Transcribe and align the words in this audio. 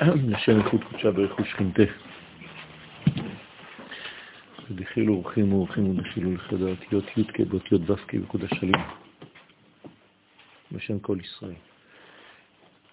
לשם 0.28 0.58
איכות 0.58 0.84
קודשה 0.84 1.10
ברכוש 1.10 1.50
שכינתה. 1.50 1.82
ודחילו 4.70 5.14
אורחים 5.14 5.52
ואורחים 5.52 5.90
ודחילו 5.90 6.34
לחדר 6.34 6.68
אותיות 6.70 7.04
י' 7.16 7.44
באותיות 7.44 7.90
ו' 7.90 7.94
כבקוד 8.08 8.44
השלים, 8.44 8.74
בשם 10.72 10.98
כל 10.98 11.16
ישראל. 11.20 11.54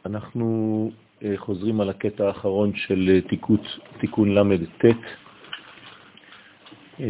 אנחנו 0.05 0.91
אה, 1.23 1.33
חוזרים 1.37 1.81
על 1.81 1.89
הקטע 1.89 2.27
האחרון 2.27 2.75
של 2.75 3.09
אה, 3.09 3.21
תיקות, 3.21 3.79
תיקון 3.99 4.35
ל"ט 4.35 4.85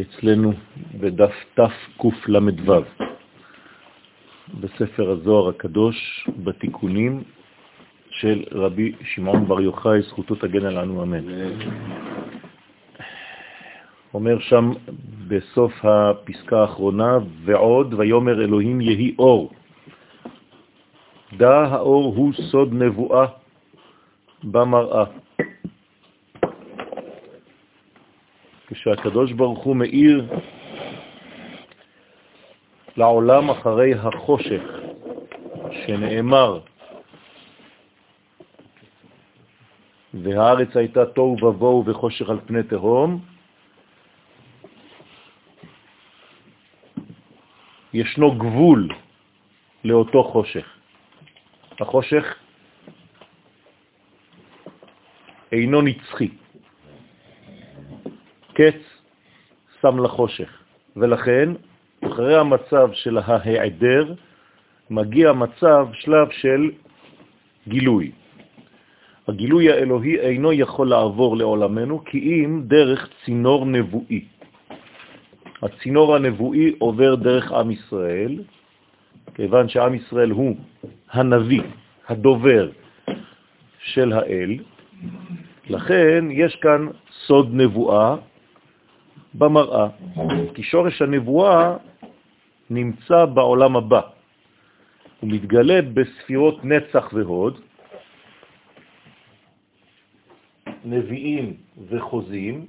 אצלנו 0.00 0.52
בדף 1.00 1.34
תקל"ו 1.54 2.82
בספר 4.60 5.10
הזוהר 5.10 5.48
הקדוש 5.48 6.28
בתיקונים 6.44 7.22
של 8.18 8.44
רבי 8.52 8.92
שמעון 9.02 9.48
בר 9.48 9.60
יוחאי, 9.60 10.02
זכותו 10.02 10.34
תגן 10.34 10.66
עלינו, 10.66 11.02
אמן. 11.02 11.24
אומר 14.14 14.38
שם 14.38 14.72
בסוף 15.28 15.72
הפסקה 15.84 16.60
האחרונה, 16.60 17.18
ועוד 17.44 17.94
ויומר 17.94 18.44
אלוהים 18.44 18.80
יהי 18.80 19.14
אור. 19.18 19.52
דע 21.36 21.58
האור 21.58 22.14
הוא 22.16 22.32
סוד 22.32 22.72
נבואה 22.72 23.26
במראה. 24.44 25.04
כשהקדוש 28.66 29.32
ברוך 29.32 29.64
הוא 29.64 29.76
מאיר 29.76 30.26
לעולם 32.96 33.50
אחרי 33.50 33.94
החושך, 33.94 34.62
שנאמר, 35.70 36.60
והארץ 40.14 40.76
הייתה 40.76 41.06
תוהו 41.06 41.44
ובוהו 41.44 41.84
וחושך 41.86 42.30
על 42.30 42.40
פני 42.46 42.62
תהום, 42.62 43.20
ישנו 47.94 48.38
גבול 48.38 48.88
לאותו 49.84 50.24
חושך. 50.24 50.66
החושך 51.80 52.24
אינו 55.52 55.82
נצחי. 55.82 56.28
קץ 58.52 58.80
שם 59.80 60.04
לחושך, 60.04 60.62
ולכן 60.96 61.48
אחרי 62.06 62.36
המצב 62.36 62.88
של 62.92 63.18
ההיעדר 63.18 64.14
מגיע 64.90 65.32
מצב, 65.32 65.88
שלב 65.92 66.30
של 66.30 66.70
גילוי. 67.68 68.12
הגילוי 69.28 69.72
האלוהי 69.72 70.18
אינו 70.18 70.52
יכול 70.52 70.88
לעבור 70.88 71.36
לעולמנו 71.36 72.04
כי 72.04 72.18
אם 72.18 72.62
דרך 72.64 73.08
צינור 73.24 73.66
נבואי. 73.66 74.24
הצינור 75.62 76.16
הנבואי 76.16 76.74
עובר 76.78 77.14
דרך 77.14 77.52
עם 77.52 77.70
ישראל, 77.70 78.42
כיוון 79.34 79.68
שעם 79.68 79.94
ישראל 79.94 80.30
הוא 80.30 80.56
הנביא, 81.10 81.62
הדובר 82.08 82.70
של 83.78 84.12
האל, 84.12 84.58
לכן 85.68 86.24
יש 86.30 86.56
כאן 86.56 86.86
סוד 87.26 87.48
נבואה 87.52 88.16
במראה, 89.34 89.88
כי 90.54 90.62
שורש 90.62 91.02
הנבואה 91.02 91.76
נמצא 92.70 93.24
בעולם 93.24 93.76
הבא. 93.76 94.00
הוא 95.20 95.30
מתגלה 95.30 95.82
בספירות 95.82 96.64
נצח 96.64 97.10
והוד, 97.12 97.60
נביאים 100.84 101.56
וחוזים, 101.88 102.66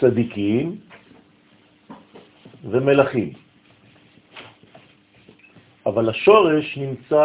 צדיקים 0.00 0.76
ומלכים. 2.64 3.32
אבל 5.86 6.08
השורש 6.10 6.78
נמצא 6.78 7.24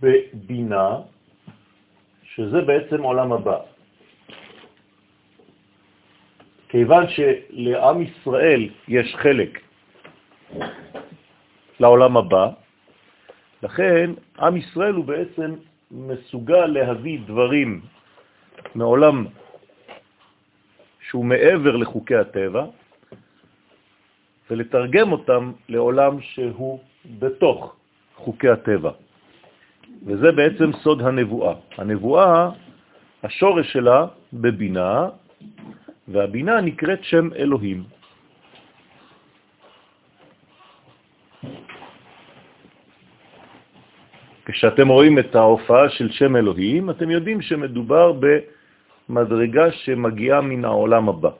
בבינה, 0.00 0.88
שזה 2.22 2.60
בעצם 2.60 3.02
עולם 3.02 3.32
הבא. 3.32 3.58
כיוון 6.68 7.04
שלעם 7.08 8.02
ישראל 8.02 8.68
יש 8.88 9.14
חלק 9.14 9.60
לעולם 11.80 12.16
הבא, 12.16 12.50
לכן 13.62 14.10
עם 14.38 14.56
ישראל 14.56 14.94
הוא 14.94 15.04
בעצם 15.04 15.54
מסוגל 15.90 16.66
להביא 16.66 17.18
דברים 17.26 17.80
מעולם 18.74 19.26
שהוא 21.00 21.24
מעבר 21.24 21.76
לחוקי 21.76 22.16
הטבע, 22.16 22.64
ולתרגם 24.50 25.12
אותם 25.12 25.52
לעולם 25.68 26.20
שהוא 26.20 26.80
בתוך 27.18 27.76
חוקי 28.16 28.48
הטבע. 28.48 28.90
וזה 30.06 30.32
בעצם 30.32 30.72
סוד 30.72 31.02
הנבואה. 31.02 31.54
הנבואה, 31.76 32.50
השורש 33.22 33.72
שלה 33.72 34.06
בבינה, 34.32 35.08
והבינה 36.08 36.60
נקראת 36.60 37.04
שם 37.04 37.28
אלוהים. 37.36 37.84
כשאתם 44.50 44.88
רואים 44.88 45.18
את 45.18 45.34
ההופעה 45.34 45.88
של 45.88 46.10
שם 46.10 46.36
אלוהים, 46.36 46.90
אתם 46.90 47.10
יודעים 47.10 47.42
שמדובר 47.42 48.12
במדרגה 49.08 49.72
שמגיעה 49.72 50.40
מן 50.40 50.64
העולם 50.64 51.08
הבא, 51.08 51.30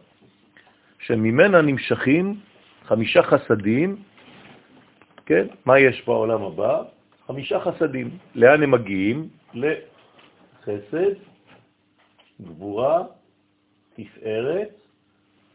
שממנה 0.99 1.63
נמשכים 1.63 2.41
חמישה 2.85 3.23
חסדים, 3.23 3.97
כן? 5.27 5.47
מה 5.65 5.79
יש 5.79 6.03
בעולם 6.07 6.43
הבא? 6.43 6.83
חמישה 7.27 7.61
חסדים. 7.61 8.11
לאן 8.35 8.63
הם 8.63 8.71
מגיעים? 8.71 9.29
לחסד, 9.55 11.17
גבורה, 12.41 13.03
תפארת, 13.97 14.69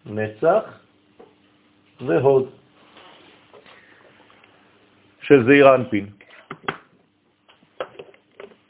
נצח 0.05 0.63
והוד 2.01 2.49
של 5.21 5.45
זעיר 5.45 5.75
אנפין. 5.75 6.05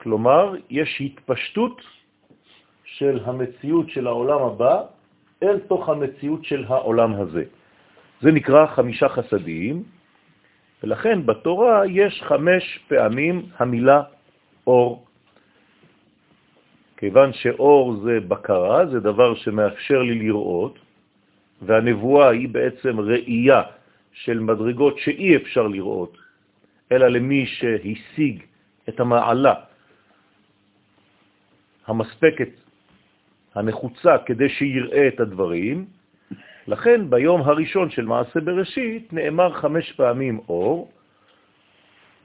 כלומר, 0.03 0.55
יש 0.69 1.01
התפשטות 1.01 1.81
של 2.83 3.19
המציאות 3.25 3.89
של 3.89 4.07
העולם 4.07 4.41
הבא 4.41 4.81
אל 5.43 5.59
תוך 5.59 5.89
המציאות 5.89 6.45
של 6.45 6.65
העולם 6.67 7.13
הזה. 7.13 7.43
זה 8.21 8.31
נקרא 8.31 8.65
חמישה 8.65 9.09
חסדים, 9.09 9.83
ולכן 10.83 11.25
בתורה 11.25 11.87
יש 11.87 12.23
חמש 12.27 12.79
פעמים 12.87 13.45
המילה 13.57 14.01
אור. 14.67 15.05
כיוון 16.97 17.33
שאור 17.33 17.95
זה 18.03 18.19
בקרה, 18.27 18.85
זה 18.85 18.99
דבר 18.99 19.35
שמאפשר 19.35 20.01
לי 20.01 20.15
לראות, 20.19 20.79
והנבואה 21.61 22.29
היא 22.29 22.49
בעצם 22.49 22.99
ראייה 22.99 23.61
של 24.13 24.39
מדרגות 24.39 24.99
שאי 24.99 25.35
אפשר 25.35 25.67
לראות, 25.67 26.17
אלא 26.91 27.07
למי 27.07 27.45
שהשיג 27.45 28.43
את 28.89 28.99
המעלה 28.99 29.53
המספקת, 31.87 32.49
הנחוצה, 33.55 34.17
כדי 34.25 34.49
שיראה 34.49 35.07
את 35.07 35.19
הדברים. 35.19 35.85
לכן 36.67 37.09
ביום 37.09 37.41
הראשון 37.41 37.89
של 37.89 38.05
מעשה 38.05 38.39
בראשית 38.39 39.13
נאמר 39.13 39.53
חמש 39.53 39.91
פעמים 39.91 40.39
אור, 40.49 40.91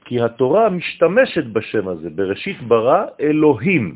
כי 0.05 0.21
התורה 0.21 0.69
משתמשת 0.69 1.45
בשם 1.45 1.87
הזה. 1.87 2.09
בראשית 2.09 2.61
ברא 2.61 3.05
אלוהים 3.19 3.95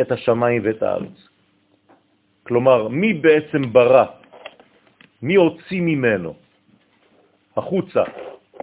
את 0.00 0.12
השמיים 0.12 0.62
ואת 0.64 0.82
הארץ. 0.82 1.18
כלומר, 2.42 2.88
מי 2.88 3.14
בעצם 3.14 3.72
ברא? 3.72 4.04
מי 5.22 5.34
הוציא 5.34 5.80
ממנו 5.80 6.34
החוצה 7.56 8.02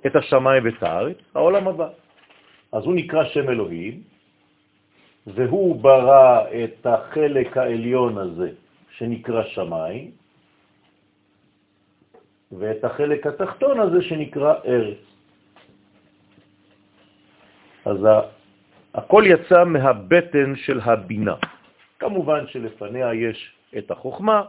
את 0.06 0.15
השמיים 0.15 0.63
ואת 0.65 0.83
הארץ? 0.83 1.18
העולם 1.36 1.68
הבא. 1.68 1.89
אז 2.71 2.83
הוא 2.86 2.95
נקרא 2.95 3.24
שם 3.25 3.50
אלוהים, 3.50 4.01
והוא 5.27 5.81
ברא 5.81 6.47
את 6.63 6.85
החלק 6.85 7.57
העליון 7.57 8.18
הזה 8.18 8.50
שנקרא 8.97 9.44
שמיים, 9.44 10.12
ואת 12.51 12.83
החלק 12.83 13.27
התחתון 13.27 13.79
הזה 13.79 14.01
שנקרא 14.01 14.53
ארץ. 14.65 14.97
אז 17.85 17.97
הכל 18.94 19.24
יצא 19.27 19.63
מהבטן 19.63 20.56
של 20.56 20.79
הבינה. 20.79 21.35
כמובן 22.00 22.47
שלפניה 22.47 23.13
יש 23.13 23.51
את 23.77 23.91
החוכמה, 23.91 24.44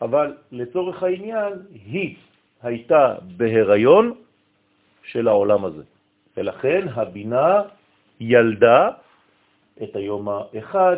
אבל 0.00 0.36
לצורך 0.52 1.02
העניין 1.02 1.52
היא 1.70 2.16
הייתה 2.62 3.14
בהיריון 3.36 4.14
של 5.02 5.28
העולם 5.28 5.64
הזה. 5.64 5.82
ולכן 6.36 6.88
הבינה 6.94 7.62
ילדה 8.20 8.90
את 9.82 9.96
היום 9.96 10.28
האחד, 10.28 10.96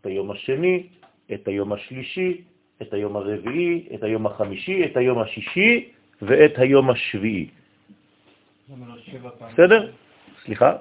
את 0.00 0.06
היום 0.06 0.30
השני, 0.30 0.86
את 1.34 1.48
היום 1.48 1.72
השלישי, 1.72 2.42
את 2.82 2.92
היום 2.92 3.16
הרביעי, 3.16 3.88
את 3.94 4.02
היום 4.02 4.26
החמישי, 4.26 4.84
את 4.84 4.96
היום 4.96 5.18
השישי 5.18 5.88
ואת 6.22 6.58
היום 6.58 6.90
השביעי. 6.90 7.48
בסדר? 9.52 9.90
סליחה? 10.44 10.76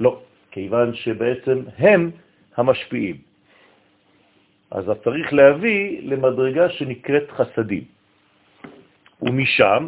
לא, 0.00 0.20
כיוון 0.50 0.94
שבעצם 0.94 1.58
הם 1.78 2.10
המשפיעים. 2.56 3.16
אז 4.70 4.88
אתה 4.88 5.00
צריך 5.04 5.32
להביא 5.32 6.00
למדרגה 6.02 6.70
שנקראת 6.70 7.30
חסדים. 7.30 7.84
ומשם 9.22 9.86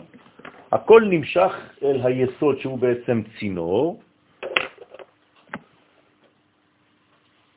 הכל 0.72 1.02
נמשך 1.10 1.52
אל 1.82 2.00
היסוד 2.04 2.60
שהוא 2.60 2.78
בעצם 2.78 3.22
צינור, 3.38 4.02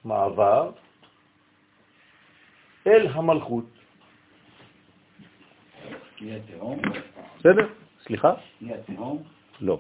מעבר, 0.08 0.72
אל 2.88 3.08
המלכות. 3.12 3.66
בסדר? 7.40 7.68
סליחה? 8.04 8.34
היא 8.62 8.74
התהום? 8.74 9.24
לא. 9.62 9.80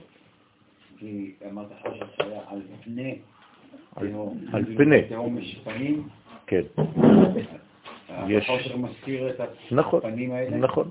כי 0.97 1.33
אמרת 1.49 1.67
חושך 1.81 2.05
שהיה 2.17 2.39
על 2.47 2.61
פני 2.83 3.19
תהום. 3.99 4.39
על 4.53 4.65
פני. 4.77 5.01
תהום 5.09 5.37
יש 5.37 5.59
פנים? 5.63 6.07
כן. 6.47 6.61
יש- 8.27 8.43
החושך 8.49 8.75
מסתיר 8.75 9.29
את 9.29 9.39
נכון, 9.71 9.99
הפנים 9.99 10.31
האלה? 10.31 10.57
נכון. 10.57 10.89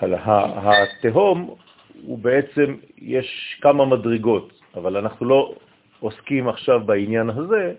התהום 0.00 1.54
הוא 2.02 2.18
בעצם, 2.18 2.76
יש 2.98 3.58
כמה 3.62 3.86
מדרגות, 3.86 4.52
אבל 4.74 4.96
אנחנו 4.96 5.26
לא 5.26 5.54
עוסקים 6.02 6.48
עכשיו 6.48 6.80
בעניין 6.86 7.30
הזה, 7.30 7.74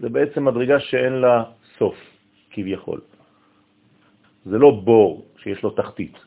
זה 0.00 0.08
בעצם 0.08 0.44
מדרגה 0.44 0.80
שאין 0.80 1.12
לה 1.12 1.44
סוף, 1.78 1.94
כביכול. 2.50 3.00
זה 4.44 4.58
לא 4.58 4.70
בור 4.70 5.26
שיש 5.42 5.62
לו 5.62 5.70
תחתית. 5.70 6.18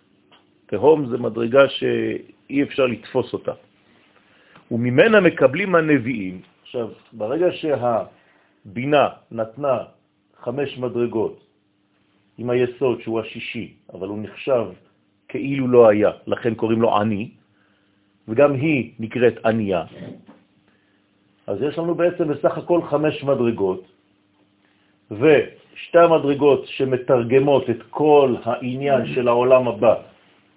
תהום 0.66 1.06
זה 1.12 1.18
מדרגה 1.18 1.70
שאי 1.70 2.64
אפשר 2.64 2.86
לתפוס 2.86 3.34
אותה. 3.34 3.54
וממנה 4.72 5.20
מקבלים 5.20 5.76
הנביאים. 5.76 6.42
עכשיו, 6.64 6.90
ברגע 7.14 7.48
שהבינה 7.52 9.08
נתנה 9.32 9.78
חמש 10.40 10.78
מדרגות 10.78 11.44
עם 12.38 12.50
היסוד 12.50 13.02
שהוא 13.02 13.20
השישי, 13.20 13.74
אבל 13.94 14.08
הוא 14.08 14.20
נחשב 14.24 14.66
כאילו 15.28 15.68
לא 15.68 15.90
היה, 15.90 16.12
לכן 16.28 16.56
קוראים 16.56 16.82
לו 16.82 16.98
עני, 16.98 17.32
וגם 18.28 18.54
היא 18.54 18.92
נקראת 19.00 19.46
ענייה. 19.46 19.84
אז 21.48 21.62
יש 21.62 21.78
לנו 21.78 21.96
בעצם 21.96 22.28
בסך 22.28 22.58
הכל 22.58 22.82
חמש 22.82 23.24
מדרגות, 23.24 23.84
ושתי 25.12 26.00
המדרגות 26.00 26.68
שמתרגמות 26.68 27.70
את 27.70 27.84
כל 27.90 28.36
העניין 28.44 29.06
של 29.16 29.28
העולם 29.28 29.68
הבא 29.68 29.96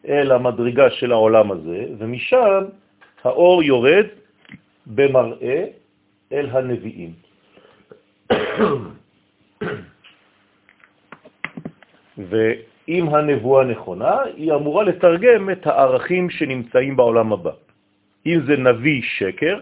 אל 0.09 0.33
המדרגה 0.33 0.91
של 0.91 1.13
העולם 1.13 1.53
הזה, 1.53 1.87
ומשם 1.99 2.65
האור 3.25 3.63
יורד 3.63 4.07
במראה 4.87 5.65
אל 6.33 6.47
הנביאים. 6.51 7.13
ואם 12.19 13.09
הנבואה 13.09 13.65
נכונה, 13.65 14.17
היא 14.37 14.53
אמורה 14.53 14.85
לתרגם 14.85 15.51
את 15.51 15.67
הערכים 15.67 16.31
שנמצאים 16.31 16.97
בעולם 16.97 17.33
הבא. 17.33 17.51
אם 18.27 18.41
זה 18.47 18.57
נביא 18.57 19.03
שקר, 19.03 19.61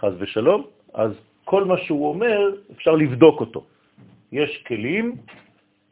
חז 0.00 0.12
ושלום, 0.18 0.66
אז 0.94 1.12
כל 1.44 1.64
מה 1.64 1.78
שהוא 1.78 2.08
אומר, 2.08 2.38
אפשר 2.72 2.94
לבדוק 2.94 3.40
אותו. 3.40 3.64
יש 4.32 4.62
כלים 4.66 5.16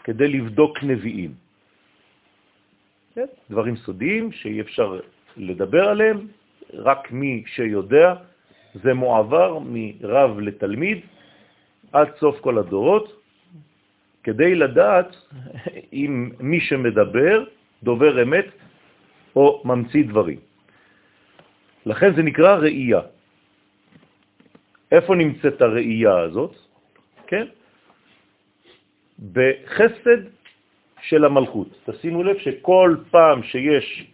כדי 0.05 0.29
לבדוק 0.29 0.83
נביאים. 0.83 1.35
דברים 3.51 3.77
סודיים 3.77 4.33
שאי 4.33 4.61
אפשר 4.61 5.01
לדבר 5.37 5.89
עליהם, 5.89 6.27
רק 6.75 7.13
מי 7.13 7.43
שיודע, 7.47 8.15
זה 8.75 8.95
מועבר 8.95 9.59
מרב 9.59 10.39
לתלמיד 10.41 10.99
עד 11.93 12.09
סוף 12.21 12.41
כל 12.41 12.59
הדורות, 12.59 13.23
כדי 14.23 14.55
לדעת 14.55 15.17
אם 15.93 16.31
מי 16.41 16.61
שמדבר 16.61 17.45
דובר 17.83 18.23
אמת 18.23 18.47
או 19.37 19.63
ממציא 19.65 20.05
דברים. 20.05 20.39
לכן 21.87 22.15
זה 22.15 22.23
נקרא 22.23 22.57
ראייה. 22.57 23.16
איפה 24.93 25.15
נמצאת 25.15 25.63
הראייה 25.63 26.19
הזאת? 26.19 26.55
כן? 27.27 27.47
בחסד 29.33 30.23
של 31.01 31.25
המלכות. 31.25 31.69
תשימו 31.91 32.23
לב 32.23 32.39
שכל 32.39 32.97
פעם 33.11 33.43
שיש 33.43 34.07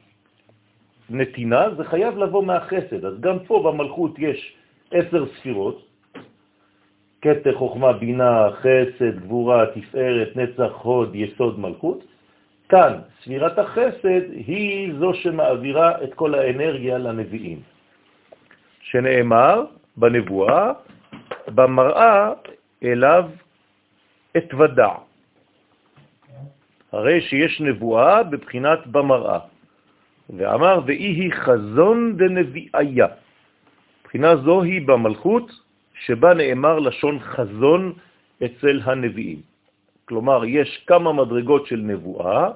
נתינה, 1.10 1.74
זה 1.76 1.84
חייב 1.84 2.18
לבוא 2.18 2.44
מהחסד. 2.44 3.04
אז 3.04 3.20
גם 3.20 3.38
פה 3.46 3.62
במלכות 3.72 4.18
יש 4.18 4.56
עשר 4.90 5.26
ספירות, 5.26 5.86
קטע, 7.20 7.50
חוכמה, 7.54 7.92
בינה, 7.92 8.48
חסד, 8.50 9.20
גבורה, 9.20 9.66
תפארת, 9.74 10.36
נצח, 10.36 10.72
הוד, 10.82 11.14
יסוד, 11.14 11.60
מלכות. 11.60 12.04
כאן, 12.68 12.92
ספירת 13.22 13.58
החסד 13.58 14.22
היא 14.46 14.94
זו 14.98 15.14
שמעבירה 15.14 16.04
את 16.04 16.14
כל 16.14 16.34
האנרגיה 16.34 16.98
לנביאים. 16.98 17.60
שנאמר 18.80 19.64
בנבואה, 19.96 20.72
במראה 21.48 22.32
אליו 22.82 23.24
אתוודע. 24.36 24.92
הרי 26.92 27.20
שיש 27.20 27.60
נבואה 27.60 28.22
בבחינת 28.22 28.86
במראה. 28.86 29.38
ואמר, 30.30 30.80
ואי 30.86 30.96
היא 30.96 31.32
חזון 31.32 32.16
דנביאיה. 32.16 33.06
בחינה 34.04 34.36
זו 34.36 34.62
היא 34.62 34.86
במלכות, 34.86 35.52
שבה 36.04 36.34
נאמר 36.34 36.78
לשון 36.78 37.18
חזון 37.20 37.92
אצל 38.44 38.80
הנביאים. 38.84 39.40
כלומר, 40.04 40.44
יש 40.44 40.84
כמה 40.86 41.12
מדרגות 41.12 41.66
של 41.66 41.76
נבואה, 41.76 42.50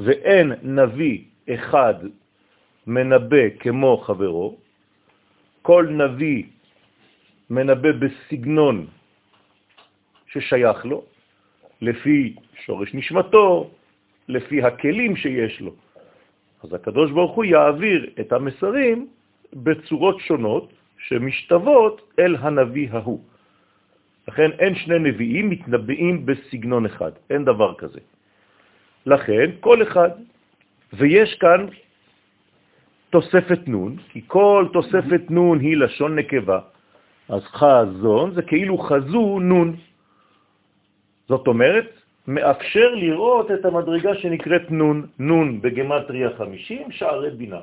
ואין 0.00 0.52
נביא 0.62 1.18
אחד 1.54 1.94
מנבא 2.86 3.50
כמו 3.58 3.96
חברו. 3.96 4.56
כל 5.62 5.86
נביא 5.90 6.42
מנבא 7.50 7.92
בסגנון 7.92 8.86
ששייך 10.26 10.84
לו, 10.86 11.04
לפי 11.80 12.34
שורש 12.64 12.94
נשמתו, 12.94 13.70
לפי 14.28 14.62
הכלים 14.62 15.16
שיש 15.16 15.60
לו. 15.60 15.74
אז 16.62 16.74
הקדוש 16.74 17.10
ברוך 17.10 17.32
הוא 17.32 17.44
יעביר 17.44 18.10
את 18.20 18.32
המסרים 18.32 19.06
בצורות 19.52 20.20
שונות 20.20 20.72
שמשתוות 20.98 22.12
אל 22.18 22.36
הנביא 22.36 22.88
ההוא. 22.90 23.20
לכן 24.28 24.50
אין 24.58 24.74
שני 24.74 24.98
נביאים 24.98 25.50
מתנבאים 25.50 26.26
בסגנון 26.26 26.86
אחד, 26.86 27.12
אין 27.30 27.44
דבר 27.44 27.74
כזה. 27.78 28.00
לכן 29.06 29.50
כל 29.60 29.82
אחד, 29.82 30.10
ויש 30.92 31.34
כאן 31.34 31.66
תוספת 33.10 33.68
נון, 33.68 33.96
כי 34.10 34.20
כל 34.26 34.66
תוספת 34.72 35.30
נון 35.30 35.60
היא 35.60 35.76
לשון 35.76 36.18
נקבה, 36.18 36.60
אז 37.28 37.42
חזון 37.42 38.34
זה 38.34 38.42
כאילו 38.42 38.78
חזו 38.78 39.38
נון. 39.40 39.76
זאת 41.28 41.46
אומרת, 41.46 41.88
מאפשר 42.28 42.94
לראות 42.94 43.50
את 43.50 43.64
המדרגה 43.64 44.14
שנקראת 44.14 44.70
נון, 44.70 45.06
נון 45.18 45.60
בגמטריה 45.60 46.30
50, 46.38 46.90
שערי 46.90 47.30
בינה. 47.30 47.60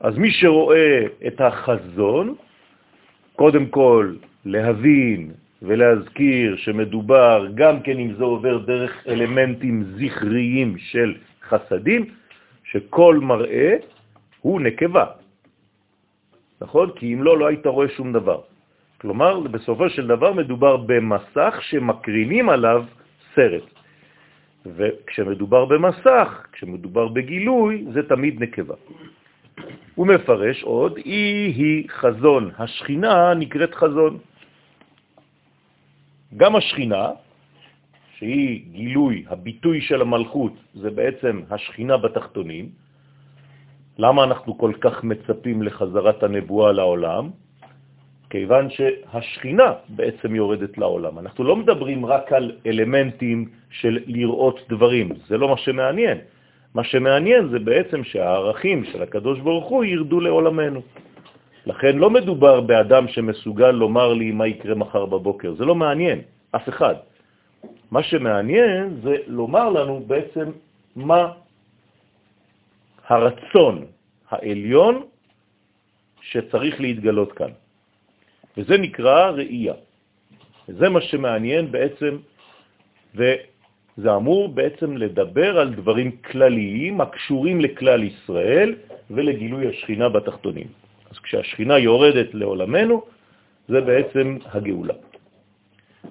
אז 0.00 0.18
מי 0.18 0.30
שרואה 0.30 1.06
את 1.26 1.40
החזון, 1.40 2.34
קודם 3.36 3.66
כל 3.66 4.14
להבין 4.44 5.32
ולהזכיר 5.62 6.56
שמדובר 6.56 7.46
גם 7.54 7.80
כן 7.80 7.98
אם 7.98 8.14
זה 8.14 8.24
עובר 8.24 8.58
דרך 8.58 8.92
אלמנטים 9.08 9.84
זכריים 9.98 10.78
של 10.78 11.14
חסדים, 11.48 12.02
שכל 12.64 13.18
מראה 13.22 13.76
הוא 14.40 14.60
נקבה. 14.60 15.23
נכון? 16.64 16.90
כי 16.96 17.14
אם 17.14 17.22
לא, 17.22 17.38
לא 17.38 17.46
היית 17.46 17.66
רואה 17.66 17.88
שום 17.88 18.12
דבר. 18.12 18.40
כלומר, 19.00 19.40
בסופו 19.40 19.88
של 19.92 20.06
דבר 20.06 20.32
מדובר 20.32 20.76
במסך 20.76 21.54
שמקרינים 21.60 22.48
עליו 22.48 22.84
סרט. 23.34 23.68
וכשמדובר 24.66 25.64
במסך, 25.64 26.28
כשמדובר 26.52 27.08
בגילוי, 27.08 27.84
זה 27.92 28.08
תמיד 28.08 28.40
נקבה. 28.42 28.74
הוא 29.94 30.06
מפרש 30.06 30.62
עוד, 30.62 30.96
אי 30.96 31.52
היא 31.52 31.88
חזון, 32.00 32.50
השכינה 32.58 33.34
נקראת 33.34 33.74
חזון. 33.74 34.18
גם 36.36 36.56
השכינה, 36.56 37.04
שהיא 38.16 38.64
גילוי, 38.72 39.24
הביטוי 39.28 39.80
של 39.80 40.00
המלכות, 40.00 40.52
זה 40.74 40.90
בעצם 40.90 41.42
השכינה 41.50 41.96
בתחתונים, 41.96 42.83
למה 43.98 44.24
אנחנו 44.24 44.58
כל 44.58 44.72
כך 44.80 45.04
מצפים 45.04 45.62
לחזרת 45.62 46.22
הנבואה 46.22 46.72
לעולם? 46.72 47.30
כיוון 48.30 48.70
שהשכינה 48.70 49.72
בעצם 49.88 50.34
יורדת 50.34 50.78
לעולם. 50.78 51.18
אנחנו 51.18 51.44
לא 51.44 51.56
מדברים 51.56 52.06
רק 52.06 52.32
על 52.32 52.52
אלמנטים 52.66 53.48
של 53.70 53.98
לראות 54.06 54.60
דברים, 54.68 55.08
זה 55.28 55.38
לא 55.38 55.48
מה 55.48 55.56
שמעניין. 55.56 56.18
מה 56.74 56.84
שמעניין 56.84 57.48
זה 57.48 57.58
בעצם 57.58 58.04
שהערכים 58.04 58.84
של 58.84 59.02
הקדוש 59.02 59.40
ברוך 59.40 59.68
הוא 59.68 59.84
ירדו 59.84 60.20
לעולמנו. 60.20 60.80
לכן 61.66 61.98
לא 61.98 62.10
מדובר 62.10 62.60
באדם 62.60 63.08
שמסוגל 63.08 63.70
לומר 63.70 64.12
לי 64.12 64.30
מה 64.30 64.46
יקרה 64.46 64.74
מחר 64.74 65.06
בבוקר, 65.06 65.54
זה 65.54 65.64
לא 65.64 65.74
מעניין, 65.74 66.18
אף 66.50 66.68
אחד. 66.68 66.94
מה 67.90 68.02
שמעניין 68.02 68.98
זה 69.02 69.16
לומר 69.26 69.70
לנו 69.70 70.02
בעצם 70.06 70.50
מה 70.96 71.43
הרצון 73.06 73.84
העליון 74.30 75.02
שצריך 76.20 76.80
להתגלות 76.80 77.32
כאן. 77.32 77.50
וזה 78.56 78.78
נקרא 78.78 79.30
ראייה. 79.30 79.74
וזה 80.68 80.88
מה 80.88 81.00
שמעניין 81.00 81.72
בעצם, 81.72 82.16
וזה 83.14 84.16
אמור 84.16 84.48
בעצם 84.48 84.96
לדבר 84.96 85.58
על 85.58 85.74
דברים 85.74 86.10
כלליים 86.10 87.00
הקשורים 87.00 87.60
לכלל 87.60 88.02
ישראל 88.02 88.74
ולגילוי 89.10 89.68
השכינה 89.68 90.08
בתחתונים. 90.08 90.66
אז 91.10 91.18
כשהשכינה 91.18 91.78
יורדת 91.78 92.34
לעולמנו, 92.34 93.02
זה 93.68 93.80
בעצם 93.80 94.38
הגאולה. 94.44 94.94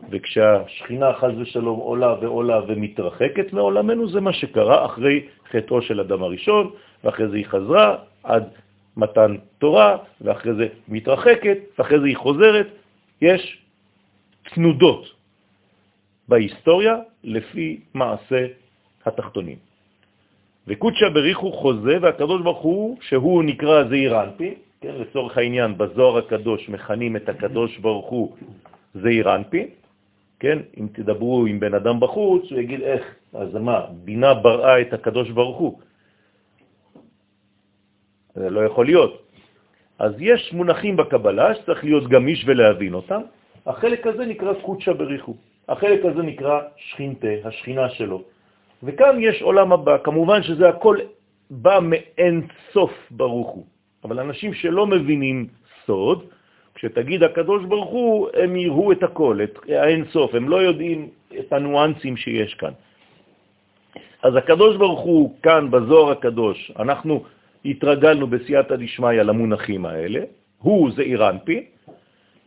וכשהשכינה 0.09 1.13
חז 1.13 1.31
ושלום 1.37 1.79
עולה 1.79 2.15
ועולה 2.21 2.61
ומתרחקת 2.67 3.53
מעולמנו, 3.53 4.09
זה 4.09 4.21
מה 4.21 4.33
שקרה 4.33 4.85
אחרי 4.85 5.27
חטאו 5.51 5.81
של 5.81 5.99
אדם 5.99 6.23
הראשון, 6.23 6.71
ואחרי 7.03 7.27
זה 7.27 7.37
היא 7.37 7.45
חזרה 7.45 7.95
עד 8.23 8.43
מתן 8.97 9.35
תורה, 9.57 9.97
ואחרי 10.21 10.53
זה 10.53 10.67
מתרחקת, 10.87 11.57
ואחרי 11.77 11.99
זה 11.99 12.05
היא 12.05 12.17
חוזרת. 12.17 12.67
יש 13.21 13.61
תנודות 14.53 15.05
בהיסטוריה 16.27 16.95
לפי 17.23 17.79
מעשה 17.93 18.47
התחתונים. 19.05 19.57
וקודשא 20.67 21.09
בריחו 21.09 21.51
חוזה, 21.51 21.97
והקדוש 22.01 22.41
ברוך 22.41 22.61
הוא, 22.61 22.97
שהוא 23.01 23.43
נקרא 23.43 23.83
זעיר 23.83 24.21
אנפין, 24.23 24.53
כן, 24.81 24.95
לצורך 24.95 25.37
העניין, 25.37 25.77
בזוהר 25.77 26.17
הקדוש 26.17 26.69
מכנים 26.69 27.15
את 27.15 27.29
הקדוש 27.29 27.77
ברוך 27.77 28.09
הוא 28.09 28.35
זעיר 28.93 29.35
אנפין, 29.35 29.67
כן, 30.43 30.59
אם 30.75 30.87
תדברו 30.91 31.45
עם 31.45 31.59
בן 31.59 31.73
אדם 31.73 31.99
בחוץ, 31.99 32.51
הוא 32.51 32.59
יגיד 32.59 32.81
איך, 32.81 33.03
אז 33.33 33.55
מה, 33.55 33.95
בינה 34.03 34.33
בראה 34.43 34.81
את 34.81 34.93
הקדוש 34.93 35.31
ברוך 35.31 35.57
הוא. 35.57 35.79
זה 38.35 38.49
לא 38.49 38.61
יכול 38.67 38.85
להיות. 38.85 39.23
אז 39.99 40.11
יש 40.19 40.53
מונחים 40.53 40.99
בקבלה 40.99 41.55
שצריך 41.55 41.83
להיות 41.83 42.07
גמיש 42.11 42.43
ולהבין 42.47 42.93
אותם. 42.93 43.21
החלק 43.65 44.07
הזה 44.07 44.25
נקרא 44.25 44.53
קודשא 44.67 44.93
בריחו. 44.93 45.35
החלק 45.69 46.05
הזה 46.05 46.21
נקרא 46.21 46.61
שכינתה, 46.75 47.47
השכינה 47.47 47.89
שלו. 47.89 48.23
וכאן 48.83 49.15
יש 49.23 49.41
עולם 49.41 49.73
הבא. 49.73 50.03
כמובן 50.03 50.43
שזה 50.43 50.69
הכל 50.69 50.97
בא 51.49 51.79
מאין 51.79 52.47
סוף 52.75 52.91
ברוך 53.11 53.49
הוא. 53.49 53.65
אבל 54.03 54.19
אנשים 54.19 54.53
שלא 54.53 54.87
מבינים 54.87 55.47
סוד, 55.87 56.27
כשתגיד 56.83 57.23
הקדוש 57.23 57.63
ברוך 57.63 57.89
הוא, 57.89 58.29
הם 58.33 58.55
יראו 58.55 58.91
את 58.91 59.03
הכל, 59.03 59.39
את 59.43 59.59
האין 59.69 60.05
סוף, 60.11 60.35
הם 60.35 60.49
לא 60.49 60.55
יודעים 60.55 61.09
את 61.39 61.53
הניואנסים 61.53 62.17
שיש 62.17 62.53
כאן. 62.53 62.71
אז 64.23 64.35
הקדוש 64.35 64.75
ברוך 64.77 64.99
הוא 64.99 65.35
כאן 65.43 65.71
בזוהר 65.71 66.11
הקדוש, 66.11 66.71
אנחנו 66.79 67.23
התרגלנו 67.65 68.27
בסייעתא 68.27 68.75
דשמיא 68.75 69.21
למונחים 69.21 69.85
האלה, 69.85 70.21
הוא 70.59 70.91
זה 70.91 71.01
אירנפי, 71.01 71.65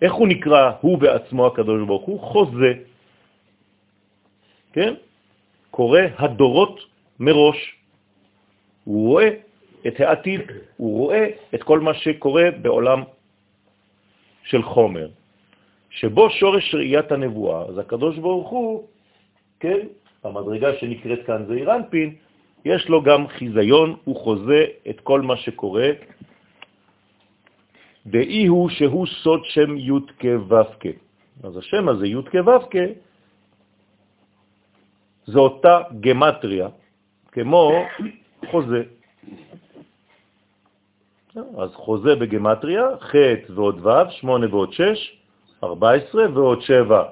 איך 0.02 0.12
הוא 0.12 0.28
נקרא, 0.28 0.73
הוא 0.81 0.99
בעצמו 0.99 1.47
הקדוש 1.47 1.87
ברוך 1.87 2.05
הוא? 2.05 2.21
חוזה, 2.21 2.73
כן? 4.73 4.95
קורא 5.71 6.00
הדורות 6.19 6.81
מראש. 7.21 7.59
הוא 8.85 9.09
רואה 9.09 9.28
את 9.87 10.00
העתיד, 10.00 10.40
הוא 10.76 10.99
רואה 10.99 11.25
את 11.55 11.62
כל 11.62 11.81
מה 11.81 11.95
שקורה 11.95 12.50
בעולם 12.61 13.16
של 14.47 14.62
חומר, 14.62 15.09
שבו 15.91 16.31
שורש 16.31 16.75
ראיית 16.75 17.12
הנבואה. 17.12 17.62
אז 17.69 17.79
הקדוש 17.79 18.19
ברוך 18.19 18.49
הוא, 18.49 18.88
כן, 19.61 19.87
המדרגה 20.25 20.79
שנקראת 20.79 21.26
כאן 21.26 21.47
זה 21.47 21.55
אירנפין, 21.55 22.15
יש 22.65 22.88
לו 22.88 23.03
גם 23.03 23.29
חיזיון, 23.29 23.97
הוא 24.05 24.17
חוזה 24.17 24.65
את 24.91 25.00
כל 25.00 25.21
מה 25.21 25.37
שקורה. 25.37 25.91
דאי 28.07 28.47
הוא 28.47 28.69
שהוא 28.69 29.07
סוד 29.07 29.41
שם 29.45 29.76
י' 29.76 29.91
כו' 30.21 30.57
אז 31.43 31.57
השם 31.57 31.88
הזה 31.88 32.07
י' 32.07 32.23
כו' 32.31 32.67
זה 35.26 35.38
אותה 35.38 35.81
גמטריה, 36.00 36.69
כמו 37.33 37.73
חוזה. 38.50 38.83
אז 41.37 41.71
חוזה 41.75 42.14
בגמטריה, 42.14 42.85
ח' 43.00 43.14
ועוד 43.50 43.87
ו', 43.87 44.11
8 44.11 44.47
ועוד 44.50 44.73
6, 44.73 45.16
14 45.64 46.25
ועוד 46.35 46.62
7, 46.62 47.02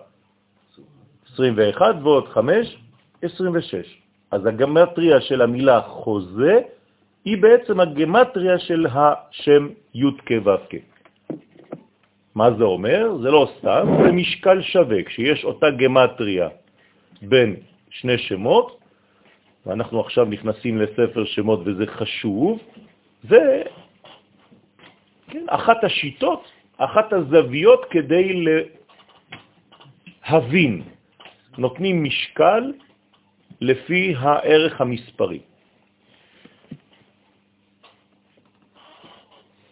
21 1.35 1.95
ועוד 2.03 2.29
5, 2.29 2.77
26. 3.23 4.01
אז 4.31 4.47
הגמטריה 4.47 5.21
של 5.21 5.43
המילה 5.43 5.81
חוזה 5.81 6.61
היא 7.25 7.43
בעצם 7.43 7.81
הגמטריה 7.81 8.59
של 8.59 8.87
השם 8.87 9.69
י' 9.95 10.11
כו' 10.29 10.53
מה 12.35 12.51
זה 12.59 12.65
אומר? 12.65 13.17
זה 13.23 13.31
לא 13.31 13.49
סתם, 13.59 13.87
זה 14.05 14.13
משקל 14.13 14.63
שווה. 14.63 15.03
כשיש 15.03 15.45
אותה 15.45 15.67
גמטריה 15.71 16.49
בין 17.23 17.57
שני 17.91 18.19
שמות, 18.19 18.79
ואנחנו 19.67 20.01
עכשיו 20.01 20.25
נכנסים 20.25 20.79
לספר 20.79 21.25
שמות 21.25 21.61
וזה 21.65 21.87
חשוב, 21.87 22.59
זה 23.29 23.63
כן, 25.35 25.47
אחת 25.51 25.85
השיטות, 25.85 26.43
אחת 26.79 27.13
הזוויות 27.13 27.81
כדי 27.91 28.45
להבין. 30.31 30.83
נותנים 31.59 32.05
משקל 32.05 32.73
לפי 33.61 34.15
הערך 34.15 34.81
המספרי. 34.81 35.41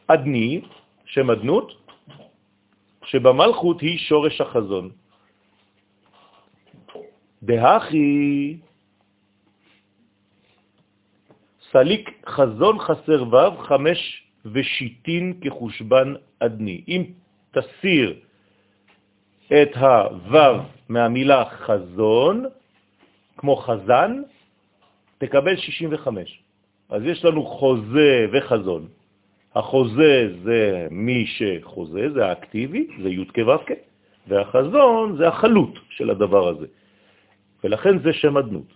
אדני, 0.07 0.61
שם 1.07 1.31
אדנות, 1.31 1.69
שבמלכות 3.05 3.81
היא 3.81 3.99
שורש 3.99 4.41
החזון. 4.41 4.91
דהכי 7.43 8.59
סליק 11.71 12.05
חזון 12.27 12.79
חסר 12.79 13.21
ו' 13.31 13.63
חמש 13.63 14.22
ושיטין 14.45 15.33
כחושבן 15.41 16.15
אדני. 16.39 16.85
אם 16.89 17.03
תסיר 17.51 18.15
את 19.47 19.77
הו' 19.77 20.63
מהמילה 20.89 21.45
חזון, 21.45 22.45
כמו 23.37 23.57
חזן, 23.57 24.23
תקבל 25.19 25.57
65. 25.57 26.43
אז 26.91 27.03
יש 27.05 27.25
לנו 27.25 27.47
חוזה 27.47 28.27
וחזון. 28.33 28.89
החוזה 29.55 30.35
זה 30.45 30.87
מי 30.91 31.27
שחוזה, 31.27 32.11
זה 32.15 32.27
האקטיבי, 32.27 32.87
זה 33.03 33.09
י' 33.09 33.25
כו' 33.35 33.75
והחזון 34.27 35.17
זה 35.17 35.29
החלוט 35.29 35.79
של 35.91 36.11
הדבר 36.11 36.49
הזה. 36.49 36.67
ולכן 37.65 37.99
זה 37.99 38.13
שם 38.13 38.37
אדנות. 38.37 38.73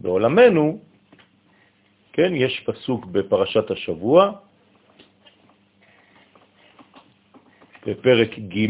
בעולמנו, 0.00 0.80
כן, 2.16 2.32
יש 2.34 2.64
פסוק 2.64 3.06
בפרשת 3.06 3.70
השבוע, 3.70 4.32
בפרק 7.86 8.30
ג', 8.38 8.66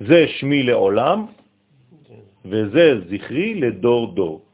זה 0.00 0.20
שמי 0.28 0.62
לעולם, 0.62 1.26
וזה 2.44 3.00
זכרי 3.08 3.54
לדור 3.54 4.14
דור. 4.14 4.44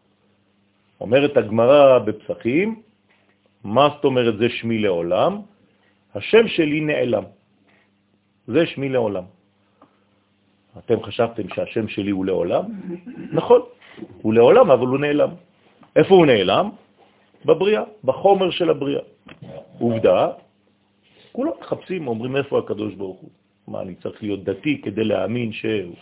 אומרת 1.00 1.36
הגמרא 1.36 1.98
בפסחים, 1.98 2.82
מה 3.64 3.88
זאת 3.94 4.04
אומרת 4.04 4.38
זה 4.38 4.48
שמי 4.50 4.78
לעולם? 4.78 5.40
השם 6.14 6.48
שלי 6.48 6.80
נעלם. 6.80 7.24
זה 8.46 8.66
שמי 8.66 8.88
לעולם. 8.88 9.24
אתם 10.78 11.02
חשבתם 11.02 11.46
שהשם 11.54 11.88
שלי 11.88 12.10
הוא 12.10 12.26
לעולם? 12.26 12.64
נכון, 13.32 13.60
הוא 14.22 14.34
לעולם, 14.34 14.70
אבל 14.70 14.86
הוא 14.86 14.98
נעלם. 14.98 15.30
איפה 15.96 16.14
הוא 16.14 16.26
נעלם? 16.26 16.70
בבריאה, 17.44 17.82
בחומר 18.04 18.50
של 18.50 18.70
הבריאה. 18.70 19.02
עובדה, 19.78 20.28
כולם 21.32 21.52
מחפשים, 21.60 22.08
אומרים 22.08 22.36
איפה 22.36 22.58
הקדוש 22.58 22.94
ברוך 22.94 23.20
הוא. 23.20 23.30
מה, 23.68 23.80
אני 23.80 23.94
צריך 23.94 24.22
להיות 24.22 24.44
דתי 24.44 24.80
כדי 24.82 25.04
להאמין 25.04 25.52
שהוא... 25.52 25.96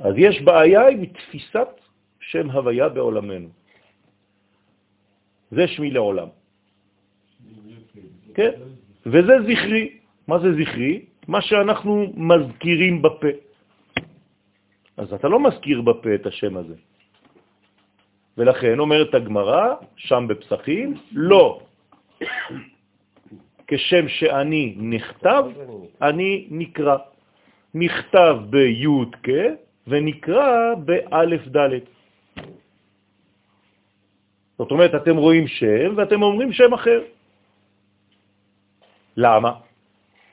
אז 0.00 0.14
יש 0.16 0.42
בעיה 0.42 0.88
עם 0.88 1.06
תפיסת 1.06 1.68
שם 2.20 2.50
הוויה 2.50 2.88
בעולמנו. 2.88 3.48
זה 5.50 5.68
שמי 5.68 5.90
לעולם. 5.90 6.28
כן? 8.34 8.50
וזה 9.06 9.34
זכרי. 9.48 9.98
מה 10.28 10.38
זה 10.38 10.48
זכרי? 10.52 11.04
מה 11.28 11.40
שאנחנו 11.42 12.12
מזכירים 12.16 13.02
בפה. 13.02 13.32
אז 14.96 15.12
אתה 15.12 15.28
לא 15.28 15.40
מזכיר 15.40 15.82
בפה 15.82 16.14
את 16.14 16.26
השם 16.26 16.56
הזה. 16.56 16.74
ולכן 18.38 18.78
אומרת 18.78 19.14
הגמרא, 19.14 19.74
שם 19.96 20.26
בפסחים, 20.28 20.94
לא. 21.12 21.60
כשם 23.66 24.08
שאני 24.08 24.74
נכתב, 24.78 25.44
אני 26.02 26.46
נקרא. 26.50 26.96
נכתב 27.74 28.36
בי' 28.50 28.86
כ' 29.22 29.30
ונקרא 29.86 30.74
באלף 30.74 31.42
ד'. 31.56 31.86
זאת 34.58 34.70
אומרת, 34.70 34.94
אתם 34.94 35.16
רואים 35.16 35.46
שם 35.48 35.94
ואתם 35.96 36.22
אומרים 36.22 36.52
שם 36.52 36.72
אחר. 36.74 37.00
למה? 39.16 39.52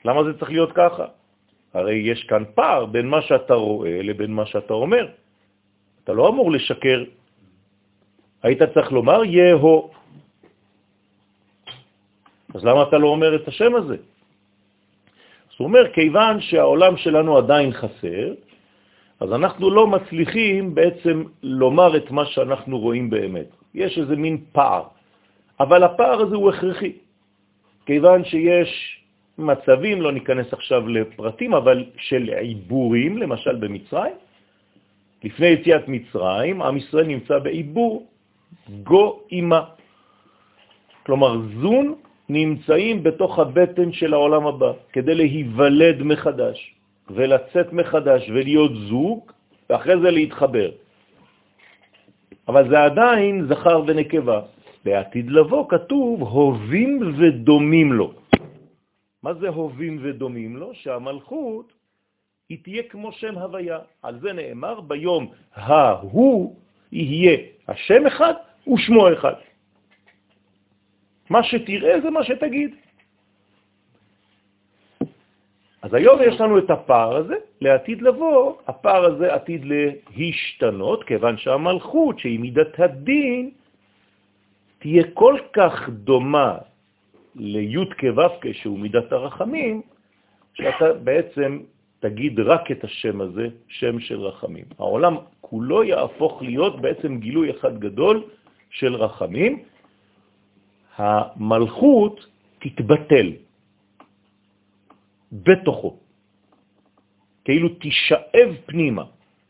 למה 0.04 0.24
זה 0.24 0.38
צריך 0.38 0.50
להיות 0.50 0.72
ככה? 0.74 1.06
הרי 1.74 1.94
יש 1.94 2.24
כאן 2.24 2.42
פער 2.54 2.86
בין 2.86 3.06
מה 3.08 3.22
שאתה 3.22 3.54
רואה 3.54 4.02
לבין 4.02 4.30
מה 4.32 4.46
שאתה 4.46 4.74
אומר. 4.74 5.08
אתה 6.04 6.12
לא 6.12 6.28
אמור 6.28 6.52
לשקר. 6.52 7.04
היית 8.42 8.62
צריך 8.62 8.92
לומר 8.92 9.24
יהו. 9.24 9.90
אז 12.54 12.64
למה 12.64 12.82
אתה 12.82 12.98
לא 12.98 13.08
אומר 13.08 13.36
את 13.36 13.48
השם 13.48 13.74
הזה? 13.74 13.94
אז 13.94 15.54
הוא 15.58 15.66
אומר, 15.66 15.92
כיוון 15.92 16.40
שהעולם 16.40 16.96
שלנו 16.96 17.38
עדיין 17.38 17.72
חסר, 17.72 18.34
אז 19.20 19.32
אנחנו 19.32 19.70
לא 19.70 19.86
מצליחים 19.86 20.74
בעצם 20.74 21.24
לומר 21.42 21.96
את 21.96 22.10
מה 22.10 22.26
שאנחנו 22.26 22.78
רואים 22.78 23.10
באמת. 23.10 23.50
יש 23.74 23.98
איזה 23.98 24.16
מין 24.16 24.44
פער, 24.52 24.82
אבל 25.60 25.82
הפער 25.82 26.20
הזה 26.20 26.36
הוא 26.36 26.50
הכרחי, 26.50 26.92
כיוון 27.86 28.24
שיש 28.24 28.70
מצבים, 29.38 30.02
לא 30.02 30.12
ניכנס 30.12 30.52
עכשיו 30.52 30.88
לפרטים, 30.88 31.54
אבל 31.54 31.84
של 31.98 32.30
עיבורים, 32.30 33.18
למשל 33.18 33.56
במצרים. 33.56 34.14
לפני 35.24 35.46
יציאת 35.46 35.88
מצרים, 35.88 36.62
עם 36.62 36.76
ישראל 36.76 37.06
נמצא 37.06 37.38
בעיבור 37.38 38.06
גו 38.82 39.20
אימה. 39.30 39.62
כלומר, 41.06 41.32
זון 41.62 41.94
נמצאים 42.28 43.02
בתוך 43.02 43.38
הבטן 43.38 43.92
של 43.92 44.14
העולם 44.14 44.46
הבא, 44.46 44.72
כדי 44.92 45.14
להיוולד 45.14 46.02
מחדש, 46.02 46.74
ולצאת 47.10 47.72
מחדש, 47.72 48.28
ולהיות 48.28 48.72
זוג, 48.88 49.20
ואחרי 49.70 50.00
זה 50.00 50.10
להתחבר. 50.10 50.70
אבל 52.48 52.68
זה 52.68 52.84
עדיין 52.84 53.46
זכר 53.48 53.82
ונקבה. 53.86 54.40
בעתיד 54.84 55.30
לבוא 55.30 55.68
כתוב 55.68 56.22
הובים 56.22 57.12
ודומים 57.18 57.92
לו. 57.92 58.12
מה 59.22 59.34
זה 59.34 59.48
הובים 59.48 59.98
ודומים 60.02 60.56
לו? 60.56 60.74
שהמלכות 60.74 61.72
היא 62.48 62.58
תהיה 62.62 62.82
כמו 62.82 63.12
שם 63.12 63.38
הוויה. 63.38 63.78
על 64.02 64.20
זה 64.20 64.32
נאמר 64.32 64.80
ביום 64.80 65.32
ההוא 65.54 66.56
יהיה 66.92 67.36
השם 67.68 68.06
אחד 68.06 68.34
ושמו 68.74 69.12
אחד. 69.12 69.34
מה 71.30 71.42
שתראה 71.42 72.00
זה 72.00 72.10
מה 72.10 72.24
שתגיד. 72.24 72.74
אז 75.82 75.94
היום 75.94 76.18
יש 76.22 76.40
לנו 76.40 76.58
את 76.58 76.70
הפער 76.70 77.16
הזה, 77.16 77.34
לעתיד 77.60 78.02
לבוא, 78.02 78.54
הפער 78.66 79.04
הזה 79.04 79.34
עתיד 79.34 79.64
להשתנות, 80.16 81.04
כיוון 81.04 81.38
שהמלכות, 81.38 82.18
שהיא 82.18 82.40
מידת 82.40 82.80
הדין, 82.80 83.50
תהיה 84.78 85.04
כל 85.14 85.38
כך 85.52 85.88
דומה 85.88 86.58
לי' 87.34 87.84
כו' 88.00 88.52
שהוא 88.52 88.78
מידת 88.78 89.12
הרחמים, 89.12 89.82
שאתה 90.54 90.92
בעצם 90.92 91.60
תגיד 92.00 92.40
רק 92.40 92.70
את 92.70 92.84
השם 92.84 93.20
הזה, 93.20 93.46
שם 93.68 94.00
של 94.00 94.20
רחמים. 94.20 94.64
העולם 94.78 95.16
כולו 95.40 95.84
יהפוך 95.84 96.42
להיות 96.42 96.80
בעצם 96.80 97.18
גילוי 97.18 97.50
אחד 97.50 97.78
גדול 97.78 98.24
של 98.70 98.94
רחמים. 98.94 99.62
המלכות 100.96 102.26
תתבטל 102.58 103.32
בתוכו, 105.32 105.98
כאילו 107.44 107.68
תישאב 107.68 108.50
פנימה, 108.66 109.04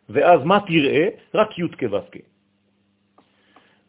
ואז 0.08 0.40
מה 0.44 0.58
תראה? 0.66 1.08
רק 1.34 1.58
י' 1.58 1.68
כו' 1.78 1.98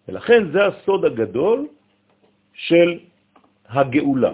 ולכן 0.08 0.52
זה 0.52 0.60
הסוד 0.66 1.06
הגדול 1.06 1.68
של 2.54 3.00
הגאולה. 3.70 4.34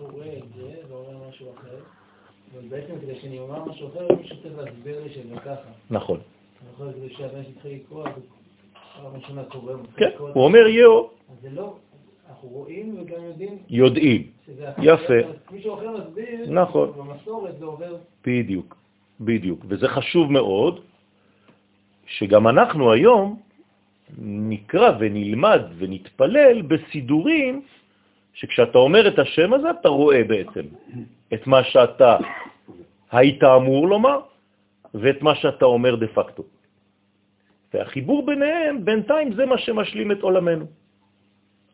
קורא 0.00 0.24
את 0.24 0.44
זה 0.56 0.72
ואומר 0.88 1.28
משהו 1.28 1.46
אחר, 1.54 1.76
ובעצם 2.54 2.94
כדי 3.02 3.20
שאני 3.20 3.38
אומר 3.38 3.64
משהו 3.64 3.88
אחר, 3.88 4.06
מישהו 4.20 4.36
צריך 4.42 4.58
להסביר 4.58 5.02
לי 5.04 5.10
שזה 5.10 5.36
ככה. 5.36 5.70
נכון. 5.90 6.20
אני 6.62 6.70
יכול 6.74 6.86
להגיד 6.86 7.16
שהבן 7.16 7.44
שהתחיל 7.44 7.74
לקרוא, 7.74 8.08
אז 8.08 8.12
פעם 9.02 9.16
ראשונה 9.16 9.44
קורא, 9.44 9.72
כן, 9.96 10.10
הוא 10.18 10.44
אומר 10.44 10.66
יאו. 10.66 11.10
אז 11.30 11.36
זה 11.42 11.50
לא, 11.50 11.76
אנחנו 12.28 12.48
רואים 12.48 12.96
וגם 13.00 13.24
יודעים 13.24 13.58
יודעים. 13.68 14.26
יפה. 14.82 15.14
מישהו 15.50 15.74
אחר 15.74 15.90
מסביר, 15.90 16.50
נכון. 16.50 16.92
במסורת 16.96 17.58
זה 17.58 17.64
עובר, 17.64 17.96
בדיוק, 18.26 18.76
בדיוק. 19.20 19.60
וזה 19.68 19.88
חשוב 19.88 20.32
מאוד, 20.32 20.80
שגם 22.06 22.48
אנחנו 22.48 22.92
היום 22.92 23.40
נקרא 24.18 24.92
ונלמד 25.00 25.60
ונתפלל 25.78 26.62
בסידורים 26.62 27.62
שכשאתה 28.34 28.78
אומר 28.78 29.08
את 29.08 29.18
השם 29.18 29.52
הזה, 29.52 29.70
אתה 29.70 29.88
רואה 29.88 30.24
בעצם 30.24 30.64
את 31.34 31.46
מה 31.46 31.64
שאתה 31.64 32.16
היית 33.10 33.42
אמור 33.44 33.88
לומר 33.88 34.18
ואת 34.94 35.22
מה 35.22 35.34
שאתה 35.34 35.64
אומר 35.64 35.96
דה 35.96 36.06
פקטו. 36.06 36.44
והחיבור 37.74 38.26
ביניהם, 38.26 38.84
בינתיים 38.84 39.32
זה 39.32 39.46
מה 39.46 39.58
שמשלים 39.58 40.12
את 40.12 40.20
עולמנו. 40.22 40.66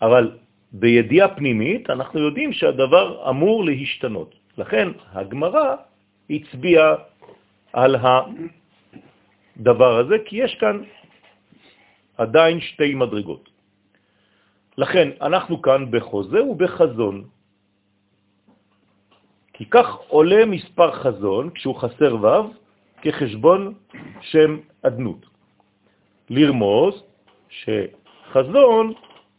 אבל 0.03 0.37
בידיעה 0.73 1.29
פנימית 1.29 1.91
אנחנו 1.91 2.21
יודעים 2.21 2.53
שהדבר 2.53 3.31
אמור 3.31 3.65
להשתנות. 3.65 4.35
לכן 4.59 4.89
הגמרא 5.13 5.77
הצביעה 6.31 6.95
על 7.73 7.97
הדבר 9.57 9.93
הזה, 9.99 10.17
כי 10.25 10.37
יש 10.37 10.55
כאן 10.61 10.83
עדיין 12.17 12.61
שתי 12.61 12.95
מדרגות. 12.95 13.56
לכן 14.79 15.09
אנחנו 15.21 15.63
כאן 15.63 15.91
בחוזה 15.91 16.45
ובחזון. 16.45 17.25
כי 19.53 19.65
כך 19.71 19.87
עולה 20.09 20.47
מספר 20.47 20.93
חזון, 20.93 21.51
כשהוא 21.51 21.75
חסר 21.75 22.17
ו', 22.23 22.53
כחשבון 23.03 23.75
שם 24.21 24.59
אדנות. 24.83 25.27
לרמוז 26.31 27.03
שחזון 27.49 28.93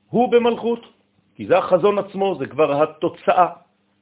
הוא 0.10 0.32
במלכות, 0.32 0.86
כי 1.36 1.47
זה 1.47 1.58
החזון 1.58 2.00
עצמו, 2.00 2.36
זה 2.39 2.45
כבר 2.45 2.84
התוצאה. 2.84 3.47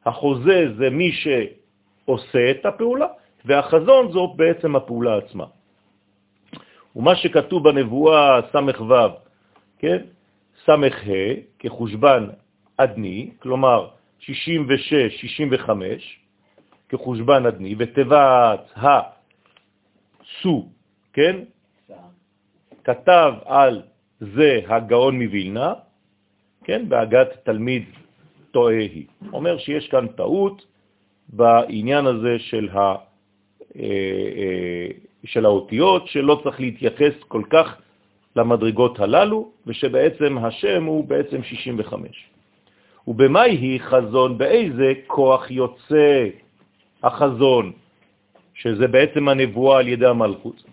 החוזה 0.06 0.66
זה 0.78 0.90
מי 0.90 1.12
שעושה 1.12 2.52
את 2.52 2.66
הפעולה, 2.66 3.08
והחזון 3.46 4.12
זו 4.12 4.28
בעצם 4.36 4.76
הפעולה 4.76 5.18
עצמה. 5.18 5.46
ומה 6.96 7.16
שכתוב 7.16 7.70
בנבואה 7.70 8.40
סמ"ך 8.52 8.82
ו', 8.82 8.94
כן? 9.80 10.00
סמ"ך 10.64 11.08
ה' 11.08 11.34
כחושבן 11.60 12.28
אדני, 12.78 13.32
כלומר 13.40 13.88
66-65, 14.22 14.26
כחושבן 16.90 17.46
אדני, 17.46 17.76
ותיבת 17.78 18.72
הסו, 18.76 20.70
כן? 21.14 21.36
כתב 22.84 23.34
על 23.46 23.82
זה 24.20 24.60
הגאון 24.68 25.20
מבילנה, 25.20 25.74
כן? 26.64 26.90
בהגת 26.90 27.30
תלמיד 27.44 27.84
טועה 28.52 28.78
היא. 28.78 29.06
אומר 29.34 29.58
שיש 29.58 29.88
כאן 29.88 30.08
טעות 30.08 30.66
בעניין 31.30 32.06
הזה 32.06 32.40
של 32.40 32.70
ה... 32.70 32.78
אה, 32.78 32.96
אה, 34.38 34.88
של 35.26 35.46
האותיות, 35.46 36.08
שלא 36.08 36.42
צריך 36.44 36.60
להתייחס 36.60 37.14
כל 37.28 37.44
כך 37.50 37.82
למדרגות 38.36 39.00
הללו, 39.00 39.52
ושבעצם 39.68 40.38
השם 40.38 40.84
הוא 40.84 41.06
בעצם 41.06 41.44
65. 41.44 42.10
ובמה 43.08 43.42
היא 43.42 43.80
חזון? 43.80 44.38
באיזה 44.38 44.94
כוח 45.08 45.52
יוצא 45.52 46.28
החזון, 47.04 47.72
שזה 48.54 48.88
בעצם 48.88 49.30
הנבואה 49.30 49.80
על 49.80 49.88
ידי 49.88 50.06
המלכות? 50.06 50.64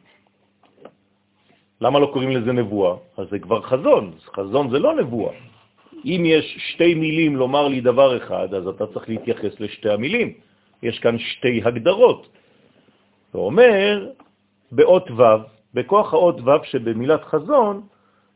למה 1.81 1.99
לא 1.99 2.07
קוראים 2.13 2.31
לזה 2.31 2.53
נבואה? 2.53 2.95
אז 3.17 3.27
זה 3.31 3.39
כבר 3.39 3.63
חזון, 3.63 4.13
חזון 4.35 4.71
זה 4.71 4.79
לא 4.79 4.97
נבואה. 4.97 5.35
אם 6.05 6.23
יש 6.27 6.57
שתי 6.59 6.95
מילים 6.95 7.37
לומר 7.37 7.69
לי 7.69 7.81
דבר 7.81 8.17
אחד, 8.17 8.55
אז 8.55 8.67
אתה 8.67 8.87
צריך 8.87 9.09
להתייחס 9.09 9.61
לשתי 9.61 9.91
המילים. 9.91 10.33
יש 10.83 10.99
כאן 10.99 11.19
שתי 11.19 11.63
הגדרות. 11.65 12.29
ואומר, 13.35 14.09
באות 14.73 15.11
ו', 15.11 15.23
בכוח 15.75 16.13
האות 16.13 16.41
ו' 16.41 16.65
שבמילת 16.65 17.25
חזון, 17.25 17.83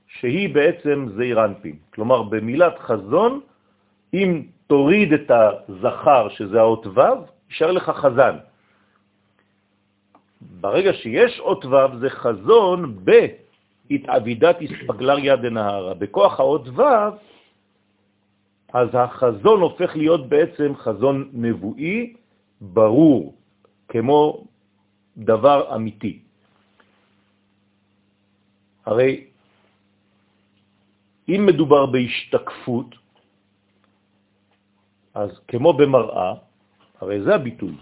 שהיא 0.06 0.54
בעצם 0.54 1.06
זעיר 1.16 1.44
אנפין. 1.44 1.76
כלומר, 1.94 2.22
במילת 2.22 2.78
חזון, 2.78 3.40
אם 4.14 4.42
תוריד 4.66 5.12
את 5.12 5.30
הזכר, 5.30 6.28
שזה 6.28 6.60
האות 6.60 6.86
ו', 6.86 7.00
יישאר 7.50 7.72
לך 7.72 7.90
חזן. 7.90 8.36
ברגע 10.60 10.92
שיש 10.92 11.40
אות 11.40 11.64
ו' 11.64 11.98
זה 12.00 12.10
חזון 12.10 12.96
בהתעבידת 13.04 14.60
איספגלריה 14.60 15.36
דנהרה. 15.36 15.94
בכוח 15.94 16.40
האות 16.40 16.68
ו', 16.68 16.82
אז 18.72 18.88
החזון 18.92 19.60
הופך 19.60 19.96
להיות 19.96 20.28
בעצם 20.28 20.72
חזון 20.76 21.28
נבואי, 21.32 22.14
ברור, 22.60 23.34
כמו 23.88 24.44
דבר 25.16 25.74
אמיתי. 25.76 26.25
הרי 28.86 29.26
אם 31.28 31.46
מדובר 31.46 31.86
בהשתקפות, 31.86 32.90
אז 35.14 35.30
כמו 35.48 35.72
במראה, 35.72 36.34
הרי 37.00 37.22
זה 37.22 37.34
הביטוי. 37.34 37.74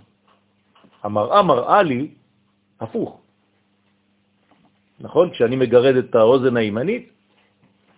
המראה 1.02 1.42
מראה 1.42 1.82
לי 1.82 2.02
הפוך. 2.80 3.20
נכון? 5.00 5.30
כשאני 5.30 5.56
מגרד 5.56 5.96
את 5.96 6.14
האוזן 6.14 6.56
הימנית, 6.56 7.12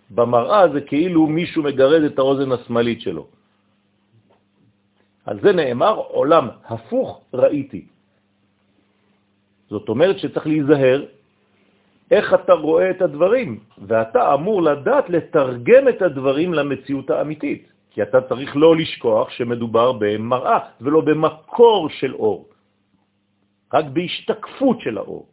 במראה 0.09 0.69
זה 0.73 0.81
כאילו 0.81 1.27
מישהו 1.27 1.63
מגרד 1.63 2.03
את 2.11 2.19
האוזן 2.19 2.51
השמאלית 2.51 3.01
שלו. 3.01 3.27
על 5.25 5.39
זה 5.41 5.51
נאמר, 5.51 5.95
עולם 6.11 6.45
הפוך 6.65 7.07
ראיתי. 7.33 7.87
זאת 9.69 9.89
אומרת 9.89 10.19
שצריך 10.19 10.47
להיזהר 10.47 11.16
איך 12.11 12.33
אתה 12.33 12.53
רואה 12.53 12.89
את 12.89 13.01
הדברים, 13.01 13.59
ואתה 13.77 14.33
אמור 14.33 14.61
לדעת 14.61 15.09
לתרגם 15.09 15.87
את 15.89 16.01
הדברים 16.01 16.53
למציאות 16.53 17.09
האמיתית, 17.09 17.71
כי 17.91 18.03
אתה 18.03 18.21
צריך 18.21 18.55
לא 18.55 18.75
לשכוח 18.75 19.29
שמדובר 19.29 19.91
במראה 19.91 20.59
ולא 20.81 21.01
במקור 21.01 21.89
של 21.89 22.15
אור, 22.15 22.49
רק 23.73 23.85
בהשתקפות 23.85 24.81
של 24.81 24.97
האור. 24.97 25.27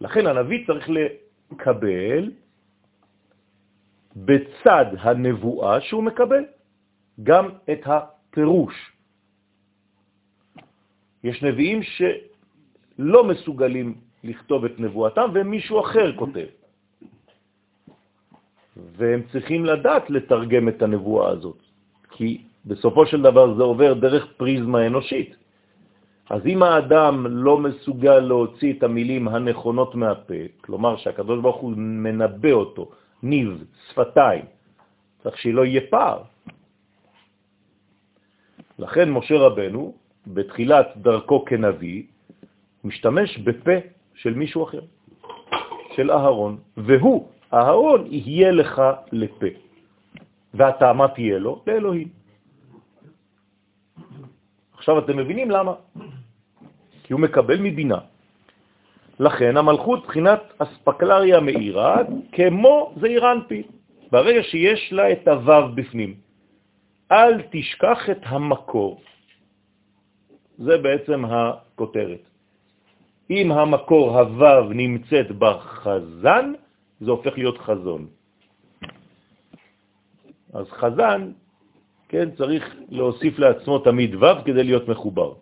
לכן 0.00 0.26
הנביא 0.26 0.66
צריך 0.66 0.88
לקבל 0.90 2.30
בצד 4.16 4.86
הנבואה 5.00 5.80
שהוא 5.80 6.02
מקבל 6.02 6.44
גם 7.22 7.48
את 7.72 7.82
הפירוש. 7.84 8.74
יש 11.24 11.42
נביאים 11.42 11.80
שלא 11.82 13.24
מסוגלים 13.24 14.03
לכתוב 14.24 14.64
את 14.64 14.80
נבואתם, 14.80 15.30
ומישהו 15.34 15.80
אחר 15.80 16.16
כותב. 16.16 16.46
והם 18.96 19.22
צריכים 19.32 19.64
לדעת 19.64 20.10
לתרגם 20.10 20.68
את 20.68 20.82
הנבואה 20.82 21.28
הזאת, 21.28 21.58
כי 22.10 22.42
בסופו 22.66 23.06
של 23.06 23.22
דבר 23.22 23.54
זה 23.54 23.62
עובר 23.62 23.94
דרך 23.94 24.26
פריזמה 24.36 24.86
אנושית. 24.86 25.36
אז 26.30 26.46
אם 26.46 26.62
האדם 26.62 27.26
לא 27.26 27.58
מסוגל 27.58 28.18
להוציא 28.18 28.72
את 28.72 28.82
המילים 28.82 29.28
הנכונות 29.28 29.94
מהפה, 29.94 30.42
כלומר 30.60 30.96
שהקדוש 30.96 31.40
ברוך 31.40 31.56
הוא 31.56 31.72
מנבא 31.76 32.52
אותו, 32.52 32.90
ניב, 33.22 33.64
שפתיים, 33.90 34.44
צריך 35.22 35.38
שלא 35.38 35.64
יהיה 35.64 35.80
פער. 35.90 36.22
לכן 38.78 39.10
משה 39.10 39.36
רבנו, 39.38 39.94
בתחילת 40.26 40.96
דרכו 40.96 41.44
כנביא, 41.44 42.02
משתמש 42.84 43.38
בפה 43.38 43.93
של 44.14 44.34
מישהו 44.34 44.64
אחר, 44.64 44.80
של 45.96 46.10
אהרון, 46.10 46.58
והוא, 46.76 47.28
אהרון, 47.54 48.06
יהיה 48.10 48.50
לך 48.52 48.82
לפה. 49.12 49.46
ואתה, 50.54 50.92
מה 50.92 51.08
תהיה 51.08 51.38
לו? 51.38 51.62
לאלוהים. 51.66 52.08
עכשיו 54.74 54.98
אתם 54.98 55.16
מבינים 55.16 55.50
למה? 55.50 55.74
כי 57.02 57.12
הוא 57.12 57.20
מקבל 57.20 57.58
מבינה. 57.60 57.98
לכן 59.20 59.56
המלכות 59.56 60.06
בחינת 60.06 60.40
אספקלריה 60.58 61.40
מאירה 61.40 61.96
כמו 62.32 62.94
זעיר 63.00 63.32
אנפין, 63.32 63.62
ברגע 64.10 64.42
שיש 64.42 64.92
לה 64.92 65.12
את 65.12 65.28
הוו 65.28 65.74
בפנים. 65.74 66.14
אל 67.12 67.42
תשכח 67.50 68.10
את 68.10 68.22
המקור. 68.22 69.00
זה 70.58 70.78
בעצם 70.78 71.24
הכותרת. 71.24 72.33
אם 73.30 73.52
המקור 73.52 74.18
הוו 74.18 74.72
נמצאת 74.72 75.32
בחזן, 75.38 76.52
זה 77.00 77.10
הופך 77.10 77.38
להיות 77.38 77.58
חזון. 77.58 78.06
אז 80.52 80.66
חזן, 80.70 81.32
כן, 82.08 82.30
צריך 82.36 82.62
להוסיף 82.88 83.38
לעצמו 83.38 83.78
תמיד 83.78 84.14
וו 84.14 84.44
כדי 84.44 84.64
להיות 84.64 84.88
מחובר. 84.88 85.32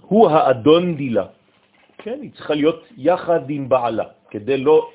הוא 0.00 0.30
האדון 0.30 0.94
דילה. 0.94 1.26
כן, 1.98 2.18
היא 2.22 2.30
צריכה 2.32 2.54
להיות 2.54 2.84
יחד 2.96 3.50
עם 3.50 3.68
בעלה, 3.68 4.04
כדי 4.30 4.56
לא 4.56 4.90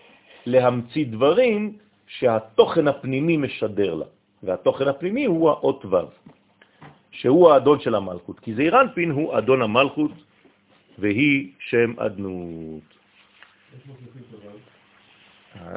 להמציא 0.46 1.06
דברים 1.06 1.78
שהתוכן 2.08 2.88
הפנימי 2.88 3.38
משדר 3.38 3.94
לה, 3.94 4.06
והתוכן 4.44 4.88
הפנימי 4.88 5.26
הוא 5.26 5.50
האות 5.50 5.86
ו'. 5.86 5.96
שהוא 7.12 7.52
האדון 7.52 7.80
של 7.80 7.95
המלכות, 7.95 8.39
כי 8.39 8.54
זעיר 8.54 8.82
אנפין 8.82 9.12
הוא 9.12 9.38
אדון 9.38 9.62
המלכות 9.62 10.12
והיא 11.00 11.52
שם 11.60 12.00
אדנות. 12.00 12.84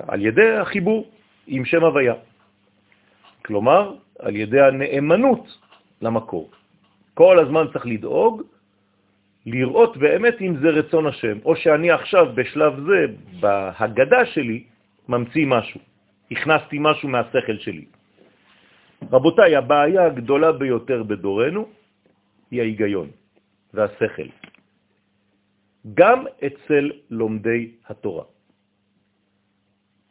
על 0.09 0.21
ידי 0.25 0.51
החיבור 0.57 1.11
עם 1.47 1.65
שם 1.65 1.85
הוויה. 1.85 2.15
כלומר, 3.45 3.95
על 4.19 4.37
ידי 4.37 4.61
הנאמנות 4.61 5.59
למקור. 6.03 6.51
כל 7.15 7.39
הזמן 7.39 7.65
צריך 7.73 7.87
לדאוג, 7.87 8.43
לראות 9.47 9.97
באמת 9.97 10.37
אם 10.41 10.57
זה 10.57 10.69
רצון 10.69 11.07
השם, 11.07 11.39
או 11.45 11.57
שאני 11.57 11.91
עכשיו 11.91 12.27
בשלב 12.35 12.73
זה, 12.87 13.07
בהגדה 13.41 14.27
שלי, 14.27 14.65
ממציא 15.09 15.47
משהו, 15.47 15.81
הכנסתי 16.31 16.77
משהו 16.81 17.09
מהשכל 17.09 17.59
שלי. 17.59 17.85
רבותיי, 19.11 19.57
הבעיה 19.57 20.07
הגדולה 20.07 20.53
ביותר 20.53 21.03
בדורנו 21.03 21.69
היא 22.51 22.61
ההיגיון 22.61 23.09
והשכל, 23.75 24.29
גם 25.95 26.25
אצל 26.47 26.91
לומדי 27.11 27.71
התורה. 27.89 28.25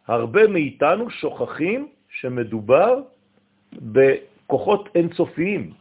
הרבה 0.07 0.47
מאיתנו 0.47 1.09
שוכחים 1.09 1.87
שמדובר 2.09 3.01
בכוחות 3.73 4.89
אינסופיים, 4.95 5.73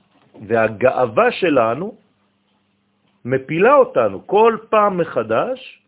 והגאווה 0.47 1.33
שלנו 1.33 1.97
מפילה 3.25 3.75
אותנו 3.75 4.27
כל 4.27 4.57
פעם 4.71 4.99
מחדש 4.99 5.83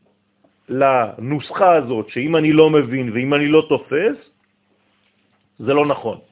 לנוסחה 0.69 1.75
הזאת, 1.75 2.09
שאם 2.09 2.37
אני 2.37 2.53
לא 2.53 2.71
מבין 2.71 3.13
ואם 3.13 3.35
אני 3.35 3.49
לא 3.49 3.63
תופס, 3.69 4.19
זה 5.59 5.73
לא 5.75 5.87
נכון. 5.87 6.32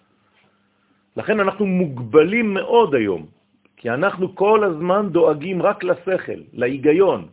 לכן 1.17 1.41
אנחנו 1.41 1.67
מוגבלים 1.67 2.55
מאוד 2.55 2.95
היום, 2.95 3.27
כי 3.77 3.91
אנחנו 3.91 4.35
כל 4.35 4.65
הזמן 4.65 5.09
דואגים 5.11 5.63
רק 5.63 5.85
לשכל, 5.85 6.41
להיגיון. 6.53 7.29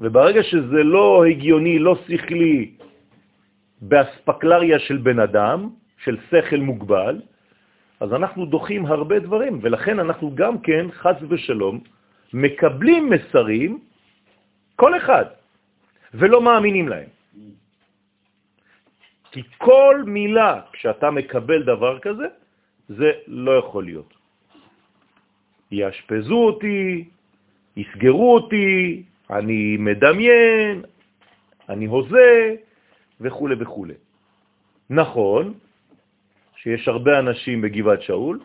וברגע 0.00 0.42
שזה 0.42 0.82
לא 0.82 1.24
הגיוני, 1.24 1.78
לא 1.78 1.94
שכלי, 2.06 2.70
באספקלריה 3.80 4.78
של 4.78 4.96
בן 4.96 5.18
אדם, 5.18 5.68
של 6.04 6.16
שכל 6.30 6.56
מוגבל, 6.56 7.20
אז 8.00 8.12
אנחנו 8.12 8.46
דוחים 8.46 8.86
הרבה 8.86 9.18
דברים, 9.18 9.58
ולכן 9.62 9.98
אנחנו 9.98 10.34
גם 10.34 10.58
כן, 10.58 10.86
חס 10.90 11.16
ושלום, 11.28 11.80
מקבלים 12.34 13.10
מסרים, 13.10 13.78
כל 14.76 14.96
אחד, 14.96 15.24
ולא 16.14 16.42
מאמינים 16.42 16.88
להם. 16.88 17.08
כי 19.34 19.42
כל 19.58 20.02
מילה, 20.06 20.60
כשאתה 20.72 21.10
מקבל 21.10 21.62
דבר 21.62 21.98
כזה, 21.98 22.26
זה 22.88 23.10
לא 23.26 23.52
יכול 23.58 23.84
להיות. 23.84 24.14
יאשפזו 25.70 26.38
אותי, 26.38 27.04
יסגרו 27.76 28.34
אותי, 28.34 29.02
אני 29.30 29.76
מדמיין, 29.76 30.82
אני 31.68 31.86
הוזה, 31.86 32.54
וכו' 33.20 33.48
וכו'. 33.58 33.86
נכון 34.90 35.54
שיש 36.56 36.88
הרבה 36.88 37.18
אנשים 37.18 37.60
בגבעת 37.60 38.02
שאול, 38.02 38.38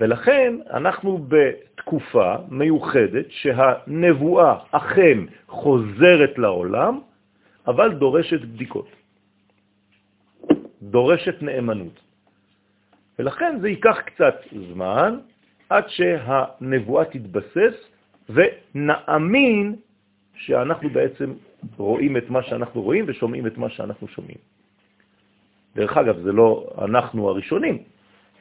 ולכן 0.00 0.54
אנחנו 0.70 1.26
בתקופה 1.28 2.34
מיוחדת 2.48 3.26
שהנבואה 3.30 4.58
אכן 4.72 5.18
חוזרת 5.48 6.38
לעולם, 6.38 7.00
אבל 7.66 7.94
דורשת 8.00 8.40
בדיקות. 8.40 8.95
דורשת 10.96 11.42
נאמנות. 11.42 12.00
ולכן 13.18 13.58
זה 13.60 13.68
ייקח 13.68 13.96
קצת 14.00 14.36
זמן, 14.72 15.18
עד 15.68 15.84
שהנבואה 15.88 17.04
תתבסס 17.04 17.76
ונאמין 18.32 19.76
שאנחנו 20.34 20.88
בעצם 20.90 21.32
רואים 21.76 22.16
את 22.16 22.30
מה 22.30 22.42
שאנחנו 22.42 22.82
רואים 22.82 23.04
ושומעים 23.08 23.46
את 23.46 23.58
מה 23.58 23.68
שאנחנו 23.68 24.08
שומעים. 24.08 24.40
דרך 25.76 25.96
אגב, 25.96 26.16
זה 26.24 26.32
לא 26.32 26.64
אנחנו 26.88 27.28
הראשונים, 27.28 27.76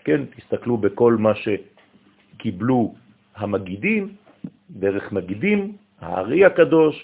כן? 0.04 0.22
תסתכלו 0.26 0.78
בכל 0.78 1.14
מה 1.20 1.34
שקיבלו 1.36 2.96
המגידים, 3.36 4.16
דרך 4.70 5.12
מגידים, 5.12 5.60
הארי 6.00 6.46
הקדוש, 6.46 6.96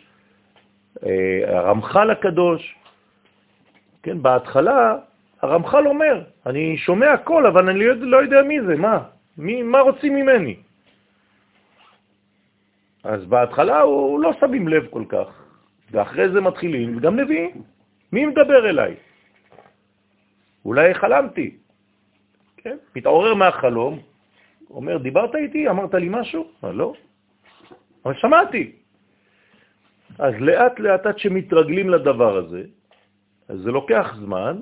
אה, 1.04 1.60
הרמח"ל 1.60 2.12
הקדוש. 2.12 2.76
כן, 4.04 4.22
בהתחלה 4.22 5.11
הרמח"ל 5.42 5.88
אומר, 5.88 6.24
אני 6.46 6.78
שומע 6.78 7.12
הכל, 7.12 7.46
אבל 7.46 7.70
אני 7.70 7.80
לא 8.00 8.18
יודע 8.18 8.42
מי 8.42 8.62
זה, 8.62 8.76
מה? 8.76 9.04
מי, 9.38 9.64
מה 9.64 9.80
רוצים 9.80 10.16
ממני? 10.16 10.56
אז 13.04 13.26
בהתחלה 13.26 13.82
הוא, 13.82 14.20
לא 14.20 14.34
שמים 14.40 14.68
לב 14.68 14.88
כל 14.90 15.06
כך, 15.10 15.28
ואחרי 15.92 16.30
זה 16.30 16.42
מתחילים, 16.42 17.00
גם 17.00 17.16
נביאים. 17.16 17.62
מי 18.12 18.26
מדבר 18.26 18.70
אליי? 18.70 18.96
אולי 20.66 20.94
חלמתי. 20.94 21.58
כן? 22.58 22.78
מתעורר 22.96 23.34
מהחלום, 23.34 24.00
אומר, 24.70 24.98
דיברת 24.98 25.36
איתי? 25.36 25.70
אמרת 25.70 25.94
לי 25.94 26.08
משהו? 26.10 26.52
לא. 26.64 26.94
אבל 28.06 28.14
שמעתי. 28.14 28.72
אז 30.20 30.34
לאט 30.40 30.80
לאט 30.80 31.06
עד 31.06 31.18
שמתרגלים 31.18 31.90
לדבר 31.90 32.38
הזה, 32.38 32.64
אז 33.50 33.60
זה 33.60 33.72
לוקח 33.72 34.16
זמן, 34.20 34.60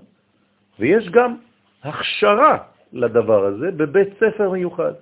ויש 0.79 1.09
גם 1.09 1.37
הכשרה 1.83 2.57
לדבר 2.93 3.45
הזה 3.45 3.71
בבית 3.71 4.07
ספר 4.19 4.49
מיוחד, 4.49 4.93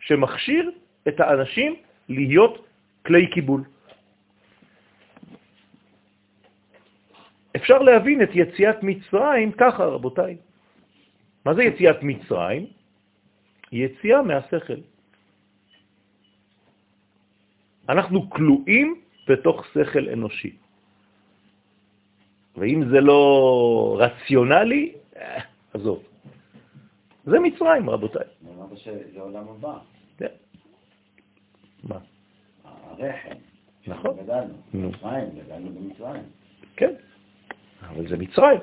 שמכשיר 0.00 0.70
את 1.08 1.20
האנשים 1.20 1.76
להיות 2.08 2.66
כלי 3.06 3.30
קיבול. 3.30 3.62
אפשר 7.56 7.78
להבין 7.78 8.22
את 8.22 8.30
יציאת 8.34 8.82
מצרים 8.82 9.52
ככה, 9.52 9.84
רבותיי. 9.84 10.36
מה 11.44 11.54
זה 11.54 11.62
יציאת 11.62 12.02
מצרים? 12.02 12.66
יציאה 13.72 14.22
מהשכל. 14.22 14.80
אנחנו 17.88 18.30
כלואים 18.30 19.00
בתוך 19.28 19.66
שכל 19.66 20.08
אנושי. 20.08 20.59
ואם 22.56 22.84
זה 22.90 23.00
לא 23.00 23.96
רציונלי, 24.00 24.92
אה, 25.16 25.40
עזוב. 25.74 26.02
זה 27.24 27.38
מצרים, 27.38 27.90
רבותיי. 27.90 28.26
אמרת 28.56 28.78
שזה 28.78 29.20
עולם 29.20 29.44
הבא. 29.48 29.78
כן. 30.18 30.26
מה? 31.84 31.98
הרחם. 32.64 33.36
נכון. 33.86 34.16
גדלנו. 34.22 34.54
נו. 34.74 34.88
מצרים, 34.88 35.28
גדלנו 35.44 35.70
במצרים. 35.70 36.22
כן, 36.76 36.94
אבל 37.88 38.08
זה 38.08 38.16
מצרים. 38.16 38.60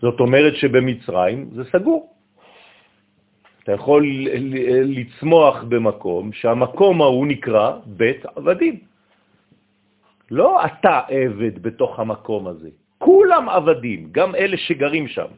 זאת 0.00 0.20
אומרת 0.20 0.54
שבמצרים 0.56 1.50
זה 1.54 1.64
סגור. 1.64 2.14
אתה 3.62 3.72
יכול 3.72 4.06
לצמוח 4.84 5.64
במקום 5.68 6.32
שהמקום 6.32 7.02
ההוא 7.02 7.26
נקרא 7.26 7.78
בית 7.86 8.24
עבדים. 8.36 8.89
לא 10.30 10.66
אתה 10.66 11.00
עבד 11.08 11.62
בתוך 11.62 12.00
המקום 12.00 12.46
הזה, 12.46 12.70
כולם 12.98 13.48
עבדים, 13.48 14.08
גם 14.12 14.34
אלה 14.34 14.56
שגרים 14.56 15.08
שם. 15.08 15.30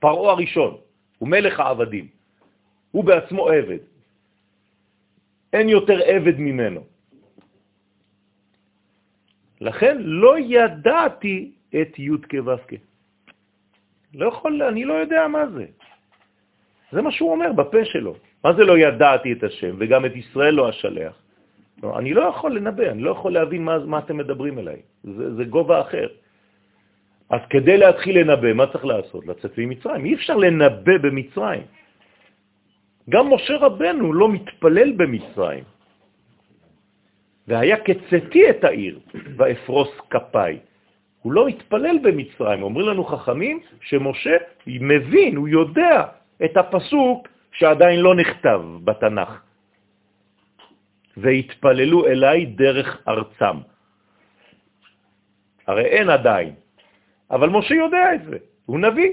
פרעה 0.00 0.32
הראשון 0.32 0.76
הוא 1.18 1.28
מלך 1.28 1.60
העבדים, 1.60 2.06
הוא 2.90 3.04
בעצמו 3.04 3.48
עבד. 3.48 3.82
אין 5.52 5.68
יותר 5.68 5.98
עבד 6.02 6.38
ממנו. 6.38 6.80
לכן 9.60 9.96
לא 10.00 10.38
ידעתי 10.38 11.52
את 11.80 11.98
י' 11.98 12.10
כו' 12.30 12.60
לא 14.14 14.28
יכול, 14.28 14.62
אני 14.62 14.84
לא 14.84 14.94
יודע 14.94 15.28
מה 15.28 15.46
זה. 15.46 15.66
זה 16.92 17.02
מה 17.02 17.12
שהוא 17.12 17.30
אומר 17.30 17.52
בפה 17.52 17.84
שלו. 17.84 18.14
מה 18.44 18.52
זה 18.52 18.64
לא 18.64 18.78
ידעתי 18.78 19.32
את 19.32 19.42
השם, 19.42 19.76
וגם 19.78 20.06
את 20.06 20.16
ישראל 20.16 20.54
לא 20.54 20.70
אשלח? 20.70 21.23
לא, 21.82 21.98
אני 21.98 22.14
לא 22.14 22.22
יכול 22.22 22.56
לנבא, 22.56 22.90
אני 22.90 23.02
לא 23.02 23.10
יכול 23.10 23.32
להבין 23.32 23.64
מה, 23.64 23.78
מה 23.78 23.98
אתם 23.98 24.16
מדברים 24.16 24.58
אליי. 24.58 24.80
זה, 25.04 25.34
זה 25.34 25.44
גובה 25.44 25.80
אחר. 25.80 26.08
אז 27.30 27.40
כדי 27.50 27.76
להתחיל 27.76 28.20
לנבא, 28.20 28.52
מה 28.52 28.66
צריך 28.66 28.84
לעשות? 28.84 29.26
לצאת 29.26 29.58
ממצרים. 29.58 30.04
אי 30.04 30.14
אפשר 30.14 30.36
לנבא 30.36 30.96
במצרים. 31.02 31.62
גם 33.10 33.24
משה 33.34 33.56
רבנו 33.56 34.12
לא 34.12 34.28
מתפלל 34.28 34.92
במצרים. 34.92 35.64
והיה 37.48 37.76
כצאתי 37.76 38.50
את 38.50 38.64
העיר, 38.64 39.00
ואפרוס 39.36 39.90
כפיי. 40.10 40.58
הוא 41.22 41.32
לא 41.32 41.48
מתפלל 41.48 41.98
במצרים. 42.02 42.62
אומרים 42.62 42.88
לנו 42.88 43.04
חכמים 43.04 43.60
שמשה 43.80 44.36
מבין, 44.66 45.36
הוא 45.36 45.48
יודע 45.48 46.04
את 46.44 46.56
הפסוק 46.56 47.28
שעדיין 47.52 48.00
לא 48.00 48.14
נכתב 48.14 48.60
בתנ"ך. 48.84 49.40
והתפללו 51.16 52.06
אליי 52.06 52.46
דרך 52.46 52.88
ארצם. 53.08 53.56
הרי 55.66 55.84
אין 55.84 56.10
עדיין, 56.10 56.52
אבל 57.30 57.48
משה 57.48 57.74
יודע 57.74 58.14
את 58.14 58.22
זה, 58.24 58.36
הוא 58.66 58.78
נביא. 58.78 59.12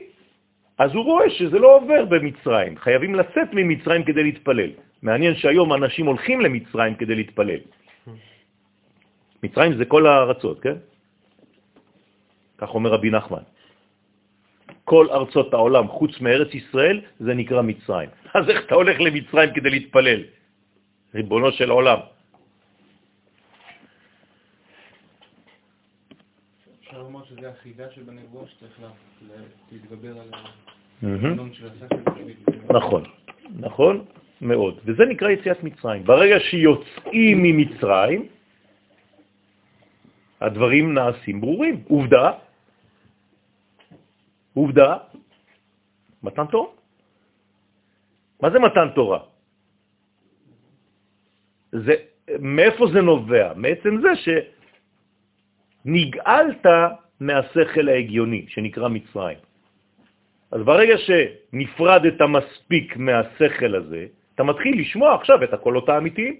אז 0.77 0.93
הוא 0.93 1.03
רואה 1.03 1.29
שזה 1.29 1.59
לא 1.59 1.75
עובר 1.75 2.05
במצרים, 2.05 2.77
חייבים 2.77 3.15
לצאת 3.15 3.49
ממצרים 3.53 4.03
כדי 4.03 4.23
להתפלל. 4.23 4.71
מעניין 5.01 5.35
שהיום 5.35 5.73
אנשים 5.73 6.05
הולכים 6.05 6.41
למצרים 6.41 6.95
כדי 6.95 7.15
להתפלל. 7.15 7.61
מצרים 9.43 9.73
זה 9.77 9.85
כל 9.85 10.07
הארצות, 10.07 10.59
כן? 10.61 10.77
כך 12.57 12.69
אומר 12.73 12.89
רבי 12.89 13.09
נחמן. 13.09 13.45
כל 14.85 15.07
ארצות 15.09 15.53
העולם 15.53 15.87
חוץ 15.87 16.21
מארץ 16.21 16.53
ישראל 16.53 17.01
זה 17.19 17.33
נקרא 17.33 17.61
מצרים. 17.61 18.09
אז 18.33 18.49
איך 18.49 18.65
אתה 18.65 18.75
הולך 18.75 18.97
למצרים 19.01 19.49
כדי 19.53 19.69
להתפלל? 19.69 20.21
ריבונו 21.15 21.51
של 21.51 21.69
עולם. 21.69 21.99
אפשר 26.79 26.97
לומר 26.97 27.23
שזה 27.25 27.49
החידה 27.49 27.91
שבנבואה 27.91 28.47
שצריך 28.47 28.81
להתגבר 29.71 30.21
על 30.21 30.29
החלום 31.03 31.53
של 31.53 31.69
השכל. 31.69 32.73
נכון, 32.73 33.03
נכון 33.59 34.05
מאוד. 34.41 34.79
וזה 34.85 35.03
נקרא 35.05 35.29
יציאת 35.29 35.63
מצרים. 35.63 36.03
ברגע 36.03 36.39
שיוצאים 36.39 37.37
ממצרים, 37.43 38.27
הדברים 40.41 40.93
נעשים 40.93 41.41
ברורים. 41.41 41.83
עובדה, 41.87 42.31
עובדה, 44.53 44.97
מתן 46.23 46.45
תורה. 46.45 46.69
מה 48.41 48.49
זה 48.49 48.59
מתן 48.59 48.89
תורה? 48.95 49.30
זה, 51.71 51.93
מאיפה 52.39 52.85
זה 52.93 53.01
נובע? 53.01 53.53
מעצם 53.55 54.01
זה 54.01 54.11
שנגאלת 55.85 56.65
מהשכל 57.19 57.89
ההגיוני, 57.89 58.45
שנקרא 58.47 58.87
מצרים. 58.87 59.37
אז 60.51 60.61
ברגע 60.61 60.95
שנפרדת 60.97 62.21
מספיק 62.21 62.97
מהשכל 62.97 63.75
הזה, 63.75 64.05
אתה 64.35 64.43
מתחיל 64.43 64.79
לשמוע 64.79 65.15
עכשיו 65.15 65.43
את 65.43 65.53
הקולות 65.53 65.89
האמיתיים, 65.89 66.35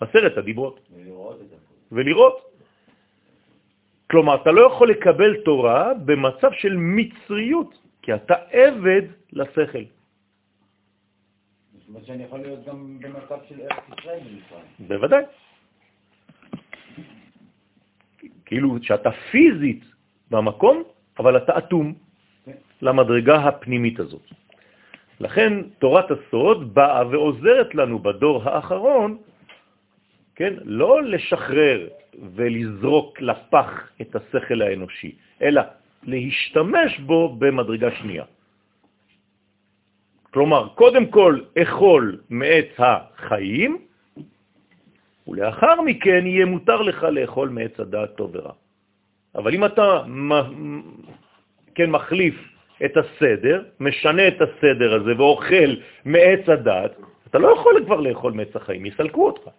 עשרת 0.00 0.38
הדיברות. 0.38 0.80
ולראות. 0.94 1.40
ולראות. 1.92 2.36
כלומר, 4.10 4.34
אתה 4.42 4.50
לא 4.52 4.60
יכול 4.66 4.90
לקבל 4.90 5.36
תורה 5.44 5.94
במצב 6.04 6.52
של 6.52 6.76
מצריות, 6.76 7.78
כי 8.02 8.14
אתה 8.14 8.34
עבד 8.50 9.02
לשכל. 9.32 9.97
זאת 11.88 11.94
אומרת 11.94 12.06
שאני 12.06 12.24
יכול 12.24 12.38
להיות 12.38 12.64
גם 12.64 12.98
במצב 13.00 13.38
של 13.48 13.60
ארץ 13.60 13.98
ישראל 13.98 14.20
במצרים. 14.20 14.88
בוודאי. 14.88 15.24
כאילו 18.44 18.76
שאתה 18.82 19.10
פיזית 19.30 19.84
במקום, 20.30 20.82
אבל 21.18 21.36
אתה 21.36 21.58
אטום 21.58 21.94
כן. 22.44 22.52
למדרגה 22.82 23.36
הפנימית 23.48 24.00
הזאת. 24.00 24.22
לכן 25.20 25.52
תורת 25.78 26.10
הסוד 26.10 26.74
באה 26.74 27.08
ועוזרת 27.08 27.74
לנו 27.74 27.98
בדור 27.98 28.42
האחרון, 28.44 29.18
כן, 30.36 30.54
לא 30.64 31.02
לשחרר 31.02 31.88
ולזרוק 32.34 33.20
לפח 33.20 33.90
את 34.00 34.16
השכל 34.16 34.62
האנושי, 34.62 35.16
אלא 35.42 35.62
להשתמש 36.02 36.98
בו 36.98 37.36
במדרגה 37.38 37.90
שנייה. 37.90 38.24
כלומר, 40.38 40.68
קודם 40.74 41.06
כל 41.06 41.40
אכול 41.58 42.18
מעץ 42.30 42.70
החיים, 42.78 43.78
ולאחר 45.28 45.80
מכן 45.82 46.26
יהיה 46.26 46.46
מותר 46.46 46.82
לך 46.82 47.02
לאכול 47.02 47.48
מעץ 47.48 47.80
הדעת 47.80 48.16
טוב 48.16 48.30
ורע. 48.34 48.52
אבל 49.34 49.54
אם 49.54 49.64
אתה 49.64 50.02
כן 51.74 51.90
מחליף 51.90 52.34
את 52.84 52.94
הסדר, 52.96 53.64
משנה 53.80 54.28
את 54.28 54.38
הסדר 54.40 54.94
הזה 54.94 55.12
ואוכל 55.18 55.70
מעץ 56.04 56.48
הדת, 56.48 56.92
אתה 57.26 57.38
לא 57.38 57.48
יכול 57.58 57.84
כבר 57.84 58.00
לאכול 58.00 58.32
מעץ 58.32 58.56
החיים, 58.56 58.86
יסלקו 58.86 59.26
אותך. 59.26 59.50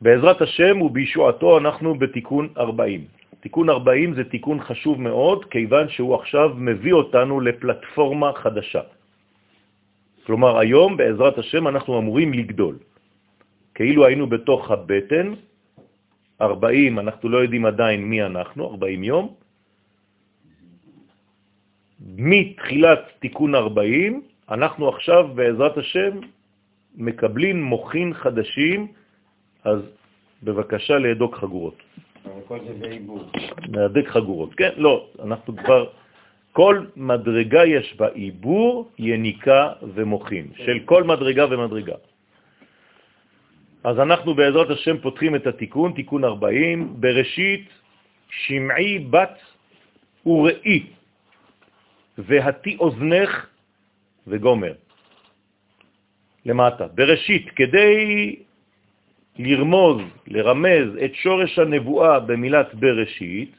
בעזרת 0.00 0.40
השם 0.40 0.82
ובישועתו 0.82 1.58
אנחנו 1.58 1.94
בתיקון 1.98 2.48
40. 2.56 3.25
תיקון 3.46 3.70
40 3.70 4.14
זה 4.14 4.24
תיקון 4.24 4.58
חשוב 4.60 5.00
מאוד, 5.00 5.44
כיוון 5.54 5.88
שהוא 5.88 6.14
עכשיו 6.14 6.50
מביא 6.58 6.92
אותנו 6.92 7.40
לפלטפורמה 7.40 8.32
חדשה. 8.42 8.80
כלומר, 10.26 10.58
היום 10.58 10.96
בעזרת 10.96 11.38
השם 11.38 11.68
אנחנו 11.68 11.98
אמורים 11.98 12.34
לגדול. 12.34 12.74
כאילו 13.74 14.06
היינו 14.06 14.26
בתוך 14.26 14.70
הבטן, 14.70 15.38
40, 16.42 16.98
אנחנו 16.98 17.28
לא 17.28 17.38
יודעים 17.46 17.64
עדיין 17.66 18.00
מי 18.04 18.18
אנחנו, 18.22 18.66
40 18.66 19.04
יום. 19.04 19.24
מתחילת 22.18 23.00
תיקון 23.22 23.54
40, 23.54 24.22
אנחנו 24.50 24.88
עכשיו 24.88 25.22
בעזרת 25.38 25.78
השם 25.78 26.12
מקבלים 26.98 27.62
מוחין 27.62 28.14
חדשים, 28.14 28.86
אז 29.64 29.80
בבקשה 30.42 30.98
להדוק 30.98 31.36
חגורות. 31.36 31.78
כל 32.48 32.58
זה 32.66 32.74
בעיבור. 32.74 33.30
להדק 33.68 34.08
חגורות, 34.08 34.54
כן? 34.54 34.70
לא, 34.76 35.06
אנחנו 35.22 35.56
כבר, 35.56 35.86
כל 36.52 36.84
מדרגה 36.96 37.64
יש 37.64 37.96
בה 37.96 38.08
עיבור, 38.08 38.90
יניקה 38.98 39.72
ומוחין, 39.94 40.46
של 40.56 40.78
כל 40.84 41.04
מדרגה 41.04 41.44
ומדרגה. 41.50 41.94
אז 43.84 43.98
אנחנו 43.98 44.34
בעזרת 44.34 44.70
השם 44.70 44.98
פותחים 44.98 45.36
את 45.36 45.46
התיקון, 45.46 45.92
תיקון 45.92 46.24
40, 46.24 47.00
בראשית 47.00 47.68
שמעי 48.30 48.98
בת 48.98 49.38
וראי, 50.26 50.86
והתי 52.18 52.76
אוזנך 52.80 53.30
וגומר. 54.26 54.74
למטה. 56.46 56.86
בראשית, 56.94 57.50
כדי 57.50 58.36
לרמוז, 59.38 60.02
לרמז 60.26 60.88
את 61.04 61.14
שורש 61.14 61.58
הנבואה 61.58 62.20
במילת 62.20 62.74
בראשית, 62.74 63.56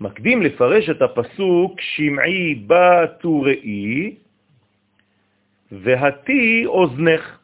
מקדים 0.00 0.42
לפרש 0.42 0.90
את 0.90 1.02
הפסוק 1.02 1.80
שמעי 1.80 2.54
בת 2.66 3.24
וראי, 3.24 4.14
והתי 5.72 6.66
אוזנך. 6.66 7.38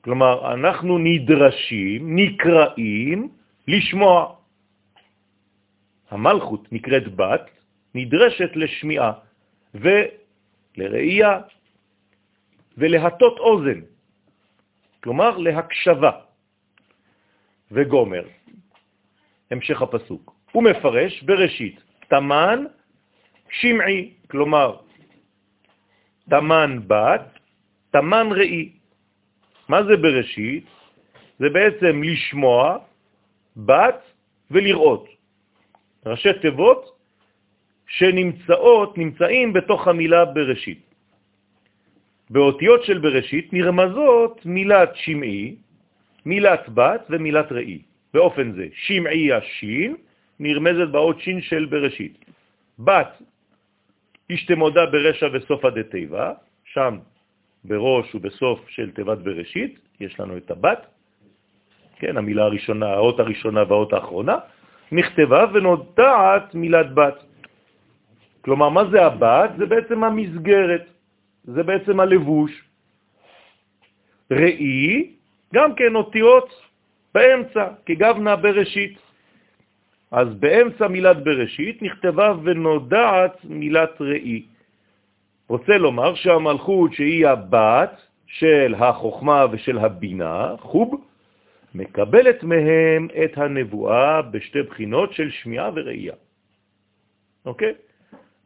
כלומר, 0.00 0.54
אנחנו 0.54 0.98
נדרשים, 0.98 2.16
נקראים, 2.16 3.28
לשמוע. 3.68 4.34
המלכות 6.10 6.72
נקראת 6.72 7.14
בת, 7.16 7.50
נדרשת 7.94 8.50
לשמיעה 8.56 9.12
ולראייה 9.74 11.40
ולהטות 12.78 13.38
אוזן, 13.38 13.80
כלומר 15.04 15.36
להקשבה. 15.36 16.10
וגומר, 17.72 18.24
המשך 19.50 19.82
הפסוק. 19.82 20.34
הוא 20.52 20.62
מפרש 20.62 21.22
בראשית, 21.22 21.76
תמן 22.08 22.64
שמעי, 23.50 24.14
כלומר 24.30 24.76
תמן 26.30 26.78
בת, 26.88 27.26
תמן 27.90 28.26
ראי. 28.32 28.72
מה 29.68 29.84
זה 29.84 29.96
בראשית? 29.96 30.64
זה 31.38 31.48
בעצם 31.52 32.02
לשמוע, 32.02 32.78
בת 33.56 34.00
ולראות. 34.50 35.04
ראשי 36.06 36.32
תיבות 36.40 36.82
שנמצאות, 37.86 38.98
נמצאים 38.98 39.52
בתוך 39.52 39.88
המילה 39.88 40.24
בראשית. 40.24 40.93
באותיות 42.34 42.84
של 42.84 42.98
בראשית 42.98 43.52
נרמזות 43.52 44.42
מילת 44.46 44.90
שמעי, 44.94 45.54
מילת 46.26 46.68
בת 46.74 47.06
ומילת 47.10 47.52
ראי. 47.52 47.78
באופן 48.14 48.52
זה, 48.52 48.66
שמעי 48.74 49.32
השין 49.32 49.96
נרמזת 50.40 50.88
באות 50.90 51.20
שין 51.20 51.40
של 51.40 51.64
בראשית. 51.70 52.24
בת, 52.78 53.22
השתמודה 54.30 54.86
ברשע 54.86 55.28
וסופה 55.32 55.70
דתיבה, 55.70 56.32
שם 56.74 56.98
בראש 57.64 58.14
ובסוף 58.14 58.58
של 58.68 58.90
תיבת 58.90 59.18
בראשית, 59.18 59.78
יש 60.00 60.20
לנו 60.20 60.36
את 60.36 60.50
הבת, 60.50 60.86
כן, 62.02 62.16
המילה 62.16 62.44
הראשונה, 62.50 62.86
האות 62.86 63.20
הראשונה 63.20 63.62
והאות 63.62 63.92
האחרונה, 63.92 64.36
נכתבה 64.92 65.46
ונודעת 65.54 66.54
מילת 66.54 66.94
בת. 66.94 67.18
כלומר, 68.42 68.68
מה 68.68 68.82
זה 68.90 69.06
הבת? 69.06 69.50
זה 69.58 69.66
בעצם 69.66 70.04
המסגרת, 70.04 70.93
זה 71.44 71.62
בעצם 71.62 72.00
הלבוש. 72.00 72.52
ראי, 74.30 75.10
גם 75.54 75.74
כן 75.74 75.94
אותיות 75.94 76.48
באמצע, 77.14 77.68
כגבנה 77.86 78.36
בראשית. 78.36 78.98
אז 80.10 80.28
באמצע 80.34 80.88
מילת 80.88 81.24
בראשית 81.24 81.82
נכתבה 81.82 82.32
ונודעת 82.44 83.44
מילת 83.44 84.00
ראי. 84.00 84.44
רוצה 85.48 85.78
לומר 85.78 86.14
שהמלכות 86.14 86.92
שהיא 86.92 87.26
הבת 87.26 88.00
של 88.26 88.74
החוכמה 88.78 89.46
ושל 89.52 89.78
הבינה, 89.78 90.54
חוב, 90.58 91.04
מקבלת 91.74 92.42
מהם 92.42 93.08
את 93.24 93.38
הנבואה 93.38 94.22
בשתי 94.22 94.62
בחינות 94.62 95.12
של 95.12 95.30
שמיעה 95.30 95.70
וראייה. 95.74 96.14
אוקיי? 97.46 97.74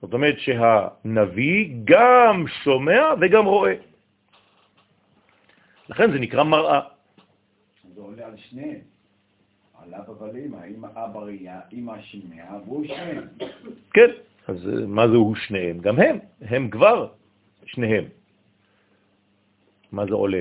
זאת 0.02 0.12
אומרת 0.12 0.38
שהנביא 0.38 1.74
גם 1.84 2.44
שומע 2.64 3.02
וגם 3.20 3.44
רואה. 3.44 3.74
לכן 5.88 6.12
זה 6.12 6.18
נקרא 6.18 6.42
מראה. 6.42 6.80
זה 7.94 8.00
עולה 8.00 8.26
על 8.26 8.37
שניהם. 8.37 8.80
על 9.82 9.94
אבא 9.94 10.12
ואמא, 10.22 10.56
אמא 10.76 10.88
אבא 10.94 11.20
ראייה, 11.20 11.61
אמא 11.72 11.92
שמיע, 12.02 12.44
והוא 12.66 12.84
שניהם. 12.84 13.26
כן, 13.94 14.11
אז 14.48 14.56
מה 14.87 15.08
זה 15.08 15.16
הוא 15.16 15.37
שניהם? 15.37 15.78
גם 15.78 16.00
הם, 16.00 16.18
הם 16.40 16.70
כבר 16.70 17.08
שניהם. 17.66 18.04
מה 19.92 20.06
זה 20.06 20.14
עולה? 20.14 20.40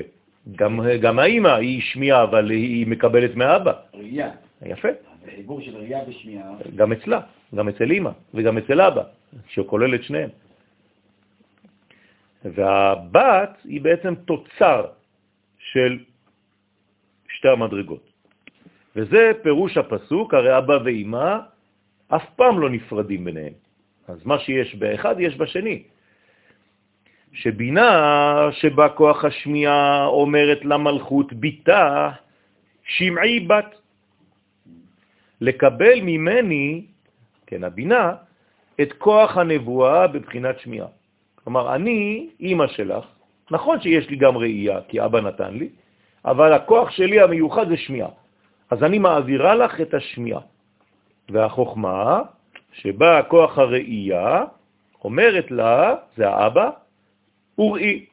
גם, 0.56 0.80
גם 1.00 1.18
האמא 1.18 1.48
היא 1.48 1.80
שמיעה, 1.82 2.22
אבל 2.22 2.50
היא 2.50 2.86
מקבלת 2.86 3.34
מאבא. 3.36 3.72
ראייה. 3.94 4.30
יפה. 4.62 4.88
זה 5.24 5.30
חיבור 5.36 5.60
של 5.60 5.76
ראייה 5.76 6.00
ושמיעה. 6.08 6.50
גם 6.76 6.92
אצלה, 6.92 7.20
גם 7.54 7.68
אצל 7.68 7.92
אמא 7.92 8.10
וגם 8.34 8.58
אצל 8.58 8.80
אבא, 8.80 9.02
שכולל 9.48 9.94
את 9.94 10.02
שניהם. 10.02 10.30
והבת 12.44 13.58
היא 13.64 13.80
בעצם 13.80 14.14
תוצר 14.14 14.86
של 15.58 15.98
שתי 17.28 17.48
המדרגות. 17.48 18.04
וזה 18.96 19.32
פירוש 19.42 19.76
הפסוק, 19.76 20.34
הרי 20.34 20.58
אבא 20.58 20.78
ואמא 20.84 21.38
אף 22.08 22.24
פעם 22.36 22.60
לא 22.60 22.70
נפרדים 22.70 23.24
ביניהם. 23.24 23.52
אז 24.08 24.26
מה 24.26 24.38
שיש 24.38 24.74
באחד 24.74 25.20
יש 25.20 25.36
בשני. 25.36 25.82
שבינה 27.32 27.90
שבה 28.52 28.88
כוח 28.88 29.24
השמיעה 29.24 30.06
אומרת 30.06 30.64
למלכות 30.64 31.32
ביתה, 31.32 32.10
שמעי 32.84 33.40
בת. 33.40 33.74
לקבל 35.40 36.00
ממני, 36.02 36.86
כן, 37.46 37.64
הבינה, 37.64 38.14
את 38.80 38.92
כוח 38.92 39.36
הנבואה 39.36 40.06
בבחינת 40.06 40.58
שמיעה. 40.60 40.86
כלומר, 41.44 41.74
אני 41.74 42.28
אימא 42.40 42.66
שלך, 42.66 43.04
נכון 43.50 43.80
שיש 43.80 44.08
לי 44.10 44.16
גם 44.16 44.36
ראייה, 44.36 44.78
כי 44.88 45.04
אבא 45.04 45.20
נתן 45.20 45.54
לי, 45.54 45.68
אבל 46.24 46.52
הכוח 46.52 46.90
שלי 46.90 47.20
המיוחד 47.20 47.68
זה 47.68 47.76
שמיעה. 47.76 48.08
אז 48.70 48.82
אני 48.82 48.98
מעבירה 48.98 49.54
לך 49.54 49.80
את 49.80 49.94
השמיעה. 49.94 50.40
והחוכמה, 51.30 52.20
שבה 52.72 53.22
כוח 53.22 53.58
הראייה, 53.58 54.44
אומרת 55.04 55.50
לה, 55.50 55.94
זה 56.16 56.28
האבא, 56.28 56.70
וראי, 57.58 58.06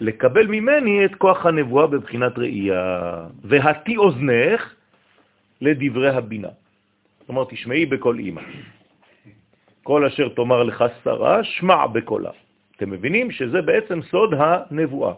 לקבל 0.00 0.46
ממני 0.46 1.04
את 1.04 1.14
כוח 1.14 1.46
הנבואה 1.46 1.86
בבחינת 1.86 2.38
ראייה, 2.38 3.26
והתי 3.44 3.96
אוזנך 3.96 4.74
לדברי 5.60 6.10
הבינה. 6.10 6.48
כלומר, 7.26 7.44
תשמעי 7.44 7.86
בכל 7.86 8.18
אימא. 8.18 8.42
כל 9.86 10.04
אשר 10.04 10.28
תאמר 10.28 10.62
לך 10.62 10.84
שרה, 11.04 11.44
שמע 11.44 11.86
בקולה. 11.86 12.30
אתם 12.76 12.90
מבינים 12.90 13.30
שזה 13.30 13.62
בעצם 13.62 14.02
סוד 14.02 14.34
הנבואה. 14.34 15.14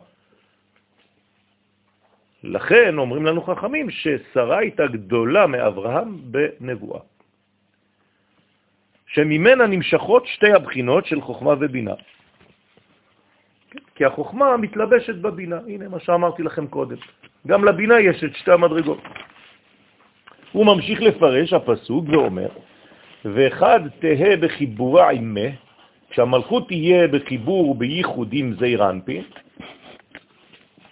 לכן 2.44 2.98
אומרים 2.98 3.26
לנו 3.26 3.40
חכמים 3.42 3.90
ששרה 3.90 4.58
הייתה 4.58 4.86
גדולה 4.86 5.46
מאברהם 5.46 6.18
בנבואה, 6.20 7.00
שממנה 9.06 9.66
נמשכות 9.66 10.26
שתי 10.26 10.52
הבחינות 10.52 11.06
של 11.06 11.20
חוכמה 11.20 11.54
ובינה. 11.60 11.96
כי 13.96 14.04
החוכמה 14.04 14.56
מתלבשת 14.56 15.14
בבינה, 15.14 15.58
הנה 15.66 15.88
מה 15.88 16.00
שאמרתי 16.00 16.42
לכם 16.42 16.66
קודם. 16.66 16.96
גם 17.46 17.64
לבינה 17.64 18.00
יש 18.00 18.24
את 18.24 18.36
שתי 18.36 18.52
המדרגות. 18.52 19.00
הוא 20.52 20.66
ממשיך 20.66 21.00
לפרש 21.00 21.52
הפסוק 21.52 22.04
ואומר, 22.08 22.48
ואחד 23.24 23.80
תהה 23.98 24.36
בחיבורה 24.36 25.10
עמה, 25.10 25.50
כשהמלכות 26.10 26.68
תהיה 26.68 27.08
בחיבור 27.08 27.68
ובייחוד 27.68 28.28
עם 28.32 28.54
זעיר 28.58 28.90
אנפין, 28.90 29.24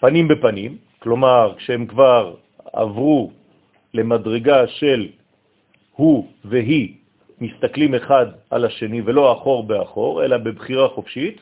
פנים 0.01 0.29
בפנים, 0.29 0.77
כלומר, 0.99 1.55
כשהם 1.57 1.87
כבר 1.87 2.35
עברו 2.73 3.31
למדרגה 3.95 4.67
של 4.67 5.09
הוא 5.93 6.29
והיא 6.45 6.95
מסתכלים 7.41 7.95
אחד 7.95 8.27
על 8.51 8.65
השני 8.65 9.01
ולא 9.05 9.33
אחור 9.33 9.67
באחור, 9.67 10.25
אלא 10.25 10.37
בבחירה 10.37 10.89
חופשית 10.89 11.41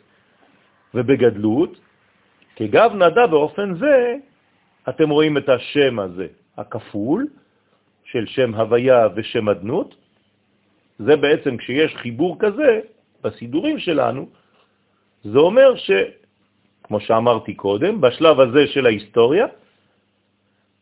ובגדלות, 0.95 1.81
כגב 2.57 2.93
נדע 2.95 3.27
באופן 3.27 3.75
זה, 3.75 4.17
אתם 4.89 5.11
רואים 5.11 5.37
את 5.37 5.49
השם 5.49 5.99
הזה, 5.99 6.27
הכפול, 6.57 7.27
של 8.05 8.27
שם 8.27 8.55
הוויה 8.55 9.09
ושם 9.15 9.49
אדנות, 9.49 9.95
זה 10.99 11.17
בעצם 11.17 11.57
כשיש 11.57 11.97
חיבור 11.97 12.37
כזה 12.39 12.81
בסידורים 13.23 13.79
שלנו, 13.79 14.29
זה 15.25 15.39
אומר 15.39 15.77
ש, 15.77 15.91
כמו 16.83 17.01
שאמרתי 17.01 17.55
קודם, 17.55 18.01
בשלב 18.01 18.41
הזה 18.41 18.67
של 18.67 18.87
ההיסטוריה, 18.87 19.47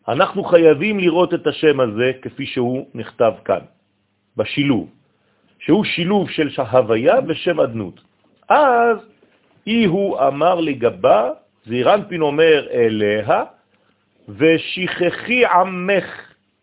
אנחנו 0.08 0.44
חייבים 0.44 0.98
לראות 0.98 1.34
את 1.34 1.46
השם 1.46 1.80
הזה 1.80 2.12
כפי 2.22 2.46
שהוא 2.46 2.86
נכתב 2.94 3.32
כאן, 3.44 3.64
בשילוב, 4.36 4.90
שהוא 5.58 5.84
שילוב 5.84 6.30
של 6.30 6.48
הוויה 6.70 7.14
ושם 7.28 7.60
אדנות. 7.60 8.00
אז 8.48 8.98
אי 9.66 9.84
הוא 9.84 10.18
אמר 10.18 10.54
לגבה, 10.60 11.30
זירנפין 11.66 12.20
אומר 12.20 12.66
אליה, 12.70 13.44
ושכחי 14.28 15.46
עמך, 15.46 16.06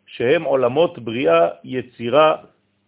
שהם 0.05 0.43
עולמות 0.43 0.99
בריאה, 0.99 1.47
יצירה 1.63 2.35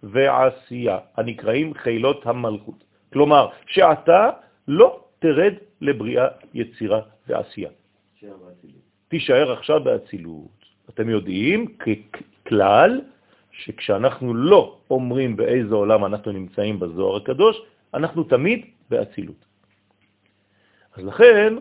ועשייה, 0.03 0.97
הנקראים 1.17 1.73
חילות 1.73 2.25
המלכות. 2.25 2.83
כלומר, 3.13 3.47
שאתה 3.67 4.29
לא 4.67 5.03
תרד 5.19 5.53
לבריאה, 5.81 6.27
יצירה 6.53 7.01
ועשייה. 7.27 7.69
תישאר 9.07 9.51
עכשיו 9.51 9.83
באצילות. 9.83 10.65
אתם 10.89 11.09
יודעים, 11.09 11.65
ככלל, 11.77 13.01
שכשאנחנו 13.51 14.33
לא 14.33 14.77
אומרים 14.89 15.35
באיזה 15.35 15.75
עולם 15.75 16.05
אנחנו 16.05 16.31
נמצאים 16.31 16.79
בזוהר 16.79 17.15
הקדוש, 17.17 17.61
אנחנו 17.93 18.23
תמיד 18.23 18.65
באצילות. 18.89 19.45
אז 20.95 21.05
לכן, 21.05 21.53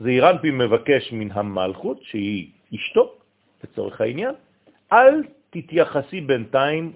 זעירנפי 0.00 0.50
מבקש 0.50 1.12
מן 1.12 1.30
המלכות, 1.32 2.02
שהיא 2.02 2.50
אשתו, 2.74 3.14
לצורך 3.64 4.00
העניין, 4.00 4.34
אל 4.92 5.22
תתייחסי 5.50 6.20
בינתיים 6.20 6.92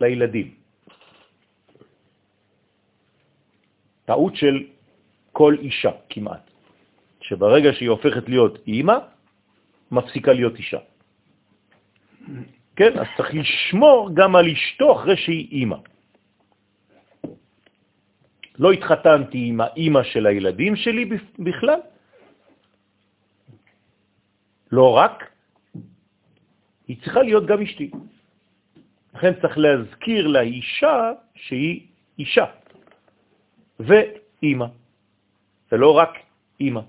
לילדים. 0.00 0.54
טעות 4.04 4.36
של 4.36 4.66
כל 5.32 5.56
אישה 5.60 5.90
כמעט, 6.08 6.50
שברגע 7.20 7.72
שהיא 7.72 7.88
הופכת 7.88 8.28
להיות 8.28 8.58
אימא, 8.66 8.98
מפסיקה 9.90 10.32
להיות 10.32 10.56
אישה. 10.56 10.78
כן, 12.76 12.98
אז 12.98 13.06
צריך 13.16 13.30
לשמור 13.34 14.10
גם 14.14 14.36
על 14.36 14.46
אשתו 14.48 14.86
אחרי 14.92 15.16
שהיא 15.16 15.48
אימא. 15.52 15.76
לא 18.58 18.72
התחתנתי 18.72 19.38
עם 19.48 19.60
האימא 19.60 20.02
של 20.02 20.26
הילדים 20.26 20.76
שלי 20.76 21.04
בכלל, 21.38 21.80
לא 24.72 24.96
רק, 24.96 25.30
היא 26.88 26.96
צריכה 27.02 27.22
להיות 27.22 27.46
גם 27.46 27.62
אשתי. 27.62 27.90
לכן 29.18 29.34
צריך 29.42 29.58
להזכיר 29.58 30.26
לאישה 30.26 31.12
שהיא 31.34 31.86
אישה 32.18 32.46
ואימא, 33.80 34.66
ולא 35.72 35.90
רק 35.98 36.12
אימא, 36.60 36.80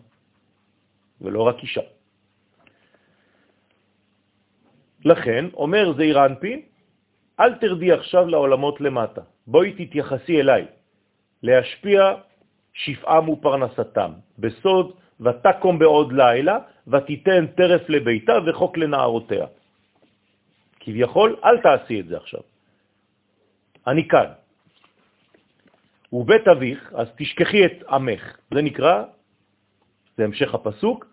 ולא 1.22 1.42
רק 1.42 1.56
אישה. 1.62 1.82
לכן, 5.06 5.46
אומר 5.54 5.94
זעיר 5.98 6.26
אנפין, 6.26 6.62
אל 7.40 7.56
תרדי 7.56 7.92
עכשיו 7.92 8.28
לעולמות 8.28 8.82
למטה, 8.82 9.22
בואי 9.48 9.74
תתייחסי 9.74 10.40
אליי, 10.42 10.66
להשפיע 11.44 12.14
שפעם 12.74 13.30
ופרנסתם, 13.30 14.12
בסוד 14.40 14.94
ותקום 15.22 15.80
בעוד 15.80 16.14
לילה, 16.14 16.58
ותיתן 16.88 17.48
טרף 17.58 17.90
לביתה 17.90 18.34
וחוק 18.46 18.78
לנערותיה. 18.78 19.46
כביכול, 20.80 21.36
אל 21.44 21.58
תעשי 21.62 22.00
את 22.00 22.08
זה 22.08 22.18
עכשיו. 22.18 22.42
אני 23.88 24.08
כאן. 24.08 24.30
ובית 26.14 26.48
אביך, 26.48 26.94
אז 26.96 27.08
תשכחי 27.18 27.66
את 27.66 27.84
עמך. 27.90 28.38
זה 28.54 28.62
נקרא, 28.62 29.04
זה 30.18 30.24
המשך 30.26 30.54
הפסוק, 30.54 31.06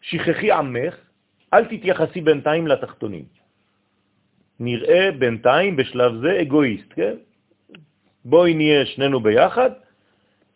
שכחי 0.00 0.52
עמך, 0.52 0.94
אל 1.54 1.64
תתייחסי 1.64 2.20
בינתיים 2.20 2.66
לתחתונים. 2.66 3.24
נראה 4.60 5.10
בינתיים 5.18 5.76
בשלב 5.76 6.12
זה 6.22 6.40
אגואיסט, 6.42 6.92
כן? 6.94 7.14
בואי 8.24 8.54
נהיה 8.54 8.86
שנינו 8.86 9.20
ביחד, 9.20 9.70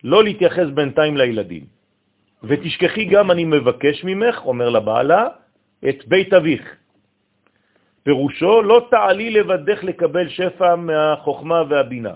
לא 0.05 0.25
להתייחס 0.25 0.67
בינתיים 0.75 1.17
לילדים. 1.17 1.65
ותשכחי 2.43 3.05
גם, 3.05 3.31
אני 3.31 3.45
מבקש 3.45 4.05
ממך, 4.05 4.37
אומר 4.45 4.69
לבעלה, 4.69 5.29
את 5.89 5.99
בית 6.07 6.33
אביך. 6.33 6.77
פירושו, 8.03 8.63
לא 8.63 8.87
תעלי 8.91 9.31
לבדך 9.31 9.85
לקבל 9.85 10.29
שפע 10.29 10.77
מהחוכמה 10.77 11.63
והבינה. 11.69 12.15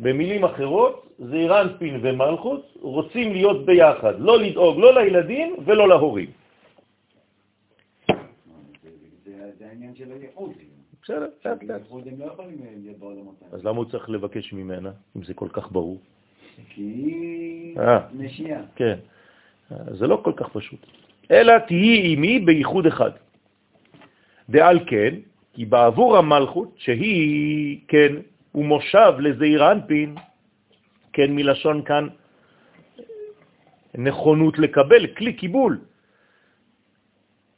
במילים 0.00 0.44
אחרות, 0.44 1.08
זעירן 1.18 1.68
פין 1.78 2.00
ומלכות 2.02 2.74
רוצים 2.80 3.32
להיות 3.32 3.66
ביחד, 3.66 4.20
לא 4.20 4.38
לדאוג 4.38 4.78
לא 4.78 4.94
לילדים 4.94 5.56
ולא 5.66 5.88
להורים. 5.88 6.30
זה 9.58 9.66
העניין 9.66 9.94
של 9.94 10.12
הייחוד. 10.12 10.52
בסדר, 11.02 11.26
לאט 11.44 11.62
לאט. 11.62 11.82
לא 12.18 12.32
האלה. 12.38 13.52
אז 13.52 13.64
למה 13.64 13.76
הוא 13.76 13.84
צריך 13.84 14.10
לבקש 14.10 14.52
ממנה, 14.52 14.90
אם 15.16 15.22
זה 15.24 15.34
כל 15.34 15.48
כך 15.52 15.72
ברור? 15.72 15.98
כי 16.68 16.82
היא 16.82 17.78
אה. 17.78 17.98
נשייה. 18.12 18.62
כן, 18.76 18.98
זה 19.70 20.06
לא 20.06 20.20
כל 20.24 20.32
כך 20.36 20.48
פשוט. 20.48 20.86
אלא 21.30 21.58
תהי 21.58 21.94
עימי 21.98 22.38
בייחוד 22.38 22.86
אחד. 22.86 23.10
דעל 24.48 24.78
כן, 24.86 25.14
כי 25.52 25.64
בעבור 25.64 26.16
המלכות, 26.16 26.74
שהיא, 26.76 27.80
כן, 27.88 28.12
הוא 28.52 28.64
מושב 28.64 29.12
לזעיר 29.18 29.72
אנפין, 29.72 30.14
כן, 31.12 31.34
מלשון 31.34 31.82
כאן 31.84 32.08
נכונות 33.94 34.58
לקבל, 34.58 35.06
כלי 35.06 35.32
קיבול. 35.32 35.80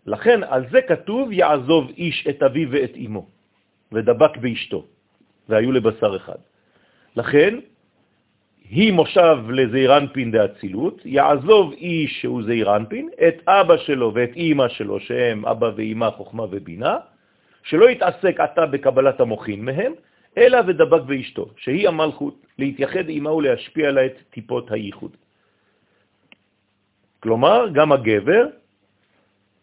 לכן 0.06 0.42
על 0.42 0.64
זה 0.70 0.80
כתוב, 0.82 1.32
יעזוב 1.32 1.90
איש 1.96 2.26
את 2.30 2.42
אביו 2.42 2.68
ואת 2.70 2.92
אמו, 3.06 3.28
ודבק 3.92 4.36
באשתו, 4.36 4.86
והיו 5.48 5.72
לבשר 5.72 6.16
אחד. 6.16 6.40
לכן, 7.16 7.58
היא 8.70 8.92
מושב 8.92 9.38
לזעירנפין 9.50 10.30
דאצילות, 10.30 11.02
יעזוב 11.04 11.72
איש 11.72 12.20
שהוא 12.20 12.42
זעירנפין, 12.42 13.08
את 13.28 13.48
אבא 13.48 13.76
שלו 13.76 14.14
ואת 14.14 14.30
אמא 14.36 14.68
שלו, 14.68 15.00
שהם 15.00 15.46
אבא 15.46 15.70
ואמא, 15.76 16.10
חוכמה 16.10 16.42
ובינה, 16.50 16.96
שלא 17.62 17.90
יתעסק 17.90 18.40
עתה 18.40 18.66
בקבלת 18.66 19.20
המוחין 19.20 19.64
מהם, 19.64 19.92
אלא 20.38 20.58
ודבק 20.66 21.02
באשתו, 21.02 21.46
שהיא 21.56 21.88
המלכות, 21.88 22.46
להתייחד 22.58 23.04
עמה 23.08 23.32
ולהשפיע 23.32 23.88
עליה 23.88 24.06
את 24.06 24.16
טיפות 24.30 24.70
הייחוד. 24.70 25.16
כלומר, 27.20 27.68
גם 27.74 27.92
הגבר, 27.92 28.44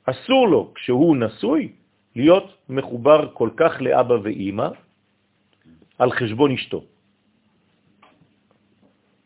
אסור 0.06 0.48
לו, 0.48 0.72
כשהוא 0.76 1.18
נשוי, 1.18 1.72
להיות 2.16 2.48
מחובר 2.70 3.30
כל 3.34 3.50
כך 3.58 3.82
לאבא 3.82 4.16
ואמא 4.24 4.68
על 6.00 6.12
חשבון 6.12 6.52
אשתו. 6.52 6.97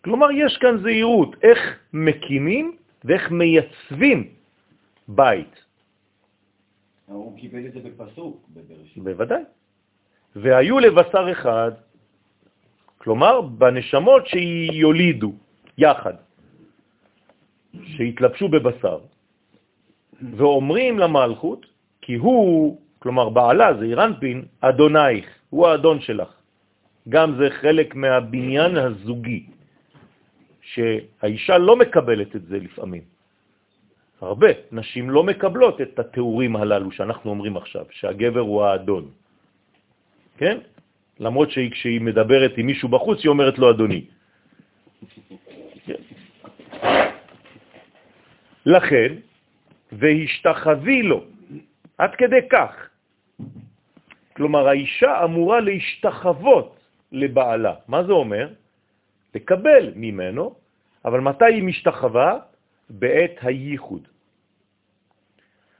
כלומר, 0.04 0.32
יש 0.32 0.58
כאן 0.58 0.78
זהירות, 0.82 1.36
איך 1.44 1.60
מקימים 1.94 2.78
ואיך 3.04 3.32
מייצבים 3.32 4.30
בית. 5.08 5.66
הוא 7.06 7.38
קיבל 7.38 7.66
את 7.66 7.74
זה 7.74 7.80
בפסוק, 7.80 8.48
בבראשית. 8.50 9.04
בוודאי. 9.04 9.44
והיו 10.36 10.80
לבשר 10.80 11.32
אחד, 11.32 11.72
כלומר, 12.98 13.42
בנשמות 13.42 14.28
שיולידו 14.28 15.34
יחד, 15.78 16.14
שהתלבשו 17.84 18.48
בבשר, 18.48 19.00
ואומרים 20.38 21.00
למלכות, 21.00 21.66
כי 22.02 22.16
הוא, 22.16 22.78
כלומר 23.00 23.30
בעלה, 23.30 23.74
זה 23.80 23.86
אירנפין, 23.86 24.46
אדונייך, 24.62 25.26
הוא 25.50 25.68
האדון 25.68 26.02
שלך. 26.02 26.32
גם 27.10 27.36
זה 27.38 27.50
חלק 27.50 27.96
מהבניין 27.96 28.78
הזוגי. 28.78 29.46
שהאישה 30.62 31.58
לא 31.58 31.76
מקבלת 31.76 32.36
את 32.36 32.46
זה 32.46 32.58
לפעמים. 32.60 33.02
הרבה 34.22 34.48
נשים 34.72 35.10
לא 35.10 35.24
מקבלות 35.24 35.82
את 35.82 36.00
התיאורים 36.00 36.56
הללו 36.56 36.92
שאנחנו 36.92 37.30
אומרים 37.30 37.58
עכשיו, 37.58 37.86
שהגבר 37.92 38.40
הוא 38.40 38.64
האדון. 38.64 39.10
כן? 40.38 40.58
למרות 41.20 41.52
שכשהיא 41.52 42.02
מדברת 42.02 42.58
עם 42.58 42.66
מישהו 42.66 42.90
בחוץ, 42.90 43.20
היא 43.24 43.30
אומרת 43.30 43.58
לו 43.58 43.70
אדוני. 43.70 44.06
כן. 45.86 46.02
לכן, 48.66 49.12
והשתחווי 49.92 51.02
לו, 51.04 51.24
עד 51.98 52.16
כדי 52.16 52.42
כך. 52.50 52.74
כלומר, 54.34 54.68
האישה 54.68 55.24
אמורה 55.24 55.60
להשתחוות 55.60 56.78
לבעלה. 57.12 57.74
מה 57.88 58.04
זה 58.04 58.12
אומר? 58.12 58.48
לקבל 59.36 59.92
ממנו, 59.96 60.56
אבל 61.06 61.20
מתי 61.20 61.46
היא 61.46 61.64
משתחווה? 61.64 62.40
בעת 62.90 63.36
הייחוד. 63.42 64.08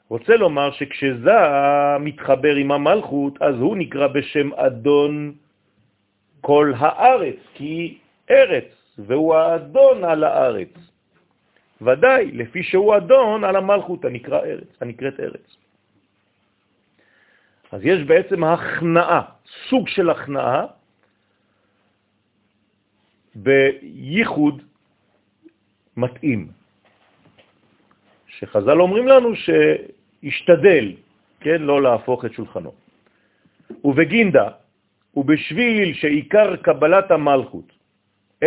רוצה 0.10 0.36
לומר 0.36 0.72
שכשזה 0.72 1.40
מתחבר 2.00 2.56
עם 2.56 2.72
המלכות, 2.72 3.42
אז 3.42 3.56
הוא 3.56 3.78
נקרא 3.78 4.08
בשם 4.08 4.54
אדון 4.54 5.34
כל 6.42 6.74
הארץ, 6.78 7.36
כי 7.54 7.98
ארץ, 8.30 8.70
והוא 8.98 9.36
האדון 9.36 10.04
על 10.04 10.24
הארץ. 10.24 10.74
ודאי, 11.82 12.32
לפי 12.32 12.64
שהוא 12.64 12.98
אדון 12.98 13.44
על 13.44 13.56
המלכות 13.56 14.06
הנקרא 14.06 14.40
ארץ, 14.40 14.72
הנקראת 14.82 15.20
ארץ. 15.20 15.48
אז 17.72 17.82
יש 17.86 18.04
בעצם 18.04 18.44
הכנעה, 18.44 19.22
סוג 19.70 19.88
של 19.88 20.10
הכנעה, 20.10 20.66
בייחוד 23.36 24.62
מתאים. 25.98 26.48
שחז"ל 28.28 28.82
אומרים 28.82 29.08
לנו 29.08 29.30
שישתדל, 29.36 30.96
כן, 31.40 31.62
לא 31.62 31.82
להפוך 31.82 32.26
את 32.26 32.34
שולחנו. 32.34 32.74
ובגינדה, 33.84 34.50
ובשביל 35.16 35.94
שעיקר 35.94 36.56
קבלת 36.56 37.12
המלכות 37.12 37.72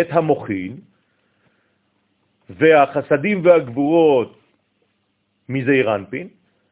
את 0.01 0.09
המוחין, 0.11 0.77
והחסדים 2.51 3.45
והגבורות 3.45 4.41
מזעיר 5.49 5.95
אנפין, 5.95 6.29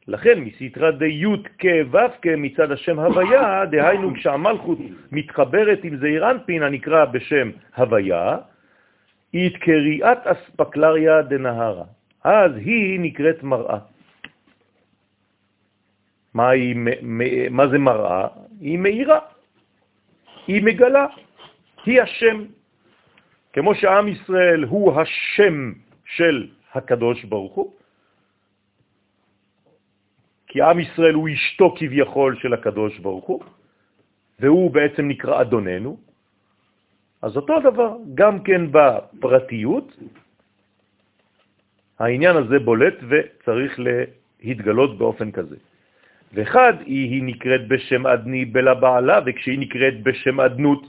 לכן 0.08 0.40
מסתרא 0.40 0.90
דיוט 0.90 1.48
כו' 1.60 1.98
מצד 2.36 2.72
השם 2.72 2.98
הוויה, 2.98 3.66
דהיינו 3.66 4.14
כשהמלכות 4.14 4.78
מתחברת 5.12 5.84
עם 5.84 5.96
זעיר 5.96 6.30
אנפין 6.30 6.62
הנקרא 6.62 7.04
בשם 7.04 7.50
הוויה, 7.76 8.38
היא 9.32 9.50
קריאת 9.58 10.26
אספקלריה 10.26 11.22
דנהרה. 11.22 11.84
אז 12.24 12.52
היא 12.56 13.00
נקראת 13.00 13.42
מראה. 13.42 13.78
מה, 16.34 16.48
היא, 16.48 16.76
מה 17.50 17.68
זה 17.68 17.78
מראה? 17.78 18.28
היא 18.60 18.78
מאירה, 18.78 19.18
היא 20.46 20.62
מגלה, 20.62 21.06
היא 21.84 22.02
השם. 22.02 22.44
כמו 23.52 23.74
שעם 23.74 24.08
ישראל 24.08 24.64
הוא 24.64 25.00
השם 25.00 25.72
של 26.04 26.48
הקדוש 26.74 27.24
ברוך 27.24 27.54
הוא, 27.54 27.72
כי 30.52 30.60
עם 30.60 30.80
ישראל 30.80 31.14
הוא 31.14 31.28
אשתו 31.28 31.74
כביכול 31.78 32.36
של 32.36 32.52
הקדוש 32.54 32.98
ברוך 32.98 33.24
הוא, 33.24 33.40
והוא 34.40 34.70
בעצם 34.70 35.08
נקרא 35.08 35.40
אדוננו, 35.40 35.96
אז 37.22 37.36
אותו 37.36 37.60
דבר, 37.60 37.96
גם 38.14 38.44
כן 38.44 38.62
בפרטיות, 38.68 39.96
העניין 41.98 42.36
הזה 42.36 42.58
בולט 42.58 42.98
וצריך 43.08 43.80
להתגלות 44.42 44.98
באופן 44.98 45.32
כזה. 45.32 45.56
ואחד, 46.36 46.84
היא 46.84 47.22
נקראת 47.22 47.68
בשם 47.68 48.06
אדני 48.06 48.44
בלה 48.44 48.74
בעלה, 48.74 49.20
וכשהיא 49.26 49.58
נקראת 49.58 50.02
בשם 50.02 50.40
אדנות, 50.40 50.82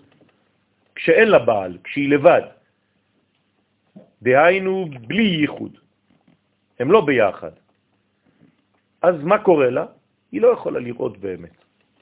כשאין 0.96 1.28
לה 1.28 1.40
בעל, 1.40 1.78
כשהיא 1.84 2.10
לבד. 2.10 2.42
דהיינו 4.22 5.08
בלי 5.08 5.24
ייחוד. 5.24 5.78
הם 6.80 6.92
לא 6.92 7.02
ביחד. 7.02 7.63
אז 9.04 9.16
מה 9.24 9.38
קורה 9.38 9.70
לה? 9.70 9.86
היא 10.32 10.42
לא 10.42 10.48
יכולה 10.48 10.80
לראות 10.80 11.18
באמת. 11.18 11.58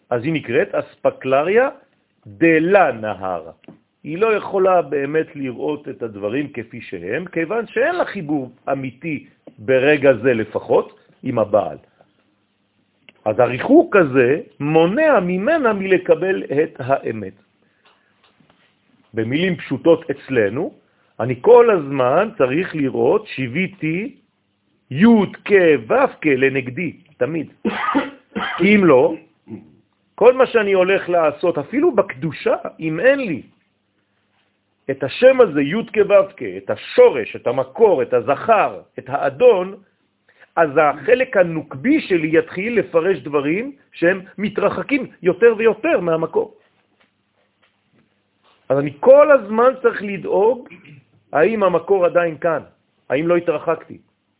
אז 0.10 0.24
היא 0.24 0.34
נקראת 0.34 0.76
אספקלריה 0.76 1.70
דלה 2.28 2.92
נהרה. 2.92 3.52
היא 4.04 4.18
לא 4.18 4.36
יכולה 4.36 4.82
באמת 4.82 5.36
לראות 5.36 5.90
את 5.90 6.04
הדברים 6.04 6.50
כפי 6.54 6.82
שהם, 6.82 7.26
כיוון 7.26 7.68
שאין 7.68 7.96
לה 7.96 8.06
חיבור 8.06 8.52
אמיתי 8.72 9.28
ברגע 9.58 10.14
זה 10.14 10.34
לפחות 10.34 11.00
עם 11.24 11.40
הבעל. 11.40 11.78
אז 13.26 13.40
הריחוק 13.40 13.96
הזה 13.96 14.42
מונע 14.60 15.20
ממנה 15.20 15.74
מלקבל 15.74 16.44
את 16.44 16.76
האמת. 16.80 17.34
במילים 19.14 19.56
פשוטות 19.56 20.10
אצלנו, 20.10 20.74
אני 21.20 21.36
כל 21.42 21.70
הזמן 21.72 22.30
צריך 22.38 22.76
לראות 22.76 23.28
שיוויתי 23.28 24.21
י' 24.92 25.26
כ' 25.46 25.52
ו' 25.88 26.08
כ' 26.22 26.26
לנגדי, 26.26 26.92
תמיד. 27.18 27.48
כי 28.58 28.76
אם 28.76 28.86
לא, 28.86 29.16
כל 30.16 30.34
מה 30.34 30.46
שאני 30.46 30.74
הולך 30.74 31.10
לעשות, 31.10 31.58
אפילו 31.58 31.96
בקדושה, 31.96 32.56
אם 32.80 33.00
אין 33.00 33.20
לי 33.20 33.42
את 34.92 35.04
השם 35.04 35.42
הזה, 35.42 35.62
י' 35.62 35.86
כ', 35.94 36.44
את 36.58 36.70
השורש, 36.70 37.36
את 37.36 37.48
המקור, 37.48 38.02
את 38.02 38.14
הזכר, 38.14 38.82
את 39.00 39.10
האדון, 39.10 39.76
אז 40.56 40.70
החלק 40.78 41.38
הנוקבי 41.38 42.02
שלי 42.02 42.38
יתחיל 42.38 42.80
לפרש 42.80 43.18
דברים 43.18 43.72
שהם 43.92 44.22
מתרחקים 44.38 45.08
יותר 45.22 45.56
ויותר 45.58 46.00
מהמקור. 46.00 46.56
אז 48.70 48.78
אני 48.80 48.94
כל 49.00 49.32
הזמן 49.32 49.72
צריך 49.82 50.04
לדאוג 50.04 50.70
האם 51.34 51.64
המקור 51.64 52.06
עדיין 52.06 52.38
כאן, 52.38 52.62
האם 53.10 53.28
לא 53.28 53.36
התרחקתי, 53.36 53.98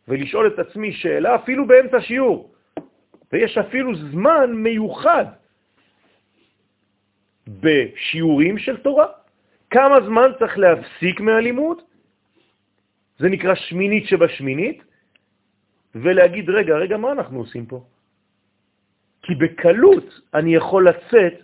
ולשאול 0.08 0.46
את 0.46 0.58
עצמי 0.58 0.92
שאלה 0.92 1.34
אפילו 1.34 1.66
באמצע 1.66 2.00
שיעור, 2.00 2.54
ויש 3.32 3.58
אפילו 3.58 3.96
זמן 3.96 4.52
מיוחד 4.54 5.24
בשיעורים 7.48 8.58
של 8.58 8.76
תורה. 8.76 9.06
כמה 9.70 10.00
זמן 10.00 10.30
צריך 10.38 10.58
להפסיק 10.58 11.20
מהלימוד? 11.20 11.78
זה 13.18 13.28
נקרא 13.28 13.54
שמינית 13.54 14.06
שבשמינית, 14.06 14.82
ולהגיד, 15.94 16.50
רגע, 16.50 16.74
רגע, 16.74 16.96
מה 16.96 17.12
אנחנו 17.12 17.38
עושים 17.38 17.66
פה? 17.66 17.84
כי 19.22 19.34
בקלות 19.34 20.20
אני 20.34 20.54
יכול 20.54 20.88
לצאת 20.88 21.34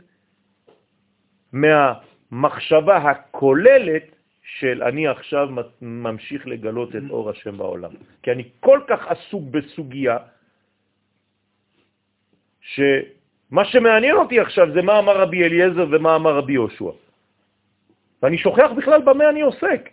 מהמחשבה 1.53 2.97
הכוללת 2.97 4.18
של 4.49 4.83
אני 4.83 5.09
עכשיו 5.09 5.49
ממשיך 5.83 6.47
לגלות 6.47 6.97
את 6.97 7.03
אור 7.11 7.31
השם 7.31 7.57
בעולם. 7.57 7.91
כי 8.23 8.33
אני 8.33 8.49
כל 8.61 8.81
כך 8.89 9.07
עסוק 9.07 9.45
בסוגיה, 9.51 10.17
שמה 12.61 13.65
שמעניין 13.65 14.17
אותי 14.17 14.41
עכשיו 14.41 14.73
זה 14.75 14.83
מה 14.83 14.99
אמר 14.99 15.21
רבי 15.21 15.45
אליעזר 15.45 15.87
ומה 15.91 16.17
אמר 16.17 16.37
רבי 16.37 16.53
יהושע. 16.53 16.91
ואני 18.23 18.39
שוכח 18.39 18.71
בכלל 18.77 19.03
במה 19.03 19.31
אני 19.31 19.41
עוסק. 19.41 19.91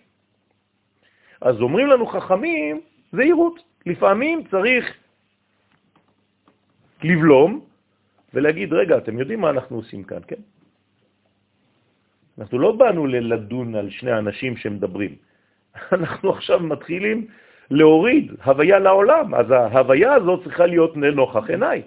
אז 1.41 1.55
אומרים 1.61 1.87
לנו 1.87 2.05
חכמים, 2.07 2.81
זהירות. 3.11 3.59
לפעמים 3.85 4.43
צריך 4.51 4.85
לבלום 7.03 7.65
ולהגיד, 8.33 8.73
רגע, 8.73 8.97
אתם 8.97 9.19
יודעים 9.19 9.39
מה 9.39 9.49
אנחנו 9.49 9.75
עושים 9.75 10.03
כאן, 10.03 10.19
כן? 10.27 10.41
אנחנו 12.39 12.59
לא 12.59 12.71
באנו 12.71 13.07
לדון 13.07 13.75
על 13.75 13.89
שני 13.89 14.13
אנשים 14.13 14.57
שמדברים. 14.57 15.15
אנחנו 15.97 16.29
עכשיו 16.29 16.59
מתחילים 16.59 17.27
להוריד 17.71 18.31
הוויה 18.43 18.79
לעולם, 18.79 19.35
אז 19.35 19.51
ההוויה 19.51 20.13
הזאת 20.13 20.43
צריכה 20.43 20.65
להיות 20.65 20.97
לנוכח 20.97 21.49
עיניי. 21.49 21.81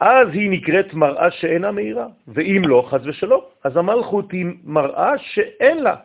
אז 0.00 0.28
היא 0.32 0.50
נקראת 0.50 0.94
מראה 0.94 1.30
שאינה 1.30 1.70
מהירה, 1.72 2.06
ואם 2.28 2.62
לא, 2.66 2.86
חז 2.90 3.06
ושלום, 3.06 3.40
אז 3.64 3.76
המלכות 3.76 4.32
היא 4.32 4.46
מראה 4.64 5.18
שאין 5.18 5.82
לה. 5.82 5.96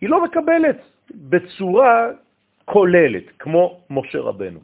היא 0.00 0.08
לא 0.08 0.24
מקבלת 0.24 0.76
בצורה 1.14 2.08
כוללת, 2.64 3.24
כמו 3.38 3.80
משה 3.90 4.20
רבנו. 4.20 4.60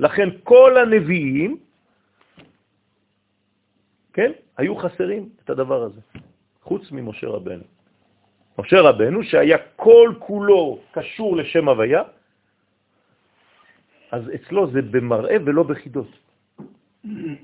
לכן 0.00 0.28
כל 0.44 0.78
הנביאים, 0.78 1.56
כן, 4.12 4.32
היו 4.60 4.76
חסרים 4.76 5.28
את 5.44 5.50
הדבר 5.50 5.82
הזה, 5.82 6.00
חוץ 6.62 6.92
ממשה 6.92 7.26
רבנו. 7.26 7.64
משה 8.58 8.80
רבנו, 8.80 9.24
שהיה 9.24 9.58
כל 9.76 10.14
כולו 10.18 10.78
קשור 10.92 11.36
לשם 11.36 11.68
הוויה, 11.68 12.02
אז 14.12 14.22
אצלו 14.34 14.70
זה 14.70 14.82
במראה 14.82 15.36
ולא 15.44 15.62
בחידות. 15.62 16.12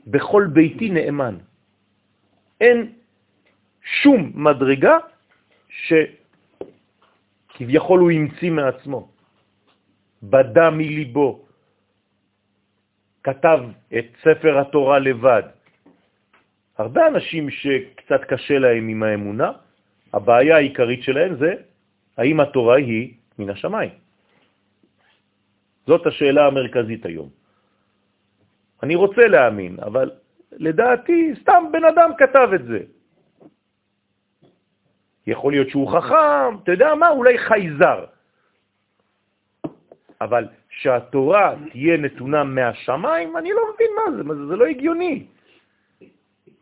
בכל 0.07 0.47
ביתי 0.53 0.91
נאמן. 0.91 1.37
אין 2.61 2.93
שום 4.03 4.33
מדרגה 4.35 4.97
שכביכול 7.57 8.01
הוא 8.01 8.11
המציא 8.11 8.51
מעצמו. 8.51 9.09
בדה 10.23 10.71
מליבו, 10.71 11.45
כתב 13.25 13.61
את 13.99 14.07
ספר 14.21 14.59
התורה 14.61 14.99
לבד. 14.99 15.56
הרבה 16.79 17.07
אנשים 17.07 17.51
שקצת 17.51 18.25
קשה 18.29 18.59
להם 18.59 18.89
עם 18.89 19.03
האמונה, 19.03 19.53
הבעיה 20.13 20.57
העיקרית 20.57 21.03
שלהם 21.03 21.37
זה 21.37 21.55
האם 22.17 22.41
התורה 22.41 22.77
היא 22.77 23.15
מן 23.39 23.51
השמיים. 23.51 23.91
זאת 25.87 26.07
השאלה 26.07 26.47
המרכזית 26.47 27.07
היום. 27.07 27.29
אני 28.83 28.95
רוצה 28.95 29.27
להאמין, 29.27 29.77
אבל 29.81 30.11
לדעתי 30.53 31.35
סתם 31.41 31.65
בן 31.73 31.85
אדם 31.85 32.11
כתב 32.19 32.49
את 32.55 32.65
זה. 32.65 32.81
יכול 35.27 35.53
להיות 35.53 35.69
שהוא 35.69 35.89
חכם, 35.93 36.57
אתה 36.63 36.73
יודע 36.73 36.95
מה, 36.95 37.09
אולי 37.09 37.39
חייזר. 37.39 38.05
אבל 40.21 40.49
שהתורה 40.71 41.55
תהיה 41.71 41.97
נתונה 41.97 42.45
מהשמיים, 42.45 43.37
אני 43.37 43.53
לא 43.53 43.63
מבין 43.75 43.91
מה 43.97 44.05
זה, 44.17 44.23
זה, 44.23 44.47
זה 44.47 44.57
לא 44.57 44.65
הגיוני. 44.67 45.27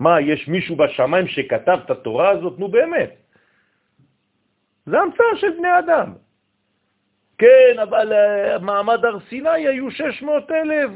מה, 0.05 0.21
יש 0.21 0.49
מישהו 0.49 0.77
בשמיים 0.77 1.27
שכתב 1.29 1.79
את 1.85 1.91
התורה 1.91 2.31
הזאת? 2.31 2.59
נו 2.59 2.69
באמת. 2.69 3.13
זה 4.87 5.01
המצאה 5.01 5.37
של 5.37 5.51
בני 5.59 5.79
אדם. 5.79 6.13
כן, 7.39 7.79
אבל 7.83 8.13
uh, 8.13 8.59
מעמד 8.59 9.05
הר 9.05 9.19
סיני 9.29 9.67
היו 9.67 9.91
600 9.91 10.51
אלף 10.51 10.91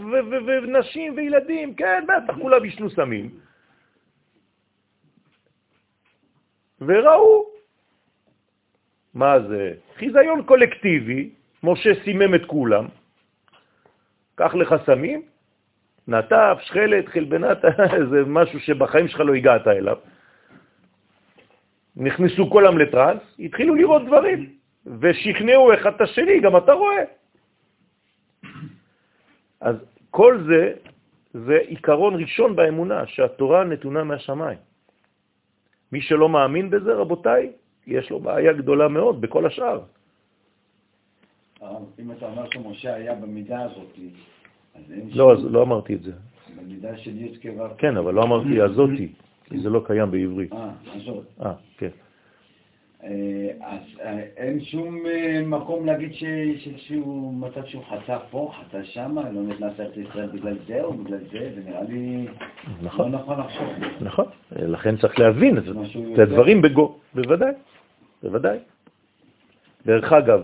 ונשים 0.46 1.16
וילדים, 1.16 1.74
כן, 1.74 2.04
בטח, 2.04 2.38
כולם 2.38 2.64
ישנו 2.64 2.90
סמים. 2.90 3.30
וראו, 6.80 7.44
מה 9.14 9.40
זה? 9.40 9.74
חיזיון 9.96 10.42
קולקטיבי, 10.44 11.30
משה 11.62 11.90
סימם 12.04 12.34
את 12.34 12.44
כולם, 12.46 12.86
קח 14.34 14.54
לך 14.54 14.74
סמים, 14.86 15.22
נטף, 16.08 16.58
שכלת, 16.60 17.08
חלבנת, 17.08 17.58
זה 18.10 18.24
משהו 18.26 18.60
שבחיים 18.60 19.08
שלך 19.08 19.20
לא 19.20 19.34
הגעת 19.34 19.66
אליו. 19.66 19.96
נכנסו 21.96 22.50
כולם 22.50 22.78
לטרנס, 22.78 23.22
התחילו 23.38 23.74
לראות 23.74 24.06
דברים, 24.06 24.52
ושכנעו 25.00 25.74
אחד 25.74 25.94
את 25.94 26.00
השני, 26.00 26.40
גם 26.40 26.56
אתה 26.56 26.72
רואה. 26.72 27.04
אז 29.60 29.76
כל 30.10 30.38
זה, 30.48 30.72
זה 31.34 31.56
עיקרון 31.66 32.14
ראשון 32.20 32.56
באמונה, 32.56 33.06
שהתורה 33.06 33.64
נתונה 33.64 34.04
מהשמיים. 34.04 34.58
מי 35.92 36.00
שלא 36.00 36.28
מאמין 36.28 36.70
בזה, 36.70 36.94
רבותיי, 36.94 37.52
יש 37.86 38.10
לו 38.10 38.20
בעיה 38.20 38.52
גדולה 38.52 38.88
מאוד 38.88 39.20
בכל 39.20 39.46
השאר. 39.46 39.80
אם 41.98 42.12
אתה 42.12 42.26
אומר 42.26 42.50
שמשה 42.50 42.94
היה 42.94 43.14
במידה 43.14 43.62
הזאת, 43.62 43.98
לא, 45.12 45.32
אז 45.32 45.44
לא 45.44 45.62
אמרתי 45.62 45.94
את 45.94 46.02
זה. 46.02 46.12
במידה 46.56 46.96
של 46.96 47.22
י' 47.22 47.36
כו'. 47.42 47.64
כן, 47.78 47.96
אבל 47.96 48.14
לא 48.14 48.22
אמרתי 48.22 48.60
הזאתי, 48.62 49.08
כי 49.44 49.58
זה 49.58 49.70
לא 49.70 49.82
קיים 49.86 50.10
בעברית. 50.10 50.52
אה, 50.52 50.70
הזאת. 50.94 51.24
אה, 51.42 51.52
כן. 51.78 51.90
אה, 53.04 53.50
אז 53.60 53.80
אה, 54.00 54.20
אין 54.36 54.64
שום 54.64 55.06
אה, 55.06 55.42
מקום 55.46 55.86
להגיד 55.86 56.12
שהוא 56.76 57.34
מצב 57.34 57.64
שהוא 57.64 57.82
חצה 57.84 58.18
פה, 58.30 58.52
חצה 58.60 58.84
שם, 58.84 59.18
לא 59.32 59.42
נכנס 59.42 59.78
לארץ 59.78 59.96
ישראל 59.96 60.26
בגלל 60.26 60.56
זה 60.66 60.82
או 60.82 60.92
בגלל 60.92 61.18
זה, 61.18 61.50
זה 61.54 61.60
נראה 61.66 61.82
לי 61.82 62.26
נכון. 62.82 63.12
לא 63.12 63.18
נכון 63.18 63.40
לחשוב. 63.40 63.68
נכון, 64.00 64.24
לכן 64.52 64.96
צריך 64.96 65.18
להבין 65.18 65.58
את 65.58 66.18
הדברים 66.18 66.62
בגו, 66.62 66.98
בוודאי, 67.14 67.52
בוודאי. 68.22 68.58
דרך 69.86 70.12
אגב, 70.12 70.42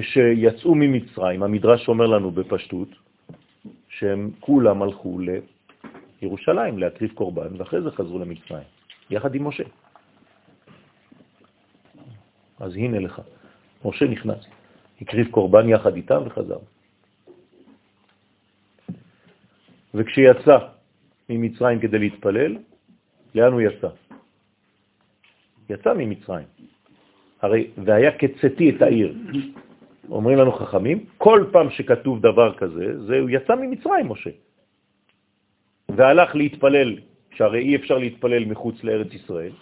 כשיצאו 0.00 0.74
ממצרים, 0.74 1.42
המדרש 1.42 1.88
אומר 1.88 2.06
לנו 2.06 2.30
בפשטות, 2.30 2.88
שהם 3.88 4.30
כולם 4.40 4.82
הלכו 4.82 5.18
לירושלים 6.22 6.78
להקריב 6.78 7.12
קורבן, 7.12 7.48
ואחרי 7.58 7.82
זה 7.82 7.90
חזרו 7.90 8.18
למצרים, 8.18 8.66
יחד 9.10 9.34
עם 9.34 9.48
משה. 9.48 9.64
אז 12.60 12.76
הנה 12.76 12.98
לך, 12.98 13.22
משה 13.84 14.04
נכנס, 14.04 14.46
הקריב 15.00 15.28
קורבן 15.30 15.68
יחד 15.68 15.96
איתם 15.96 16.22
וחזר. 16.26 16.58
וכשיצא 19.94 20.58
ממצרים 21.28 21.80
כדי 21.80 21.98
להתפלל, 21.98 22.56
לאן 23.34 23.52
הוא 23.52 23.60
יצא? 23.60 23.88
יצא 25.70 25.94
ממצרים. 25.94 26.46
הרי, 27.42 27.70
והיה 27.84 28.18
כצאתי 28.18 28.70
את 28.70 28.82
העיר. 28.82 29.14
אומרים 30.10 30.38
לנו 30.38 30.52
חכמים, 30.52 31.04
כל 31.18 31.44
פעם 31.52 31.70
שכתוב 31.70 32.22
דבר 32.22 32.54
כזה, 32.54 33.06
זה 33.06 33.18
הוא 33.18 33.30
יצא 33.30 33.54
ממצרים, 33.54 34.08
משה. 34.08 34.30
והלך 35.88 36.34
להתפלל, 36.34 36.96
שהרי 37.34 37.58
אי 37.58 37.76
אפשר 37.76 37.98
להתפלל 37.98 38.44
מחוץ 38.44 38.84
לארץ 38.84 39.12
ישראל, 39.12 39.52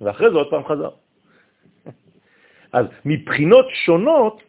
ואחרי 0.00 0.30
זה 0.30 0.36
עוד 0.36 0.50
פעם 0.50 0.64
חזר. 0.64 0.90
אז 2.72 2.86
מבחינות 3.04 3.66
שונות, 3.72 4.42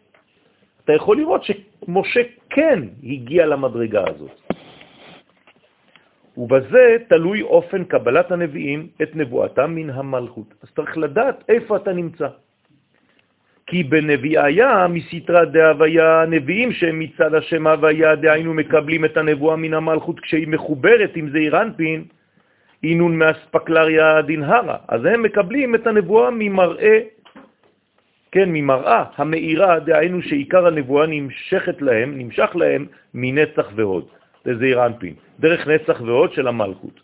אתה 0.83 0.93
יכול 0.93 1.17
לראות 1.17 1.41
שמשה 1.43 2.21
כן 2.49 2.79
הגיע 3.03 3.45
למדרגה 3.45 4.03
הזאת. 4.07 4.35
ובזה 6.37 6.97
תלוי 7.09 7.41
אופן 7.41 7.83
קבלת 7.83 8.31
הנביאים 8.31 8.87
את 9.01 9.15
נבואתם 9.15 9.75
מן 9.75 9.89
המלכות. 9.89 10.53
אז 10.61 10.69
צריך 10.75 10.97
לדעת 10.97 11.43
איפה 11.49 11.75
אתה 11.75 11.93
נמצא. 11.93 12.27
כי 13.67 13.83
בנביאיה 13.83 14.87
מסתרא 14.87 15.43
דהוויה 15.45 16.25
נביאים 16.27 16.71
שהם 16.71 16.99
מצד 16.99 17.33
השם 17.33 17.67
הוויה, 17.67 18.15
דהיינו 18.15 18.53
מקבלים 18.53 19.05
את 19.05 19.17
הנבואה 19.17 19.55
מן 19.55 19.73
המלכות 19.73 20.19
כשהיא 20.19 20.47
מחוברת 20.47 21.11
עם 21.15 21.29
זעיר 21.29 21.61
אנפין, 21.61 22.03
אינון 22.83 23.17
מאספקלריה 23.17 24.21
דנהרה. 24.21 24.77
אז 24.87 25.05
הם 25.05 25.23
מקבלים 25.23 25.75
את 25.75 25.87
הנבואה 25.87 26.29
ממראה, 26.31 26.99
כן, 28.31 28.49
ממראה 28.49 29.03
המאירה, 29.15 29.79
דהיינו 29.79 30.21
שעיקר 30.21 30.67
הנבואה 30.67 31.05
נמשכת 31.07 31.81
להם, 31.81 32.17
נמשך 32.17 32.55
להם 32.55 32.85
מנצח 33.13 33.67
והוד, 33.75 34.05
לזעיר 34.45 34.85
אנפין, 34.85 35.13
דרך 35.39 35.67
נצח 35.67 36.01
והוד 36.01 36.33
של 36.33 36.47
המלכות. 36.47 36.99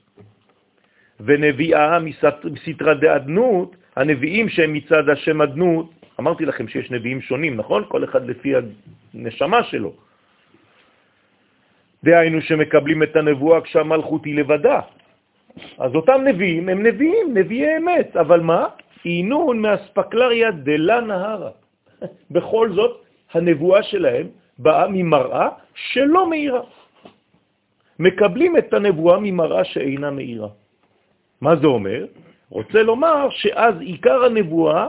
ונביאה 1.20 2.00
מסתרא 2.00 2.94
דאדנות, 2.94 3.76
הנביאים 3.96 4.50
שהם 4.50 4.74
מצד 4.74 5.10
השם 5.10 5.42
אדנות, 5.42 6.03
אמרתי 6.20 6.46
לכם 6.46 6.68
שיש 6.68 6.92
נביאים 6.92 7.22
שונים, 7.22 7.56
נכון? 7.56 7.84
כל 7.88 8.04
אחד 8.04 8.30
לפי 8.30 8.54
הנשמה 9.14 9.64
שלו. 9.64 9.94
דהיינו 12.04 12.42
שמקבלים 12.42 13.04
את 13.04 13.16
הנבואה 13.16 13.62
כשהמלכות 13.62 14.26
היא 14.26 14.36
לבדה. 14.36 14.80
אז 15.78 15.92
אותם 15.96 16.22
נביאים 16.26 16.70
הם 16.70 16.80
נביאים, 16.84 17.28
נביאי 17.34 17.78
אמת, 17.78 18.18
אבל 18.18 18.40
מה? 18.40 18.68
אינון 19.06 19.60
מאספקלריה 19.60 20.52
דלה 20.52 21.02
נהרה. 21.02 21.52
בכל 22.34 22.66
זאת, 22.72 22.94
הנבואה 23.34 23.84
שלהם 23.84 24.28
באה 24.60 24.88
ממראה 24.88 25.50
שלא 25.76 26.30
מאירה. 26.30 26.62
מקבלים 28.00 28.58
את 28.58 28.74
הנבואה 28.74 29.18
ממראה 29.20 29.64
שאינה 29.64 30.12
מאירה. 30.12 30.50
מה 31.42 31.56
זה 31.56 31.68
אומר? 31.68 32.06
רוצה 32.50 32.84
לומר 32.84 33.30
שאז 33.30 33.76
עיקר 33.80 34.24
הנבואה 34.24 34.88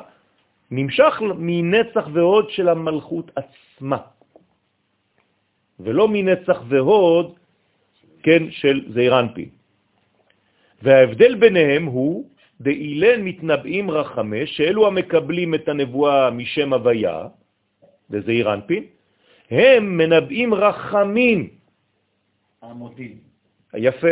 נמשך 0.70 1.22
מנצח 1.36 2.08
והוד 2.12 2.50
של 2.50 2.68
המלכות 2.68 3.30
עצמה, 3.36 3.98
ולא 5.80 6.08
מנצח 6.08 6.62
והוד, 6.68 7.34
כן, 8.22 8.50
של 8.50 8.92
זעירנפין. 8.94 9.48
וההבדל 10.82 11.34
ביניהם 11.34 11.84
הוא 11.84 12.28
דאילן 12.60 13.22
מתנבאים 13.22 13.90
רחמה, 13.90 14.46
שאלו 14.46 14.86
המקבלים 14.86 15.54
את 15.54 15.68
הנבואה 15.68 16.30
משם 16.30 16.72
הוויה, 16.72 17.28
וזעירנפין, 18.10 18.84
הם 19.50 19.96
מנבאים 19.96 20.54
רחמים. 20.54 21.48
עמודים. 22.62 23.18
יפה. 23.74 24.08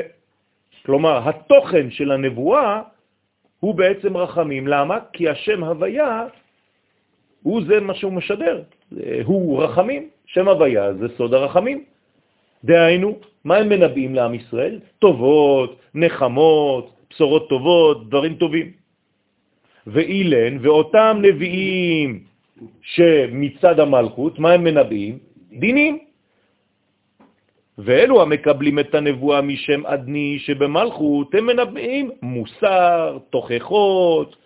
כלומר, 0.87 1.29
התוכן 1.29 1.91
של 1.91 2.13
הנבואה 2.13 2.83
הוא 3.61 3.75
בעצם 3.75 4.17
רחמים. 4.17 4.69
למה? 4.69 4.99
כי 5.13 5.29
השם 5.29 5.65
הוויה 5.65 6.27
הוא 7.43 7.63
זה 7.69 7.81
מה 7.81 7.95
שהוא 7.95 8.13
משדר, 8.13 8.63
הוא 9.25 9.63
רחמים, 9.63 10.09
שם 10.27 10.49
הוויה 10.49 10.95
זה 10.95 11.07
סוד 11.17 11.35
הרחמים. 11.35 11.85
דהיינו, 12.65 13.19
מה 13.45 13.57
הם 13.57 13.69
מנבאים 13.69 14.15
לעם 14.15 14.35
ישראל? 14.35 14.81
טובות, 14.99 15.81
נחמות, 15.95 16.91
בשורות 17.11 17.49
טובות, 17.49 18.09
דברים 18.09 18.35
טובים. 18.35 18.73
ואילן, 19.87 20.59
ואותם 20.61 21.19
נביאים 21.23 22.25
שמצד 22.83 23.81
המלכות, 23.81 24.39
מה 24.39 24.53
הם 24.53 24.65
מנבאים? 24.65 25.19
דינים. 25.53 25.99
ואלו 27.79 28.23
המקבלים 28.23 28.79
את 28.79 28.95
הנבואה 28.95 29.41
משם 29.43 29.87
אדני 29.87 30.39
שבמלכות, 30.39 31.35
הם 31.35 31.47
מנבאים 31.47 32.11
מוסר, 32.23 33.19
תוכחות 33.31 34.37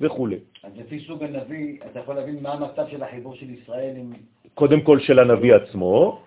וכו'. 0.00 0.28
אז 0.64 0.72
לפי 0.78 1.00
סוג 1.06 1.22
הנביא, 1.22 1.78
אתה 1.90 1.98
יכול 1.98 2.14
להבין 2.14 2.38
מה 2.42 2.52
המצב 2.52 2.84
של 2.90 3.02
החיבור 3.02 3.34
של 3.34 3.50
ישראל 3.50 3.92
עם... 3.96 4.12
קודם 4.54 4.80
כל 4.80 4.98
של 5.00 5.18
הנביא 5.18 5.54
עצמו, 5.54 6.22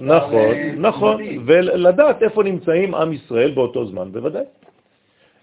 נכון, 0.00 0.54
נכון. 0.78 1.22
ולדעת 1.46 2.22
איפה 2.22 2.42
נמצאים 2.42 2.94
עם 2.94 3.12
ישראל 3.12 3.50
באותו 3.50 3.86
זמן, 3.86 4.12
בוודאי. 4.12 4.44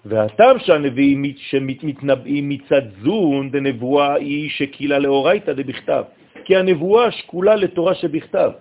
והטעם 0.05 0.59
שהנביאים 0.59 1.21
מת- 1.21 1.37
שמתנבאים 1.37 2.49
מצד 2.49 2.81
זון 3.03 3.51
דנבואה 3.51 4.13
היא 4.13 4.49
שקילה 4.49 4.99
לאורייתא 4.99 5.53
דבכתב, 5.53 6.03
כי 6.45 6.55
הנבואה 6.55 7.11
שקולה 7.11 7.55
לתורה 7.55 7.95
שבכתב. 7.95 8.51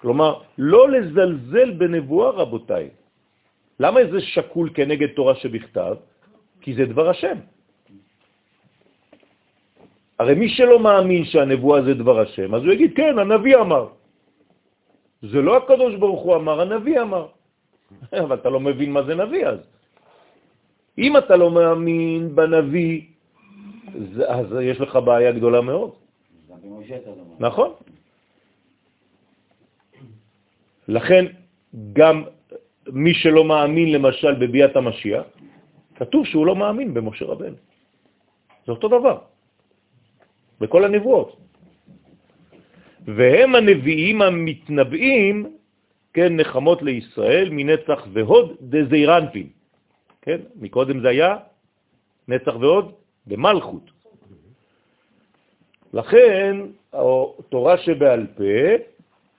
כלומר, 0.00 0.34
לא 0.58 0.90
לזלזל 0.90 1.70
בנבואה, 1.70 2.30
רבותיי. 2.30 2.88
למה 3.80 4.00
זה 4.10 4.20
שקול 4.20 4.70
כנגד 4.74 5.08
תורה 5.12 5.34
שבכתב? 5.34 5.94
כי 6.60 6.74
זה 6.74 6.84
דבר 6.84 7.10
השם. 7.10 7.36
הרי 10.18 10.34
מי 10.34 10.48
שלא 10.48 10.80
מאמין 10.80 11.24
שהנבואה 11.24 11.82
זה 11.82 11.94
דבר 11.94 12.20
השם, 12.20 12.54
אז 12.54 12.62
הוא 12.62 12.72
יגיד, 12.72 12.96
כן, 12.96 13.18
הנביא 13.18 13.56
אמר. 13.56 13.88
זה 15.22 15.40
לא 15.42 15.56
הקדוש 15.56 15.94
ברוך 15.94 16.22
הוא 16.22 16.36
אמר, 16.36 16.60
הנביא 16.60 17.00
אמר. 17.00 17.26
אבל 18.24 18.36
אתה 18.36 18.48
לא 18.50 18.60
מבין 18.60 18.92
מה 18.92 19.02
זה 19.02 19.14
נביא 19.14 19.46
אז. 19.46 19.60
אם 20.98 21.12
אתה 21.16 21.36
לא 21.36 21.50
מאמין 21.50 22.34
בנביא, 22.34 23.00
אז 24.28 24.46
יש 24.62 24.80
לך 24.80 24.92
בעיה 25.04 25.32
גדולה 25.32 25.60
מאוד. 25.60 25.90
נכון. 27.38 27.70
לכן, 30.88 31.24
גם 31.92 32.24
מי 32.92 33.14
שלא 33.14 33.44
מאמין 33.44 33.92
למשל 33.92 34.34
בביאת 34.34 34.76
המשיח, 34.76 35.24
כתוב 35.94 36.26
שהוא 36.26 36.46
לא 36.46 36.56
מאמין 36.56 36.94
במשה 36.94 37.24
רבנו. 37.24 37.56
זה 38.66 38.72
אותו 38.72 38.88
דבר, 38.88 39.18
בכל 40.60 40.84
הנבואות. 40.84 41.36
והם 43.06 43.54
הנביאים 43.54 44.22
המתנבאים, 44.22 45.46
כן, 46.12 46.36
נחמות 46.36 46.82
לישראל 46.82 47.48
מנצח 47.50 48.06
והוד 48.12 48.56
דזיירנפין. 48.60 49.46
כן, 50.22 50.40
מקודם 50.60 51.00
זה 51.00 51.08
היה 51.08 51.36
נצח 52.28 52.54
והוד 52.60 52.92
במלכות. 53.26 53.90
לכן, 55.92 56.56
התורה 56.92 57.78
שבעל 57.78 58.26
פה 58.36 58.82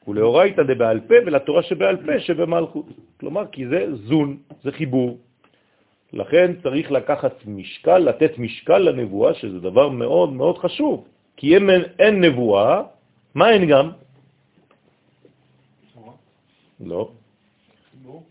ולאורייתא 0.07 0.63
דבעל 0.63 0.99
פה 0.99 1.15
ולתורה 1.25 1.63
שבעל 1.63 1.97
פה 2.05 2.19
שבמלכות. 2.19 2.85
כלומר, 3.19 3.47
כי 3.51 3.67
זה 3.67 3.95
זון, 3.95 4.37
זה 4.63 4.71
חיבור. 4.71 5.17
לכן 6.13 6.51
צריך 6.63 6.91
לקחת 6.91 7.45
משקל, 7.45 7.97
לתת 7.97 8.37
משקל 8.37 8.77
לנבואה, 8.77 9.33
שזה 9.33 9.59
דבר 9.59 9.89
מאוד 9.89 10.33
מאוד 10.33 10.57
חשוב. 10.57 11.07
כי 11.37 11.57
אם 11.57 11.69
אין, 11.69 11.83
אין 11.99 12.23
נבואה, 12.23 12.81
מה 13.35 13.49
אין 13.51 13.69
גם? 13.69 13.91
תורה. 15.93 16.13
לא, 16.79 17.11
חיבור. 17.91 18.23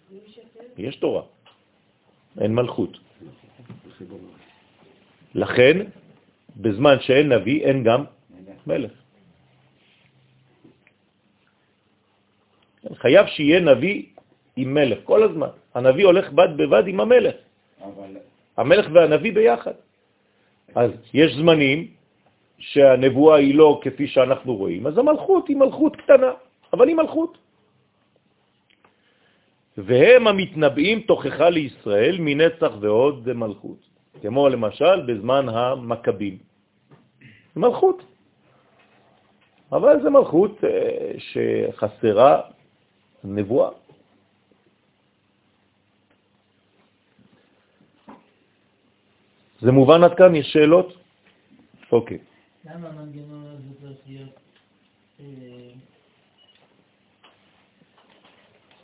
יש 0.79 0.97
תורה. 0.97 1.23
אין 2.41 2.55
מלכות. 2.55 2.99
לכן, 5.35 5.77
בזמן 6.57 6.97
שאין 7.01 7.33
נביא, 7.33 7.65
אין 7.65 7.85
גם 7.85 8.05
מלך. 8.67 8.93
חייב 12.95 13.27
שיהיה 13.27 13.61
נביא 13.61 14.07
עם 14.57 14.75
מלך 14.75 14.99
כל 15.05 15.23
הזמן. 15.23 15.49
הנביא 15.75 16.05
הולך 16.05 16.33
בד 16.33 16.49
בבד 16.57 16.87
עם 16.87 17.01
המלך. 17.01 17.46
אבל 17.83 18.17
המלך 18.57 18.87
והנביא 18.93 19.33
ביחד. 19.33 19.73
אז 20.75 20.91
יש 21.15 21.35
זמנים 21.35 21.87
שהנבואה 22.59 23.37
היא 23.37 23.55
לא 23.55 23.81
כפי 23.83 24.07
שאנחנו 24.07 24.57
רואים, 24.57 24.87
אז 24.87 24.99
המלכות 24.99 25.49
היא 25.49 25.57
מלכות 25.57 25.97
קטנה, 25.97 26.33
אבל 26.73 26.89
היא 26.89 26.97
מלכות. 26.97 27.39
והם 29.77 30.27
המתנבאים 30.27 31.01
תוכחה 31.01 31.49
לישראל 31.49 32.17
מנצח 32.21 32.73
ועוד 32.81 33.33
מלכות, 33.33 33.79
כמו 34.23 34.49
למשל 34.49 35.01
בזמן 35.07 35.49
המכבים. 35.49 36.39
מלכות. 37.57 38.03
אבל 39.73 40.03
זה 40.03 40.11
מלכות 40.11 40.65
אה, 40.65 41.13
שחסרה 41.19 42.41
נבואה. 43.25 43.71
זה 49.61 49.73
מובן 49.73 50.05
עד 50.05 50.15
כאן? 50.15 50.35
יש 50.35 50.47
שאלות? 50.53 50.95
אוקיי. 51.93 52.19
למה 52.65 52.89
המנגנון 52.89 53.45
הזה 53.47 53.75
צריך 53.81 53.99
להיות... 54.07 54.35
אה, 55.21 55.25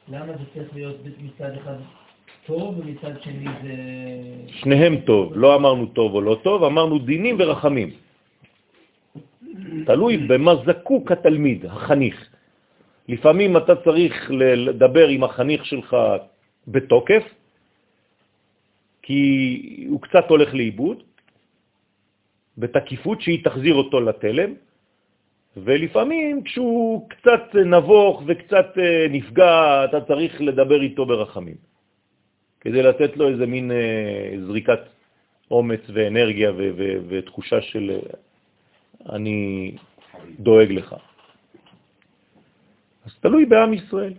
למה 0.09 0.33
זה 0.33 0.45
צריך 0.55 0.75
להיות 0.75 0.97
מצד 1.23 1.53
אחד 1.63 1.77
טוב 2.47 2.79
ומצד 2.79 3.23
שני 3.23 3.47
זה... 3.63 3.75
שניהם 4.47 4.97
טוב, 5.07 5.33
לא 5.37 5.55
אמרנו 5.55 5.87
טוב 5.87 6.15
או 6.15 6.21
לא 6.21 6.41
טוב, 6.43 6.65
אמרנו 6.65 6.99
דינים 6.99 7.37
ורחמים. 7.39 7.91
תלוי 9.87 10.17
במה 10.17 10.53
זקוק 10.67 11.13
התלמיד, 11.13 11.67
החניך. 11.67 12.29
לפעמים 13.09 13.57
אתה 13.57 13.77
צריך 13.77 14.31
לדבר 14.31 15.09
עם 15.09 15.25
החניך 15.25 15.67
שלך 15.67 15.97
בתוקף, 16.69 17.25
כי 19.03 19.87
הוא 19.89 20.01
קצת 20.01 20.25
הולך 20.29 20.55
לאיבוד, 20.55 21.03
בתקיפות 22.59 23.21
שהיא 23.21 23.45
תחזיר 23.45 23.75
אותו 23.75 24.01
לתלם, 24.01 24.55
ולפעמים 25.57 26.43
כשהוא 26.43 27.09
קצת 27.11 27.55
נבוך 27.55 28.23
וקצת 28.27 28.67
אה, 28.79 29.07
נפגע, 29.11 29.85
אתה 29.85 30.01
צריך 30.01 30.41
לדבר 30.41 30.83
איתו 30.83 31.07
ברחמים, 31.07 31.57
כדי 32.61 32.83
לתת 32.83 33.17
לו 33.17 33.29
איזה 33.29 33.47
מין 33.47 33.71
אה, 33.71 34.35
זריקת 34.47 34.81
אומץ 35.51 35.81
ואנרגיה 35.93 36.53
ותחושה 37.09 37.61
של 37.63 37.91
אה, 37.91 39.15
אני 39.15 39.73
דואג 40.39 40.73
לך. 40.73 40.95
אז 43.07 43.13
תלוי 43.21 43.45
בעם 43.45 43.75
ישראל. 43.75 44.15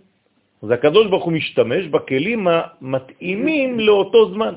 אז 0.64 0.70
הקדוש 0.70 1.06
ברוך 1.12 1.24
הוא 1.24 1.32
משתמש 1.32 1.86
בכלים 1.92 2.48
המתאימים 2.48 3.80
לאותו 3.80 4.32
זמן. 4.32 4.54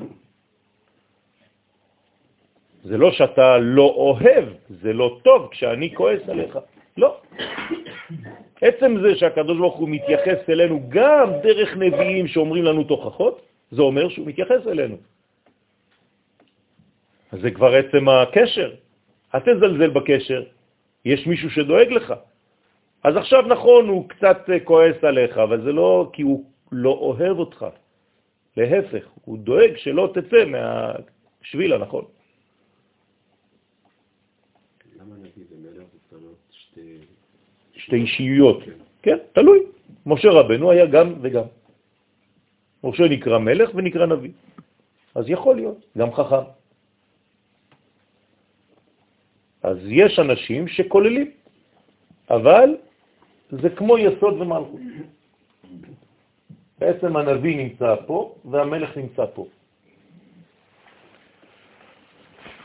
זה 2.88 2.96
לא 2.96 3.12
שאתה 3.12 3.58
לא 3.58 3.82
אוהב, 3.82 4.44
זה 4.68 4.92
לא 4.92 5.20
טוב 5.22 5.48
כשאני 5.52 5.94
כועס 5.94 6.24
עליך. 6.28 6.58
לא. 6.96 7.20
עצם 8.60 8.90
זה 9.04 9.10
שהקדוש 9.20 9.58
ברוך 9.58 9.76
הוא 9.76 9.88
מתייחס 9.88 10.48
אלינו 10.48 10.88
גם 10.88 11.28
דרך 11.44 11.76
נביאים 11.76 12.26
שאומרים 12.32 12.64
לנו 12.64 12.84
תוכחות, 12.84 13.36
זה 13.70 13.82
אומר 13.82 14.08
שהוא 14.08 14.26
מתייחס 14.26 14.64
אלינו. 14.66 14.96
אז 17.32 17.38
זה 17.40 17.50
כבר 17.50 17.72
עצם 17.74 18.08
הקשר. 18.08 18.70
אל 19.34 19.40
תזלזל 19.40 19.90
בקשר, 19.92 20.42
יש 21.04 21.26
מישהו 21.26 21.50
שדואג 21.50 21.88
לך. 22.00 22.27
אז 23.04 23.16
עכשיו 23.16 23.42
נכון, 23.42 23.88
הוא 23.88 24.08
קצת 24.08 24.38
כועס 24.64 25.04
עליך, 25.04 25.38
אבל 25.38 25.64
זה 25.64 25.72
לא 25.72 26.10
כי 26.12 26.22
הוא 26.22 26.44
לא 26.72 26.90
אוהב 26.90 27.38
אותך. 27.38 27.66
להפך, 28.56 29.04
הוא 29.24 29.38
דואג 29.38 29.76
שלא 29.76 30.12
תצא 30.14 30.44
מהשביל 30.44 31.72
הנכון. 31.72 32.04
שתי... 37.72 37.96
אישיויות. 37.96 38.58
כן, 39.02 39.18
תלוי. 39.32 39.58
משה 40.06 40.28
רבנו 40.30 40.70
היה 40.70 40.86
גם 40.86 41.14
וגם. 41.22 41.44
משה 42.84 43.02
נקרא 43.02 43.38
מלך 43.38 43.70
ונקרא 43.74 44.06
נביא. 44.06 44.30
אז 45.14 45.24
יכול 45.28 45.56
להיות, 45.56 45.78
גם 45.98 46.14
חכם. 46.14 46.46
אז 49.62 49.78
יש 49.86 50.18
אנשים 50.18 50.68
שכוללים, 50.68 51.30
אבל 52.30 52.76
זה 53.50 53.70
כמו 53.70 53.98
יסוד 53.98 54.40
ומלכות. 54.40 54.80
בעצם 56.78 57.16
הנביא 57.16 57.56
נמצא 57.56 57.94
פה 58.06 58.34
והמלך 58.44 58.96
נמצא 58.96 59.24
פה. 59.34 59.46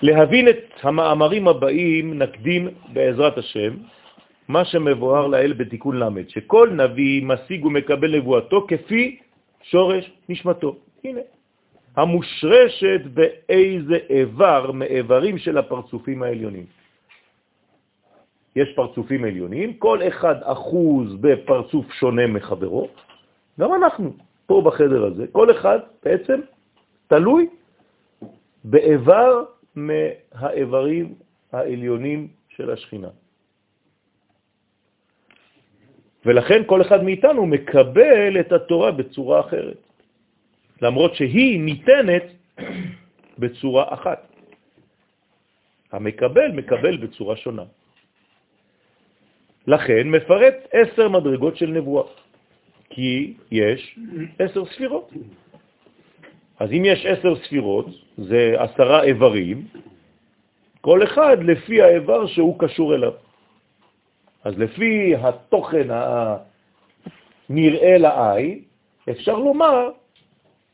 להבין 0.01 0.49
את 0.49 0.63
המאמרים 0.83 1.47
הבאים 1.47 2.19
נקדים 2.19 2.67
בעזרת 2.93 3.37
השם 3.37 3.73
מה 4.47 4.65
שמבואר 4.65 5.27
לאל 5.27 5.53
בתיקון 5.53 5.99
למד, 5.99 6.29
שכל 6.29 6.69
נביא 6.69 7.23
משיג 7.23 7.65
ומקבל 7.65 8.15
נבואתו 8.17 8.67
כפי 8.67 9.17
שורש 9.63 10.11
נשמתו. 10.29 10.75
הנה, 11.03 11.21
המושרשת 11.95 13.01
באיזה 13.13 13.97
איבר 14.09 14.71
מאיברים 14.71 15.37
של 15.37 15.57
הפרצופים 15.57 16.23
העליונים. 16.23 16.65
יש 18.55 18.69
פרצופים 18.75 19.23
עליונים, 19.25 19.73
כל 19.73 20.07
אחד 20.07 20.35
אחוז 20.43 21.15
בפרצוף 21.21 21.91
שונה 21.93 22.27
מחברו, 22.27 22.89
גם 23.59 23.73
אנחנו 23.73 24.13
פה 24.45 24.61
בחדר 24.65 25.05
הזה, 25.05 25.27
כל 25.31 25.51
אחד 25.51 25.79
בעצם 26.03 26.39
תלוי 27.07 27.47
באיבר 28.63 29.43
מהאיברים 29.75 31.13
העליונים 31.51 32.27
של 32.49 32.71
השכינה. 32.71 33.09
ולכן 36.25 36.61
כל 36.65 36.81
אחד 36.81 37.03
מאיתנו 37.03 37.45
מקבל 37.45 38.39
את 38.39 38.51
התורה 38.51 38.91
בצורה 38.91 39.39
אחרת, 39.39 39.77
למרות 40.81 41.15
שהיא 41.15 41.59
ניתנת 41.59 42.23
בצורה 43.39 43.93
אחת. 43.93 44.27
המקבל 45.91 46.51
מקבל 46.51 46.97
בצורה 46.97 47.35
שונה. 47.35 47.63
לכן 49.67 50.07
מפרט 50.09 50.55
עשר 50.71 51.09
מדרגות 51.09 51.57
של 51.57 51.67
נבואה, 51.67 52.03
כי 52.89 53.33
יש 53.51 53.99
עשר 54.39 54.65
ספירות. 54.65 55.11
אז 56.59 56.71
אם 56.71 56.83
יש 56.85 57.05
עשר 57.05 57.35
ספירות, 57.35 57.85
זה 58.17 58.55
עשרה 58.57 59.03
איברים, 59.03 59.67
כל 60.81 61.03
אחד 61.03 61.37
לפי 61.43 61.81
האיבר 61.81 62.27
שהוא 62.27 62.59
קשור 62.59 62.95
אליו. 62.95 63.11
אז 64.43 64.53
לפי 64.59 65.15
התוכן 65.15 65.87
הנראה 67.49 67.97
לעין, 67.97 68.61
אפשר 69.09 69.37
לומר 69.37 69.89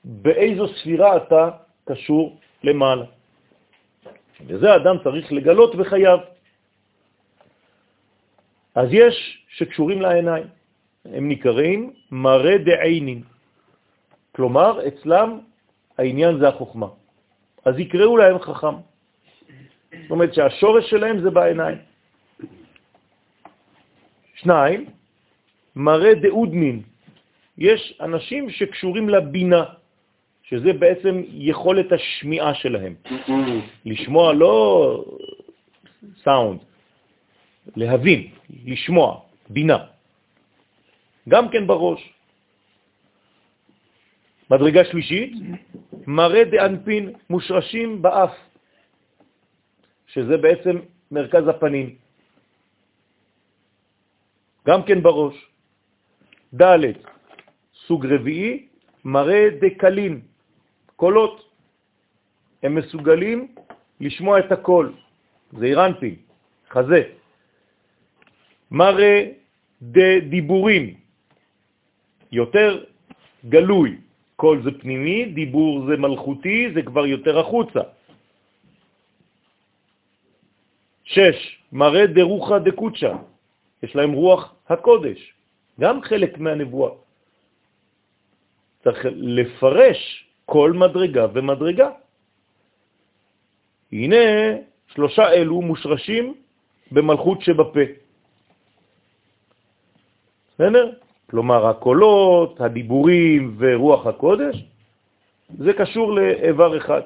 באיזו 0.03 0.67
ספירה 0.67 1.17
אתה 1.17 1.49
קשור 1.85 2.37
למעלה. 2.63 3.05
וזה 4.47 4.75
אדם 4.75 4.95
צריך 5.03 5.33
לגלות 5.33 5.75
בחייו. 5.75 6.19
אז 8.76 8.88
יש 8.91 9.45
שקשורים 9.49 10.01
לעיניים, 10.01 10.47
הם 11.05 11.30
נקראים 11.30 11.93
מראה 12.11 12.57
דעינים, 12.57 13.22
כלומר 14.36 14.88
אצלם 14.88 15.39
העניין 15.97 16.39
זה 16.39 16.47
החוכמה. 16.47 16.88
אז 17.65 17.80
יקראו 17.80 18.17
להם 18.17 18.39
חכם. 18.39 18.76
זאת 19.91 20.11
אומרת 20.11 20.34
שהשורש 20.34 20.89
שלהם 20.89 21.20
זה 21.22 21.30
בעיניים. 21.30 21.78
שניים, 24.36 24.86
מראה 25.76 26.13
דאודמין. 26.13 26.82
יש 27.57 27.97
אנשים 28.01 28.49
שקשורים 28.49 29.09
לבינה, 29.09 29.63
שזה 30.43 30.74
בעצם 30.74 31.24
יכולת 31.28 31.91
השמיעה 31.91 32.53
שלהם. 32.53 32.95
לשמוע 33.86 34.34
לא 34.34 34.53
סאונד, 36.24 36.59
להבין, 37.76 38.22
לשמוע, 38.66 39.22
בינה. 39.49 39.78
גם 41.30 41.49
כן 41.49 41.68
בראש. 41.68 42.14
מדרגה 44.51 44.86
שלישית, 44.86 45.34
מראה 46.07 46.43
דאנפין 46.43 47.14
מושרשים 47.30 48.01
באף, 48.01 48.34
שזה 50.07 50.38
בעצם 50.38 50.76
מרכז 51.12 51.47
הפנים. 51.47 51.95
גם 54.68 54.84
כן 54.84 55.03
בראש. 55.03 55.36
ד' 56.53 56.97
סוג 57.86 58.05
רביעי, 58.05 58.68
מראה 59.05 59.62
דקלין, 59.62 60.22
קולות. 60.95 61.49
הם 62.64 62.76
מסוגלים 62.76 63.47
לשמוע 64.01 64.39
את 64.39 64.51
הקול, 64.51 64.93
זה 65.51 65.66
אירנפין, 65.66 66.16
חזה. 66.70 67.18
מראה 68.72 69.32
דדיבורים, 69.82 70.93
יותר 72.32 72.84
גלוי, 73.49 73.97
קול 74.36 74.63
זה 74.63 74.72
פנימי, 74.80 75.26
דיבור 75.26 75.86
זה 75.88 75.97
מלכותי, 75.97 76.72
זה 76.74 76.82
כבר 76.82 77.05
יותר 77.05 77.39
החוצה. 77.39 77.82
שש, 81.03 81.38
מראה 81.72 82.07
דרוחה 82.07 82.59
דקוצ'ה, 82.59 83.13
יש 83.84 83.95
להם 83.95 84.11
רוח 84.11 84.55
הקודש, 84.70 85.34
גם 85.80 86.01
חלק 86.01 86.38
מהנבואה. 86.38 86.91
צריך 88.84 89.05
לפרש 89.11 89.99
כל 90.45 90.74
מדרגה 90.74 91.26
ומדרגה. 91.34 91.89
הנה, 93.91 94.26
שלושה 94.93 95.32
אלו 95.32 95.61
מושרשים 95.61 96.36
במלכות 96.91 97.41
שבפה. 97.41 97.86
בסדר? 100.60 100.91
כלומר, 101.30 101.68
הקולות, 101.68 102.62
הדיבורים 102.62 103.55
ורוח 103.57 104.07
הקודש, 104.07 104.66
זה 105.57 105.74
קשור 105.74 106.14
לאיבר 106.14 106.78
אחד. 106.78 107.01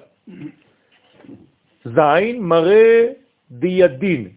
זין 1.86 2.42
מראה 2.42 3.08
דידין, 3.52 4.30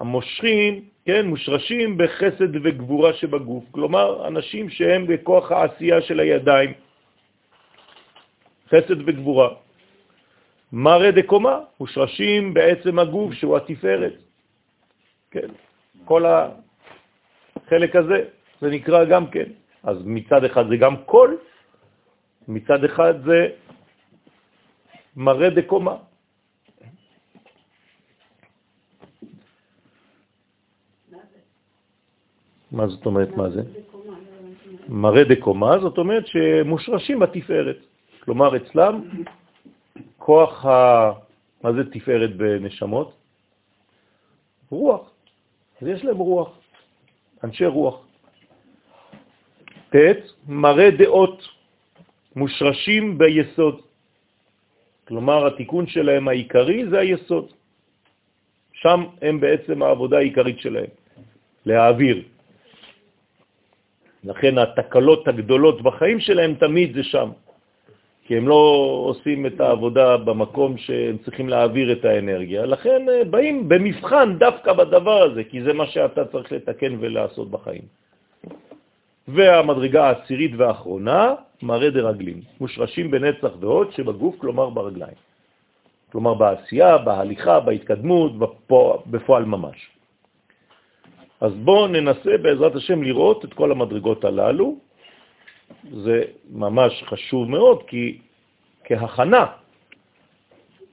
המושכים, 0.00 0.84
כן, 1.04 1.26
מושרשים 1.26 1.98
בחסד 1.98 2.56
וגבורה 2.56 3.12
שבגוף, 3.12 3.64
כלומר, 3.70 4.28
אנשים 4.28 4.70
שהם 4.70 5.06
בכוח 5.06 5.52
העשייה 5.52 6.00
של 6.00 6.20
הידיים, 6.20 6.72
חסד 8.68 9.00
וגבורה. 9.08 9.48
מראה 10.72 11.10
דקומה, 11.10 11.60
מושרשים 11.80 12.54
בעצם 12.54 12.98
הגוף 12.98 13.32
שהוא 13.32 13.56
התפארת. 13.56 14.14
כן, 15.30 15.48
כל 16.04 16.24
החלק 16.28 17.96
הזה. 17.96 18.37
זה 18.60 18.70
נקרא 18.70 19.04
גם 19.04 19.30
כן. 19.30 19.48
אז 19.82 19.96
מצד 20.04 20.44
אחד 20.44 20.68
זה 20.68 20.76
גם 20.76 20.96
קול, 21.06 21.38
מצד 22.48 22.84
אחד 22.84 23.14
זה 23.24 23.48
מראה 25.16 25.50
דקומה. 25.50 25.96
מה 32.72 32.88
זאת 32.88 33.06
אומרת, 33.06 33.30
מה 33.36 33.50
זה? 33.50 33.62
מראה 34.88 35.24
דקומה, 35.24 35.78
זאת 35.78 35.98
אומרת 35.98 36.26
שמושרשים 36.26 37.18
בתפארת. 37.18 37.78
כלומר, 38.24 38.56
אצלם 38.56 38.94
כוח 40.18 40.66
ה... 40.66 41.12
מה 41.64 41.72
זה 41.72 41.90
תפארת 41.90 42.36
בנשמות? 42.36 43.12
רוח. 44.70 45.10
אז 45.82 45.88
יש 45.88 46.04
להם 46.04 46.16
רוח, 46.16 46.50
אנשי 47.44 47.66
רוח. 47.66 48.07
ט', 49.90 50.48
מראה 50.48 50.90
דעות 50.90 51.48
מושרשים 52.36 53.18
ביסוד. 53.18 53.80
כלומר, 55.08 55.46
התיקון 55.46 55.86
שלהם 55.86 56.28
העיקרי 56.28 56.86
זה 56.90 56.98
היסוד. 56.98 57.46
שם 58.72 59.04
הם 59.22 59.40
בעצם 59.40 59.82
העבודה 59.82 60.16
העיקרית 60.18 60.58
שלהם, 60.60 60.90
להעביר. 61.66 62.22
לכן 64.24 64.58
התקלות 64.58 65.28
הגדולות 65.28 65.82
בחיים 65.82 66.20
שלהם 66.20 66.54
תמיד 66.54 66.94
זה 66.94 67.02
שם, 67.04 67.28
כי 68.24 68.36
הם 68.36 68.48
לא 68.48 68.62
עושים 69.08 69.46
את 69.46 69.60
העבודה 69.60 70.16
במקום 70.16 70.78
שהם 70.78 71.16
צריכים 71.24 71.48
להעביר 71.48 71.92
את 71.92 72.04
האנרגיה. 72.04 72.66
לכן 72.66 73.08
אה, 73.08 73.24
באים 73.24 73.68
במבחן 73.68 74.38
דווקא 74.38 74.72
בדבר 74.72 75.22
הזה, 75.22 75.44
כי 75.44 75.62
זה 75.62 75.72
מה 75.72 75.86
שאתה 75.86 76.24
צריך 76.24 76.52
לתקן 76.52 76.96
ולעשות 77.00 77.50
בחיים. 77.50 77.82
והמדרגה 79.28 80.06
העשירית 80.06 80.52
והאחרונה, 80.56 81.34
מראה 81.62 81.90
דרגלים, 81.90 82.40
מושרשים 82.60 83.10
בנצח 83.10 83.50
ועוד 83.60 83.92
שבגוף, 83.92 84.34
כלומר 84.38 84.70
ברגליים. 84.70 85.18
כלומר 86.12 86.34
בעשייה, 86.34 86.98
בהליכה, 86.98 87.60
בהתקדמות, 87.60 88.32
בפועל 89.06 89.44
ממש. 89.44 89.90
אז 91.40 91.52
בואו 91.54 91.86
ננסה 91.86 92.38
בעזרת 92.42 92.74
השם 92.74 93.02
לראות 93.02 93.44
את 93.44 93.52
כל 93.54 93.72
המדרגות 93.72 94.24
הללו. 94.24 94.76
זה 95.92 96.22
ממש 96.50 97.02
חשוב 97.06 97.50
מאוד, 97.50 97.82
כי 97.86 98.18
כהכנה 98.84 99.46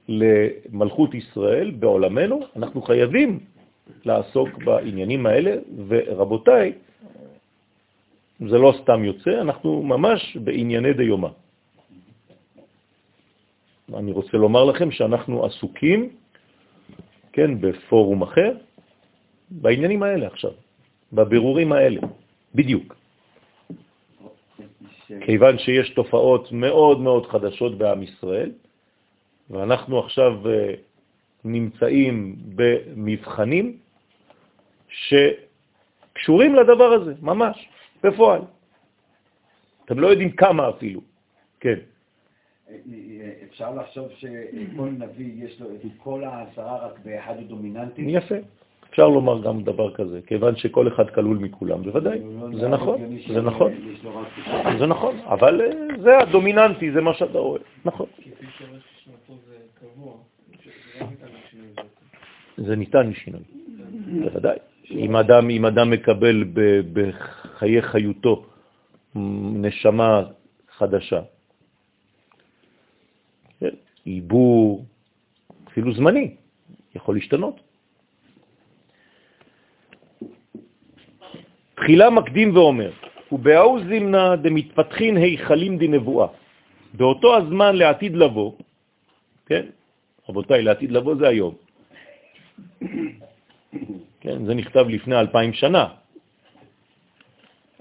למלכות 0.08 1.14
ישראל 1.14 1.70
בעולמנו, 1.70 2.40
אנחנו 2.56 2.82
חייבים 2.82 3.40
לעסוק 4.04 4.48
בעניינים 4.64 5.26
האלה, 5.26 5.52
ורבותיי, 5.88 6.72
זה 8.40 8.58
לא 8.58 8.74
סתם 8.82 9.04
יוצא, 9.04 9.40
אנחנו 9.40 9.82
ממש 9.82 10.36
בענייני 10.36 10.92
דיומה. 10.92 11.28
אני 13.94 14.12
רוצה 14.12 14.36
לומר 14.36 14.64
לכם 14.64 14.90
שאנחנו 14.90 15.44
עסוקים, 15.44 16.08
כן, 17.32 17.60
בפורום 17.60 18.22
אחר, 18.22 18.52
בעניינים 19.50 20.02
האלה 20.02 20.26
עכשיו, 20.26 20.50
בבירורים 21.12 21.72
האלה, 21.72 22.00
בדיוק. 22.54 22.94
כיוון 25.20 25.58
שיש 25.58 25.90
תופעות 25.90 26.52
מאוד 26.52 27.00
מאוד 27.00 27.26
חדשות 27.26 27.78
בעם 27.78 28.02
ישראל, 28.02 28.50
ואנחנו 29.50 29.98
עכשיו 29.98 30.50
אה, 30.50 30.74
נמצאים 31.44 32.36
במבחנים 32.54 33.76
שקשורים 34.88 36.54
לדבר 36.54 36.92
הזה, 36.92 37.14
ממש. 37.22 37.68
בפועל. 38.06 38.40
אתם 39.84 39.98
לא 39.98 40.06
יודעים 40.06 40.30
כמה 40.30 40.68
אפילו, 40.68 41.00
כן. 41.60 41.78
אפשר 43.50 43.74
לחשוב 43.74 44.08
שכל 44.16 44.88
נביא 44.98 45.44
יש 45.44 45.60
לו 45.60 45.66
את 45.66 45.90
כל 45.98 46.24
העשרה 46.24 46.86
רק 46.86 46.98
באחד 47.04 47.38
הדומיננטי? 47.38 48.02
יפה. 48.02 48.34
אפשר 48.90 49.08
לומר 49.08 49.42
גם 49.42 49.62
דבר 49.62 49.94
כזה, 49.94 50.20
כיוון 50.26 50.56
שכל 50.56 50.88
אחד 50.88 51.10
כלול 51.10 51.38
מכולם, 51.38 51.82
בוודאי, 51.82 52.18
זה 52.60 52.68
נכון, 52.68 53.16
זה 53.34 53.40
נכון, 53.40 53.72
זה 54.78 54.86
נכון, 54.86 55.16
אבל 55.18 55.60
אה, 55.60 56.00
זה 56.02 56.18
הדומיננטי, 56.18 56.92
זה 56.92 57.00
מה 57.00 57.14
שאתה 57.14 57.38
רואה, 57.38 57.60
נכון. 57.84 58.06
זה 62.56 62.76
ניתן 62.76 63.10
לשינוי, 63.10 63.42
בוודאי. 64.24 64.58
אם 64.90 65.16
אדם, 65.16 65.50
אם 65.50 65.64
אדם 65.66 65.90
מקבל 65.90 66.44
בחיי 66.92 67.82
חיותו 67.82 68.46
נשמה 69.64 70.22
חדשה, 70.78 71.20
כן, 73.60 73.74
עיבור, 74.04 74.84
אפילו 75.68 75.94
זמני, 75.94 76.34
יכול 76.94 77.14
להשתנות. 77.14 77.60
תחילה 81.74 82.10
מקדים 82.10 82.56
ואומר, 82.56 82.90
ובאו 83.32 83.78
זימנה 83.88 84.36
דמתפתחין 84.36 85.16
היכלים 85.16 85.78
דנבואה. 85.78 86.28
באותו 86.94 87.36
הזמן 87.36 87.76
לעתיד 87.76 88.16
לבוא, 88.16 88.52
כן, 89.46 89.66
רבותיי, 90.28 90.62
לעתיד 90.62 90.90
לבוא 90.92 91.14
זה 91.14 91.28
היום. 91.28 91.54
כן, 94.20 94.44
זה 94.44 94.54
נכתב 94.54 94.86
לפני 94.88 95.20
אלפיים 95.20 95.52
שנה. 95.52 95.86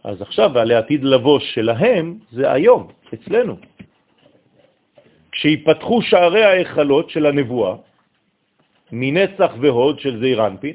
אז 0.04 0.22
עכשיו, 0.22 0.58
הלעתיד 0.60 1.04
לבוא 1.04 1.40
שלהם 1.40 2.20
זה 2.32 2.52
היום, 2.52 2.88
אצלנו. 3.14 3.58
כשיפתחו 5.32 6.02
שערי 6.02 6.44
ההיכלות 6.44 7.10
של 7.10 7.26
הנבואה, 7.26 7.76
מנצח 8.92 9.52
והוד 9.62 10.00
של 10.00 10.20
זעיר 10.20 10.48
אנפין, 10.48 10.74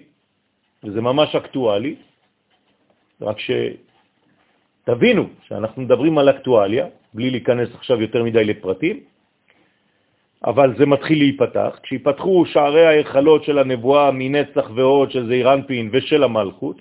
וזה 0.85 1.01
ממש 1.01 1.35
אקטואלי, 1.35 1.95
רק 3.21 3.37
שתבינו 3.39 5.25
שאנחנו 5.49 5.83
מדברים 5.83 6.19
על 6.19 6.31
אקטואליה, 6.31 6.87
בלי 7.15 7.31
להיכנס 7.31 7.69
עכשיו 7.75 8.01
יותר 8.01 8.25
מדי 8.25 8.45
לפרטים, 8.45 9.01
אבל 10.45 10.75
זה 10.79 10.87
מתחיל 10.87 11.19
להיפתח. 11.19 11.79
כשיפתחו 11.83 12.45
שערי 12.47 12.87
ההיכלות 12.87 13.45
של 13.45 13.59
הנבואה 13.59 14.11
מנצח 14.11 14.71
ועוד 14.75 15.11
של 15.11 15.27
זעירנפין 15.27 15.91
ושל 15.93 16.23
המלכות, 16.25 16.77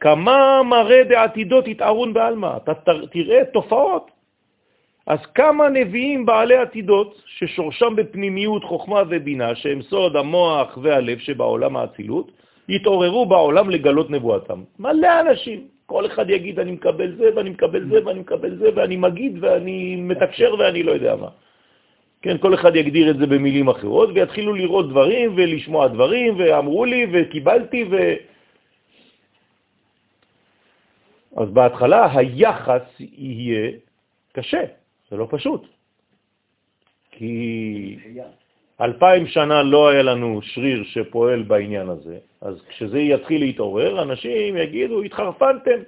כמה 0.00 0.62
מראה 0.62 1.04
דעתידות 1.04 1.68
יתארון 1.68 2.12
בעלמא. 2.12 2.56
אתה 2.56 2.72
תראה 3.10 3.44
תופעות. 3.52 4.10
אז 5.06 5.18
כמה 5.34 5.68
נביאים 5.68 6.26
בעלי 6.26 6.56
עתידות 6.56 7.22
ששורשם 7.26 7.96
בפנימיות 7.96 8.64
חוכמה 8.64 9.02
ובינה, 9.08 9.54
שהם 9.54 9.82
סוד 9.82 10.16
המוח 10.16 10.78
והלב 10.82 11.18
שבעולם 11.18 11.76
האצילות, 11.76 12.32
יתעוררו 12.68 13.26
בעולם 13.26 13.70
לגלות 13.70 14.10
נבואתם. 14.10 14.62
מלא 14.78 15.20
אנשים. 15.20 15.60
כל 15.86 16.06
אחד 16.06 16.30
יגיד, 16.30 16.60
אני 16.60 16.72
מקבל 16.72 17.16
זה, 17.16 17.30
ואני 17.36 17.50
מקבל 17.50 17.88
זה, 17.88 18.06
ואני 18.06 18.20
מקבל 18.20 18.56
זה, 18.56 18.68
ואני 18.74 18.96
מגיד, 18.96 19.38
ואני 19.40 19.96
מתקשר, 19.96 20.54
ואני 20.58 20.82
לא 20.82 20.92
יודע 20.92 21.16
מה. 21.16 21.28
כן, 22.26 22.38
כל 22.38 22.54
אחד 22.54 22.76
יגדיר 22.76 23.10
את 23.10 23.18
זה 23.18 23.26
במילים 23.26 23.68
אחרות, 23.68 24.08
ויתחילו 24.14 24.54
לראות 24.54 24.90
דברים 24.90 25.32
ולשמוע 25.36 25.88
דברים, 25.88 26.34
ואמרו 26.38 26.84
לי, 26.84 27.06
וקיבלתי, 27.12 27.84
ו... 27.90 27.94
אז 31.36 31.48
בהתחלה 31.50 32.18
היחס 32.18 32.82
יהיה 32.98 33.70
קשה, 34.32 34.62
זה 35.10 35.16
לא 35.16 35.26
פשוט. 35.30 35.62
כי 37.10 37.96
אלפיים 38.80 39.26
שנה 39.26 39.62
לא 39.62 39.88
היה 39.88 40.02
לנו 40.02 40.42
שריר 40.42 40.84
שפועל 40.84 41.42
בעניין 41.42 41.88
הזה, 41.88 42.18
אז 42.40 42.54
כשזה 42.68 42.98
יתחיל 42.98 43.40
להתעורר, 43.40 44.02
אנשים 44.02 44.56
יגידו, 44.56 45.02
התחרפנתם. 45.02 45.80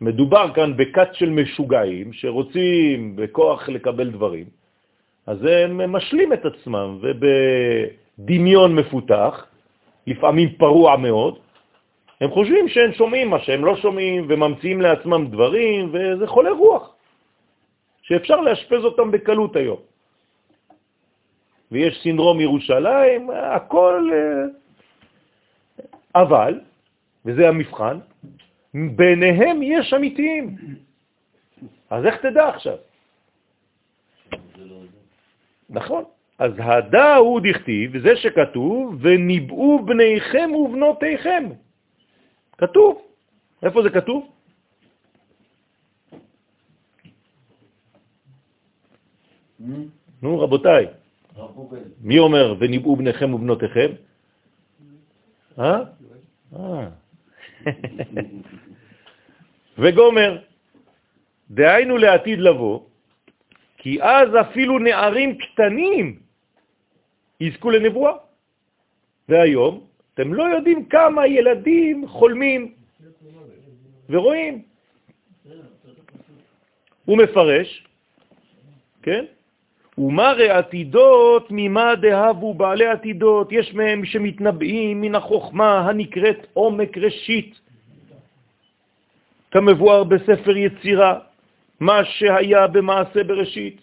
מדובר 0.00 0.46
כאן 0.54 0.76
בקט 0.76 1.14
של 1.14 1.30
משוגעים 1.30 2.12
שרוצים 2.12 3.16
בכוח 3.16 3.68
לקבל 3.68 4.10
דברים, 4.10 4.63
אז 5.26 5.38
הם 5.44 5.92
משלים 5.92 6.32
את 6.32 6.44
עצמם, 6.44 6.98
ובדמיון 7.00 8.74
מפותח, 8.76 9.46
לפעמים 10.06 10.48
פרוע 10.58 10.96
מאוד, 10.96 11.38
הם 12.20 12.30
חושבים 12.30 12.68
שהם 12.68 12.92
שומעים 12.92 13.30
מה 13.30 13.38
שהם 13.40 13.64
לא 13.64 13.76
שומעים, 13.76 14.26
וממציאים 14.28 14.80
לעצמם 14.80 15.26
דברים, 15.30 15.90
וזה 15.92 16.26
חולה 16.26 16.50
רוח, 16.50 16.94
שאפשר 18.02 18.40
לאשפז 18.40 18.84
אותם 18.84 19.10
בקלות 19.10 19.56
היום. 19.56 19.80
ויש 21.72 22.02
סינדרום 22.02 22.40
ירושלים, 22.40 23.30
הכל... 23.30 24.10
אה, 24.12 24.44
אבל, 26.14 26.60
וזה 27.24 27.48
המבחן, 27.48 27.98
ביניהם 28.74 29.62
יש 29.62 29.94
אמיתיים. 29.94 30.56
אז 31.90 32.06
איך 32.06 32.16
תדע 32.16 32.48
עכשיו? 32.48 32.76
נכון. 35.70 36.04
אז 36.38 36.52
הדא 36.58 37.14
הוא 37.14 37.40
דכתיב, 37.40 37.90
וזה 37.94 38.16
שכתוב, 38.16 38.98
וניבאו 39.00 39.86
בניכם 39.86 40.50
ובנותיכם. 40.54 41.44
כתוב. 42.58 43.02
איפה 43.62 43.82
זה 43.82 43.90
כתוב? 43.90 44.30
נו, 50.22 50.40
רבותיי, 50.40 50.86
מי 52.00 52.18
אומר 52.18 52.54
וניבאו 52.58 52.96
בניכם 52.96 53.34
ובנותיכם? 53.34 53.90
אה? 55.58 55.80
אה. 56.56 56.88
וגומר, 59.78 60.38
דהיינו 61.50 61.96
לעתיד 61.96 62.38
לבוא, 62.38 62.80
כי 63.84 64.02
אז 64.02 64.28
אפילו 64.40 64.78
נערים 64.78 65.38
קטנים 65.38 66.18
יזכו 67.40 67.70
לנבואה. 67.70 68.12
והיום 69.28 69.84
אתם 70.14 70.34
לא 70.34 70.44
יודעים 70.44 70.84
כמה 70.84 71.26
ילדים 71.26 72.08
חולמים 72.08 72.72
ורואים. 74.08 74.62
הוא 77.04 77.18
מפרש, 77.18 77.86
כן? 79.02 79.24
ומראה 79.98 80.58
עתידות 80.58 81.46
ממה 81.50 81.94
דהבו 81.94 82.54
בעלי 82.54 82.86
עתידות, 82.86 83.52
יש 83.52 83.74
מהם 83.74 84.04
שמתנבאים 84.04 85.00
מן 85.00 85.14
החוכמה 85.14 85.88
הנקראת 85.88 86.46
עומק 86.52 86.98
ראשית, 86.98 87.60
כמבואר 89.50 90.04
בספר 90.04 90.56
יצירה, 90.56 91.33
מה 91.84 92.04
שהיה 92.04 92.66
במעשה 92.66 93.24
בראשית, 93.24 93.80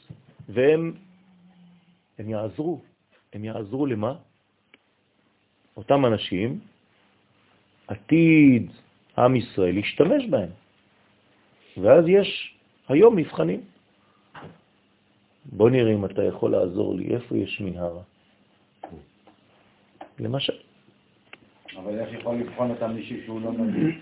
והם 0.49 0.93
הם 2.20 2.30
יעזרו. 2.30 2.82
הם 3.34 3.45
יעזרו 3.45 3.86
למה? 3.86 4.14
אותם 5.78 6.06
אנשים, 6.06 6.60
עתיד 7.88 8.72
עם 9.18 9.36
ישראל 9.36 9.76
להשתמש 9.76 10.26
בהם. 10.30 10.49
ואז 11.78 12.04
יש 12.08 12.56
היום 12.89 13.16
מבחנים. 13.16 13.62
בוא 15.45 15.70
נראה 15.70 15.93
אם 15.93 16.06
אתה 16.06 16.24
יכול 16.24 16.52
לעזור 16.52 16.95
לי, 16.95 17.16
איפה 17.16 17.38
יש 17.38 17.62
מנהרה? 17.62 18.02
למשל. 20.20 20.58
אבל 21.78 21.99
איך 21.99 22.10
יכול 22.14 22.36
לבחון 22.36 22.70
אותם 22.70 22.91
מישהו 22.93 23.18
שהוא 23.26 23.41
לא 23.41 23.52
מבין? 23.52 24.02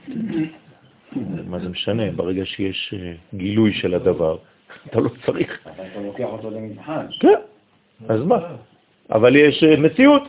מה 1.45 1.59
זה 1.59 1.69
משנה? 1.69 2.11
ברגע 2.11 2.45
שיש 2.45 2.93
אה, 2.97 3.13
גילוי 3.33 3.73
של 3.73 3.93
הדבר, 3.93 4.37
אתה 4.85 4.99
לא 4.99 5.09
צריך. 5.25 5.59
אבל 5.65 5.85
אתה 5.91 5.99
לוקח 5.99 6.23
אותו 6.23 6.49
למבחן. 6.51 7.05
כן, 7.19 7.39
אז 8.09 8.21
מה? 8.23 8.37
אבל 9.11 9.35
יש 9.35 9.63
אה, 9.63 9.77
מציאות. 9.77 10.23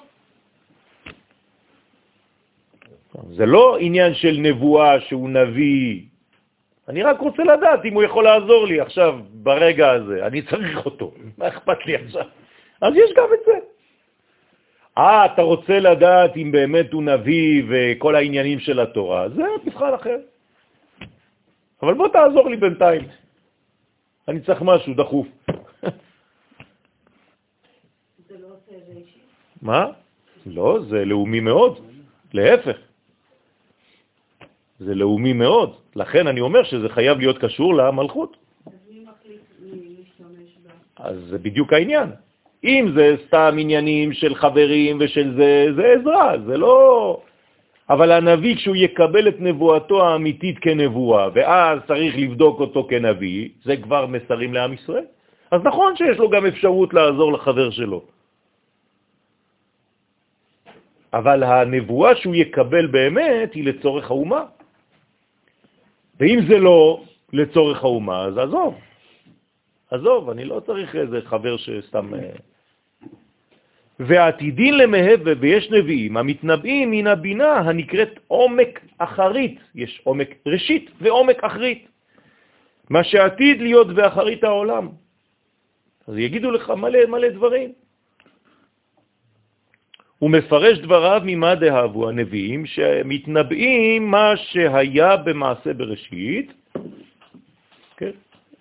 זה 3.31 3.47
לא 3.47 3.77
עניין 3.81 4.15
של 4.15 4.37
נבואה 4.39 5.01
שהוא 5.01 5.31
נביא. 5.31 6.03
אני 6.89 7.03
רק 7.03 7.21
רוצה 7.21 7.43
לדעת 7.45 7.85
אם 7.85 7.95
הוא 7.95 8.03
יכול 8.03 8.25
לעזור 8.25 8.67
לי 8.67 8.81
עכשיו, 8.81 9.19
ברגע 9.33 9.91
הזה. 9.91 10.27
אני 10.27 10.43
צריך 10.43 10.87
אותו. 10.87 11.13
מה 11.39 11.49
אכפת 11.49 11.87
לי 11.87 11.95
עכשיו? 11.95 12.25
אז 12.81 12.95
יש 12.97 13.11
גם 13.17 13.29
את 13.35 13.45
זה. 13.47 13.53
אה, 14.99 15.25
אתה 15.25 15.43
רוצה 15.43 15.81
לדעת 15.81 16.37
אם 16.37 16.53
באמת 16.53 16.93
הוא 16.93 17.03
נביא 17.03 17.63
וכל 17.69 18.15
העניינים 18.15 18.59
של 18.59 18.81
התורה, 18.81 19.29
זה 19.29 19.43
מבחן 19.65 19.95
אחר. 19.95 20.17
אבל 21.83 21.95
בוא 21.95 22.09
תעזור 22.09 22.49
לי 22.49 22.57
בינתיים. 22.57 23.03
אני 24.29 24.41
צריך 24.41 24.63
משהו 24.63 24.95
דחוף. 24.95 25.27
לא? 28.31 28.57
מה? 29.63 29.87
לא, 30.47 30.79
זה 30.89 31.05
לאומי 31.05 31.41
מאוד. 31.41 31.79
להפך. 32.33 32.77
זה 34.79 34.95
לאומי 34.95 35.33
מאוד. 35.33 35.77
לכן 35.97 36.27
אני 36.27 36.41
אומר 36.41 36.65
שזה 36.65 36.89
חייב 36.89 37.19
להיות 37.19 37.39
קשור 37.39 37.75
למלכות. 37.75 38.37
אז 40.97 41.17
זה 41.29 41.39
בדיוק 41.39 41.73
העניין. 41.73 42.11
אם 42.65 42.93
זה 42.97 43.17
סתם 43.27 43.57
עניינים 43.59 44.13
של 44.13 44.35
חברים 44.35 44.99
ושל 45.01 45.35
זה, 45.37 45.67
זה 45.77 45.85
עזרה, 46.01 46.35
זה 46.47 46.57
לא... 46.57 47.23
אבל 47.91 48.13
הנביא, 48.13 48.57
כשהוא 48.57 48.77
יקבל 48.77 49.29
את 49.29 49.37
נבואתו 49.41 50.07
האמיתית 50.07 50.59
כנבואה, 50.59 51.29
ואז 51.35 51.79
צריך 51.87 52.15
לבדוק 52.17 52.61
אותו 52.61 52.87
כנביא, 52.91 53.49
זה 53.63 53.77
כבר 53.77 54.07
מסרים 54.07 54.55
לעם 54.55 54.73
ישראל. 54.73 55.05
אז 55.51 55.61
נכון 55.65 55.97
שיש 55.97 56.19
לו 56.19 56.31
גם 56.31 56.47
אפשרות 56.47 56.95
לעזור 56.95 57.33
לחבר 57.33 57.71
שלו. 57.71 58.03
אבל 61.13 61.43
הנבואה 61.43 62.17
שהוא 62.17 62.35
יקבל 62.35 62.87
באמת 62.87 63.55
היא 63.55 63.65
לצורך 63.65 64.11
האומה. 64.11 64.45
ואם 66.21 66.39
זה 66.49 66.59
לא 66.59 67.03
לצורך 67.33 67.83
האומה, 67.83 68.25
אז 68.25 68.39
עזוב. 68.39 68.75
עזוב, 69.91 70.31
אני 70.31 70.45
לא 70.45 70.61
צריך 70.67 70.97
איזה 70.97 71.21
חבר 71.27 71.57
שסתם... 71.57 72.11
ועתידין 74.01 74.75
למהווה, 74.79 75.33
ויש 75.41 75.71
נביאים 75.71 76.17
המתנבאים 76.17 76.91
מן 76.91 77.07
הבינה 77.07 77.53
הנקראת 77.57 78.21
עומק 78.29 78.81
אחרית. 78.99 79.61
יש 79.75 80.01
עומק 80.05 80.29
ראשית 80.47 80.91
ועומק 81.01 81.45
אחרית. 81.45 81.89
מה 82.91 83.05
שעתיד 83.05 83.61
להיות 83.61 83.89
באחרית 83.93 84.45
העולם. 84.45 84.89
אז 86.09 86.19
יגידו 86.19 86.51
לך 86.51 86.71
מלא 86.71 87.07
מלא 87.07 87.29
דברים. 87.29 87.73
הוא 90.19 90.31
מפרש 90.31 90.79
דבריו 90.79 91.23
ממה 91.25 91.55
דהבו 91.55 92.09
הנביאים, 92.09 92.67
שמתנבאים 92.67 94.11
מה 94.11 94.33
שהיה 94.37 95.17
במעשה 95.17 95.73
בראשית. 95.73 96.53
כן? 97.97 98.11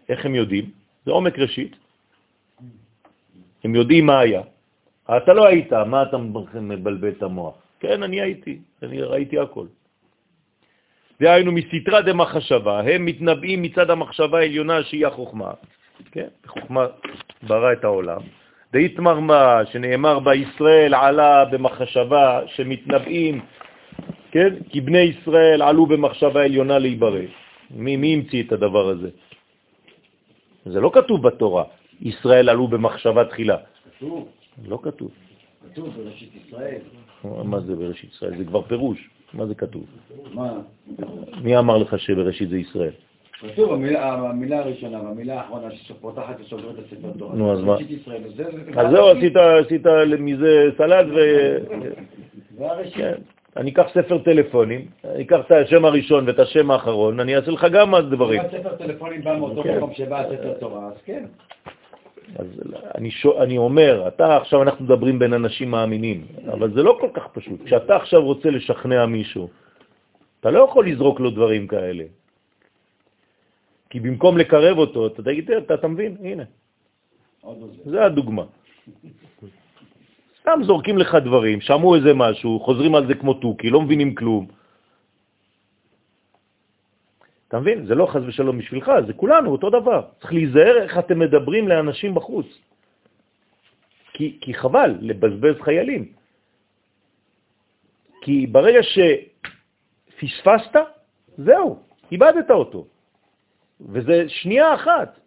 איך 0.10 0.26
הם 0.26 0.36
יודעים? 0.36 0.66
זה 1.06 1.12
עומק 1.12 1.40
ראשית. 1.40 1.76
הם 3.64 3.76
יודעים 3.76 4.06
מה 4.06 4.20
היה. 4.20 4.42
אתה 5.18 5.34
לא 5.34 5.48
היית, 5.48 5.74
מה 5.74 6.04
אתה 6.04 6.18
מבלבל 6.62 7.10
את 7.10 7.24
המוח? 7.24 7.56
כן, 7.80 8.04
אני 8.04 8.22
הייתי, 8.22 8.60
אני 8.84 9.02
ראיתי 9.02 9.40
הכל. 9.40 9.66
דהיינו 11.22 11.52
מסתרה 11.52 12.02
דמחשבה, 12.02 12.80
הם 12.80 13.06
מתנבאים 13.06 13.62
מצד 13.62 13.90
המחשבה 13.90 14.40
העליונה 14.40 14.84
שהיא 14.84 15.08
החוכמה. 15.08 15.52
כן, 16.12 16.28
חוכמה 16.48 16.86
ברא 17.44 17.74
את 17.74 17.84
העולם. 17.84 18.22
דהיתמרמה, 18.74 19.62
שנאמר 19.72 20.20
בישראל 20.20 20.94
עלה 20.94 21.46
במחשבה, 21.46 22.42
שמתנבאים, 22.46 23.42
כן, 24.32 24.54
כי 24.70 24.82
בני 24.82 25.18
ישראל 25.18 25.62
עלו 25.62 25.86
במחשבה 25.86 26.44
עליונה 26.44 26.80
להיברא. 26.80 27.26
מי, 27.72 27.98
מי 27.98 28.14
המציא 28.14 28.44
את 28.44 28.52
הדבר 28.52 28.90
הזה? 28.90 29.10
זה 30.66 30.80
לא 30.82 30.92
כתוב 30.94 31.28
בתורה, 31.28 31.64
ישראל 32.02 32.50
עלו 32.50 32.68
במחשבה 32.68 33.26
תחילה. 33.26 33.58
כתוב. 33.98 34.39
לא 34.68 34.80
כתוב. 34.84 35.12
כתוב 35.72 35.90
בראשית 35.98 36.30
ישראל. 36.48 36.78
מה 37.44 37.60
זה 37.60 37.76
בראשית 37.76 38.14
ישראל? 38.14 38.38
זה 38.38 38.44
כבר 38.46 38.62
פירוש. 38.62 39.10
מה 39.34 39.46
זה 39.46 39.56
כתוב? 39.56 39.84
מה? 40.34 40.54
מי 41.44 41.58
אמר 41.58 41.78
לך 41.78 42.00
שבראשית 42.00 42.50
זה 42.50 42.58
ישראל? 42.58 42.92
כתוב 43.54 43.74
המילה, 43.74 44.60
הראשונה 44.60 45.02
והמילה 45.04 45.42
האחרונה 45.42 45.72
שפותחת 45.72 46.36
וסוגרת 46.42 46.80
את 46.80 46.86
הספר 46.86 47.12
תורה. 47.18 47.36
נו, 47.36 47.52
אז 47.54 47.62
מה? 47.62 47.74
אז 47.74 47.80
זה- 48.36 48.44
זה- 48.74 48.82
אז 48.82 48.92
זהו, 48.92 49.08
עשית, 49.10 49.34
מזה 50.20 50.70
סלט 50.78 51.06
ו... 51.16 51.20
כן. 52.94 53.14
אני 53.58 53.72
אקח 53.72 53.86
ספר 53.94 54.18
טלפונים, 54.18 54.86
אני 55.06 55.24
אקח 55.24 55.40
את 55.46 55.52
השם 55.52 55.86
הראשון 55.86 56.28
ואת 56.28 56.40
השם 56.40 56.72
האחרון, 56.72 57.20
אני 57.20 57.36
אעשה 57.36 57.52
לך 57.52 57.68
גם 57.72 57.96
דברים. 58.10 58.42
אם 58.42 58.46
הספר 58.46 58.76
טלפונים 58.76 59.22
בא 59.22 59.38
מאותו 59.38 59.64
כן. 59.64 59.78
מקום 59.78 59.94
שבא 59.94 60.20
הספר 60.20 60.54
תורה, 60.60 60.88
אז 60.88 60.94
כן. 61.06 61.26
אז 62.36 62.48
אני, 62.96 63.12
שו, 63.12 63.42
אני 63.44 63.58
אומר, 63.58 64.08
אתה 64.08 64.38
עכשיו 64.38 64.62
אנחנו 64.62 64.86
מדברים 64.86 65.20
בין 65.20 65.34
אנשים 65.34 65.72
מאמינים, 65.72 66.26
אבל 66.54 66.74
זה 66.74 66.84
לא 66.84 66.98
כל 67.02 67.10
כך 67.14 67.28
פשוט. 67.34 67.66
כשאתה 67.66 67.96
עכשיו 67.96 68.22
רוצה 68.22 68.50
לשכנע 68.50 69.06
מישהו, 69.06 69.50
אתה 70.40 70.52
לא 70.52 70.60
יכול 70.70 70.88
לזרוק 70.88 71.20
לו 71.20 71.30
דברים 71.30 71.68
כאלה. 71.68 72.04
כי 73.90 74.00
במקום 74.00 74.38
לקרב 74.38 74.78
אותו, 74.78 75.08
אתה 75.08 75.24
תגיד, 75.24 75.52
אתה, 75.52 75.74
אתה 75.74 75.88
מבין? 75.88 76.18
הנה, 76.22 76.44
זה. 77.86 78.06
הדוגמה. 78.06 78.44
סתם 80.42 80.60
זורקים 80.64 80.98
לך 80.98 81.16
דברים, 81.16 81.62
שמעו 81.62 81.96
איזה 81.96 82.14
משהו, 82.14 82.60
חוזרים 82.60 82.96
על 82.96 83.08
זה 83.08 83.14
כמו 83.16 83.34
טוקי, 83.34 83.70
לא 83.70 83.82
מבינים 83.82 84.16
כלום. 84.16 84.59
אתה 87.50 87.60
מבין? 87.60 87.86
זה 87.86 87.96
לא 87.96 88.06
חז 88.06 88.22
ושלום 88.28 88.58
בשבילך, 88.58 88.92
זה 89.08 89.14
כולנו 89.14 89.52
אותו 89.52 89.70
דבר. 89.70 90.02
צריך 90.22 90.34
להיזהר 90.34 90.76
איך 90.86 91.00
אתם 91.00 91.20
מדברים 91.20 91.68
לאנשים 91.68 92.16
בחוץ. 92.16 92.46
כי, 94.14 94.38
כי 94.42 94.54
חבל 94.54 94.96
לבזבז 95.02 95.56
חיילים. 95.62 96.14
כי 98.22 98.48
ברגע 98.48 98.80
שפספסת, 100.14 100.76
זהו, 101.38 101.80
איבדת 102.12 102.52
אותו. 102.52 102.86
וזה 103.82 104.30
שנייה 104.30 104.74
אחת. 104.74 105.20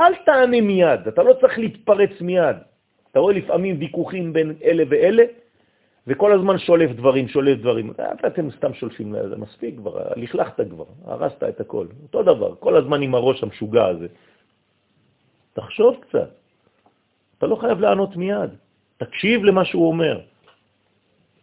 אל 0.00 0.14
תענה 0.28 0.60
מיד, 0.60 1.08
אתה 1.08 1.22
לא 1.22 1.32
צריך 1.40 1.58
להתפרץ 1.58 2.20
מיד. 2.20 2.56
אתה 3.10 3.18
רואה 3.18 3.34
לפעמים 3.34 3.76
ויכוחים 3.78 4.32
בין 4.32 4.54
אלה 4.64 4.84
ואלה, 4.90 5.24
וכל 6.06 6.32
הזמן 6.32 6.58
שולף 6.58 6.90
דברים, 6.90 7.28
שולף 7.28 7.58
דברים. 7.58 7.92
אתם 8.26 8.50
סתם 8.50 8.74
שולפים, 8.74 9.14
זה 9.28 9.36
מספיק 9.36 9.76
כבר, 9.76 10.12
לכלכת 10.16 10.60
כבר, 10.70 10.84
הרסת 11.04 11.42
את 11.42 11.60
הכל. 11.60 11.86
אותו 12.02 12.22
דבר, 12.22 12.54
כל 12.54 12.76
הזמן 12.76 13.02
עם 13.02 13.14
הראש 13.14 13.42
המשוגע 13.42 13.86
הזה. 13.86 14.06
תחשוב 15.52 15.96
קצת. 16.00 16.30
אתה 17.38 17.46
לא 17.46 17.56
חייב 17.56 17.80
לענות 17.80 18.16
מיד. 18.16 18.50
תקשיב 18.96 19.44
למה 19.44 19.64
שהוא 19.64 19.88
אומר. 19.88 20.20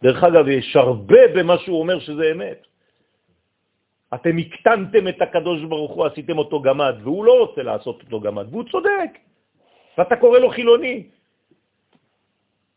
דרך 0.02 0.24
אגב, 0.24 0.48
יש 0.48 0.76
הרבה 0.76 1.20
במה 1.34 1.58
שהוא 1.58 1.80
אומר 1.80 1.98
שזה 1.98 2.32
אמת. 2.32 2.66
אתם 4.14 4.38
הקטנתם 4.38 5.08
את 5.08 5.22
הקדוש 5.22 5.64
ברוך 5.64 5.92
הוא, 5.92 6.06
עשיתם 6.06 6.38
אותו 6.38 6.62
גמד, 6.62 6.94
והוא 7.02 7.24
לא 7.24 7.32
רוצה 7.40 7.62
לעשות 7.62 8.02
אותו 8.02 8.20
גמד, 8.20 8.46
והוא 8.50 8.64
צודק. 8.70 9.10
ואתה 9.98 10.16
קורא 10.16 10.38
לו 10.38 10.50
חילוני. 10.50 11.06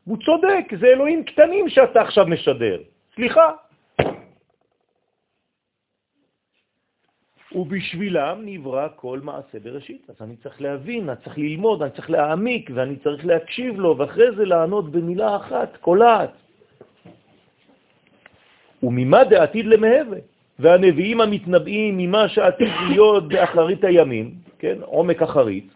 הוא 0.06 0.18
צודק, 0.26 0.66
זה 0.80 0.88
אלוהים 0.88 1.24
קטנים 1.24 1.70
שאתה 1.70 2.02
עכשיו 2.02 2.26
משדר. 2.28 2.78
סליחה. 3.16 3.52
ובשבילם 7.56 8.42
נברא 8.46 8.88
כל 8.96 9.20
מעשה 9.24 9.60
בראשית. 9.64 10.10
אז 10.10 10.16
אני 10.22 10.36
צריך 10.36 10.62
להבין, 10.62 11.10
אני 11.10 11.18
צריך 11.24 11.38
ללמוד, 11.38 11.82
אני 11.82 11.92
צריך 11.92 12.10
להעמיק, 12.10 12.70
ואני 12.74 12.96
צריך 12.96 13.26
להקשיב 13.26 13.80
לו, 13.80 13.98
ואחרי 13.98 14.36
זה 14.36 14.46
לענות 14.46 14.92
במילה 14.92 15.36
אחת, 15.36 15.78
קולעת. 15.78 16.32
וממה 18.84 19.24
דעתיד 19.24 19.66
למהווה? 19.66 20.18
והנביאים 20.60 21.22
המתנבאים 21.22 21.98
ממה 21.98 22.30
שעתיד 22.30 22.72
להיות 22.90 23.28
באחרית 23.28 23.84
הימים, 23.84 24.32
כן, 24.60 24.78
עומק 24.82 25.22
אחרית, 25.22 25.68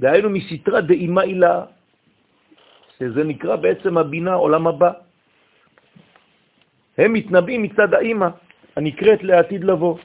דהיינו 0.00 0.30
מסתרה 0.30 0.80
דאימה 0.80 1.22
אילה, 1.22 1.64
שזה 3.02 3.24
נקרא 3.24 3.56
בעצם 3.56 3.98
הבינה, 3.98 4.34
עולם 4.34 4.66
הבא. 4.66 4.92
הם 6.98 7.12
מתנבאים 7.12 7.62
מצד 7.62 7.94
האימא, 7.94 8.28
הנקראת 8.76 9.22
לעתיד 9.22 9.64
לבוא. 9.64 9.98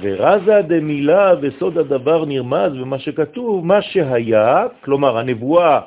ורזה 0.00 0.62
דמילה 0.68 1.32
וסוד 1.42 1.78
הדבר 1.78 2.24
נרמז 2.24 2.72
במה 2.72 2.98
שכתוב, 2.98 3.64
מה 3.64 3.82
שהיה, 3.82 4.80
כלומר 4.80 5.12
הנבואה 5.18 5.80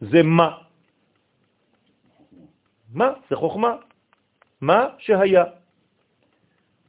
זה 0.00 0.22
מה? 0.22 0.50
מה? 2.94 3.08
זה 3.30 3.34
חוכמה. 3.36 3.72
מה 4.60 4.80
שהיה 4.98 5.44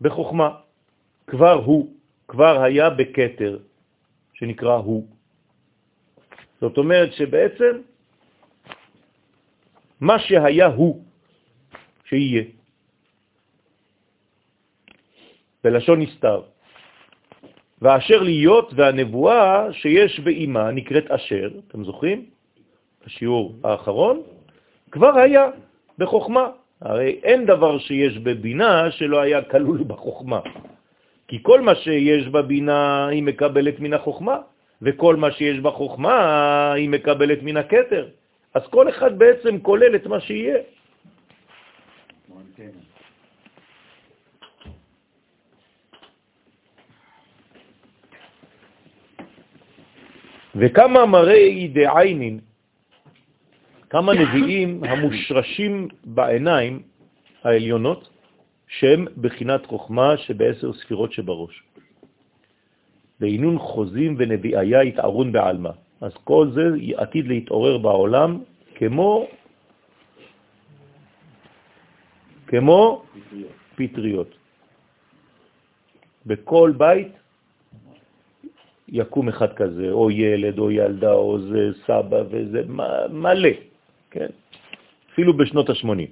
בחוכמה. 0.01 0.49
כבר 1.27 1.57
הוא, 1.65 1.81
כבר 2.27 2.61
היה 2.61 2.89
בקטר, 2.89 3.57
שנקרא 4.33 4.75
הוא. 4.75 5.07
זאת 6.61 6.77
אומרת 6.77 7.13
שבעצם 7.13 7.92
מה 10.03 10.19
שהיה 10.19 10.67
הוא, 10.67 11.03
שיהיה. 12.05 12.43
בלשון 15.63 16.01
נסתר. 16.01 16.41
ואשר 17.81 18.19
להיות 18.23 18.73
והנבואה 18.75 19.73
שיש 19.73 20.19
באימה 20.19 20.71
נקראת 20.71 21.11
אשר, 21.11 21.49
אתם 21.67 21.83
זוכרים? 21.83 22.25
השיעור 23.05 23.55
האחרון, 23.63 24.21
כבר 24.91 25.17
היה 25.19 25.45
בחוכמה. 25.97 26.47
הרי 26.81 27.19
אין 27.23 27.45
דבר 27.45 27.79
שיש 27.79 28.17
בבינה 28.17 28.91
שלא 28.91 29.21
היה 29.21 29.41
כלול 29.41 29.83
בחוכמה. 29.87 30.39
כי 31.27 31.39
כל 31.43 31.61
מה 31.61 31.75
שיש 31.75 32.27
בבינה 32.27 33.07
היא 33.07 33.23
מקבלת 33.23 33.79
מן 33.79 33.93
החוכמה, 33.93 34.37
וכל 34.81 35.15
מה 35.15 35.31
שיש 35.31 35.59
בחוכמה 35.59 36.15
היא 36.73 36.89
מקבלת 36.89 37.39
מן 37.43 37.57
הכתר. 37.57 38.22
אז 38.53 38.63
כל 38.69 38.89
אחד 38.89 39.19
בעצם 39.19 39.59
כולל 39.59 39.95
את 39.95 40.05
מה 40.07 40.19
שיהיה. 40.19 40.57
וכמה 50.55 51.05
מראי 51.05 51.67
דעיינין, 51.67 52.39
כמה 53.89 54.13
נביאים 54.13 54.69
המושרשים 54.89 55.87
בעיניים 56.05 56.83
העליונות, 57.43 58.09
שהם 58.67 59.05
בחינת 59.21 59.65
חוכמה 59.65 60.17
שבעשר 60.17 60.73
ספירות 60.73 61.11
שבראש. 61.13 61.63
בעינון 63.19 63.59
חוזים 63.59 64.15
ונביאיה 64.17 64.81
התערון 64.81 65.31
בעלמה. 65.31 65.71
אז 66.03 66.11
כל 66.23 66.47
זה 66.53 66.61
עתיד 66.95 67.27
להתעורר 67.27 67.77
בעולם 67.77 68.39
כמו, 68.75 69.27
כמו 72.47 73.03
פטריות. 73.75 74.35
בכל 76.25 76.73
בית 76.77 77.07
יקום 78.87 79.29
אחד 79.29 79.53
כזה, 79.53 79.91
או 79.91 80.11
ילד, 80.11 80.59
או 80.59 80.71
ילדה, 80.71 81.11
או 81.11 81.39
זה 81.39 81.71
סבא, 81.87 82.23
וזה 82.29 82.61
מלא, 83.09 83.49
כן? 84.11 84.27
אפילו 85.13 85.37
בשנות 85.37 85.69
ה-80. 85.69 86.07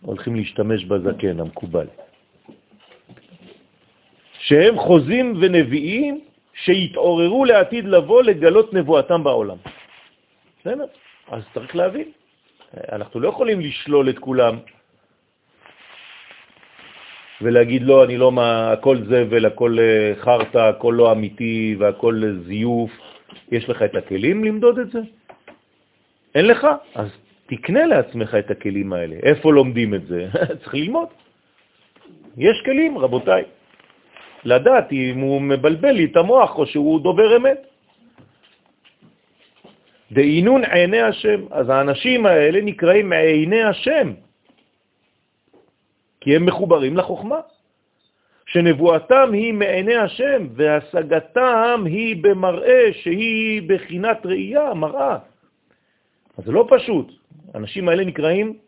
הולכים 0.00 0.36
להשתמש 0.36 0.84
בזקן 0.84 1.40
המקובל. 1.40 1.86
שהם 4.38 4.78
חוזים 4.78 5.36
ונביאים 5.40 6.29
שיתעוררו 6.64 7.44
לעתיד 7.44 7.84
לבוא 7.84 8.22
לגלות 8.22 8.74
נבואתם 8.74 9.24
בעולם. 9.24 9.56
בסדר? 10.60 10.86
אז 11.28 11.42
צריך 11.54 11.76
להבין. 11.76 12.08
אנחנו 12.92 13.20
לא 13.20 13.28
יכולים 13.28 13.60
לשלול 13.60 14.10
את 14.10 14.18
כולם 14.18 14.58
ולהגיד 17.40 17.82
לא, 17.82 18.04
אני 18.04 18.16
לא 18.16 18.32
מה, 18.32 18.72
הכל 18.72 18.96
זבל, 19.08 19.46
הכל 19.46 19.76
אה, 19.80 20.12
חרטה, 20.20 20.68
הכל 20.68 20.94
לא 20.96 21.12
אמיתי 21.12 21.76
והכל 21.78 22.22
זיוף. 22.46 22.90
יש 23.52 23.68
לך 23.68 23.82
את 23.82 23.94
הכלים 23.96 24.44
למדוד 24.44 24.78
את 24.78 24.90
זה? 24.90 25.00
אין 26.34 26.46
לך? 26.46 26.66
אז 26.94 27.08
תקנה 27.46 27.86
לעצמך 27.86 28.34
את 28.34 28.50
הכלים 28.50 28.92
האלה. 28.92 29.16
איפה 29.22 29.52
לומדים 29.52 29.94
את 29.94 30.06
זה? 30.06 30.28
צריך 30.60 30.74
ללמוד. 30.74 31.08
יש 32.36 32.62
כלים, 32.64 32.98
רבותיי. 32.98 33.44
לדעת 34.44 34.92
אם 34.92 35.18
הוא 35.18 35.42
מבלבל 35.42 35.90
לי 35.90 36.04
את 36.04 36.16
המוח 36.16 36.58
או 36.58 36.66
שהוא 36.66 37.00
דובר 37.00 37.36
אמת. 37.36 37.66
דעינון 40.12 40.64
עיני 40.64 41.00
השם. 41.02 41.40
אז 41.50 41.68
האנשים 41.68 42.26
האלה 42.26 42.60
נקראים 42.60 43.12
עיני 43.12 43.62
השם, 43.62 44.12
כי 46.20 46.36
הם 46.36 46.46
מחוברים 46.46 46.96
לחוכמה, 46.96 47.40
שנבואתם 48.46 49.32
היא 49.32 49.54
מעיני 49.54 49.96
השם, 49.96 50.46
והשגתם 50.54 51.82
היא 51.86 52.16
במראה 52.22 52.92
שהיא 52.92 53.62
בחינת 53.68 54.26
ראייה, 54.26 54.74
מראה. 54.74 55.18
אז 56.38 56.44
זה 56.44 56.52
לא 56.52 56.66
פשוט. 56.70 57.12
האנשים 57.54 57.88
האלה 57.88 58.04
נקראים 58.04 58.58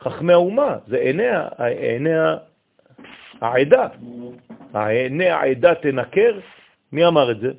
חכמי 0.00 0.32
האומה, 0.32 0.76
זה 0.86 0.96
עיני, 0.96 1.28
עיני 1.58 2.10
העדה. 3.40 3.88
עיני 4.74 5.30
העדה 5.30 5.74
תנקר, 5.74 6.40
מי 6.92 7.06
אמר 7.06 7.30
את 7.30 7.40
זה? 7.40 7.52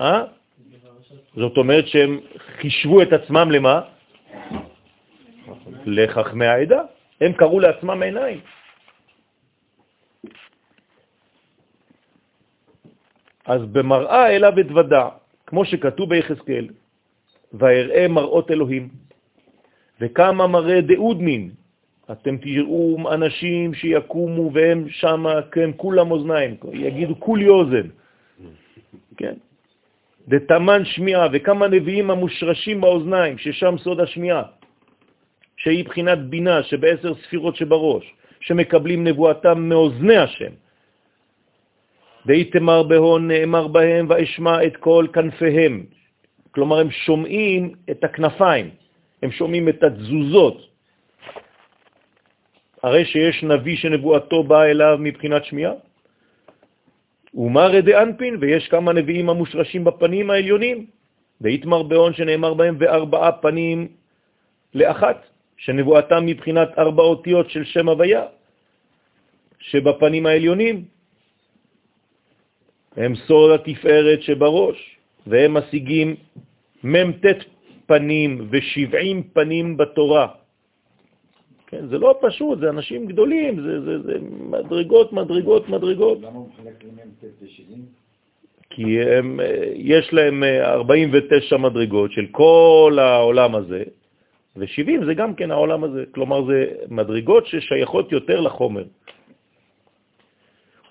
אה? 0.00 0.24
זאת 1.36 1.56
אומרת 1.56 1.88
שהם 1.88 2.20
חישבו 2.60 3.02
את 3.02 3.12
עצמם 3.12 3.50
למה? 3.50 3.80
לחכמי 5.86 6.46
העדה. 6.46 6.82
הם 7.20 7.32
קראו 7.32 7.60
לעצמם 7.60 8.02
עיניים. 8.02 8.40
אז 13.46 13.60
במראה 13.72 14.36
אליו 14.36 14.52
אתוודע, 14.60 15.08
כמו 15.46 15.64
שכתוב 15.64 16.08
ביחזקאל, 16.08 16.68
ואראה 17.52 18.08
מראות 18.08 18.50
אלוהים. 18.50 18.88
וכמה 20.02 20.46
מראה 20.46 20.80
דאודמין, 20.80 21.50
אתם 22.12 22.36
תראו 22.36 23.12
אנשים 23.14 23.74
שיקומו 23.74 24.50
והם 24.52 24.88
שם, 24.88 25.24
כן, 25.52 25.70
כולם 25.76 26.10
אוזניים, 26.10 26.56
יגידו 26.72 27.20
כולי 27.20 27.48
אוזן, 27.48 27.86
כן? 29.16 29.34
דתמן 30.28 30.84
שמיעה, 30.84 31.28
וכמה 31.32 31.68
נביאים 31.68 32.10
המושרשים 32.10 32.80
באוזניים, 32.80 33.38
ששם 33.38 33.74
סוד 33.78 34.00
השמיעה, 34.00 34.42
שהיא 35.56 35.84
בחינת 35.84 36.18
בינה 36.18 36.62
שבעשר 36.62 37.14
ספירות 37.14 37.56
שבראש, 37.56 38.14
שמקבלים 38.40 39.04
נבואתם 39.04 39.68
מאוזני 39.68 40.16
השם. 40.16 40.52
ואיתמר 42.26 42.82
בהון 42.82 43.28
נאמר 43.28 43.66
בהם 43.66 44.06
ואשמע 44.08 44.66
את 44.66 44.76
כל 44.76 45.06
כנפיהם. 45.12 45.84
כלומר, 46.50 46.78
הם 46.78 46.90
שומעים 46.90 47.72
את 47.90 48.04
הכנפיים, 48.04 48.81
הם 49.22 49.30
שומעים 49.30 49.68
את 49.68 49.82
התזוזות. 49.82 50.58
הרי 52.82 53.04
שיש 53.04 53.42
נביא 53.42 53.76
שנבואתו 53.76 54.42
באה 54.42 54.70
אליו 54.70 54.96
מבחינת 55.00 55.44
שמיעה. 55.44 55.72
ומרא 57.34 57.80
דאנפין, 57.80 58.36
ויש 58.40 58.68
כמה 58.68 58.92
נביאים 58.92 59.30
המושרשים 59.30 59.84
בפנים 59.84 60.30
העליונים, 60.30 60.86
ואיתמר 61.40 61.82
בהון 61.82 62.12
שנאמר 62.12 62.54
בהם 62.54 62.76
וארבעה 62.78 63.32
פנים 63.32 63.88
לאחת, 64.74 65.26
שנבואתם 65.56 66.26
מבחינת 66.26 66.78
ארבע 66.78 67.02
אותיות 67.02 67.50
של 67.50 67.64
שם 67.64 67.88
הוויה, 67.88 68.24
שבפנים 69.58 70.26
העליונים 70.26 70.84
הם 72.96 73.14
סוד 73.14 73.50
התפארת 73.60 74.22
שבראש, 74.22 74.78
והם 75.26 75.54
משיגים 75.54 76.16
מ"ט 76.84 77.24
פנים 77.92 78.48
ושבעים 78.50 79.22
פנים 79.32 79.76
בתורה. 79.76 80.26
כן, 81.66 81.86
זה 81.88 81.98
לא 81.98 82.18
פשוט, 82.20 82.58
זה 82.58 82.68
אנשים 82.68 83.06
גדולים, 83.06 83.60
זה, 83.60 83.80
זה, 83.80 83.94
זה 84.02 84.14
מדרגות, 84.48 85.12
מדרגות, 85.12 85.68
מדרגות. 85.68 86.18
למה 86.20 86.38
הוא 86.38 86.48
מחלק 86.48 86.84
למ"ט 86.84 87.24
ו-70? 87.24 87.76
כי 88.70 89.02
הם, 89.02 89.40
יש 89.76 90.12
להם 90.12 90.44
49 90.44 91.56
מדרגות 91.56 92.12
של 92.12 92.26
כל 92.30 92.98
העולם 93.00 93.54
הזה, 93.54 93.82
ו-70 94.56 95.04
זה 95.06 95.14
גם 95.14 95.34
כן 95.34 95.50
העולם 95.50 95.84
הזה. 95.84 96.04
כלומר, 96.12 96.44
זה 96.44 96.58
מדרגות 96.88 97.46
ששייכות 97.46 98.12
יותר 98.12 98.40
לחומר. 98.40 98.84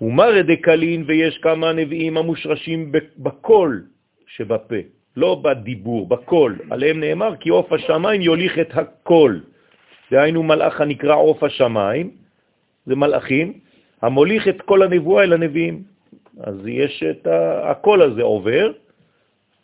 ומרא 0.01 0.41
דקלין, 0.41 1.03
ויש 1.07 1.37
כמה 1.37 1.73
נביאים 1.73 2.17
המושרשים 2.17 2.91
בקול 3.17 3.85
שבפה, 4.27 5.00
לא 5.17 5.41
בדיבור, 5.43 6.07
בקול. 6.07 6.59
עליהם 6.69 6.99
נאמר, 6.99 7.35
כי 7.35 7.49
עוף 7.49 7.73
השמיים 7.73 8.21
יוליך 8.21 8.59
את 8.59 8.77
הקול. 8.77 9.43
דהיינו 10.11 10.43
מלאך 10.43 10.81
הנקרא 10.81 11.15
עוף 11.15 11.43
השמיים, 11.43 12.11
זה 12.85 12.95
מלאכים, 12.95 13.53
המוליך 14.01 14.47
את 14.47 14.61
כל 14.61 14.83
הנבואה 14.83 15.23
אל 15.23 15.33
הנביאים. 15.33 15.83
אז 16.43 16.55
יש 16.67 17.03
את 17.03 17.27
הקול 17.63 18.01
הזה 18.01 18.21
עובר, 18.21 18.71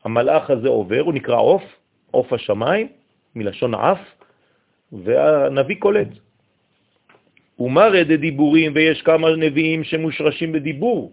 המלאך 0.03 0.49
הזה 0.49 0.67
עובר, 0.67 1.01
הוא 1.01 1.13
נקרא 1.13 1.39
עוף, 1.39 1.63
עוף 2.11 2.33
השמיים, 2.33 2.87
מלשון 3.35 3.75
עף, 3.75 3.99
והנביא 4.91 5.75
קולט. 5.79 6.07
ומרא 7.59 8.03
דדיבורים, 8.03 8.71
ויש 8.75 9.01
כמה 9.01 9.35
נביאים 9.35 9.83
שמושרשים 9.83 10.51
בדיבור, 10.51 11.11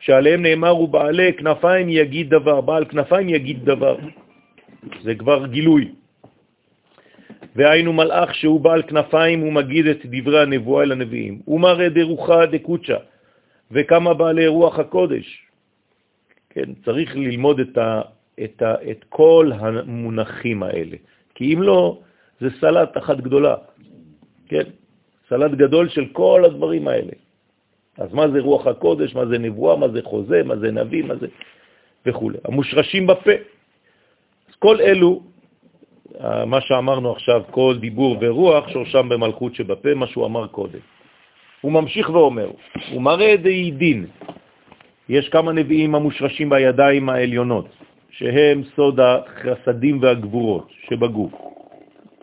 שעליהם 0.00 0.42
נאמר 0.42 0.68
הוא 0.68 0.88
בעלי 0.88 1.32
כנפיים 1.32 1.88
יגיד 1.88 2.30
דבר, 2.30 2.60
בעל 2.60 2.84
כנפיים 2.84 3.28
יגיד 3.28 3.64
דבר. 3.64 3.96
זה 5.02 5.14
כבר 5.14 5.46
גילוי. 5.46 5.92
והיינו 7.56 7.92
מלאך 7.92 8.34
שהוא 8.34 8.60
בעל 8.60 8.82
כנפיים, 8.82 9.40
הוא 9.40 9.52
מגיד 9.52 9.86
את 9.86 10.00
דברי 10.04 10.42
הנבואה 10.42 10.82
אל 10.82 10.92
הנביאים. 10.92 11.40
ומרא 11.48 11.88
דרוחה 11.88 12.46
דקוצ'ה, 12.46 12.96
וכמה 13.70 14.14
בעלי 14.14 14.46
רוח 14.46 14.78
הקודש. 14.78 15.46
כן, 16.50 16.74
צריך 16.84 17.16
ללמוד 17.16 17.60
את, 17.60 17.78
ה, 17.78 18.02
את, 18.44 18.62
ה, 18.62 18.74
את 18.90 19.04
כל 19.08 19.50
המונחים 19.54 20.62
האלה, 20.62 20.96
כי 21.34 21.54
אם 21.54 21.62
לא, 21.62 22.00
זה 22.40 22.48
סלט 22.60 22.96
אחת 22.96 23.16
גדולה. 23.16 23.56
כן, 24.48 24.66
סלט 25.28 25.50
גדול 25.50 25.88
של 25.88 26.06
כל 26.12 26.44
הדברים 26.44 26.88
האלה. 26.88 27.12
אז 28.00 28.12
מה 28.12 28.28
זה 28.28 28.40
רוח 28.40 28.66
הקודש, 28.66 29.14
מה 29.14 29.26
זה 29.26 29.38
נבואה, 29.38 29.76
מה 29.76 29.88
זה 29.88 30.00
חוזה, 30.02 30.42
מה 30.44 30.56
זה 30.56 30.70
נביא, 30.72 31.04
מה 31.04 31.14
זה 31.16 31.26
וכו'. 32.06 32.30
המושרשים 32.44 33.06
בפה. 33.06 33.32
אז 34.48 34.54
כל 34.58 34.80
אלו, 34.80 35.22
מה 36.46 36.60
שאמרנו 36.60 37.12
עכשיו, 37.12 37.42
כל 37.50 37.76
דיבור 37.80 38.16
ורוח, 38.20 38.68
שורשם 38.68 39.08
במלכות 39.08 39.54
שבפה, 39.54 39.94
מה 39.94 40.06
שהוא 40.06 40.26
אמר 40.26 40.46
קודם. 40.46 40.78
הוא 41.60 41.72
ממשיך 41.72 42.10
ואומר, 42.10 42.50
הוא 42.92 43.02
מראה 43.02 43.36
די 43.36 43.70
דין. 43.70 44.06
יש 45.08 45.28
כמה 45.28 45.52
נביאים 45.52 45.94
המושרשים 45.94 46.50
בידיים 46.50 47.08
העליונות, 47.08 47.68
שהם 48.10 48.62
סוד 48.76 49.00
החסדים 49.00 49.98
והגבורות 50.02 50.68
שבגוף. 50.88 51.32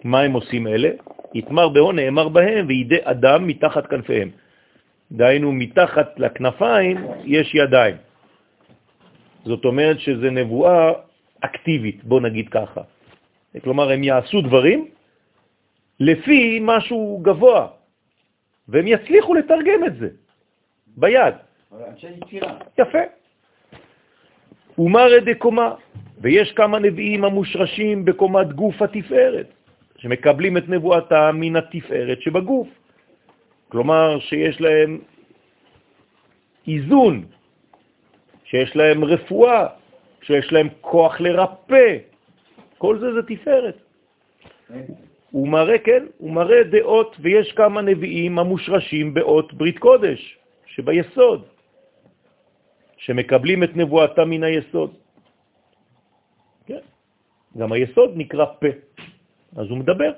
מה 0.03 0.19
הם 0.21 0.33
עושים 0.33 0.67
אלה? 0.67 0.89
יתמר 1.33 1.69
בהון 1.69 1.95
נאמר 1.95 2.27
בהם 2.29 2.65
וידי 2.67 2.97
אדם 3.03 3.47
מתחת 3.47 3.87
כנפיהם. 3.87 4.29
דהיינו, 5.11 5.51
מתחת 5.51 6.19
לכנפיים 6.19 6.97
יש 7.23 7.55
ידיים. 7.55 7.95
זאת 9.45 9.65
אומרת 9.65 9.99
שזה 9.99 10.31
נבואה 10.31 10.91
אקטיבית, 11.41 12.03
בוא 12.03 12.21
נגיד 12.21 12.49
ככה. 12.49 12.81
כלומר, 13.63 13.91
הם 13.91 14.03
יעשו 14.03 14.41
דברים 14.41 14.87
לפי 15.99 16.59
משהו 16.61 17.19
גבוה, 17.23 17.67
והם 18.67 18.87
יצליחו 18.87 19.33
לתרגם 19.33 19.81
את 19.87 19.95
זה 19.97 20.09
ביד. 20.97 21.35
יפה. 22.77 23.03
ומרא 24.77 25.19
דקומה, 25.25 25.75
ויש 26.21 26.51
כמה 26.51 26.79
נביאים 26.79 27.23
המושרשים 27.23 28.05
בקומת 28.05 28.53
גוף 28.53 28.81
התפארת, 28.81 29.47
שמקבלים 29.97 30.57
את 30.57 30.69
נבואתה 30.69 31.31
מן 31.31 31.55
התפארת 31.55 32.21
שבגוף. 32.21 32.67
כלומר, 33.69 34.19
שיש 34.19 34.61
להם 34.61 34.99
איזון, 36.67 37.25
שיש 38.43 38.75
להם 38.75 39.03
רפואה, 39.03 39.67
שיש 40.21 40.53
להם 40.53 40.67
כוח 40.81 41.21
לרפא. 41.21 41.97
כל 42.77 42.99
זה 42.99 43.13
זה 43.13 43.23
תפארת. 43.27 43.77
הוא 45.31 45.47
מראה, 45.47 45.79
כן, 45.79 46.03
הוא 46.17 46.31
מראה 46.31 46.63
דעות, 46.63 47.15
ויש 47.19 47.51
כמה 47.51 47.81
נביאים 47.81 48.39
המושרשים 48.39 49.13
באות 49.13 49.53
ברית 49.53 49.79
קודש, 49.79 50.37
שביסוד, 50.65 51.45
שמקבלים 52.97 53.63
את 53.63 53.75
נבואתם 53.75 54.29
מן 54.29 54.43
היסוד. 54.43 54.91
כן, 56.65 56.83
גם 57.57 57.71
היסוד 57.71 58.11
נקרא 58.15 58.45
פה, 58.45 58.67
אז 59.55 59.65
הוא 59.69 59.77
מדבר. 59.77 60.11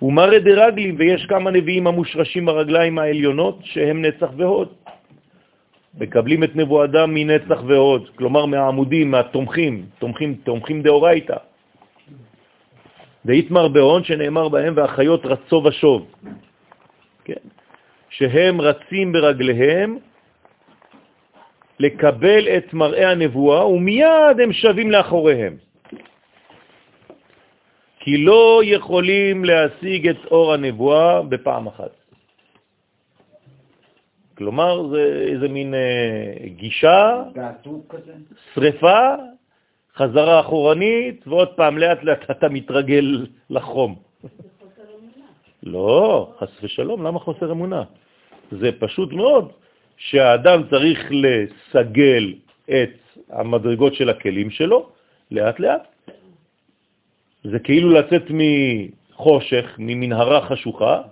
הוא 0.00 0.12
מראה 0.12 0.38
דרגלים, 0.38 0.94
ויש 0.98 1.26
כמה 1.26 1.50
נביאים 1.50 1.86
המושרשים 1.86 2.46
ברגליים 2.46 2.98
העליונות, 2.98 3.58
שהם 3.62 4.02
נצח 4.02 4.30
והוד. 4.36 4.68
מקבלים 6.00 6.44
את 6.44 6.56
נבואתם 6.56 7.10
מנצח 7.14 7.60
והוד, 7.66 8.08
כלומר 8.16 8.46
מהעמודים, 8.46 9.10
מהתומכים, 9.10 9.84
תומכים, 9.98 10.34
תומכים 10.44 10.82
דאורייתא. 10.82 11.36
דאיתמר 13.26 13.68
בהון 13.68 14.04
שנאמר 14.04 14.48
בהם 14.48 14.72
והחיות 14.76 15.26
רצו 15.26 15.62
ושוב, 15.64 16.00
כן? 17.24 17.44
שהם 18.10 18.60
רצים 18.60 19.12
ברגליהם 19.12 19.98
לקבל 21.78 22.48
את 22.48 22.74
מראה 22.74 23.10
הנבואה 23.10 23.66
ומיד 23.66 24.40
הם 24.42 24.52
שווים 24.52 24.90
לאחוריהם. 24.90 25.69
כי 28.00 28.16
לא 28.16 28.60
יכולים 28.64 29.44
להשיג 29.44 30.08
את 30.08 30.16
אור 30.30 30.52
הנבואה 30.52 31.22
בפעם 31.22 31.66
אחת. 31.66 31.90
כלומר, 34.38 34.88
זה 34.88 35.26
איזה 35.28 35.48
מין 35.48 35.74
אה, 35.74 36.48
גישה, 36.48 37.22
שריפה, 38.54 39.14
חזרה 39.96 40.40
אחורנית, 40.40 41.28
ועוד 41.28 41.48
פעם, 41.48 41.78
לאט 41.78 42.04
לאט 42.04 42.30
אתה 42.30 42.48
מתרגל 42.48 43.26
לחום. 43.50 43.96
לא, 45.62 46.32
חס 46.38 46.48
ושלום, 46.62 47.06
למה 47.06 47.18
חוסר 47.18 47.52
אמונה? 47.52 47.82
זה 48.50 48.70
פשוט 48.78 49.12
מאוד 49.12 49.52
שהאדם 49.96 50.62
צריך 50.70 50.98
לסגל 51.10 52.34
את 52.64 52.96
המדרגות 53.28 53.94
של 53.94 54.10
הכלים 54.10 54.50
שלו 54.50 54.88
לאט 55.30 55.60
לאט. 55.60 55.88
זה 57.44 57.58
כאילו 57.58 57.90
לצאת 57.90 58.22
מחושך, 58.30 59.76
ממנהרה 59.78 60.46
חשוכה 60.46 61.02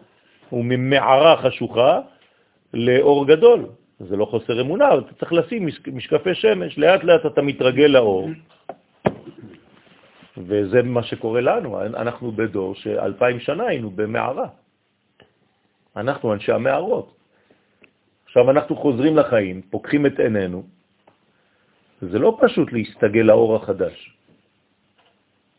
וממערה 0.52 1.36
חשוכה 1.36 2.00
לאור 2.74 3.26
גדול. 3.26 3.66
זה 3.98 4.16
לא 4.16 4.24
חוסר 4.24 4.60
אמונה, 4.60 4.88
אתה 4.98 5.14
צריך 5.14 5.32
לשים 5.32 5.68
משקפי 5.92 6.34
שמש, 6.34 6.78
לאט 6.78 7.04
לאט 7.04 7.26
אתה 7.26 7.42
מתרגל 7.42 7.86
לאור. 7.86 8.30
וזה 10.36 10.82
מה 10.82 11.02
שקורה 11.02 11.40
לנו. 11.40 11.80
אנחנו 11.82 12.32
בדור 12.32 12.74
שאלפיים 12.74 13.40
שנה 13.40 13.66
היינו 13.66 13.90
במערה. 13.90 14.48
אנחנו 15.96 16.32
אנשי 16.32 16.52
המערות. 16.52 17.14
עכשיו 18.24 18.50
אנחנו 18.50 18.76
חוזרים 18.76 19.16
לחיים, 19.16 19.62
פוקחים 19.70 20.06
את 20.06 20.20
עינינו. 20.20 20.62
זה 22.00 22.18
לא 22.18 22.38
פשוט 22.40 22.72
להסתגל 22.72 23.20
לאור 23.20 23.56
החדש. 23.56 24.17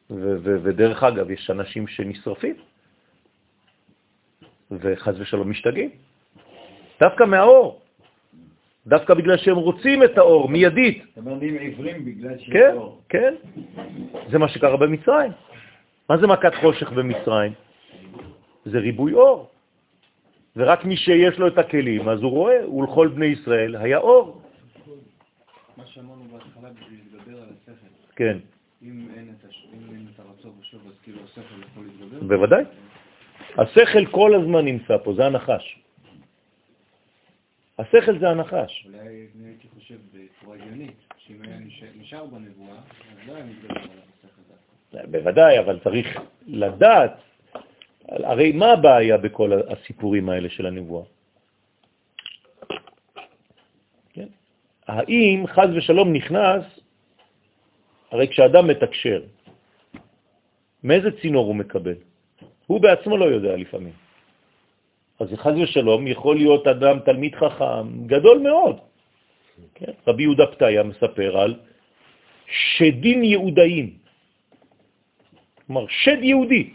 ודרך 0.09 1.03
אגב, 1.03 1.31
יש 1.31 1.49
אנשים 1.49 1.87
שנשרפים, 1.87 2.55
וחז 4.71 5.19
ושלום 5.21 5.49
משתגעים. 5.49 5.89
דווקא 6.99 7.23
מהאור. 7.23 7.81
דווקא 8.87 9.13
בגלל 9.13 9.37
שהם 9.37 9.55
רוצים 9.55 10.03
את 10.03 10.17
האור 10.17 10.49
מיידית. 10.49 11.03
הם 11.17 11.25
עומדים 11.27 11.55
עיוורים 11.57 12.05
בגלל 12.05 12.37
שיש 12.37 12.49
כן, 12.53 12.73
אור. 12.75 13.01
כן, 13.09 13.33
זה 14.31 14.37
מה 14.37 14.47
שקרה 14.49 14.77
במצרים. 14.77 15.31
מה 16.09 16.17
זה 16.17 16.27
מכת 16.27 16.55
חושך 16.61 16.91
במצרים? 16.91 17.53
זה 18.65 18.77
ריבוי 18.79 19.13
אור. 19.13 19.49
ורק 20.55 20.85
מי 20.85 20.97
שיש 20.97 21.37
לו 21.39 21.47
את 21.47 21.57
הכלים, 21.57 22.09
אז 22.09 22.21
הוא 22.21 22.31
רואה, 22.31 22.69
ולכל 22.69 23.07
בני 23.07 23.25
ישראל 23.25 23.75
היה 23.75 23.97
אור. 23.97 24.41
מה 25.77 25.85
שאמרנו 25.85 26.23
בהתחלה 26.31 26.69
בשביל 26.81 26.99
לדבר 27.13 27.37
על 27.41 27.49
השכל. 27.61 27.87
כן, 28.15 28.37
אם 28.83 29.07
אין 29.17 29.33
את 29.39 29.49
הש- 29.49 29.67
אם 29.73 29.95
אין 29.95 30.05
את 30.15 30.19
הרצון 30.19 30.51
ושוב, 30.61 30.81
אז 30.87 30.93
כאילו 31.03 31.19
השכל 31.19 31.23
יכול 31.23 31.25
להתגבר. 31.25 31.27
בוודאי. 32.27 32.63
השכל 33.57 34.05
כל 34.05 34.35
הזמן 34.35 34.65
נמצא 34.65 34.97
פה, 35.03 35.13
זה 35.13 35.25
הנחש. 35.25 35.79
השכל 37.79 38.19
זה 38.19 38.29
הנחש. 38.29 38.85
אולי 38.85 38.99
אני 38.99 39.47
הייתי 39.47 39.67
חושב 39.75 39.95
בצורה 40.13 40.55
הגיונית, 40.57 40.95
שאם 41.17 41.41
היה 41.41 41.57
נשאר- 41.59 41.87
נשאר 41.99 42.25
בנבואה, 42.25 42.77
אז 42.77 43.27
לא 43.27 43.33
היה 43.35 43.45
מתגבר 43.45 43.79
על 43.79 43.87
השכל 43.87 44.41
דווקא. 44.91 45.07
בוודאי, 45.11 45.59
אבל 45.59 45.79
צריך 45.83 46.17
לדעת, 46.47 47.13
הרי 48.09 48.51
מה 48.51 48.71
הבעיה 48.71 49.17
בכל 49.17 49.51
הסיפורים 49.69 50.29
האלה 50.29 50.49
של 50.49 50.65
הנבואה? 50.65 51.03
כן? 54.13 54.27
האם 54.87 55.47
חז 55.47 55.69
ושלום 55.75 56.13
נכנס, 56.13 56.63
הרי 58.11 58.27
כשאדם 58.27 58.67
מתקשר, 58.67 59.21
מאיזה 60.83 61.09
צינור 61.21 61.45
הוא 61.45 61.55
מקבל? 61.55 61.95
הוא 62.67 62.81
בעצמו 62.81 63.17
לא 63.17 63.25
יודע 63.25 63.55
לפעמים. 63.55 63.93
אז 65.19 65.27
חז 65.35 65.55
ושלום 65.63 66.07
יכול 66.07 66.35
להיות 66.35 66.67
אדם 66.67 66.99
תלמיד 66.99 67.35
חכם 67.35 68.07
גדול 68.07 68.37
מאוד. 68.39 68.77
כן? 69.75 69.91
רבי 70.07 70.23
יהודה 70.23 70.45
פתיה 70.47 70.83
מספר 70.83 71.37
על 71.37 71.59
שדים 72.47 73.23
יהודאים. 73.23 73.87
כלומר, 75.67 75.85
שד 75.89 76.23
יהודי, 76.23 76.73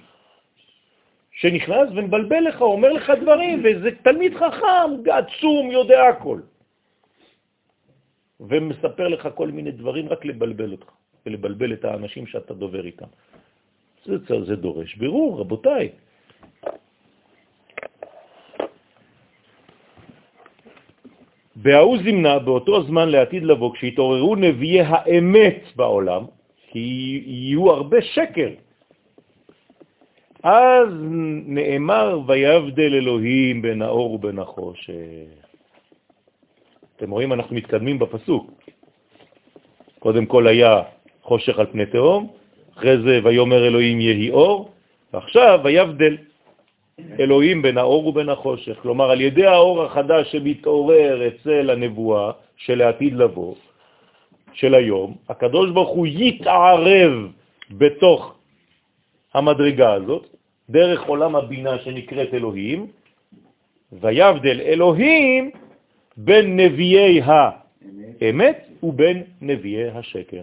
שנכנס 1.32 1.88
ומבלבל 1.90 2.40
לך, 2.40 2.60
אומר 2.60 2.92
לך 2.92 3.12
דברים, 3.22 3.62
וזה 3.64 3.90
תלמיד 4.02 4.32
חכם, 4.34 4.90
עצום, 5.10 5.70
יודע 5.70 6.02
הכל. 6.02 6.40
ומספר 8.40 9.08
לך 9.08 9.28
כל 9.34 9.48
מיני 9.48 9.70
דברים 9.70 10.08
רק 10.08 10.24
לבלבל 10.24 10.72
אותך, 10.72 10.90
ולבלבל 11.26 11.72
את 11.72 11.84
האנשים 11.84 12.26
שאתה 12.26 12.54
דובר 12.54 12.86
איתם. 12.86 13.10
זה, 14.04 14.44
זה, 14.44 14.56
דורש 14.56 14.94
בירור, 14.94 15.40
רבותיי. 15.40 15.88
בהוא 21.56 21.98
זמנה, 21.98 22.38
באותו 22.38 22.82
זמן 22.82 23.08
לעתיד 23.08 23.42
לבוא, 23.42 23.74
כשהתעוררו 23.74 24.36
נביאי 24.36 24.80
האמת 24.80 25.62
בעולם, 25.76 26.24
כי 26.70 27.22
יהיו 27.26 27.70
הרבה 27.70 28.02
שקר, 28.02 28.50
אז 30.42 30.88
נאמר 31.46 32.20
ויבדל 32.26 32.94
אלוהים 32.94 33.62
בין 33.62 33.82
האור 33.82 34.12
ובין 34.12 34.38
החושך. 34.38 35.40
אתם 36.96 37.10
רואים, 37.10 37.32
אנחנו 37.32 37.56
מתקדמים 37.56 37.98
בפסוק. 37.98 38.50
קודם 39.98 40.26
כל 40.26 40.46
היה 40.46 40.82
חושך 41.22 41.58
על 41.58 41.66
פני 41.66 41.86
תהום, 41.86 42.43
אחרי 42.78 42.98
זה 42.98 43.20
ויומר 43.24 43.66
אלוהים 43.66 44.00
יהי 44.00 44.30
אור, 44.30 44.70
ועכשיו 45.12 45.60
ויבדל 45.64 46.16
אלוהים 47.20 47.62
בין 47.62 47.78
האור 47.78 48.06
ובין 48.06 48.28
החושך. 48.28 48.78
כלומר, 48.82 49.10
על 49.10 49.20
ידי 49.20 49.46
האור 49.46 49.82
החדש 49.84 50.32
שמתעורר 50.32 51.28
אצל 51.28 51.70
הנבואה 51.70 52.30
של 52.56 52.82
העתיד 52.82 53.14
לבוא, 53.14 53.54
של 54.52 54.74
היום, 54.74 55.16
הקדוש 55.28 55.70
ברוך 55.70 55.90
הוא 55.90 56.06
יתערב 56.06 57.12
בתוך 57.70 58.34
המדרגה 59.34 59.92
הזאת, 59.92 60.26
דרך 60.70 61.02
עולם 61.02 61.36
הבינה 61.36 61.78
שנקראת 61.78 62.34
אלוהים, 62.34 62.86
ויבדל 63.92 64.60
אלוהים 64.60 65.50
בין 66.16 66.56
נביאי 66.56 67.20
האמת 67.22 68.68
ובין 68.82 69.22
נביאי 69.40 69.90
השקר. 69.90 70.42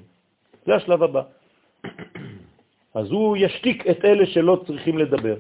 זה 0.66 0.76
השלב 0.76 1.04
הבא. 1.04 1.22
אז 2.94 3.12
הוא 3.12 3.38
ישתיק 3.38 3.88
את 3.88 4.06
אלה 4.06 4.26
שלא 4.26 4.64
צריכים 4.68 4.98
לדבר. 4.98 5.38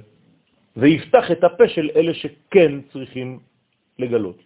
ויפתח 0.77 1.31
את 1.31 1.43
הפה 1.43 1.67
של 1.67 1.89
אלה 1.95 2.13
שכן 2.13 2.71
צריכים 2.91 3.39
לגלות. 3.99 4.39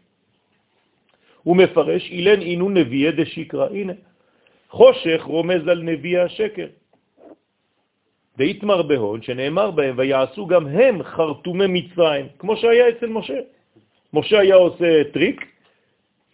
הוא 1.43 1.57
מפרש, 1.57 2.11
אילן 2.11 2.41
אינו 2.41 2.69
נביאי 2.69 3.11
דשיקרא, 3.11 3.69
הנה, 3.69 3.93
חושך 4.69 5.21
רומז 5.25 5.67
על 5.67 5.81
נביא 5.81 6.19
השקר. 6.19 6.67
דאיתמר 8.37 8.81
בהון, 8.81 9.21
שנאמר 9.21 9.71
בהם, 9.71 9.93
ויעשו 9.97 10.47
גם 10.47 10.67
הם 10.67 11.03
חרטומי 11.03 11.67
מצרים, 11.69 12.25
כמו 12.39 12.57
שהיה 12.57 12.89
אצל 12.89 13.07
משה. 13.07 13.39
משה 14.13 14.39
היה 14.39 14.55
עושה 14.55 15.03
טריק 15.13 15.45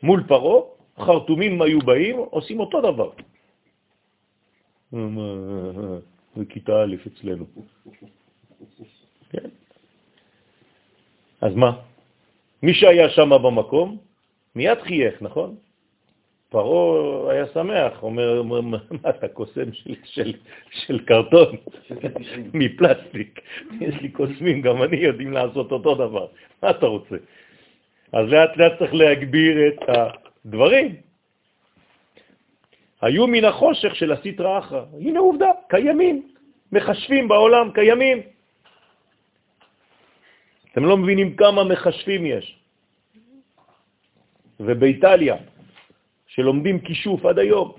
מול 0.03 0.23
פרעה, 0.27 0.73
חרטומים 0.99 1.61
היו 1.61 1.79
באים, 1.79 2.15
עושים 2.17 2.59
אותו 2.59 2.81
דבר. 2.81 3.09
זה 6.35 6.45
כיתה 6.45 6.83
א' 6.83 6.95
אצלנו. 7.07 7.45
כן. 9.29 9.49
אז 11.41 11.55
מה? 11.55 11.77
מי 12.63 12.73
שהיה 12.73 13.09
שם 13.09 13.29
במקום, 13.29 13.97
מיד 14.55 14.81
חייך, 14.81 15.21
נכון? 15.21 15.55
פרעה 16.49 17.27
היה 17.29 17.45
שמח, 17.53 18.03
אומר, 18.03 18.39
אומר 18.39 18.61
מה 18.61 19.09
אתה 19.09 19.27
קוסם 19.27 19.73
של, 19.73 19.95
של, 20.03 20.33
של 20.71 20.99
קרטון, 21.05 21.55
מפלסטיק, 22.53 23.39
יש 23.81 23.95
לי 24.01 24.09
קוסמים, 24.09 24.61
גם 24.61 24.83
אני 24.83 24.97
יודעים 24.97 25.31
לעשות 25.33 25.71
אותו 25.71 25.95
דבר, 25.95 26.27
מה 26.63 26.69
אתה 26.69 26.85
רוצה? 26.85 27.15
אז 28.11 28.27
לאט 28.27 28.57
לאט 28.57 28.79
צריך 28.79 28.93
להגביר 28.93 29.67
את 29.67 29.79
הדברים. 29.87 30.95
היו 33.01 33.27
מן 33.27 33.45
החושך 33.45 33.95
של 33.95 34.11
הסטרא 34.11 34.59
אחרא, 34.59 34.85
הנה 34.99 35.19
עובדה, 35.19 35.51
קיימים, 35.69 36.27
מחשבים 36.71 37.27
בעולם, 37.27 37.71
קיימים. 37.73 38.17
אתם 40.71 40.83
לא 40.85 40.97
מבינים 40.97 41.35
כמה 41.35 41.63
מחשבים 41.63 42.25
יש. 42.25 42.45
ובאיטליה, 44.59 45.35
שלומדים 46.27 46.79
כישוף 46.79 47.25
עד 47.25 47.39
היום. 47.39 47.73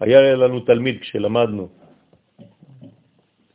היה 0.00 0.34
לנו 0.34 0.60
תלמיד 0.60 1.00
כשלמדנו, 1.00 1.68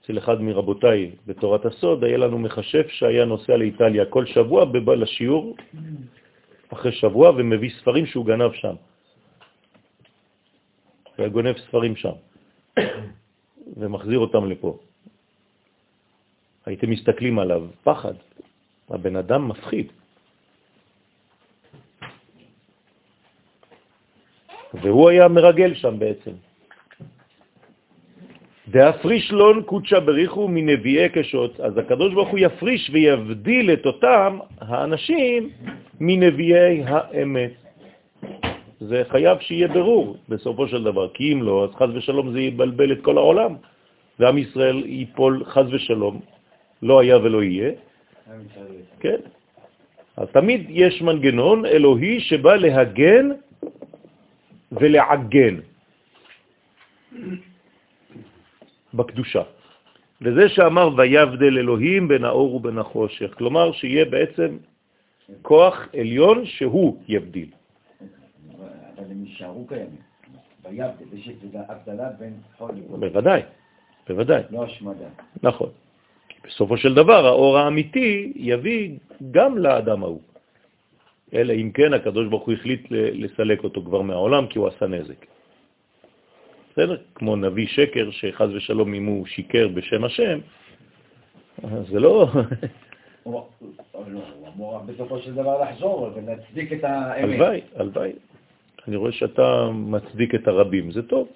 אצל 0.01 0.17
אחד 0.17 0.41
מרבותיי 0.41 1.11
בתורת 1.25 1.65
הסוד, 1.65 2.03
היה 2.03 2.17
לנו 2.17 2.39
מחשב 2.39 2.87
שהיה 2.87 3.25
נוסע 3.25 3.57
לאיטליה 3.57 4.05
כל 4.05 4.25
שבוע, 4.25 4.65
בא 4.65 4.95
לשיעור 4.95 5.55
אחרי 6.73 6.91
שבוע 6.91 7.29
ומביא 7.29 7.69
ספרים 7.79 8.05
שהוא 8.05 8.25
גנב 8.25 8.53
שם. 8.53 8.75
הוא 11.17 11.27
גונב 11.27 11.57
ספרים 11.57 11.95
שם 11.95 12.15
ומחזיר 13.79 14.19
אותם 14.19 14.49
לפה. 14.49 14.77
הייתם 16.65 16.89
מסתכלים 16.89 17.39
עליו, 17.39 17.67
פחד. 17.83 18.13
הבן 18.89 19.15
אדם 19.15 19.47
מפחיד. 19.47 19.91
והוא 24.73 25.09
היה 25.09 25.27
מרגל 25.27 25.75
שם 25.75 25.99
בעצם. 25.99 26.31
דאפריש 28.67 29.31
לון 29.31 29.63
קודשה 29.63 29.99
בריחו 29.99 30.47
מנביאי 30.47 31.09
קשות, 31.09 31.59
אז 31.59 31.77
הקדוש 31.77 32.13
ברוך 32.13 32.29
הוא 32.29 32.39
יפריש 32.39 32.89
ויבדיל 32.93 33.73
את 33.73 33.85
אותם 33.85 34.39
האנשים 34.61 35.49
מנביאי 35.99 36.83
האמת. 36.85 37.51
זה 38.79 39.03
חייב 39.09 39.39
שיהיה 39.39 39.67
ברור 39.67 40.17
בסופו 40.29 40.67
של 40.67 40.83
דבר, 40.83 41.09
כי 41.13 41.33
אם 41.33 41.43
לא, 41.43 41.63
אז 41.63 41.75
חז 41.75 41.89
ושלום 41.95 42.31
זה 42.31 42.39
יבלבל 42.39 42.91
את 42.91 43.01
כל 43.01 43.17
העולם, 43.17 43.55
ועם 44.19 44.37
ישראל 44.37 44.83
ייפול 44.85 45.43
חז 45.45 45.73
ושלום, 45.73 46.19
לא 46.81 46.99
היה 46.99 47.17
ולא 47.17 47.43
יהיה. 47.43 47.71
כן. 48.99 49.19
אז 50.17 50.27
תמיד 50.31 50.61
יש 50.69 51.01
מנגנון 51.01 51.65
אלוהי 51.65 52.19
שבא 52.19 52.55
להגן 52.55 53.29
ולעגן 54.71 55.55
בקדושה. 58.95 59.43
וזה 60.21 60.49
שאמר 60.49 60.89
ויבדל 60.97 61.57
אלוהים 61.57 62.07
בין 62.07 62.23
האור 62.23 62.55
ובין 62.55 62.77
החושך, 62.77 63.33
כלומר 63.37 63.71
שיהיה 63.71 64.05
בעצם 64.05 64.57
כוח 65.41 65.87
עליון 65.93 66.45
שהוא 66.45 66.97
יבדיל. 67.07 67.49
אבל 68.97 69.11
הם 69.11 69.25
יישארו 69.25 69.67
קיימים. 69.67 70.03
ויבדל, 70.63 71.05
יש 71.13 71.29
הבדלה 71.53 72.09
בין 72.19 72.33
חול 72.57 72.71
לבוא. 72.75 72.97
בוודאי, 72.97 73.41
בוודאי. 74.07 74.43
לא 74.49 74.63
השמדה. 74.63 75.09
נכון. 75.43 75.69
בסופו 76.47 76.77
של 76.77 76.93
דבר 76.93 77.25
האור 77.25 77.57
האמיתי 77.57 78.33
יביא 78.35 78.97
גם 79.31 79.57
לאדם 79.57 80.03
ההוא. 80.03 80.21
אלא 81.33 81.53
אם 81.53 81.71
כן 81.73 81.93
הקדוש 81.93 82.27
ברוך 82.27 82.45
הוא 82.45 82.53
החליט 82.53 82.87
לסלק 82.91 83.63
אותו 83.63 83.81
כבר 83.81 84.01
מהעולם 84.01 84.47
כי 84.47 84.59
הוא 84.59 84.67
עשה 84.67 84.87
נזק. 84.87 85.25
בסדר? 86.75 86.97
כמו 87.15 87.35
נביא 87.35 87.67
שקר, 87.67 88.11
שחז 88.11 88.49
ושלום 88.55 88.93
אם 88.93 89.05
הוא 89.05 89.25
שיקר 89.25 89.67
בשם 89.67 90.03
השם, 90.03 90.39
זה 91.91 91.99
לא... 91.99 92.27
הוא 93.23 93.41
אמור 94.55 94.79
בסופו 94.85 95.19
של 95.19 95.33
דבר 95.33 95.63
לחזור 95.63 96.09
ולהצדיק 96.15 96.73
את 96.73 96.83
האמת. 96.83 97.23
הלוואי, 97.23 97.61
הלוואי. 97.75 98.11
אני 98.87 98.95
רואה 98.95 99.11
שאתה 99.11 99.69
מצדיק 99.73 100.35
את 100.35 100.47
הרבים, 100.47 100.91
זה 100.91 101.01
טוב. 101.01 101.27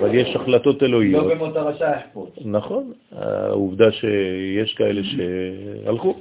אבל 0.00 0.14
יש 0.14 0.36
החלטות 0.36 0.82
אלוהיות. 0.82 1.26
לא 1.26 1.34
במות 1.34 1.56
הרשע 1.56 1.90
יחפוץ. 1.96 2.30
נכון, 2.44 2.92
העובדה 3.12 3.92
שיש 3.92 4.74
כאלה 4.74 5.02
שהלכו. 5.04 6.20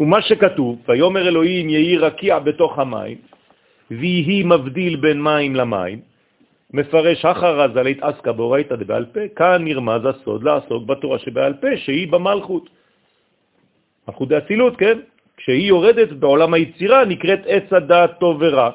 ומה 0.00 0.22
שכתוב, 0.22 0.78
ויאמר 0.88 1.28
אלוהים 1.28 1.68
יהי 1.68 1.96
רקיע 1.96 2.38
בתוך 2.38 2.78
המים, 2.78 3.18
ויהי 3.90 4.42
מבדיל 4.42 4.96
בין 4.96 5.22
מים 5.22 5.56
למים, 5.56 6.00
מפרש 6.72 7.24
אחרז 7.24 7.76
על 7.76 7.86
התעסקה 7.86 8.32
באורייתא 8.32 8.76
דבעל 8.76 9.06
פה, 9.12 9.20
כאן 9.36 9.64
נרמז 9.64 10.02
הסוד 10.06 10.44
לעסוק 10.44 10.82
בתורה 10.86 11.18
שבעל 11.18 11.54
פה, 11.54 11.68
שהיא 11.76 12.08
במלכות. 12.12 12.70
מלכות 14.08 14.28
דאצילות, 14.28 14.76
כן? 14.76 14.98
כשהיא 15.36 15.68
יורדת 15.68 16.12
בעולם 16.12 16.54
היצירה 16.54 17.04
נקראת 17.04 17.40
עץ 17.46 17.72
הדעת 17.72 18.10
טוב 18.20 18.36
ורע. 18.40 18.70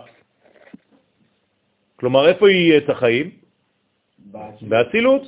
כלומר, 1.95 2.27
איפה 2.27 2.49
היא 2.49 2.73
עץ 2.73 2.89
החיים? 2.89 3.29
באצילות. 4.61 5.21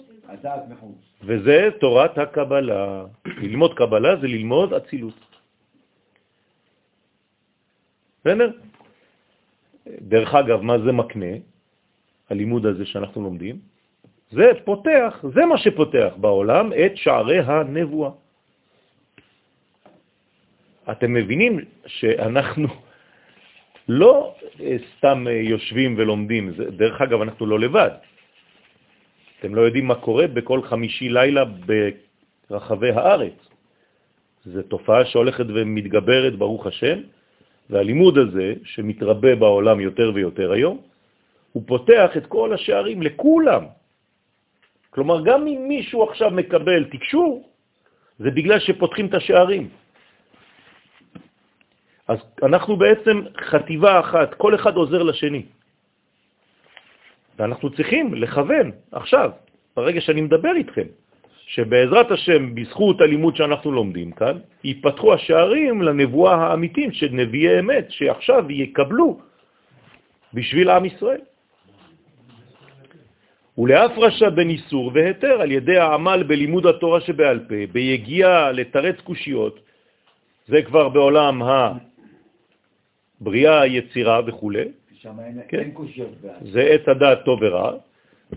וזה 1.24 1.70
תורת 1.80 2.18
הקבלה. 2.18 3.06
ללמוד 3.26 3.74
קבלה 3.74 4.16
זה 4.22 4.28
ללמוד 4.28 4.74
אצילות. 4.74 5.20
בסדר? 8.22 8.50
דרך 10.02 10.36
אגב, 10.36 10.62
מה 10.62 10.80
זה 10.80 10.92
מקנה, 10.92 11.34
הלימוד 12.30 12.66
הזה 12.66 12.86
שאנחנו 12.86 13.22
לומדים? 13.22 13.60
זה 14.32 14.52
פותח, 14.66 15.24
זה 15.34 15.46
מה 15.46 15.58
שפותח 15.58 16.14
בעולם 16.18 16.74
את 16.74 16.98
שערי 16.98 17.40
הנבואה. 17.40 18.12
אתם 20.92 21.14
מבינים 21.14 21.60
שאנחנו 21.88 22.68
לא 24.02 24.36
סתם 24.98 25.26
יושבים 25.28 25.96
ולומדים, 25.98 26.52
דרך 26.78 27.02
אגב, 27.02 27.22
אנחנו 27.22 27.46
לא 27.46 27.60
לבד. 27.60 27.92
אתם 29.40 29.56
לא 29.56 29.62
יודעים 29.62 29.86
מה 29.88 29.96
קורה 29.96 30.28
בכל 30.28 30.62
חמישי 30.62 31.10
לילה 31.10 31.44
ברחבי 32.50 32.90
הארץ. 32.90 33.38
זו 34.46 34.62
תופעה 34.64 35.06
שהולכת 35.06 35.46
ומתגברת, 35.48 36.36
ברוך 36.36 36.68
השם, 36.68 37.00
והלימוד 37.70 38.18
הזה, 38.18 38.54
שמתרבה 38.64 39.36
בעולם 39.36 39.80
יותר 39.80 40.12
ויותר 40.16 40.52
היום, 40.52 40.82
הוא 41.52 41.64
פותח 41.68 42.18
את 42.18 42.26
כל 42.26 42.54
השערים 42.54 43.02
לכולם. 43.02 43.64
כלומר, 44.90 45.22
גם 45.26 45.48
אם 45.48 45.66
מישהו 45.68 46.04
עכשיו 46.04 46.32
מקבל 46.32 46.84
תקשור, 46.84 47.50
זה 48.20 48.32
בגלל 48.32 48.60
שפותחים 48.60 49.06
את 49.06 49.14
השערים. 49.14 49.70
אז 52.08 52.20
אנחנו 52.44 52.76
בעצם 52.78 53.22
חטיבה 53.38 54.00
אחת, 54.00 54.34
כל 54.34 54.56
אחד 54.56 54.76
עוזר 54.76 55.04
לשני. 55.04 55.46
ואנחנו 57.38 57.70
צריכים 57.70 58.14
לכוון 58.14 58.72
עכשיו, 58.92 59.32
ברגע 59.76 60.02
שאני 60.02 60.22
מדבר 60.22 60.56
איתכם, 60.56 60.88
שבעזרת 61.48 62.12
השם, 62.12 62.56
בזכות 62.56 63.02
הלימוד 63.02 63.36
שאנחנו 63.36 63.72
לומדים 63.72 64.12
כאן, 64.12 64.38
ייפתחו 64.64 65.14
השערים 65.14 65.82
לנבואה 65.82 66.36
האמיתים 66.36 66.92
של 66.92 67.08
נביאי 67.12 67.60
אמת, 67.60 67.92
שעכשיו 67.92 68.52
יקבלו 68.52 69.20
בשביל 70.34 70.70
עם 70.70 70.86
ישראל. 70.86 71.22
ולהפרשה 73.58 74.30
בין 74.30 74.50
איסור 74.50 74.92
והיתר 74.94 75.42
על 75.42 75.52
ידי 75.52 75.78
העמל 75.78 76.24
בלימוד 76.24 76.66
התורה 76.66 77.02
שבעל 77.02 77.40
פה, 77.50 77.56
ביגיעה 77.72 78.52
לתרץ 78.52 79.00
קושיות, 79.02 79.60
זה 80.48 80.62
כבר 80.62 80.90
בעולם 80.90 81.42
הבריאה, 83.22 83.62
היצירה 83.62 84.22
וכו'. 84.28 84.52
שם 84.94 85.20
אין, 85.20 85.40
כן. 85.48 85.60
אין 85.60 85.72
קושיות. 85.72 86.12
זה 86.54 86.62
עת 86.62 86.88
הדעת 86.88 87.26
טוב 87.26 87.40
ורע, 87.42 87.72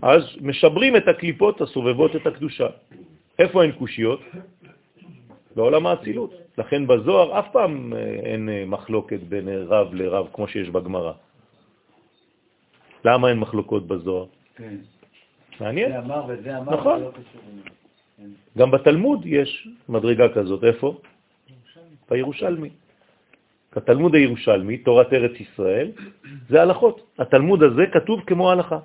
אז 0.01 0.23
משברים 0.41 0.95
את 0.95 1.07
הקליפות 1.07 1.61
הסובבות 1.61 2.15
את 2.15 2.27
הקדושה. 2.27 2.67
איפה 3.39 3.63
הן 3.63 3.71
קושיות? 3.71 4.21
בעולם 5.55 5.87
האצילות. 5.87 6.33
לכן 6.57 6.87
בזוהר 6.87 7.39
אף 7.39 7.47
פעם 7.51 7.93
אה, 7.93 7.99
אין 7.99 8.49
אה, 8.49 8.63
מחלוקת 8.65 9.19
בין 9.19 9.47
רב 9.49 9.93
לרב 9.93 10.27
כמו 10.33 10.47
שיש 10.47 10.69
בגמרא. 10.69 11.13
למה 13.05 13.29
אין 13.29 13.39
מחלוקות 13.39 13.87
בזוהר? 13.87 14.25
כן. 14.55 14.75
מעניין. 15.59 15.91
זה 15.91 15.99
אמר 15.99 16.21
וזה 16.27 16.57
אמר, 16.57 16.73
נכון. 16.73 16.99
זה 16.99 17.05
לא 17.05 17.11
קשור. 17.11 17.41
כן. 18.17 18.29
גם 18.57 18.71
בתלמוד 18.71 19.25
יש 19.25 19.67
מדרגה 19.89 20.29
כזאת. 20.29 20.63
איפה? 20.63 20.97
בירושלמי. 22.09 22.69
התלמוד 23.75 24.15
הירושלמי, 24.15 24.77
תורת 24.77 25.13
ארץ 25.13 25.39
ישראל, 25.39 25.91
זה 26.49 26.61
הלכות. 26.61 27.01
התלמוד 27.19 27.63
הזה 27.63 27.81
כתוב 27.93 28.21
כמו 28.27 28.51
הלכה. 28.51 28.79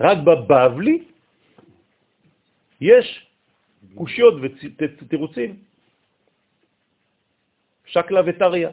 רק 0.00 0.18
בבבלי 0.18 1.04
יש 2.80 3.26
קושיות 3.94 4.34
ותירוצים. 5.00 5.56
שקלה 7.86 8.20
וטריה. 8.26 8.70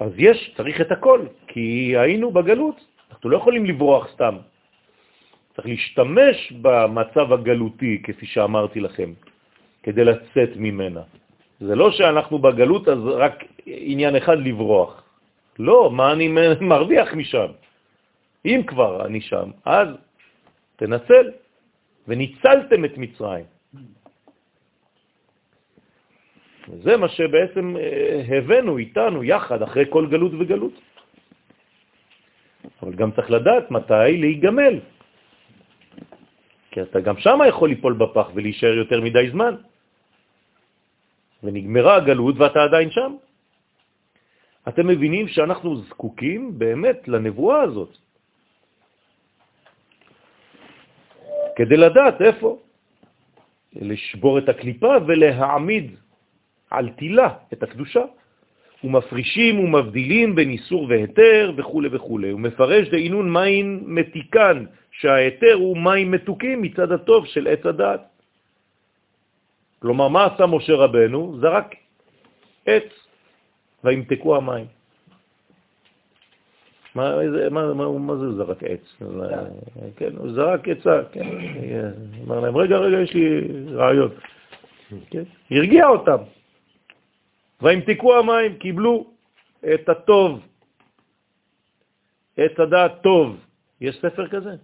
אז 0.00 0.12
יש, 0.18 0.54
צריך 0.56 0.80
את 0.80 0.92
הכל, 0.92 1.20
כי 1.46 1.94
היינו 1.96 2.30
בגלות. 2.30 2.76
אנחנו 3.10 3.30
לא 3.30 3.36
יכולים 3.36 3.66
לברוח 3.66 4.08
סתם. 4.14 4.34
צריך 5.54 5.66
להשתמש 5.66 6.52
במצב 6.62 7.32
הגלותי, 7.32 8.02
כפי 8.02 8.26
שאמרתי 8.26 8.80
לכם, 8.80 9.12
כדי 9.82 10.04
לצאת 10.04 10.56
ממנה. 10.56 11.02
זה 11.60 11.74
לא 11.74 11.90
שאנחנו 11.92 12.38
בגלות, 12.38 12.88
אז 12.88 12.98
רק 13.06 13.44
עניין 13.66 14.16
אחד 14.16 14.38
לברוח. 14.38 15.02
לא, 15.58 15.90
מה 15.90 16.12
אני 16.12 16.28
מרוויח 16.72 17.14
משם? 17.14 17.50
אם 18.44 18.60
כבר 18.66 19.06
אני 19.06 19.20
שם, 19.20 19.50
אז 19.64 19.88
תנצל. 20.76 21.30
וניצלתם 22.08 22.84
את 22.84 22.94
מצרים. 22.98 23.44
זה 26.82 26.96
מה 26.96 27.08
שבעצם 27.08 27.76
אה, 27.76 28.38
הבאנו 28.38 28.78
איתנו 28.78 29.24
יחד 29.24 29.62
אחרי 29.62 29.84
כל 29.90 30.06
גלות 30.10 30.32
וגלות. 30.34 30.76
אבל 32.82 32.94
גם 32.94 33.10
צריך 33.12 33.30
לדעת 33.30 33.70
מתי 33.70 34.16
להיגמל. 34.18 34.80
כי 36.70 36.82
אתה 36.82 37.00
גם 37.00 37.16
שם 37.18 37.38
יכול 37.48 37.68
ליפול 37.68 37.92
בפח 37.92 38.26
ולהישאר 38.34 38.74
יותר 38.74 39.00
מדי 39.00 39.30
זמן. 39.30 39.54
ונגמרה 41.42 41.94
הגלות 41.96 42.34
ואתה 42.38 42.60
עדיין 42.62 42.90
שם. 42.90 43.12
אתם 44.68 44.86
מבינים 44.86 45.28
שאנחנו 45.28 45.76
זקוקים 45.90 46.58
באמת 46.58 47.08
לנבואה 47.08 47.60
הזאת. 47.62 48.01
כדי 51.56 51.76
לדעת 51.76 52.22
איפה, 52.22 52.58
לשבור 53.72 54.38
את 54.38 54.48
הקליפה 54.48 54.94
ולהעמיד 55.06 55.90
על 56.70 56.88
תילה 56.88 57.28
את 57.52 57.62
הקדושה. 57.62 58.04
ומפרישים 58.84 59.60
ומבדילים 59.60 60.34
בין 60.34 60.50
איסור 60.50 60.86
והיתר 60.88 61.52
וכו' 61.56 61.82
וכו'. 61.92 62.20
הוא 62.32 62.40
מפרש 62.40 62.88
דעינון 62.88 63.32
מים 63.32 63.82
מתיקן, 63.86 64.64
שההיתר 64.90 65.54
הוא 65.54 65.76
מים 65.78 66.10
מתוקים 66.10 66.62
מצד 66.62 66.92
הטוב 66.92 67.26
של 67.26 67.46
עץ 67.46 67.66
הדעת. 67.66 68.02
כלומר, 69.78 70.08
מה 70.08 70.34
עשה 70.34 70.46
משה 70.46 70.74
רבנו? 70.74 71.38
זרק 71.40 71.74
עץ 72.66 72.88
וימתקו 73.84 74.36
המים. 74.36 74.66
מה, 76.94 77.16
מה, 77.50 77.74
מה, 77.74 77.98
מה 77.98 78.16
זה 78.16 78.32
זרק 78.32 78.62
עץ? 78.62 79.02
כן, 79.96 80.16
הוא 80.16 80.32
זרק 80.32 80.68
עצה, 80.68 81.00
כן. 81.12 81.28
אמר 82.24 82.40
להם, 82.40 82.56
רגע, 82.56 82.76
רגע, 82.76 82.98
יש 83.00 83.14
לי 83.14 83.48
רעיון. 83.74 84.10
כן? 85.10 85.22
הרגיע 85.50 85.88
אותם. 85.88 86.16
וימתקו 87.62 88.18
המים, 88.18 88.58
קיבלו 88.58 89.06
את 89.74 89.88
הטוב, 89.88 90.40
את 92.44 92.58
הדעת 92.58 92.92
טוב. 93.02 93.36
יש 93.80 93.96
ספר 93.96 94.28
כזה? 94.28 94.54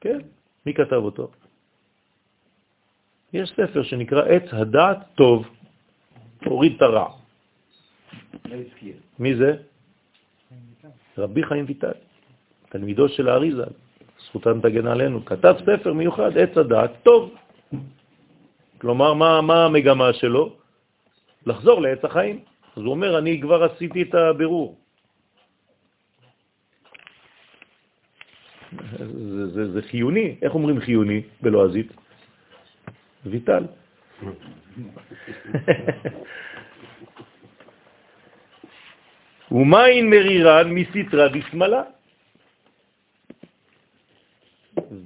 כן. 0.00 0.18
מי 0.66 0.74
כתב 0.74 0.92
אותו? 0.92 1.30
יש 3.32 3.50
ספר 3.50 3.82
שנקרא 3.82 4.22
עץ 4.24 4.48
הדעת 4.52 4.98
טוב, 5.14 5.48
הוריד 6.44 6.72
את 6.76 6.82
הרע. 6.82 7.08
לא. 8.44 8.56
מי 9.18 9.36
זה? 9.36 9.56
רבי 11.18 11.42
חיים 11.42 11.64
ויטל, 11.68 11.98
תלמידו 12.68 13.08
של 13.08 13.28
האריזה, 13.28 13.64
זכותן 14.26 14.60
תגן 14.60 14.86
עלינו, 14.86 15.24
כתב 15.24 15.54
ספר 15.66 15.92
מיוחד, 15.92 16.38
עץ 16.38 16.56
הדעת 16.56 16.90
טוב. 17.02 17.34
כלומר, 18.78 19.14
מה, 19.14 19.40
מה 19.42 19.64
המגמה 19.64 20.12
שלו? 20.12 20.56
לחזור 21.46 21.82
לעץ 21.82 22.04
החיים. 22.04 22.40
אז 22.76 22.82
הוא 22.82 22.90
אומר, 22.90 23.18
אני 23.18 23.40
כבר 23.40 23.64
עשיתי 23.64 24.02
את 24.02 24.14
הבירור. 24.14 24.78
זה, 28.98 29.46
זה, 29.46 29.72
זה 29.72 29.82
חיוני. 29.82 30.36
איך 30.42 30.54
אומרים 30.54 30.80
חיוני 30.80 31.22
בלועזית? 31.42 31.92
ויטל. 33.26 33.64
ומים 39.52 40.10
מרירן 40.10 40.70
מסתרה 40.70 41.28
בשמאלה. 41.28 41.82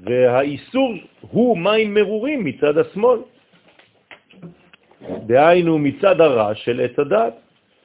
והאיסור 0.05 0.95
הוא 1.21 1.59
מים 1.59 1.95
מרורים 1.95 2.45
מצד 2.45 2.79
השמאל. 2.79 3.19
דהיינו 5.27 5.79
מצד 5.79 6.21
הרע 6.21 6.55
של 6.55 6.81
עץ 6.81 6.99
הדת. 6.99 7.35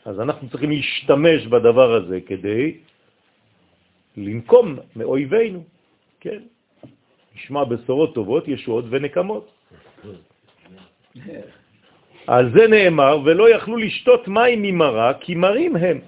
אז 0.06 0.20
אנחנו 0.20 0.50
צריכים 0.50 0.70
להשתמש 0.70 1.48
בדבר 1.48 1.94
הזה 1.94 2.20
כדי 2.22 2.78
לנקום 4.18 4.76
מאויבינו, 4.96 5.64
כן? 6.20 6.40
נשמע 7.36 7.64
בשורות 7.64 8.16
טובות, 8.16 8.48
ישועות 8.48 8.86
ונקמות. 8.90 9.46
על 12.28 12.52
זה 12.54 12.68
נאמר, 12.68 13.20
ולא 13.26 13.50
יכלו 13.50 13.78
לשתות 13.78 14.28
מים 14.28 14.62
ממרה, 14.62 15.14
כי 15.14 15.36
מרים 15.36 15.76
הם. 15.76 16.00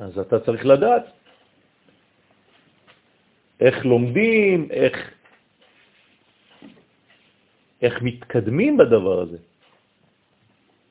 אז 0.00 0.18
אתה 0.18 0.40
צריך 0.40 0.66
לדעת 0.66 1.04
איך 3.60 3.86
לומדים, 3.86 4.68
איך, 4.70 4.96
איך 7.82 8.02
מתקדמים 8.02 8.76
בדבר 8.76 9.20
הזה. 9.20 9.38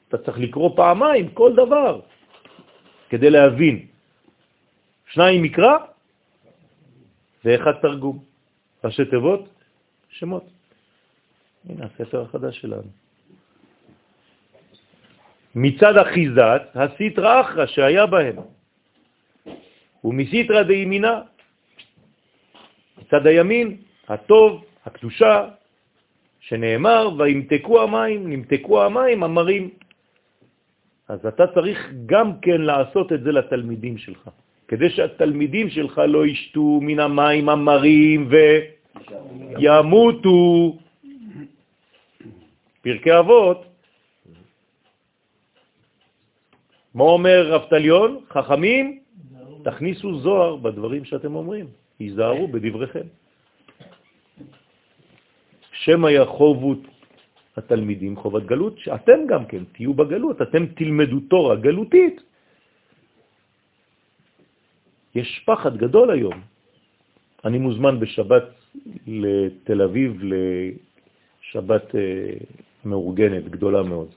אתה 0.07 0.17
צריך 0.17 0.37
לקרוא 0.39 0.75
פעמיים 0.75 1.33
כל 1.33 1.53
דבר 1.53 2.01
כדי 3.09 3.29
להבין. 3.29 3.87
שניים 5.05 5.43
מקרא 5.43 5.77
ואחד 7.45 7.71
תרגום. 7.81 8.23
ראשי 8.83 9.05
תיבות, 9.05 9.49
שמות. 10.09 10.43
הנה 11.69 11.85
הספר 11.85 12.21
החדש 12.21 12.61
שלנו. 12.61 12.89
מצד 15.55 15.97
אחיזת 15.97 16.61
הסיטרא 16.75 17.41
אחרא 17.41 17.65
שהיה 17.65 18.05
בהם. 18.05 18.35
ומסיתרא 20.03 20.63
דימינה, 20.63 21.21
מצד 23.01 23.27
הימין, 23.27 23.77
הטוב, 24.07 24.63
הקדושה, 24.85 25.47
שנאמר, 26.39 27.09
וימתקו 27.17 27.81
המים, 27.81 28.29
נמתקו 28.29 28.83
המים 28.83 29.23
המרים. 29.23 29.69
אז 31.07 31.25
אתה 31.25 31.47
צריך 31.47 31.79
גם 32.05 32.39
כן 32.41 32.61
לעשות 32.61 33.11
את 33.13 33.23
זה 33.23 33.31
לתלמידים 33.31 33.97
שלך, 33.97 34.29
כדי 34.67 34.89
שהתלמידים 34.89 35.69
שלך 35.69 36.01
לא 36.07 36.25
ישתו 36.25 36.79
מן 36.81 36.99
המים 36.99 37.49
המרים 37.49 38.29
וימותו. 39.59 40.77
פרקי 42.81 43.19
אבות, 43.19 43.65
מה 46.93 47.03
אומר 47.03 47.51
רב 47.51 47.61
תליון? 47.69 48.19
חכמים 48.29 49.02
תכניסו 49.63 50.19
זוהר 50.19 50.55
בדברים 50.55 51.05
שאתם 51.05 51.35
אומרים, 51.35 51.67
היזהרו 51.99 52.47
בדבריכם. 52.47 53.07
שמא 55.73 56.09
יחובו 56.09 56.75
התלמידים 57.57 58.15
חובת 58.15 58.43
גלות, 58.43 58.79
שאתם 58.79 59.19
גם 59.27 59.45
כן 59.45 59.63
תהיו 59.73 59.93
בגלות, 59.93 60.41
אתם 60.41 60.65
תלמדו 60.65 61.19
תורה 61.29 61.55
גלותית. 61.55 62.21
יש 65.15 65.43
פחד 65.45 65.77
גדול 65.77 66.11
היום. 66.11 66.41
אני 67.45 67.57
מוזמן 67.57 67.99
בשבת 67.99 68.43
לתל 69.07 69.81
אביב 69.81 70.21
לשבת 70.23 71.95
אה, 71.95 72.33
מאורגנת, 72.85 73.49
גדולה 73.49 73.83
מאוד. 73.83 74.09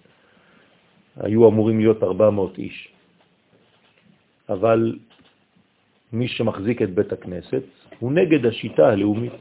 היו 1.16 1.48
אמורים 1.48 1.78
להיות 1.78 2.02
400 2.02 2.59
איש. 2.59 2.89
אבל 4.48 4.98
מי 6.12 6.28
שמחזיק 6.28 6.83
את 6.83 6.91
בית 6.95 7.12
הכנסת 7.12 7.62
הוא 7.99 8.12
נגד 8.12 8.47
השיטה 8.47 8.89
הלאומית. 8.89 9.33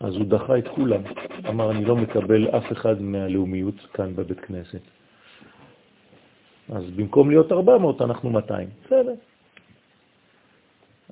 אז 0.00 0.16
הוא 0.16 0.24
דחה 0.24 0.58
את 0.58 0.68
כולם. 0.68 1.02
אמר, 1.48 1.70
אני 1.70 1.84
לא 1.84 1.96
מקבל 1.96 2.48
אף 2.48 2.72
אחד 2.72 3.02
מהלאומיות 3.02 3.74
כאן 3.94 4.16
בבית 4.16 4.40
כנסת. 4.40 4.80
אז 6.68 6.90
במקום 6.90 7.30
להיות 7.30 7.52
400, 7.52 8.02
אנחנו 8.02 8.30
200. 8.30 8.68
בסדר. 8.84 9.14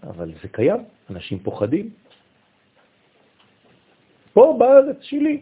אבל 0.02 0.32
זה 0.42 0.48
קיים, 0.48 0.80
אנשים 1.10 1.38
פוחדים. 1.38 1.90
פה 4.32 4.56
בארץ 4.58 4.96
שלי, 5.00 5.40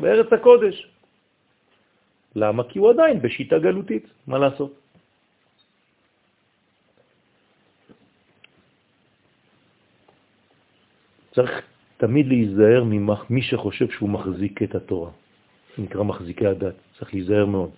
בארץ 0.00 0.32
הקודש. 0.32 0.88
למה? 2.36 2.62
כי 2.68 2.78
הוא 2.78 2.90
עדיין 2.90 3.22
בשיטה 3.22 3.58
גלותית, 3.58 4.06
מה 4.26 4.38
לעשות? 4.38 4.79
צריך 11.34 11.50
תמיד 11.96 12.26
להיזהר 12.28 12.84
ממי 12.84 13.42
שחושב 13.42 13.90
שהוא 13.90 14.08
מחזיק 14.08 14.62
את 14.62 14.74
התורה. 14.74 15.10
זה 15.76 15.82
נקרא 15.82 16.02
מחזיקי 16.02 16.46
הדת, 16.46 16.74
צריך 16.98 17.14
להיזהר 17.14 17.46
מאוד. 17.46 17.70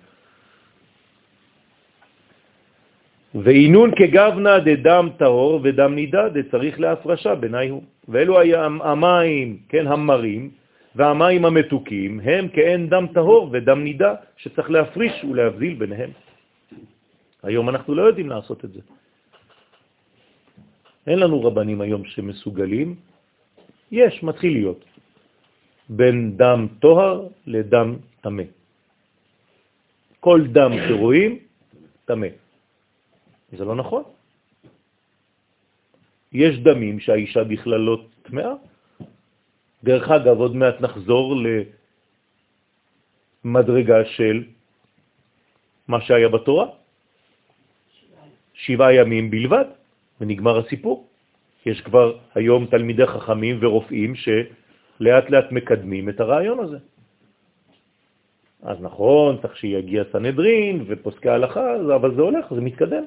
ואינון 3.35 3.91
כגבנה 3.97 4.59
דדם 4.59 5.09
טהור 5.17 5.61
ודם 5.63 5.95
נידה 5.95 6.29
דצריך 6.29 6.81
להפרשה 6.81 7.35
בני 7.35 7.69
הוא. 7.69 7.83
ואלו 8.09 8.41
המים, 8.85 9.59
כן, 9.69 9.87
המרים, 9.87 10.51
והמים 10.95 11.45
המתוקים 11.45 12.21
הם 12.21 12.49
כאין 12.49 12.89
דם 12.89 13.07
טהור 13.15 13.49
ודם 13.53 13.85
נידה 13.85 14.15
שצריך 14.37 14.71
להפריש 14.71 15.25
ולהבדיל 15.25 15.75
ביניהם. 15.75 16.11
היום 17.43 17.69
אנחנו 17.69 17.95
לא 17.95 18.03
יודעים 18.03 18.29
לעשות 18.29 18.65
את 18.65 18.73
זה. 18.73 18.81
אין 21.07 21.19
לנו 21.19 21.45
רבנים 21.45 21.81
היום 21.81 22.05
שמסוגלים, 22.05 22.95
יש, 23.93 24.23
מתחיל 24.23 24.53
להיות, 24.53 24.85
בין 25.89 26.37
דם 26.37 26.67
טוהר 26.81 27.29
לדם 27.47 27.97
תמה. 28.21 28.43
כל 30.21 30.41
דם 30.53 30.71
שרואים, 30.89 31.39
תמה. 32.05 32.27
זה 33.53 33.65
לא 33.65 33.75
נכון. 33.75 34.03
יש 36.33 36.59
דמים 36.65 37.01
שהאישה 37.01 37.45
בכלל 37.45 37.81
לא 37.81 37.97
טמאה. 38.23 38.53
דרך 39.85 40.11
אגב, 40.11 40.37
עוד 40.41 40.57
מעט 40.57 40.81
נחזור 40.81 41.37
למדרגה 43.45 44.05
של 44.17 44.45
מה 45.89 46.01
שהיה 46.01 46.29
בתורה. 46.29 46.67
שבעה 48.55 48.95
ימים 48.95 49.31
בלבד, 49.31 49.65
ונגמר 50.21 50.59
הסיפור. 50.59 51.12
יש 51.67 51.81
כבר 51.81 52.19
היום 52.35 52.67
תלמידי 52.67 53.07
חכמים 53.07 53.59
ורופאים 53.61 54.15
שלאט 54.15 55.31
לאט 55.31 55.53
מקדמים 55.53 56.09
את 56.09 56.21
הרעיון 56.21 56.59
הזה. 56.59 56.79
אז 58.63 58.77
נכון, 58.81 59.39
צריך 59.43 59.57
שיגיע 59.57 60.03
סנהדרין 60.13 60.85
ופוסקי 60.87 61.29
ההלכה, 61.29 61.77
אבל 61.95 62.15
זה 62.15 62.23
הולך, 62.23 62.55
זה 62.55 62.61
מתקדם. 62.61 63.05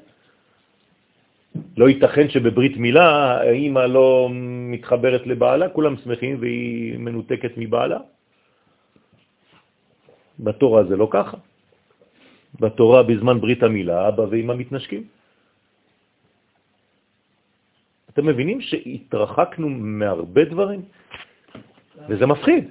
לא 1.78 1.90
ייתכן 1.90 2.30
שבברית 2.30 2.78
מילה 2.78 3.40
האמא 3.42 3.80
לא 3.80 4.30
מתחברת 4.72 5.28
לבעלה, 5.28 5.70
כולם 5.70 5.96
שמחים 5.98 6.38
והיא 6.40 6.98
מנותקת 6.98 7.52
מבעלה. 7.58 8.00
בתורה 10.40 10.84
זה 10.84 10.96
לא 10.96 11.08
ככה. 11.12 11.38
בתורה 12.60 13.04
בזמן 13.04 13.40
ברית 13.40 13.64
המילה 13.64 14.08
אבא 14.08 14.22
ואמא 14.22 14.54
מתנשקים. 14.56 15.04
אתם 18.16 18.26
מבינים 18.26 18.62
שהתרחקנו 18.62 19.70
מהרבה 19.70 20.44
דברים? 20.46 20.82
וזה 22.10 22.26
מפחיד. 22.26 22.70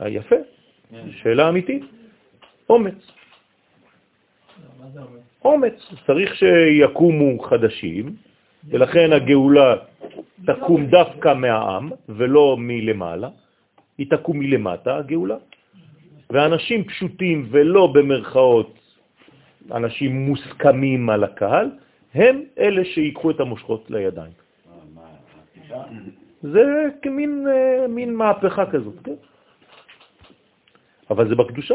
אה, 0.00 0.08
יפה, 0.08 0.36
שאלה 1.10 1.48
אמיתית. 1.48 1.84
אומץ. 2.68 3.10
אומץ. 5.44 5.78
צריך 6.06 6.34
שיקומו 6.34 7.38
חדשים, 7.38 8.16
ולכן 8.68 9.12
הגאולה 9.12 9.76
תקום 10.46 10.86
דווקא 10.86 11.34
מהעם 11.34 11.90
ולא 12.08 12.56
מלמעלה, 12.58 13.28
היא 13.98 14.06
תקום 14.10 14.38
מלמטה, 14.38 14.96
הגאולה. 14.96 15.36
ואנשים 16.30 16.84
פשוטים 16.84 17.48
ולא 17.50 17.86
במרכאות 17.86 18.78
אנשים 19.70 20.26
מוסכמים 20.26 21.10
על 21.10 21.24
הקהל, 21.24 21.70
הם 22.14 22.42
אלה 22.58 22.84
שיקחו 22.84 23.30
את 23.30 23.40
המושכות 23.40 23.90
לידיים. 23.90 24.32
זה 26.42 26.86
כמין 27.02 27.46
אה, 27.48 27.86
מין 27.88 28.14
מהפכה 28.14 28.70
כזאת, 28.70 28.94
כן? 29.04 29.14
אבל 31.10 31.28
זה 31.28 31.34
בקדושה. 31.34 31.74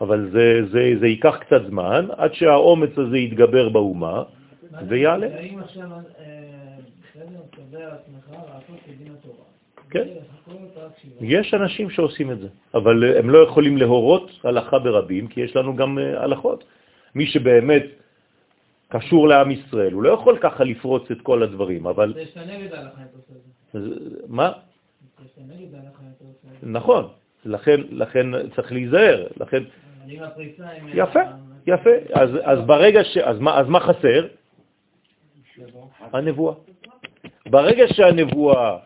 אבל 0.00 0.30
זה, 0.32 0.60
זה, 0.72 0.92
זה 1.00 1.06
ייקח 1.06 1.36
קצת 1.36 1.66
זמן 1.66 2.06
עד 2.16 2.34
שהאומץ 2.34 2.98
הזה 2.98 3.18
יתגבר 3.18 3.68
באומה 3.68 4.22
ויעלה. 4.88 5.26
כן. 9.90 10.08
יש 11.20 11.54
אנשים 11.54 11.90
שעושים 11.90 12.30
את 12.30 12.38
זה, 12.38 12.48
אבל 12.74 13.18
הם 13.18 13.30
לא 13.30 13.38
יכולים 13.38 13.76
להורות 13.76 14.30
הלכה 14.44 14.78
ברבים, 14.78 15.26
כי 15.26 15.40
יש 15.40 15.56
לנו 15.56 15.76
גם 15.76 15.98
אה, 15.98 16.22
הלכות. 16.22 16.64
מי 17.14 17.26
שבאמת 17.26 17.86
קשור 18.94 19.28
לעם 19.28 19.50
ישראל, 19.50 19.92
הוא 19.92 20.02
לא 20.02 20.10
יכול 20.12 20.38
ככה 20.38 20.64
לפרוץ 20.64 21.10
את 21.10 21.20
כל 21.20 21.42
הדברים, 21.42 21.86
אבל... 21.86 22.14
זה 22.14 22.26
שאתה 22.26 22.44
נגד 22.44 22.72
ההלכה 22.74 23.02
אם. 23.74 23.80
מה? 24.28 24.52
נכון, 26.62 27.08
לכן, 27.44 27.80
לכן 27.90 28.26
צריך 28.54 28.72
להיזהר, 28.72 29.26
לכן... 29.40 29.62
יפה, 30.94 31.20
יפה. 31.66 31.90
אז, 32.14 32.30
אז 32.42 32.58
ברגע 32.66 33.04
ש... 33.04 33.16
אז 33.16 33.38
מה, 33.38 33.58
אז 33.58 33.68
מה 33.68 33.80
חסר? 33.80 34.26
הנבואה. 36.00 36.54
ברגע 37.46 37.84
שהנבואה, 37.88 38.78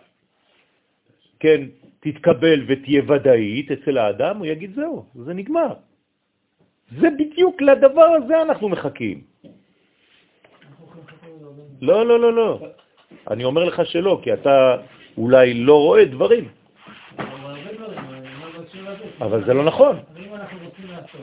כן, 1.41 1.61
תתקבל 2.01 2.65
ותהיה 2.69 3.03
ודאית 3.09 3.71
אצל 3.71 3.99
האדם, 3.99 4.39
הוא 4.39 4.47
יגיד 4.47 4.75
זהו, 4.75 5.05
זה 5.15 5.35
נגמר. 5.35 5.73
זה 7.01 7.09
בדיוק 7.19 7.63
לדבר 7.63 8.09
הזה 8.17 8.43
אנחנו 8.43 8.69
מחכים. 8.69 9.21
לא, 11.83 12.07
לא, 12.07 12.21
לא, 12.21 12.33
לא. 12.33 12.59
אני 13.31 13.45
אומר 13.45 13.65
לך 13.65 13.83
שלא, 13.85 14.21
כי 14.23 14.33
אתה 14.33 14.77
אולי 15.19 15.55
לא 15.55 15.81
רואה 15.81 16.05
דברים, 16.05 16.49
אבל 19.21 19.45
זה 19.45 19.55
לא 19.55 19.65
נכון. 19.65 19.99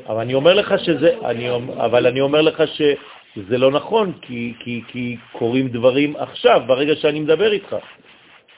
אבל 0.10 0.20
אני 0.20 0.34
אומר 0.34 0.54
לך 0.54 0.80
שזה, 0.80 1.16
אני, 1.26 1.50
אבל 1.78 2.08
אני 2.08 2.22
אומר 2.22 2.42
לך 2.42 2.64
שזה 2.68 3.58
לא 3.58 3.72
נכון, 3.72 4.14
כי, 4.22 4.54
כי, 4.60 4.82
כי 4.88 5.18
קורים 5.32 5.68
דברים 5.68 6.16
עכשיו, 6.16 6.62
ברגע 6.68 6.96
שאני 6.96 7.20
מדבר 7.20 7.52
איתך, 7.52 7.76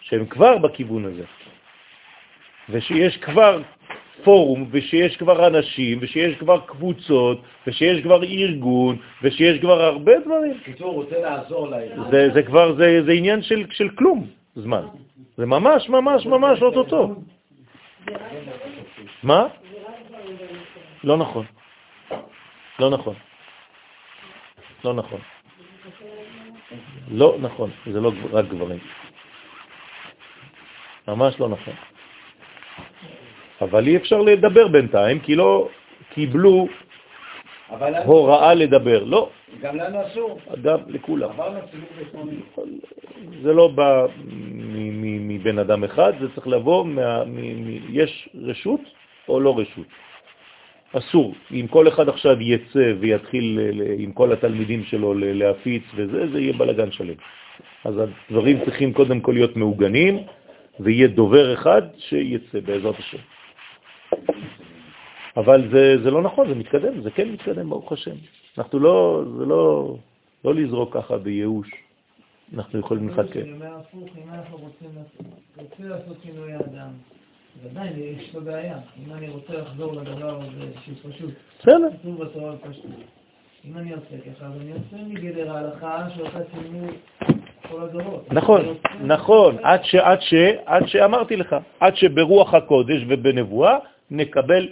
שהם 0.02 0.26
כבר 0.26 0.58
בכיוון 0.58 1.06
הזה. 1.06 1.24
ושיש 2.70 3.18
כבר 3.18 3.62
פורום, 4.24 4.68
ושיש 4.72 5.18
כבר 5.18 5.48
אנשים, 5.48 5.98
ושיש 6.02 6.36
כבר 6.36 6.60
קבוצות, 6.66 7.42
ושיש 7.68 8.02
כבר 8.02 8.24
ארגון, 8.24 8.98
ושיש 9.24 9.60
כבר 9.60 9.82
הרבה 9.82 10.12
דברים. 10.26 10.54
בקיצור, 10.62 10.88
הוא 10.88 11.04
רוצה 11.04 11.20
לעזור 11.22 11.68
לארגון. 11.68 12.12
זה, 12.12 12.30
זה 12.34 12.44
כבר, 12.44 12.76
זה, 12.76 13.04
זה 13.06 13.12
עניין 13.12 13.42
של, 13.42 13.66
של 13.72 13.90
כלום 13.90 14.28
זמן. 14.56 14.86
זה 15.38 15.46
ממש, 15.46 15.90
ממש, 15.90 16.26
ממש 16.26 16.62
אוטוטו. 16.62 17.16
מה? 19.24 19.48
לא 21.04 21.18
נכון. 21.18 21.46
לא 22.80 22.90
נכון. 22.90 23.16
לא 24.84 24.94
נכון. 24.94 25.20
לא 27.12 27.38
נכון, 27.42 27.70
זה 27.92 28.02
לא 28.02 28.12
רק 28.32 28.46
גברים. 28.46 28.80
ממש 31.08 31.40
לא 31.40 31.50
נכון. 31.50 31.74
אבל 33.62 33.88
אי 33.88 33.98
אפשר 33.98 34.22
לדבר 34.22 34.68
בינתיים, 34.68 35.20
כי 35.20 35.36
לא 35.36 35.68
קיבלו 36.14 36.68
אבל 37.72 37.90
לנו- 37.96 38.06
הוראה 38.06 38.54
לדבר. 38.54 39.04
לא, 39.04 39.30
גם 39.62 39.78
לנו 39.78 39.98
אסור. 40.08 40.40
גם 40.62 40.78
לכולם. 40.88 41.30
עברנו 41.30 41.60
סיבוב. 41.72 42.30
זה 43.42 43.54
לא 43.54 43.68
בא 43.68 44.06
מבן 45.20 45.60
אדם 45.60 45.84
אחד, 45.84 46.14
זה 46.20 46.28
צריך 46.36 46.48
לבוא, 46.48 46.86
מה, 46.86 47.24
מ, 47.26 47.38
מ, 47.68 47.78
יש 47.90 48.30
רשות 48.42 48.80
או 49.30 49.40
לא 49.40 49.58
רשות. 49.60 49.86
אסור. 50.94 51.34
אם 51.52 51.66
כל 51.70 51.88
אחד 51.88 52.10
עכשיו 52.10 52.42
יצא 52.42 52.94
ויתחיל 53.00 53.60
עם 54.00 54.12
כל 54.12 54.32
התלמידים 54.32 54.84
שלו 54.84 55.14
להפיץ 55.18 55.84
וזה, 55.96 56.28
זה 56.32 56.40
יהיה 56.40 56.54
בלגן 56.54 56.92
שלם. 56.92 57.14
אז 57.86 57.94
הדברים 58.30 58.66
צריכים 58.66 58.94
קודם 58.94 59.20
כל 59.20 59.32
להיות 59.32 59.56
מעוגנים, 59.56 60.20
ויהיה 60.80 61.08
דובר 61.08 61.54
אחד 61.54 61.82
שיצא 61.98 62.60
בעזרת 62.66 63.00
השם. 63.00 63.18
אבל 65.38 65.70
זה, 65.72 66.04
זה 66.04 66.12
לא 66.12 66.22
נכון, 66.22 66.48
זה 66.48 66.56
מתקדם, 66.56 67.02
זה 67.02 67.12
כן 67.12 67.30
מתקדם, 67.30 67.70
ברוך 67.70 67.92
השם. 67.92 68.16
אנחנו 68.58 68.80
לא, 68.80 69.24
זה 69.38 69.46
לא, 69.46 69.96
לא 70.46 70.56
לזרוק 70.56 70.94
ככה 70.98 71.18
בייאוש. 71.18 71.70
אנחנו 72.54 72.80
יכולים 72.80 73.10
לחכה. 73.10 73.40
אני 73.40 73.52
אומר 73.52 73.76
הפוך, 73.76 74.10
אם 74.18 74.30
אנחנו 74.34 74.58
רוצים 74.58 75.90
לעשות 75.90 76.18
שינוי 76.24 76.54
האדם, 76.54 76.90
ועדיין 77.64 77.94
יש 77.98 78.36
לו 78.36 78.42
בעיה. 78.42 78.78
אם 79.06 79.14
אני 79.14 79.30
רוצה 79.30 79.54
לחזור 79.54 79.94
לדבר 79.94 80.42
הזה 80.42 80.72
שהוא 80.86 81.12
פשוט, 81.12 81.30
בסדר. 81.60 81.90
כתוב 82.00 82.24
בתורה 82.24 82.52
בפשטות. 82.52 82.92
אם 83.66 83.78
אני 83.78 83.94
עושה 83.94 84.32
ככה, 84.36 84.46
אז 84.46 84.52
אני 84.62 84.72
עושה 84.72 85.04
מגדר 85.08 85.52
ההלכה 85.52 86.08
שעושה 86.16 86.40
שינוי 86.54 86.88
כל 87.70 87.82
הדורות. 87.82 88.34
נכון, 88.34 88.62
נכון, 89.02 89.58
עד 90.66 90.88
שאמרתי 90.88 91.36
לך, 91.36 91.56
עד 91.80 91.96
שברוח 91.96 92.54
הקודש 92.54 93.04
ובנבואה 93.08 93.78
נקבל 94.12 94.68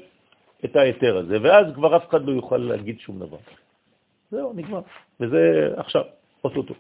את 0.66 0.76
ההיתר 0.76 1.18
הזה, 1.18 1.38
ואז 1.42 1.66
כבר 1.76 1.98
אף 1.98 2.10
אחד 2.10 2.26
לא 2.26 2.32
יוכל 2.32 2.58
להגיד 2.58 3.00
שום 3.00 3.20
דבר. 3.20 3.38
זהו, 4.32 4.54
נגמר. 4.56 4.82
וזה 5.20 5.74
עכשיו, 5.78 6.04
אוטוטו. 6.44 6.74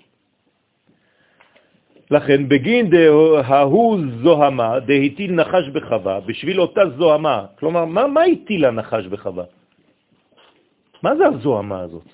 לכן 2.11 2.49
בגין 2.49 2.90
דהוא 2.90 3.98
זוהמה, 4.23 4.80
דהטיל 4.80 5.32
נחש 5.32 5.69
בחווה, 5.73 6.19
בשביל 6.19 6.61
אותה 6.61 6.82
זוהמה, 6.98 7.45
כלומר, 7.60 7.86
מה, 7.86 8.07
מה 8.07 8.23
הטיל 8.23 8.65
הנחש 8.65 9.06
בחווה? 9.06 9.45
מה 11.03 11.15
זה 11.15 11.26
הזוהמה 11.27 11.80
הזאת? 11.80 12.07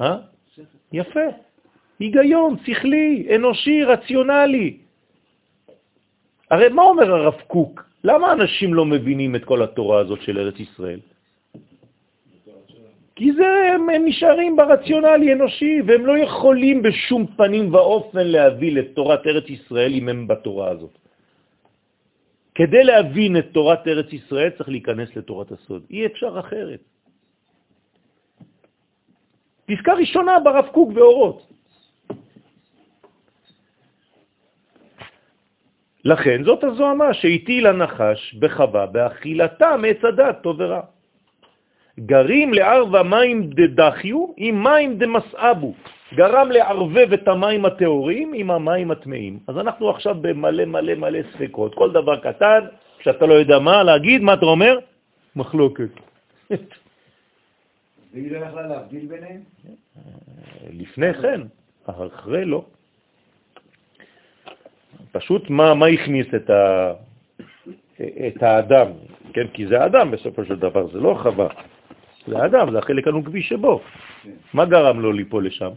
אה? 0.00 0.16
יפה. 0.92 1.26
היגיון, 1.98 2.56
שכלי, 2.64 3.28
אנושי, 3.34 3.84
רציונלי. 3.84 4.76
הרי 6.50 6.68
מה 6.68 6.82
אומר 6.82 7.12
הרב 7.12 7.40
קוק? 7.46 7.82
למה 8.06 8.32
אנשים 8.32 8.74
לא 8.74 8.84
מבינים 8.86 9.36
את 9.36 9.44
כל 9.44 9.62
התורה 9.62 9.98
הזאת 10.06 10.22
של 10.22 10.38
ארץ 10.38 10.58
ישראל? 10.60 11.00
כי 13.16 13.32
זה, 13.32 13.48
הם, 13.74 13.82
הם 13.90 14.02
נשארים 14.04 14.56
ברציונלי 14.56 15.32
אנושי, 15.32 15.80
והם 15.86 16.06
לא 16.06 16.14
יכולים 16.18 16.82
בשום 16.82 17.26
פנים 17.36 17.74
ואופן 17.74 18.26
להביא 18.26 18.72
לתורת 18.72 19.26
ארץ 19.26 19.46
ישראל 19.50 19.92
אם 19.94 20.08
הם 20.08 20.26
בתורה 20.26 20.70
הזאת. 20.70 20.94
כדי 22.54 22.84
להבין 22.84 23.36
את 23.36 23.46
תורת 23.52 23.82
ארץ 23.88 24.12
ישראל 24.12 24.50
צריך 24.50 24.68
להיכנס 24.68 25.16
לתורת 25.16 25.52
הסוד. 25.52 25.82
אי 25.90 26.06
אפשר 26.06 26.40
אחרת. 26.40 26.82
פסקה 29.66 29.92
ראשונה 29.94 30.40
ברב 30.40 30.66
קוק 30.72 30.88
ואורות. 30.94 31.55
לכן 36.06 36.44
זאת 36.44 36.64
הזוהמה 36.64 37.14
שהטיל 37.14 37.66
הנחש 37.66 38.34
בחווה 38.34 38.86
באכילתה 38.86 39.76
מעץ 39.76 40.04
הדת 40.04 40.36
טוב 40.42 40.56
ורע. 40.60 40.80
גרים 41.98 42.54
לערבה 42.54 43.02
מים 43.02 43.50
דדחיו 43.50 44.26
עם 44.36 44.62
מים 44.62 44.98
דמסאבו. 44.98 45.74
גרם 46.14 46.48
לערבב 46.50 47.12
את 47.12 47.28
המים 47.28 47.64
הטהורים 47.64 48.32
עם 48.34 48.50
המים 48.50 48.90
הטמאים. 48.90 49.38
אז 49.46 49.58
אנחנו 49.58 49.90
עכשיו 49.90 50.14
במלא 50.14 50.64
מלא 50.64 50.94
מלא 50.94 51.18
ספקות. 51.32 51.74
כל 51.74 51.92
דבר 51.92 52.16
קטן, 52.16 52.60
כשאתה 52.98 53.26
לא 53.26 53.34
יודע 53.34 53.58
מה 53.58 53.82
להגיד, 53.82 54.22
מה 54.22 54.34
אתה 54.34 54.46
אומר? 54.46 54.78
מחלוקת. 55.36 55.90
לפני 60.70 61.14
כן, 61.14 61.40
אחרי 61.86 62.44
לא. 62.44 62.64
פשוט 65.12 65.50
מה, 65.50 65.74
מה 65.74 65.86
הכניס 65.86 66.26
את, 66.36 66.50
ה, 66.50 66.92
את 68.00 68.42
האדם, 68.42 68.88
כן? 69.32 69.46
כי 69.52 69.66
זה 69.66 69.82
האדם 69.82 70.10
בסופו 70.10 70.44
של 70.44 70.56
דבר, 70.56 70.86
זה 70.92 71.00
לא 71.00 71.18
חווה. 71.22 71.48
זה 72.26 72.38
האדם, 72.38 72.72
זה 72.72 72.78
החלק 72.78 73.08
הנוגבי 73.08 73.42
שבו. 73.42 73.80
מה 74.54 74.64
גרם 74.64 75.00
לו 75.00 75.12
ליפול 75.12 75.46
לשם? 75.46 75.70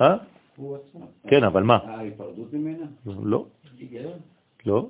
אה? 0.00 0.16
כן, 1.28 1.44
אבל 1.44 1.62
מה? 1.62 1.78
ההיפרדות 1.84 2.52
ממנה? 2.52 2.84
לא, 3.06 3.44
לא. 4.66 4.86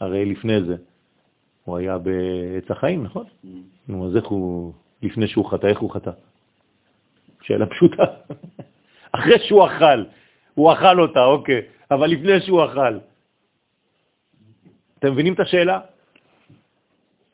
הרי 0.00 0.24
לפני 0.24 0.62
זה 0.62 0.76
הוא 1.64 1.76
היה 1.76 1.98
בעץ 1.98 2.70
החיים, 2.70 3.04
נכון? 3.04 3.24
נו, 3.88 4.06
אז 4.06 4.16
איך 4.16 4.26
הוא, 4.26 4.72
לפני 5.02 5.28
שהוא 5.28 5.50
חטא, 5.50 5.66
איך 5.66 5.78
הוא 5.78 5.90
חטא? 5.90 6.10
שאלה 7.42 7.66
פשוטה. 7.66 8.04
אחרי 9.12 9.38
שהוא 9.38 9.66
אכל, 9.66 10.04
הוא 10.54 10.72
אכל 10.72 11.00
אותה, 11.00 11.24
אוקיי, 11.24 11.62
אבל 11.94 12.06
לפני 12.10 12.40
שהוא 12.40 12.64
אכל. 12.64 12.98
אתם 14.98 15.12
מבינים 15.12 15.34
את 15.34 15.40
השאלה? 15.40 15.80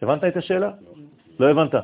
הבנת 0.02 0.24
את 0.24 0.36
השאלה? 0.36 0.70
לא 1.40 1.50
הבנת. 1.50 1.74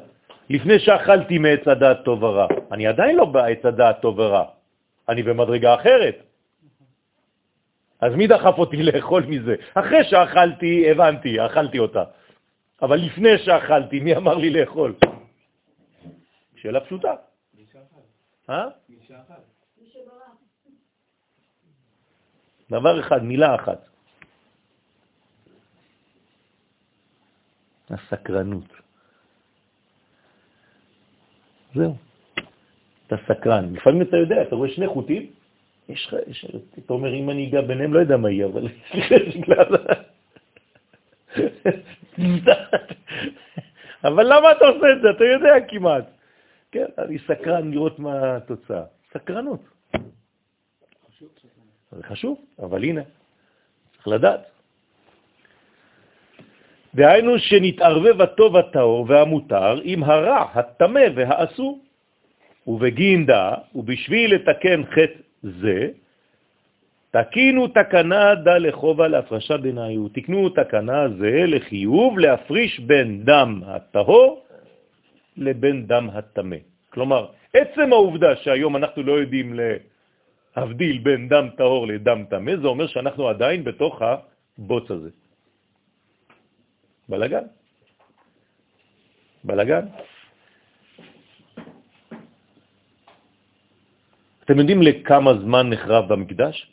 לפני 0.50 0.78
שאכלתי 0.78 1.38
מעץ 1.38 1.68
הדעת 1.68 2.04
טוב 2.04 2.22
ורע, 2.22 2.46
אני 2.72 2.86
עדיין 2.86 3.16
לא 3.16 3.24
בעץ 3.24 3.64
הדעת 3.64 4.00
טוב 4.00 4.18
ורע, 4.18 4.44
אני 5.08 5.22
במדרגה 5.22 5.74
אחרת. 5.74 6.16
אז 8.00 8.14
מי 8.14 8.26
דחף 8.26 8.58
אותי 8.58 8.82
לאכול 8.92 9.22
מזה? 9.28 9.54
אחרי 9.74 10.04
שאכלתי, 10.04 10.90
הבנתי, 10.90 11.46
אכלתי 11.46 11.78
אותה. 11.78 12.04
אבל 12.82 12.96
לפני 12.96 13.38
שאכלתי, 13.38 14.00
מי 14.00 14.16
אמר 14.16 14.34
לי 14.34 14.50
לאכול? 14.50 14.94
שאלה 16.56 16.80
פשוטה. 16.80 17.14
מי 17.54 17.64
שאכל. 17.72 18.04
אה? 18.50 18.66
מי 18.88 18.96
שאכל. 19.06 19.40
מי 19.80 19.88
שברא. 19.92 20.28
דבר 22.74 23.00
אחד, 23.00 23.24
מילה 23.24 23.54
אחת. 23.54 23.86
הסקרנות. 27.90 28.72
זהו. 31.74 31.96
אתה 33.06 33.16
סקרן. 33.28 33.74
לפעמים 33.74 34.02
אתה 34.02 34.16
יודע, 34.16 34.42
אתה 34.42 34.56
רואה 34.56 34.70
שני 34.70 34.86
חוטים, 34.86 35.30
יש 35.88 36.06
לך, 36.06 36.14
יש, 36.26 36.46
אתה 36.78 36.92
אומר, 36.92 37.14
אם 37.14 37.30
אני 37.30 37.48
אגע 37.48 37.60
ביניהם, 37.60 37.94
לא 37.94 37.98
יודע 37.98 38.16
מה 38.16 38.30
יהיה, 38.30 38.46
אבל. 38.46 38.68
אבל 44.04 44.24
למה 44.26 44.52
אתה 44.52 44.64
עושה 44.64 44.86
את 44.92 45.02
זה? 45.02 45.10
אתה 45.10 45.24
יודע 45.24 45.54
כמעט. 45.68 46.04
כן, 46.72 46.86
אני 46.98 47.18
סקרן 47.18 47.70
לראות 47.70 47.98
מה 47.98 48.36
התוצאה. 48.36 48.82
סקרנות. 49.12 49.60
זה 51.96 52.02
חשוב, 52.02 52.36
אבל 52.58 52.84
הנה, 52.84 53.02
צריך 53.94 54.08
לדעת. 54.08 54.40
דהיינו 56.94 57.38
שנתערבב 57.38 58.20
הטוב 58.20 58.56
הטהור 58.56 59.06
והמותר 59.08 59.80
עם 59.82 60.04
הרע, 60.04 60.40
הטמא 60.54 61.06
והאסור. 61.14 61.80
ובגין 62.66 63.26
דא, 63.26 63.54
ובשביל 63.74 64.34
לתקן 64.34 64.84
חטא 64.84 65.20
זה, 65.42 65.88
תקינו 67.10 67.68
תקנה 67.68 68.34
דא 68.34 68.58
לחובה 68.58 69.08
להפרשה 69.08 69.56
ביניו. 69.56 70.08
תקנו 70.08 70.48
תקנה 70.48 71.08
זה 71.18 71.44
לחיוב 71.46 72.18
להפריש 72.18 72.80
בין 72.80 73.24
דם 73.24 73.60
הטהור 73.66 74.44
לבין 75.36 75.86
דם 75.86 76.10
הטמא. 76.12 76.56
כלומר, 76.90 77.26
עצם 77.54 77.92
העובדה 77.92 78.36
שהיום 78.36 78.76
אנחנו 78.76 79.02
לא 79.02 79.12
יודעים 79.12 79.54
להבדיל 80.56 80.98
בין 80.98 81.28
דם 81.28 81.46
טהור 81.56 81.86
לדם 81.86 82.24
טמא, 82.30 82.56
זה 82.56 82.66
אומר 82.66 82.86
שאנחנו 82.86 83.28
עדיין 83.28 83.64
בתוך 83.64 84.02
הבוץ 84.02 84.90
הזה. 84.90 85.10
בלגן. 87.08 87.44
בלגן. 89.44 89.86
אתם 94.44 94.58
יודעים 94.58 94.82
לכמה 94.82 95.30
זמן 95.42 95.70
נחרב 95.70 96.12
במקדש? 96.12 96.70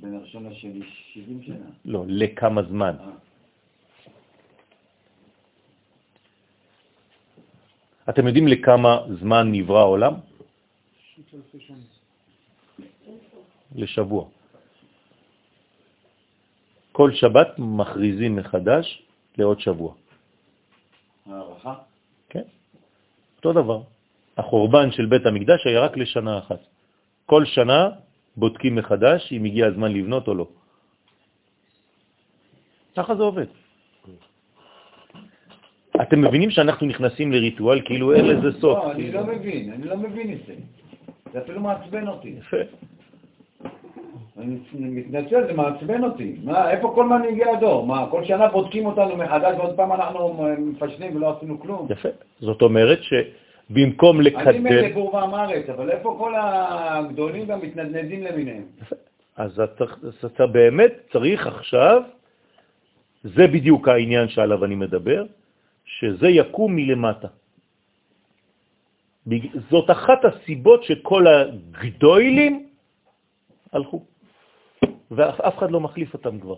בין 0.00 0.14
הראשון 0.14 0.50
לשני 0.50 0.80
70 1.12 1.42
שנה. 1.42 1.66
לא, 1.84 2.04
לכמה 2.08 2.62
זמן. 2.62 2.96
אה, 3.00 3.10
אתם 8.08 8.26
יודעים 8.26 8.48
לכמה 8.48 8.98
זמן 9.20 9.52
נברא 9.52 9.78
העולם? 9.78 10.14
לשבוע. 13.74 14.24
כל 16.92 17.10
שבת 17.14 17.48
מכריזים 17.58 18.36
מחדש 18.36 19.02
לעוד 19.38 19.60
שבוע. 19.60 19.94
הערכה? 21.26 21.74
כן? 22.28 22.42
אותו 23.36 23.52
דבר. 23.52 23.80
החורבן 24.38 24.90
של 24.90 25.06
בית 25.06 25.26
המקדש 25.26 25.66
היה 25.66 25.80
רק 25.80 25.96
לשנה 25.96 26.38
אחת. 26.38 26.60
כל 27.26 27.44
שנה 27.44 27.90
בודקים 28.36 28.74
מחדש 28.74 29.32
אם 29.32 29.44
הגיע 29.44 29.66
הזמן 29.66 29.92
לבנות 29.92 30.28
או 30.28 30.34
לא. 30.34 30.46
ככה 32.96 33.14
זה 33.14 33.22
עובד. 33.22 33.46
אתם 36.02 36.20
מבינים 36.20 36.50
שאנחנו 36.50 36.86
נכנסים 36.86 37.32
לריטואל 37.32 37.80
כאילו 37.84 38.14
אין 38.14 38.24
לזה 38.26 38.60
סוף. 38.60 38.78
לא, 38.78 38.92
אני 38.92 39.12
לא 39.12 39.26
מבין, 39.26 39.72
אני 39.72 39.84
לא 39.84 39.96
מבין 39.96 40.32
את 40.32 40.38
זה. 40.46 40.54
זה 41.32 41.38
אפילו 41.38 41.60
מעצבן 41.60 42.08
אותי. 42.08 42.36
יפה. 44.36 44.42
אני 44.78 44.90
מתנצל, 44.90 45.46
זה 45.46 45.52
מעצבן 45.52 46.04
אותי. 46.04 46.36
מה, 46.44 46.70
איפה 46.70 46.92
כל 46.94 47.06
מנהיגי 47.08 47.44
הדור? 47.44 47.86
מה, 47.86 48.06
כל 48.10 48.24
שנה 48.24 48.48
בודקים 48.48 48.86
אותנו 48.86 49.16
מחדש 49.16 49.56
ועוד 49.58 49.76
פעם 49.76 49.92
אנחנו 49.92 50.46
מפשנים 50.58 51.16
ולא 51.16 51.36
עשינו 51.36 51.60
כלום? 51.60 51.86
יפה. 51.90 52.08
זאת 52.40 52.62
אומרת 52.62 52.98
שבמקום 53.02 54.20
אני 54.20 54.30
לקדם... 54.30 54.64
מילא 54.64 54.92
בור 54.94 55.14
ועם 55.14 55.34
הארץ, 55.34 55.68
אבל 55.68 55.90
איפה 55.90 56.16
כל 56.18 56.32
הגדולים 56.36 57.48
והמתנדנדים 57.48 58.22
למיניהם? 58.22 58.64
אז 59.36 59.60
אתה, 59.60 59.84
אתה 60.26 60.46
באמת 60.46 60.92
צריך 61.12 61.46
עכשיו, 61.46 62.02
זה 63.24 63.46
בדיוק 63.46 63.88
העניין 63.88 64.28
שעליו 64.28 64.64
אני 64.64 64.74
מדבר, 64.74 65.24
שזה 65.84 66.28
יקום 66.28 66.76
מלמטה. 66.76 67.28
זאת 69.70 69.90
אחת 69.90 70.24
הסיבות 70.24 70.84
שכל 70.84 71.24
הגדולים 71.26 72.66
הלכו, 73.72 74.02
ואף 75.16 75.40
אף 75.40 75.58
אחד 75.58 75.70
לא 75.70 75.80
מחליף 75.80 76.14
אותם 76.14 76.40
כבר. 76.40 76.56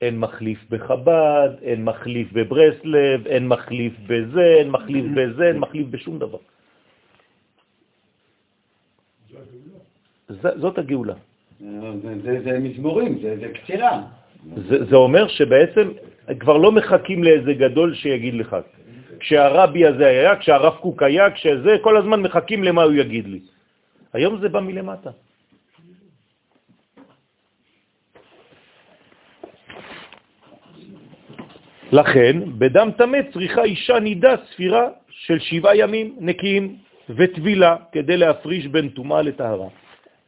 אין 0.00 0.18
מחליף 0.18 0.58
בחב"ד, 0.70 1.50
אין 1.62 1.84
מחליף 1.84 2.32
בברסלב, 2.32 3.26
אין 3.26 3.48
מחליף 3.48 3.92
בזה, 4.06 4.44
אין 4.60 4.68
מחליף 4.70 5.04
בזה, 5.16 5.44
אין 5.48 5.58
מחליף 5.58 5.86
בשום 5.90 6.18
דבר. 6.18 6.38
ז- 10.28 10.56
זאת 10.60 10.78
הגאולה. 10.78 11.14
זה, 12.02 12.14
זה, 12.22 12.40
זה 12.44 12.58
מזמורים, 12.58 13.18
זה, 13.22 13.36
זה 13.40 13.48
קצירה. 13.48 14.02
זה, 14.68 14.84
זה 14.84 14.96
אומר 14.96 15.28
שבעצם 15.28 15.88
כבר 16.40 16.56
לא 16.56 16.72
מחכים 16.72 17.24
לאיזה 17.24 17.52
גדול 17.54 17.94
שיגיד 17.94 18.34
לך. 18.34 18.56
כשהרבי 19.20 19.86
הזה 19.86 20.06
היה, 20.06 20.36
כשהרב 20.36 20.74
קוק 20.80 21.02
היה, 21.02 21.30
כשזה, 21.30 21.76
כל 21.82 21.96
הזמן 21.96 22.20
מחכים 22.22 22.64
למה 22.64 22.82
הוא 22.82 22.92
יגיד 22.92 23.26
לי. 23.26 23.40
היום 24.12 24.40
זה 24.40 24.48
בא 24.48 24.60
מלמטה. 24.60 25.10
לכן, 31.96 32.36
בדם 32.58 32.88
טמא 32.96 33.18
צריכה 33.32 33.62
אישה 33.64 34.00
נידה 34.00 34.34
ספירה 34.50 34.88
של 35.10 35.38
שבעה 35.38 35.76
ימים 35.76 36.16
נקיים 36.20 36.76
וטבילה 37.10 37.76
כדי 37.92 38.16
להפריש 38.16 38.66
בין 38.66 38.88
טומאה 38.88 39.22
לטהרה. 39.22 39.68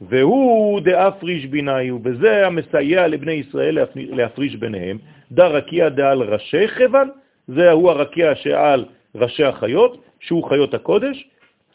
והוא 0.01 0.81
דאפריש 0.81 1.47
ביניו, 1.47 1.99
וזה 2.05 2.47
המסייע 2.47 3.09
לבני 3.09 3.33
ישראל 3.33 3.79
להפ- 3.79 4.17
להפריש 4.17 4.57
ביניהם. 4.57 4.99
דה 5.33 5.47
רקיע 5.47 5.89
דעל 5.89 6.23
ראשי 6.23 6.69
חבן, 6.69 7.09
זה 7.49 7.71
הוא 7.71 7.91
הרקיע 7.91 8.35
שעל 8.35 8.85
ראשי 9.15 9.45
החיות, 9.45 10.05
שהוא 10.21 10.49
חיות 10.49 10.75
הקודש, 10.75 11.29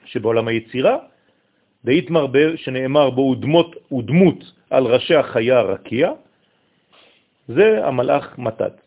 שבעולם 0.06 0.48
היצירה, 0.48 0.98
ב- 1.86 2.56
שנאמר 2.56 3.10
בו 3.10 3.22
ודמות, 3.22 3.76
ודמות 3.94 4.42
על 4.70 4.84
ראשי 4.86 5.16
החיה 5.16 5.62
רקיע, 5.62 6.12
זה 7.48 7.86
המלאך 7.86 8.38
מתת. 8.38 8.83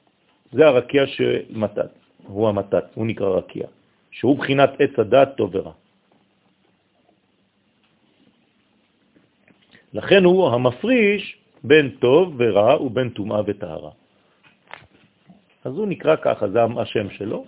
זה 0.57 0.67
הרקיע 0.67 1.07
של 1.07 1.41
מתת, 1.51 1.93
הוא 2.25 2.49
המתת, 2.49 2.85
הוא 2.95 3.07
נקרא 3.07 3.29
רקיע, 3.29 3.67
שהוא 4.11 4.39
בחינת 4.39 4.71
עץ 4.79 4.99
הדעת 4.99 5.37
טוב 5.37 5.55
ורע. 5.55 5.73
לכן 9.93 10.25
הוא 10.25 10.49
המפריש 10.49 11.39
בין 11.65 11.97
טוב 12.01 12.35
ורע 12.39 12.83
ובין 12.83 13.09
טומאה 13.11 13.41
וטהרה. 13.47 13.91
אז 15.65 15.73
הוא 15.73 15.87
נקרא 15.89 16.17
ככה, 16.17 16.49
זה 16.49 16.59
השם 16.81 17.11
שלו. 17.11 17.45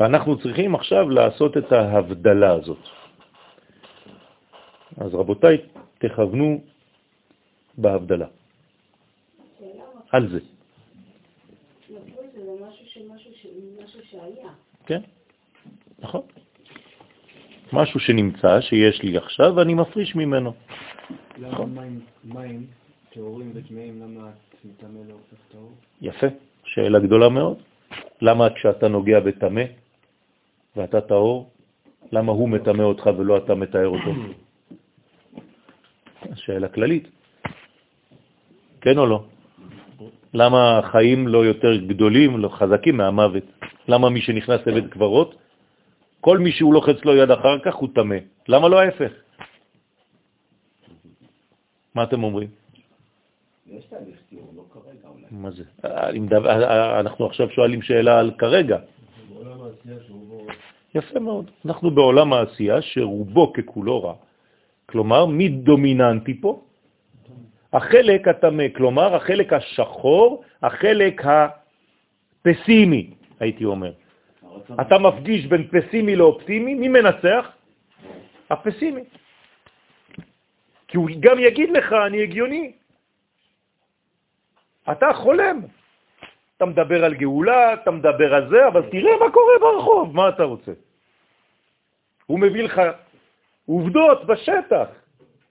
ואנחנו 0.00 0.38
צריכים 0.38 0.74
עכשיו 0.74 1.10
לעשות 1.10 1.56
את 1.56 1.72
ההבדלה 1.72 2.52
הזאת. 2.52 2.84
אז 4.96 5.14
רבותיי, 5.14 5.58
תכוונו 5.98 6.60
בהבדלה. 7.78 8.26
על 10.10 10.28
זה. 10.28 10.40
כן? 14.86 15.00
נכון. 15.98 16.22
משהו 17.72 18.00
שנמצא, 18.00 18.60
שיש 18.60 19.02
לי 19.02 19.16
עכשיו, 19.16 19.52
ואני 19.56 19.74
מפריש 19.74 20.16
ממנו. 20.16 20.52
למה. 21.38 21.82
מים, 22.24 22.66
טהורים 23.12 23.52
וטמאים, 23.54 24.02
למה 24.02 24.30
מטמא 24.64 24.98
לא 25.08 25.12
הופך 25.12 25.42
טהור? 25.52 25.72
יפה, 26.00 26.26
שאלה 26.64 26.98
גדולה 26.98 27.28
מאוד. 27.28 27.58
למה 28.22 28.50
כשאתה 28.54 28.88
נוגע 28.88 29.20
בטמא 29.20 29.62
ואתה 30.76 31.00
טהור, 31.00 31.50
למה 32.12 32.32
הוא 32.32 32.48
מטמא 32.48 32.82
אותך 32.82 33.10
ולא 33.18 33.36
אתה 33.36 33.54
מתאר 33.54 33.88
אותו? 33.88 34.10
שאלה 36.42 36.68
כללית. 36.68 37.19
כן 38.80 38.98
או 38.98 39.06
לא? 39.06 39.24
למה 40.34 40.78
החיים 40.78 41.28
לא 41.28 41.44
יותר 41.44 41.76
גדולים, 41.76 42.38
לא 42.38 42.48
חזקים 42.48 42.96
מהמוות? 42.96 43.44
למה 43.88 44.10
מי 44.10 44.20
שנכנס 44.20 44.66
לבית 44.66 44.86
קברות, 44.86 45.34
כל 46.20 46.38
מי 46.38 46.52
שהוא 46.52 46.74
לוחץ 46.74 47.04
לו 47.04 47.16
יד 47.16 47.30
אחר 47.30 47.58
כך 47.58 47.74
הוא 47.74 47.88
טמא? 47.94 48.16
למה 48.48 48.68
לא 48.68 48.80
ההפך? 48.80 49.12
מה 51.94 52.02
אתם 52.02 52.22
אומרים? 52.22 52.48
יש 53.66 53.84
תהליך 53.84 54.18
טיהור, 54.28 54.52
לא 54.56 54.62
כרגע 54.72 55.08
אולי. 55.08 55.26
מה 55.30 55.50
זה? 55.50 55.64
אנחנו 57.00 57.26
עכשיו 57.26 57.50
שואלים 57.50 57.82
שאלה 57.82 58.18
על 58.18 58.30
כרגע. 58.38 58.78
יפה 60.94 61.18
מאוד. 61.18 61.50
אנחנו 61.66 61.90
בעולם 61.90 62.32
העשייה 62.32 62.82
שרובו 62.82 63.52
ככולו 63.52 64.02
רע. 64.02 64.14
כלומר, 64.86 65.26
מי 65.26 65.48
דומיננטי 65.48 66.40
פה? 66.40 66.62
החלק 67.72 68.28
הטמא, 68.28 68.64
כלומר, 68.76 69.14
החלק 69.16 69.52
השחור, 69.52 70.44
החלק 70.62 71.22
הפסימי, 72.44 73.10
הייתי 73.40 73.64
אומר. 73.64 73.92
אתה 74.80 74.98
מפגיש 74.98 75.46
בין 75.46 75.68
פסימי 75.68 76.16
לאופטימי, 76.16 76.74
מי 76.74 76.88
מנצח? 76.88 77.52
הפסימי. 78.50 79.04
כי 80.88 80.96
הוא 80.96 81.08
גם 81.20 81.38
יגיד 81.38 81.70
לך, 81.70 81.92
אני 81.92 82.22
הגיוני. 82.22 82.72
אתה 84.92 85.12
חולם. 85.12 85.60
אתה 86.56 86.64
מדבר 86.64 87.04
על 87.04 87.14
גאולה, 87.14 87.74
אתה 87.74 87.90
מדבר 87.90 88.34
על 88.34 88.48
זה, 88.50 88.68
אבל 88.68 88.82
תראה 88.90 89.12
מה 89.20 89.30
קורה 89.32 89.54
ברחוב, 89.60 90.16
מה 90.16 90.28
אתה 90.28 90.42
רוצה? 90.42 90.72
הוא 92.26 92.38
מביא 92.40 92.62
לך 92.62 92.80
עובדות 93.66 94.26
בשטח. 94.26 94.88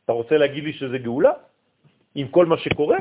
אתה 0.05 0.13
רוצה 0.13 0.37
להגיד 0.37 0.63
לי 0.63 0.73
שזה 0.73 0.97
גאולה? 0.97 1.48
עם 2.15 2.27
כל 2.27 2.45
מה 2.45 2.57
שקורה? 2.57 2.97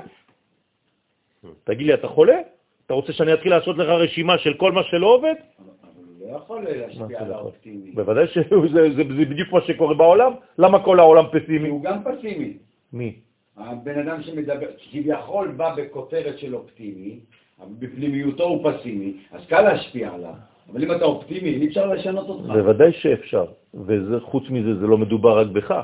תגיד 1.64 1.86
לי, 1.86 1.94
אתה 1.94 2.08
חולה? 2.08 2.38
אתה 2.86 2.94
רוצה 2.94 3.12
שאני 3.12 3.34
אתחיל 3.34 3.52
לעשות 3.52 3.78
לך 3.78 3.88
רשימה 3.88 4.38
של 4.38 4.54
כל 4.54 4.72
מה 4.72 4.82
שלא 4.82 5.06
עובד? 5.06 5.34
הוא 5.58 6.04
לא 6.20 6.36
יכול 6.36 6.64
להשפיע 6.64 7.04
על 7.04 7.24
יכול? 7.24 7.32
האופטימי. 7.32 7.90
בוודאי 7.90 8.26
שזה 8.26 8.56
זה, 8.74 8.80
זה 8.96 9.04
בדיוק 9.04 9.52
מה 9.52 9.60
שקורה 9.60 9.94
בעולם. 9.94 10.32
למה 10.58 10.84
כל 10.84 11.00
העולם 11.00 11.24
פסימי? 11.32 11.68
הוא 11.68 11.82
גם 11.82 11.98
פסימי. 12.04 12.52
מי? 12.92 13.14
הבן 13.56 13.98
אדם 13.98 14.22
שמדבר, 14.22 14.66
כביכול 14.90 15.48
בא 15.48 15.74
בכותרת 15.74 16.38
של 16.38 16.54
אופטימי, 16.54 17.20
אבל 17.60 17.72
בפנימיותו 17.78 18.44
הוא 18.44 18.72
פסימי, 18.72 19.12
אז 19.32 19.46
קל 19.46 19.60
להשפיע 19.60 20.14
עליו. 20.14 20.34
אבל 20.72 20.84
אם 20.84 20.92
אתה 20.92 21.04
אופטימי, 21.04 21.50
אי 21.50 21.66
אפשר 21.68 21.86
לשנות 21.86 22.28
אותך. 22.28 22.46
בוודאי 22.46 22.92
שאפשר, 22.92 23.44
וחוץ 23.86 24.44
מזה 24.50 24.74
זה 24.80 24.86
לא 24.86 24.98
מדובר 24.98 25.38
רק 25.38 25.46
בך. 25.46 25.74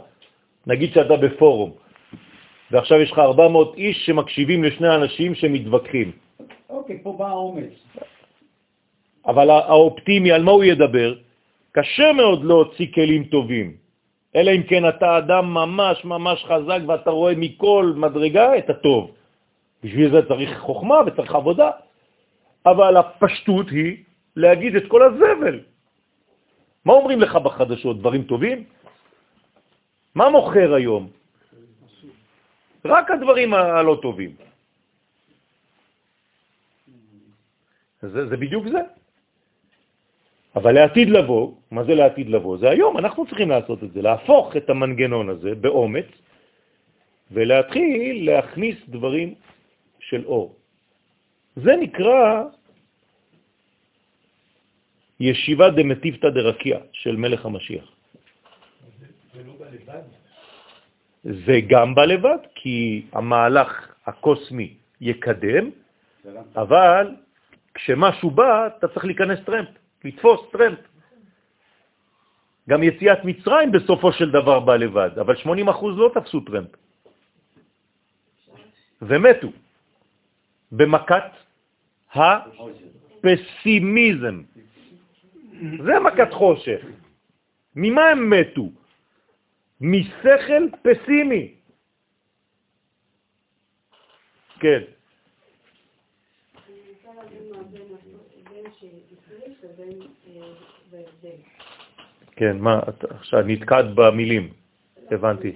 נגיד 0.67 0.93
שאתה 0.93 1.17
בפורום, 1.17 1.73
ועכשיו 2.71 3.01
יש 3.01 3.13
לך 3.13 3.19
400 3.19 3.75
איש 3.77 4.07
שמקשיבים 4.07 4.65
לשני 4.65 4.95
אנשים 4.95 5.35
שמתווכחים, 5.35 6.13
אוקיי, 6.69 6.99
פה 7.03 7.13
בא 7.19 7.27
האומץ. 7.29 7.73
אבל 9.27 9.51
הא- 9.51 9.65
האופטימי, 9.69 10.33
על 10.33 10.43
מה 10.43 10.51
הוא 10.51 10.65
ידבר? 10.65 11.15
קשה 11.73 12.13
מאוד 12.13 12.45
להוציא 12.45 12.87
כלים 12.95 13.25
טובים, 13.25 13.77
אלא 14.37 14.51
אם 14.51 14.63
כן 14.63 14.89
אתה 14.89 15.19
אדם 15.19 15.45
ממש 15.55 16.05
ממש 16.05 16.45
חזק 16.45 16.81
ואתה 16.87 17.11
רואה 17.11 17.33
מכל 17.37 17.93
מדרגה 17.97 18.59
את 18.59 18.71
הטוב. 18.71 19.11
בשביל 19.85 20.11
זה 20.11 20.29
צריך 20.29 20.59
חוכמה 20.59 20.97
וצריך 21.07 21.35
עבודה, 21.35 21.71
אבל 22.67 22.97
הפשטות 22.97 23.69
היא 23.71 23.97
להגיד 24.37 24.77
את 24.77 24.85
כל 24.89 25.03
הזבל. 25.03 25.61
מה 26.85 26.93
אומרים 26.93 27.21
לך 27.21 27.37
בחדשות? 27.37 27.99
דברים 27.99 28.23
טובים? 28.23 28.65
מה 30.15 30.31
מוכר 30.31 30.75
היום? 30.75 31.09
רק 32.85 33.11
הדברים 33.11 33.55
הלא 33.55 33.99
טובים. 34.03 34.37
זה, 38.03 38.29
זה 38.29 38.37
בדיוק 38.37 38.69
זה. 38.69 38.81
אבל 40.57 40.73
לעתיד 40.73 41.09
לבוא, 41.09 41.53
מה 41.71 41.85
זה 41.85 41.95
לעתיד 41.95 42.29
לבוא? 42.29 42.59
זה 42.59 42.71
היום, 42.71 42.99
אנחנו 42.99 43.27
צריכים 43.27 43.51
לעשות 43.51 43.85
את 43.85 43.93
זה, 43.93 44.03
להפוך 44.03 44.57
את 44.57 44.71
המנגנון 44.71 45.29
הזה 45.29 45.55
באומץ 45.55 46.07
ולהתחיל 47.31 48.31
להכניס 48.31 48.77
דברים 48.89 49.35
של 50.01 50.25
אור. 50.25 50.55
זה 51.57 51.73
נקרא 51.81 52.45
ישיבה 55.21 55.71
דמטיבתא 55.71 56.29
דרקיע 56.29 56.79
של 56.93 57.17
מלך 57.17 57.47
המשיח. 57.47 57.87
זה 59.35 59.43
גם 61.67 61.95
בלבד, 61.95 62.39
כי 62.55 63.07
המהלך 63.13 63.95
הקוסמי 64.07 64.75
יקדם, 65.01 65.71
אבל 66.57 67.15
כשמשהו 67.75 68.31
בא, 68.31 68.67
אתה 68.67 68.89
צריך 68.89 69.05
להיכנס 69.05 69.39
טרמפ, 69.45 69.69
לתפוס 70.05 70.41
טרמפ. 70.53 70.79
גם 72.69 72.83
יציאת 72.83 73.25
מצרים 73.25 73.73
בסופו 73.73 74.13
של 74.13 74.31
דבר 74.31 74.61
בא 74.61 74.77
לבד, 74.77 75.19
אבל 75.21 75.35
80% 75.35 75.47
לא 75.97 76.11
תפסו 76.15 76.41
טרמפ. 76.41 76.69
ומתו 79.03 79.49
במכת 80.73 81.31
הפסימיזם. 83.25 84.43
זה 85.85 86.01
מכת 86.01 86.33
חושך. 86.33 86.81
ממה 87.77 88.05
הם 88.05 88.31
מתו? 88.31 88.69
משכל 89.81 90.69
פסימי. 90.83 91.55
כן. 94.61 94.81
כן, 102.37 102.59
מה, 102.59 102.81
עכשיו 103.11 103.43
נתקעת 103.47 103.85
במילים, 103.95 104.53
הבנתי. 105.11 105.53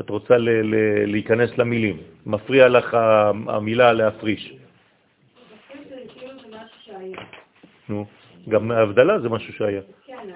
את 0.00 0.10
רוצה 0.10 0.34
להיכנס 1.06 1.58
למילים, 1.58 1.96
מפריע 2.26 2.68
לך 2.68 2.94
המילה 3.48 3.92
להפריש. 3.92 4.56
נו, 7.88 8.06
גם 8.48 8.70
ההבדלה 8.70 9.20
זה 9.20 9.28
משהו 9.28 9.52
שהיה. 9.52 9.80
כן, 10.06 10.28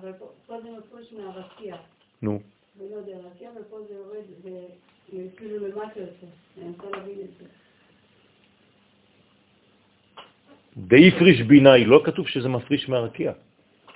אבל 0.00 0.12
פה 0.46 0.60
זה 0.62 0.68
מפריש 0.78 1.12
מהרקיע. 1.12 1.76
נו, 2.22 2.40
ולא 2.78 2.96
יודע, 2.96 3.12
רקיע 3.34 3.50
ופה 3.60 3.76
זה 3.88 3.94
יורד 3.94 4.24
וכאילו 5.08 5.66
למטה 5.66 6.00
יותר. 6.00 6.26
אני 6.58 6.68
רוצה 6.68 6.96
להבין 6.96 7.18
את 7.20 7.30
זה. 7.40 7.46
די 10.76 11.10
פריש 11.18 11.40
ביני, 11.40 11.84
לא 11.84 12.02
כתוב 12.04 12.28
שזה 12.28 12.48
מפריש 12.48 12.88
מהרקיע. 12.88 13.32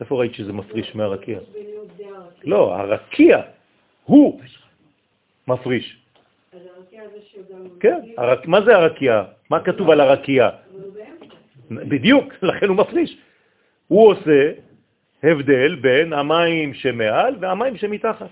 איפה 0.00 0.20
ראית 0.20 0.34
שזה 0.34 0.52
מפריש 0.52 0.94
מהרקיע? 0.94 1.38
יש 1.38 1.48
ביניות 1.48 1.88
די 1.96 2.04
הרקיע. 2.04 2.50
לא, 2.50 2.74
הרקיע 2.74 3.42
הוא 4.04 4.40
מפריש. 5.48 6.02
כן. 7.80 8.00
מה 8.44 8.60
זה 8.64 8.76
הרקיע? 8.76 9.24
מה 9.50 9.64
כתוב 9.64 9.90
על 9.90 10.00
הרקיע? 10.00 10.50
בדיוק, 11.70 12.32
לכן 12.42 12.68
הוא 12.68 12.76
מפריש. 12.76 13.18
הוא 13.88 14.12
עושה 14.12 14.52
הבדל 15.26 15.74
בין 15.74 16.12
המים 16.12 16.74
שמעל 16.74 17.34
והמים 17.40 17.76
שמתחת. 17.76 18.30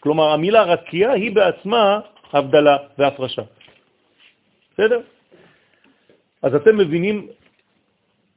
כלומר, 0.00 0.32
המילה 0.32 0.62
רקיע 0.62 1.10
היא 1.10 1.34
בעצמה 1.34 2.00
הבדלה 2.32 2.76
והפרשה. 2.98 3.42
בסדר? 4.72 5.00
אז 6.42 6.54
אתם 6.54 6.78
מבינים, 6.78 7.28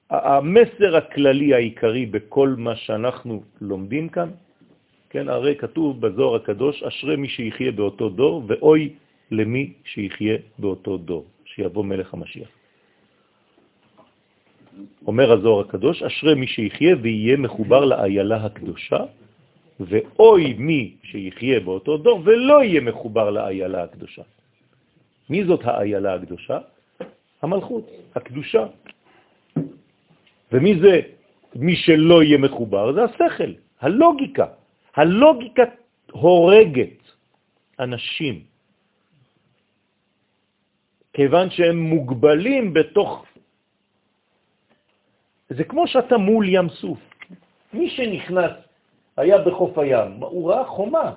המסר 0.10 0.98
הכללי 0.98 1.54
העיקרי 1.54 2.06
בכל 2.06 2.50
מה 2.58 2.76
שאנחנו 2.76 3.44
לומדים 3.62 4.10
כאן, 4.10 4.30
כן, 5.10 5.30
הרי 5.30 5.56
כתוב 5.56 6.02
בזוהר 6.02 6.36
הקדוש, 6.36 6.84
אשרי 6.84 7.16
מי 7.16 7.30
שיחיה 7.30 7.72
באותו 7.72 8.10
דור, 8.10 8.44
ואוי 8.48 8.94
למי 9.32 9.74
שיחיה 9.86 10.38
באותו 10.60 10.98
דור, 10.98 11.26
שיבוא 11.46 11.86
מלך 11.86 12.14
המשיח. 12.14 12.50
אומר 15.08 15.32
הזוהר 15.32 15.60
הקדוש, 15.60 16.04
אשרי 16.04 16.36
מי 16.36 16.48
שיחיה 16.48 16.96
ויהיה 17.02 17.38
מחובר 17.38 17.86
לאיילה 17.86 18.46
הקדושה, 18.46 19.00
ואוי 19.80 20.54
מי 20.54 20.96
שיחיה 21.04 21.60
באותו 21.60 21.98
דור 21.98 22.22
ולא 22.24 22.64
יהיה 22.64 22.82
מחובר 22.82 23.30
לאיילה 23.30 23.84
הקדושה. 23.84 24.22
מי 25.30 25.46
זאת 25.46 25.60
האיילה 25.64 26.14
הקדושה? 26.14 26.60
המלכות, 27.42 27.86
הקדושה. 28.16 28.66
ומי 30.52 30.80
זה 30.80 31.02
מי 31.56 31.76
שלא 31.76 32.24
יהיה 32.24 32.38
מחובר? 32.38 32.94
זה 32.94 33.04
השכל, 33.04 33.52
הלוגיקה. 33.82 34.46
הלוגיקה 34.96 35.64
הורגת 36.12 36.98
אנשים, 37.80 38.44
כיוון 41.14 41.50
שהם 41.50 41.78
מוגבלים 41.80 42.74
בתוך... 42.74 43.26
זה 45.50 45.64
כמו 45.64 45.88
שאתה 45.88 46.18
מול 46.18 46.46
ים 46.50 46.70
סוף. 46.70 47.00
מי 47.74 47.90
שנכנס, 47.90 48.52
היה 49.18 49.38
בחוף 49.38 49.78
הים, 49.78 50.12
הוא 50.20 50.52
ראה 50.52 50.66
חומה, 50.66 51.14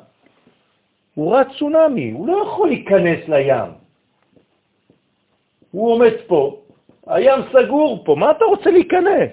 הוא 1.15 1.33
ראה 1.33 1.43
צונמי, 1.59 2.11
הוא 2.11 2.27
לא 2.27 2.43
יכול 2.47 2.69
להיכנס 2.69 3.29
לים. 3.29 3.73
הוא 5.71 5.93
עומד 5.93 6.13
פה, 6.27 6.63
הים 7.07 7.41
סגור 7.53 8.05
פה, 8.05 8.15
מה 8.15 8.31
אתה 8.31 8.45
רוצה 8.45 8.71
להיכנס? 8.71 9.31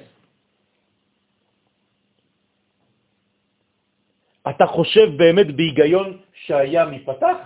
אתה 4.49 4.65
חושב 4.65 5.18
באמת 5.18 5.56
בהיגיון 5.56 6.18
שהים 6.34 6.94
ייפתח? 6.94 7.38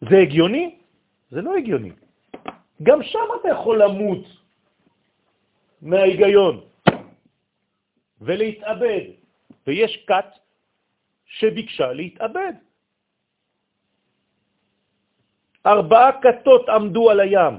זה 0.00 0.18
הגיוני? 0.18 0.74
זה 1.30 1.42
לא 1.42 1.56
הגיוני. 1.56 1.90
גם 2.82 3.02
שם 3.02 3.26
אתה 3.40 3.48
יכול 3.48 3.82
למות 3.82 4.37
מההיגיון 5.82 6.60
ולהתאבד. 8.20 9.04
ויש 9.66 10.04
כת 10.06 10.24
שביקשה 11.26 11.92
להתאבד. 11.92 12.52
ארבעה 15.66 16.10
כתות 16.22 16.68
עמדו 16.68 17.10
על 17.10 17.20
הים. 17.20 17.54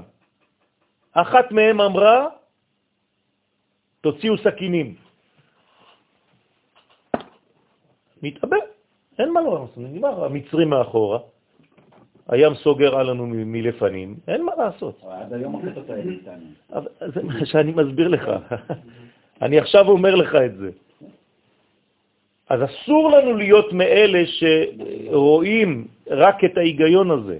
אחת 1.12 1.52
מהן 1.52 1.80
אמרה, 1.80 2.26
תוציאו 4.00 4.38
סכינים. 4.38 4.96
מתאבד, 8.22 8.66
אין 9.18 9.30
מה 9.32 9.40
לעשות, 9.40 9.76
נגמר, 9.76 10.24
המצרים 10.24 10.70
מאחורה, 10.70 11.18
הים 12.30 12.54
סוגר 12.54 12.96
עלינו 12.96 13.26
מלפנים, 13.26 14.16
אין 14.28 14.44
מה 14.44 14.52
לעשות. 14.58 15.02
עד 15.10 15.32
היום 15.32 15.56
הכתות 15.56 15.90
האלה 15.90 16.10
איתנו. 16.10 16.46
זה 17.14 17.22
מה 17.22 17.46
שאני 17.46 17.72
מסביר 17.72 18.08
לך. 18.08 18.30
אני 19.42 19.58
עכשיו 19.58 19.88
אומר 19.88 20.14
לך 20.14 20.34
את 20.34 20.56
זה. 20.56 20.70
אז 22.50 22.60
אסור 22.64 23.10
לנו 23.10 23.36
להיות 23.36 23.72
מאלה 23.72 24.22
שרואים 24.26 25.86
רק 26.10 26.44
את 26.44 26.58
ההיגיון 26.58 27.10
הזה. 27.10 27.38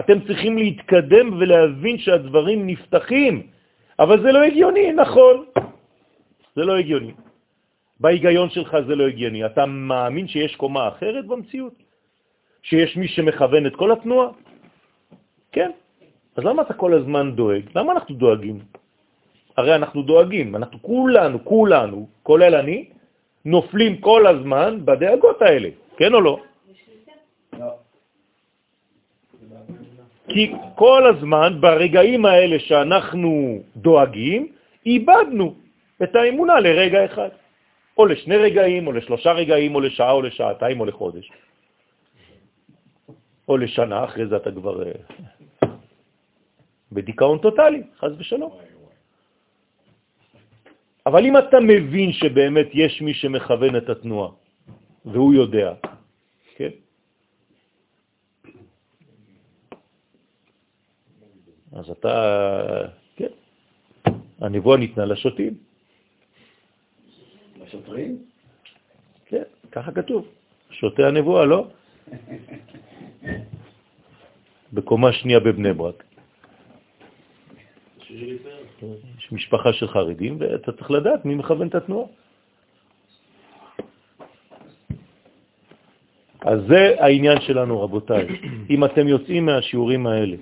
אתם 0.00 0.20
צריכים 0.26 0.58
להתקדם 0.58 1.26
ולהבין 1.38 1.98
שהדברים 1.98 2.66
נפתחים, 2.66 3.42
אבל 3.98 4.22
זה 4.22 4.32
לא 4.32 4.42
הגיוני, 4.42 4.92
נכון. 4.92 5.44
זה 6.56 6.64
לא 6.64 6.78
הגיוני. 6.78 7.12
בהיגיון 8.00 8.50
שלך 8.50 8.76
זה 8.86 8.94
לא 8.94 9.08
הגיוני. 9.08 9.46
אתה 9.46 9.66
מאמין 9.66 10.28
שיש 10.28 10.56
קומה 10.56 10.88
אחרת 10.88 11.26
במציאות? 11.26 11.87
שיש 12.62 12.96
מי 12.96 13.08
שמכוון 13.08 13.66
את 13.66 13.76
כל 13.76 13.92
התנועה? 13.92 14.28
כן. 15.52 15.70
אז 16.36 16.44
למה 16.44 16.62
אתה 16.62 16.74
כל 16.74 16.94
הזמן 16.94 17.32
דואג? 17.36 17.62
למה 17.74 17.92
אנחנו 17.92 18.14
דואגים? 18.14 18.58
הרי 19.56 19.74
אנחנו 19.74 20.02
דואגים, 20.02 20.56
אנחנו 20.56 20.78
כולנו, 20.82 21.44
כולנו, 21.44 22.08
כולל 22.22 22.54
אני, 22.54 22.84
נופלים 23.44 23.96
כל 23.98 24.26
הזמן 24.26 24.78
בדאגות 24.84 25.42
האלה, 25.42 25.68
כן 25.96 26.14
או 26.14 26.20
לא? 26.20 26.38
כי 30.28 30.52
כל 30.74 31.06
הזמן, 31.06 31.56
ברגעים 31.60 32.24
האלה 32.26 32.58
שאנחנו 32.58 33.58
דואגים, 33.76 34.52
איבדנו 34.86 35.54
את 36.02 36.16
האמונה 36.16 36.60
לרגע 36.60 37.04
אחד, 37.04 37.28
או 37.98 38.06
לשני 38.06 38.36
רגעים, 38.36 38.86
או 38.86 38.92
לשלושה 38.92 39.32
רגעים, 39.32 39.74
או 39.74 39.80
לשעה, 39.80 40.12
או 40.12 40.22
לשעתיים, 40.22 40.80
או 40.80 40.84
לחודש. 40.86 41.30
או 43.48 43.56
לשנה, 43.56 44.04
אחרי 44.04 44.26
זה 44.26 44.36
אתה 44.36 44.50
כבר 44.52 44.82
אה, 44.82 44.92
בדיכאון 46.92 47.38
טוטלי, 47.38 47.82
חז 47.98 48.12
ושלום. 48.18 48.52
אבל 51.06 51.24
אם 51.24 51.38
אתה 51.38 51.56
מבין 51.60 52.12
שבאמת 52.12 52.68
יש 52.74 53.02
מי 53.02 53.14
שמכוון 53.14 53.76
את 53.76 53.88
התנועה, 53.88 54.30
והוא 55.04 55.34
יודע, 55.34 55.74
כן? 56.56 56.70
אז 61.72 61.90
אתה, 61.90 62.14
כן, 63.16 63.32
הנבואה 64.40 64.76
ניתנה 64.76 65.04
לשוטים, 65.04 65.54
לשוטרים? 67.56 68.24
כן, 69.26 69.42
ככה 69.72 69.92
כתוב, 69.92 70.28
שוטי 70.70 71.04
הנבואה, 71.04 71.44
לא? 71.44 71.68
בקומה 74.72 75.12
שנייה 75.12 75.40
בבני 75.40 75.72
ברק. 75.72 76.04
יש 79.18 79.32
משפחה 79.32 79.72
של 79.72 79.88
חרדים, 79.88 80.36
ואתה 80.40 80.72
צריך 80.72 80.90
לדעת 80.90 81.24
מי 81.24 81.34
מכוון 81.34 81.68
את 81.68 81.74
התנועה. 81.74 82.08
אז 86.40 86.58
זה 86.68 86.94
העניין 86.98 87.40
שלנו, 87.40 87.82
רבותיי. 87.82 88.26
אם 88.70 88.84
אתם 88.84 89.08
יוצאים 89.08 89.46
מהשיעורים 89.46 90.06
האלה 90.06 90.36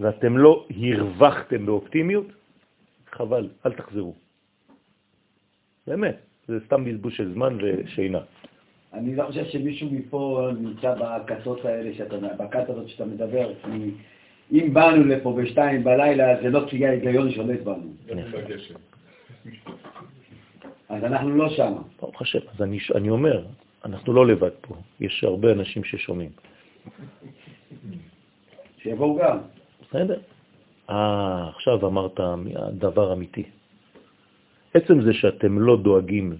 ואתם 0.00 0.38
לא 0.38 0.66
הרווחתם 0.70 1.66
באופטימיות, 1.66 2.26
חבל, 3.12 3.48
אל 3.66 3.72
תחזרו. 3.72 4.14
באמת, 5.86 6.16
זה 6.48 6.58
סתם 6.66 6.84
בזבוז 6.84 7.12
של 7.12 7.32
זמן 7.32 7.58
ושינה. 7.60 8.20
אני 8.92 9.16
לא 9.16 9.24
חושב 9.24 9.44
שמישהו 9.44 9.88
מפה 9.92 10.48
נמצא 10.60 10.94
בכתות 10.94 11.64
האלה, 11.64 11.94
שאתה, 11.94 12.16
בכת 12.16 12.68
הזאת 12.68 12.88
שאתה 12.88 13.04
מדבר, 13.04 13.52
כי 13.64 13.90
אם 14.52 14.74
באנו 14.74 15.04
לפה 15.04 15.32
בשתיים 15.32 15.84
בלילה, 15.84 16.42
זה 16.42 16.50
לא 16.50 16.64
כי 16.68 16.86
ההיגיון 16.86 17.30
שולט 17.30 17.60
בנו. 17.60 17.92
אז 20.88 21.04
אנחנו 21.04 21.30
לא 21.30 21.48
שם. 21.48 21.72
ברוך 22.00 22.22
השם, 22.22 22.38
אז 22.54 22.62
אני, 22.62 22.78
אני 22.94 23.10
אומר, 23.10 23.44
אנחנו 23.84 24.12
לא 24.12 24.26
לבד 24.26 24.50
פה, 24.60 24.74
יש 25.00 25.24
הרבה 25.24 25.52
אנשים 25.52 25.84
ששומעים. 25.84 26.30
שיבואו 28.78 29.16
גם. 29.16 29.38
בסדר. 29.82 30.20
אה, 30.90 31.48
עכשיו 31.48 31.86
אמרת 31.86 32.20
דבר 32.72 33.12
אמיתי. 33.12 33.44
עצם 34.74 35.00
זה 35.00 35.12
שאתם 35.12 35.58
לא 35.58 35.76
דואגים 35.76 36.36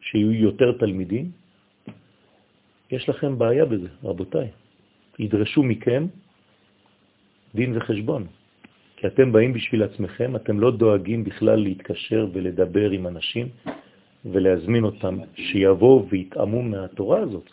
שיהיו 0.00 0.32
יותר 0.32 0.72
תלמידים, 0.72 1.30
יש 2.90 3.08
לכם 3.08 3.38
בעיה 3.38 3.64
בזה, 3.64 3.88
רבותיי. 4.04 4.48
ידרשו 5.18 5.62
מכם 5.62 6.06
דין 7.54 7.76
וחשבון. 7.76 8.26
כי 8.96 9.06
אתם 9.06 9.32
באים 9.32 9.52
בשביל 9.52 9.82
עצמכם, 9.82 10.36
אתם 10.36 10.60
לא 10.60 10.70
דואגים 10.70 11.24
בכלל 11.24 11.56
להתקשר 11.56 12.26
ולדבר 12.32 12.90
עם 12.90 13.06
אנשים 13.06 13.48
ולהזמין 14.24 14.84
אותם 14.84 15.18
שיבואו 15.34 16.08
ויתאמו 16.08 16.62
מהתורה 16.62 17.18
הזאת. 17.20 17.50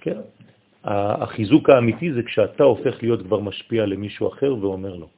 כן. 0.00 0.20
החיזוק 0.84 1.70
האמיתי 1.70 2.12
זה 2.12 2.22
כשאתה 2.22 2.64
הופך 2.64 3.02
להיות 3.02 3.22
כבר 3.22 3.40
משפיע 3.40 3.86
למישהו 3.86 4.28
אחר 4.28 4.54
ואומר 4.60 4.94
לו. 4.94 5.08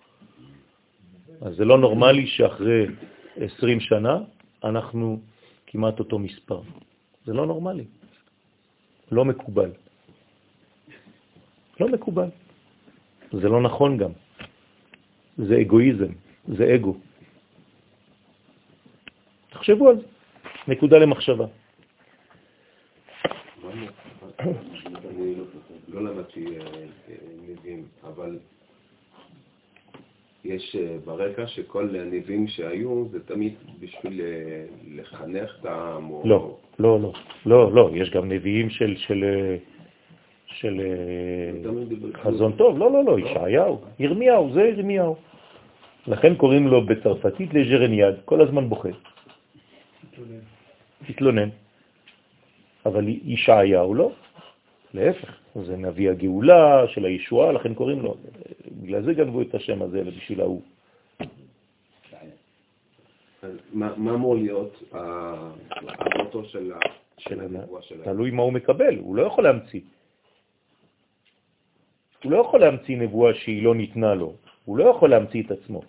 אז 1.41 1.55
זה 1.57 1.65
לא 1.65 1.79
נורמלי 1.79 2.27
שאחרי 2.27 2.87
20 3.41 3.81
שנה 3.81 4.19
אנחנו 4.65 5.21
כמעט 5.67 5.99
אותו 5.99 6.19
מספר. 6.19 6.61
זה 7.27 7.33
לא 7.33 7.47
נורמלי. 7.47 7.85
לא 9.13 9.25
מקובל. 9.25 9.71
לא 11.81 11.89
מקובל. 11.89 12.29
זה 13.33 13.49
לא 13.49 13.63
נכון 13.63 13.97
גם. 13.97 14.11
זה 15.39 15.61
אגואיזם, 15.61 16.13
זה 16.49 16.75
אגו. 16.75 16.97
תחשבו 19.51 19.89
על 19.89 19.97
זה. 19.97 20.07
נקודה 20.69 20.99
למחשבה. 20.99 21.47
אני 24.39 25.35
לא 25.89 26.03
למדתי 26.05 26.47
נביאים, 27.49 27.87
אבל 28.03 28.39
יש 30.49 30.77
ברקע 31.05 31.47
שכל 31.47 31.97
הניבים 31.97 32.49
שהיו 32.49 33.05
זה 33.11 33.21
תמיד 33.21 33.55
בשביל 33.81 34.21
לחנך 34.95 35.57
את 35.61 35.67
העם. 35.67 36.11
לא, 36.25 36.57
לא, 36.79 37.01
לא, 37.01 37.13
לא, 37.47 37.73
לא, 37.73 37.91
יש 37.95 38.11
גם 38.11 38.29
נביאים 38.29 38.71
של, 38.71 38.97
של, 38.97 39.25
של 40.47 40.83
חזון 42.23 42.53
טוב, 42.53 42.79
לא, 42.79 42.93
לא, 42.93 43.05
לא, 43.05 43.19
ישעיהו, 43.19 43.81
ירמיהו, 43.99 44.51
זה 44.55 44.63
ירמיהו. 44.63 45.17
לכן 46.07 46.35
קוראים 46.35 46.69
לו 46.69 46.87
בצרפתית 46.87 47.55
לג'רניאד, 47.55 48.15
כל 48.25 48.41
הזמן 48.41 48.69
בוכה. 48.69 48.89
התלונן. 51.09 51.49
אבל 52.87 53.05
ישעיהו 53.09 53.95
לא, 53.95 54.11
להפך, 54.95 55.37
זה 55.55 55.77
נביא 55.77 56.11
הגאולה 56.11 56.89
של 56.89 57.05
הישועה, 57.05 57.53
לכן 57.53 57.75
קוראים 57.75 58.01
לו. 58.01 58.15
בגלל 58.83 59.03
זה 59.03 59.15
גנבו 59.15 59.43
את 59.43 59.55
השם 59.55 59.83
הזה 59.83 60.05
בשביל 60.05 60.41
ההוא. 60.41 60.63
מה 63.73 63.95
אמור 63.97 64.37
להיות 64.37 64.83
המוטו 64.93 66.45
של 67.19 67.41
הנבואה 67.41 67.83
שלהם? 67.83 68.05
תלוי 68.05 68.31
מה 68.31 68.43
הוא 68.43 68.53
מקבל, 68.53 68.97
הוא 68.99 69.17
לא 69.17 69.23
יכול 69.23 69.45
להמציא. 69.45 69.81
הוא 72.25 72.33
לא 72.33 72.39
יכול 72.39 72.61
להמציא 72.61 72.97
נבואה 72.97 73.35
שהיא 73.35 73.63
לא 73.63 73.75
ניתנה 73.75 74.15
לו, 74.15 74.33
הוא 74.65 74.79
לא 74.79 74.85
יכול 74.85 75.11
להמציא 75.11 75.43
את 75.43 75.51
עצמו. 75.51 75.81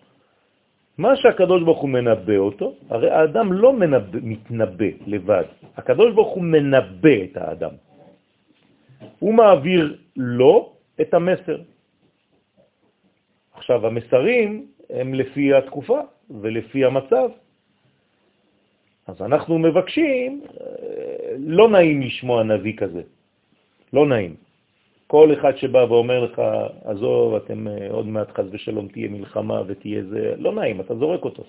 מה 0.97 1.15
שהקדוש 1.15 1.63
ברוך 1.63 1.81
הוא 1.81 1.89
מנבא 1.89 2.37
אותו, 2.37 2.75
הרי 2.89 3.09
האדם 3.09 3.53
לא 3.53 3.73
מנבא, 3.73 4.19
מתנבא 4.21 4.91
לבד, 5.07 5.43
הקדוש 5.77 6.13
ברוך 6.13 6.33
הוא 6.35 6.43
מנבא 6.43 7.17
את 7.23 7.37
האדם. 7.37 7.73
הוא 9.19 9.33
מעביר 9.33 9.97
לו 10.15 10.73
את 11.01 11.13
המסר. 11.13 11.57
עכשיו, 13.53 13.87
המסרים 13.87 14.67
הם 14.89 15.13
לפי 15.13 15.53
התקופה 15.53 15.99
ולפי 16.41 16.85
המצב. 16.85 17.29
אז 19.07 19.21
אנחנו 19.21 19.59
מבקשים, 19.59 20.41
אה, 20.61 21.35
לא 21.37 21.69
נעים 21.69 22.01
לשמוע 22.01 22.43
נביא 22.43 22.77
כזה, 22.77 23.01
לא 23.93 24.05
נעים. 24.05 24.35
כל 25.07 25.33
אחד 25.33 25.57
שבא 25.57 25.77
ואומר 25.89 26.19
לך, 26.19 26.41
עזוב, 26.85 27.35
אתם 27.35 27.67
אה, 27.67 27.87
עוד 27.89 28.07
מעט 28.07 28.31
חז 28.31 28.45
ושלום 28.51 28.87
תהיה 28.87 29.09
מלחמה 29.09 29.61
ותהיה 29.67 30.03
זה, 30.03 30.33
לא 30.37 30.53
נעים, 30.53 30.81
אתה 30.81 30.95
זורק 30.95 31.25
אותו. 31.25 31.43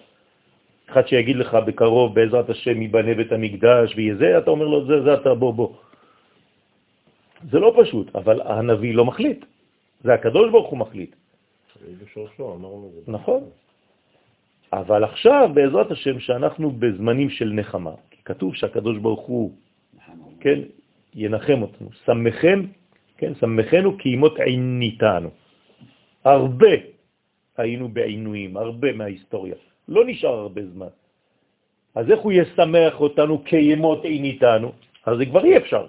אחד 0.90 1.06
שיגיד 1.06 1.36
לך 1.36 1.54
בקרוב, 1.54 2.14
בעזרת 2.14 2.50
השם, 2.50 2.82
ייבנה 2.82 3.14
בית 3.14 3.32
המקדש 3.32 3.96
ויהיה 3.96 4.14
זה, 4.16 4.38
אתה 4.38 4.50
אומר 4.50 4.66
לו, 4.66 4.86
זה, 4.86 5.02
זה 5.02 5.14
אתה, 5.14 5.34
בוא, 5.34 5.54
בוא. 5.54 5.68
זה 7.50 7.58
לא 7.58 7.74
פשוט, 7.82 8.16
אבל 8.16 8.40
הנביא 8.44 8.94
לא 8.94 9.04
מחליט. 9.04 9.44
זה 10.04 10.14
הקדוש 10.14 10.50
ברוך 10.50 10.70
הוא 10.70 10.78
מחליט. 10.78 11.16
נכון. 13.06 13.42
אבל 14.72 15.04
עכשיו, 15.04 15.50
בעזרת 15.54 15.90
השם, 15.90 16.20
שאנחנו 16.20 16.70
בזמנים 16.70 17.30
של 17.30 17.52
נחמה, 17.52 17.94
כי 18.10 18.20
כתוב 18.24 18.54
שהקדוש 18.54 18.98
ברוך 18.98 19.20
הוא, 19.20 19.52
כן, 20.40 20.58
ינחם 21.14 21.62
אותנו, 21.62 21.88
שמחם 22.04 22.62
כן, 23.20 23.34
שמחנו 23.34 23.98
כי 23.98 24.08
אימות 24.08 24.40
עיניתנו. 24.40 25.30
הרבה 26.24 26.74
היינו 27.56 27.88
בעינויים, 27.88 28.56
הרבה 28.56 28.92
מההיסטוריה. 28.92 29.54
לא 29.88 30.04
נשאר 30.06 30.34
הרבה 30.48 30.66
זמן. 30.66 30.92
אז 31.94 32.10
איך 32.10 32.20
הוא 32.20 32.32
ישמח 32.32 33.00
אותנו 33.00 33.44
כאימות 33.44 34.04
עיניתנו? 34.04 34.72
אז 35.06 35.18
זה 35.18 35.26
כבר 35.26 35.44
אי 35.44 35.56
אפשר. 35.56 35.86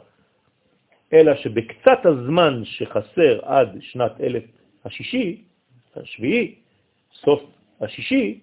אלא 1.13 1.35
שבקצת 1.35 2.05
הזמן 2.05 2.61
שחסר 2.65 3.39
עד 3.41 3.77
שנת 3.79 4.21
אלף 4.21 4.43
השישי, 4.85 5.43
השביעי, 5.95 6.55
סוף 7.13 7.41
השישי, 7.81 8.39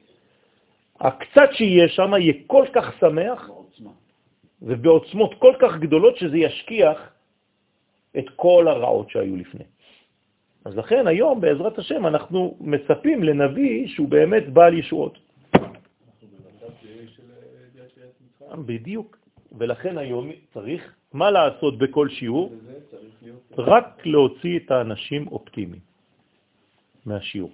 הקצת 1.00 1.48
שיהיה 1.52 1.88
שם 1.88 2.12
יהיה 2.14 2.32
כל 2.46 2.66
כך 2.72 3.00
שמח, 3.00 3.50
ובעוצמות 4.62 5.34
כל 5.38 5.54
כך 5.58 5.76
גדולות 5.78 6.16
שזה 6.16 6.38
ישכיח 6.38 7.12
את 8.18 8.24
כל 8.36 8.68
הרעות 8.68 9.10
שהיו 9.10 9.36
לפני. 9.36 9.64
אז 10.64 10.76
לכן 10.76 11.06
היום, 11.06 11.40
בעזרת 11.40 11.78
השם, 11.78 12.06
אנחנו 12.06 12.56
מצפים 12.60 13.24
לנביא 13.24 13.88
שהוא 13.88 14.08
באמת 14.08 14.48
בעל 14.48 14.78
ישועות. 14.78 15.18
בדיוק. 18.66 19.18
ולכן 19.58 19.98
היום 19.98 20.30
צריך, 20.54 20.94
מה 21.12 21.30
לעשות 21.30 21.78
בכל 21.78 22.08
שיעור? 22.08 22.52
רק 23.58 24.06
להוציא 24.06 24.58
את 24.58 24.70
האנשים 24.70 25.28
אופטימיים 25.28 25.82
מהשיעור. 27.06 27.50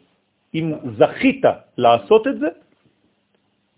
אם 0.55 0.72
זכית 0.98 1.43
לעשות 1.78 2.26
את 2.26 2.39
זה, 2.40 2.48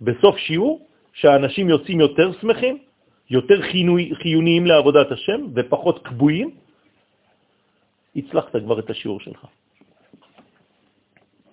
בסוף 0.00 0.36
שיעור, 0.36 0.86
שהאנשים 1.12 1.68
יוצאים 1.68 2.00
יותר 2.00 2.32
שמחים, 2.40 2.78
יותר 3.30 3.58
חיוניים 4.22 4.66
לעבודת 4.66 5.12
השם 5.12 5.40
ופחות 5.54 5.96
קבועים, 6.04 6.50
הצלחת 8.16 8.56
כבר 8.56 8.78
את 8.78 8.90
השיעור 8.90 9.20
שלך. 9.20 9.46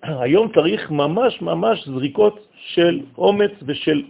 היום 0.02 0.52
צריך 0.52 0.90
ממש 0.90 1.42
ממש 1.42 1.88
זריקות 1.88 2.48
של 2.56 3.00
אומץ 3.18 3.52
ושל 3.66 4.04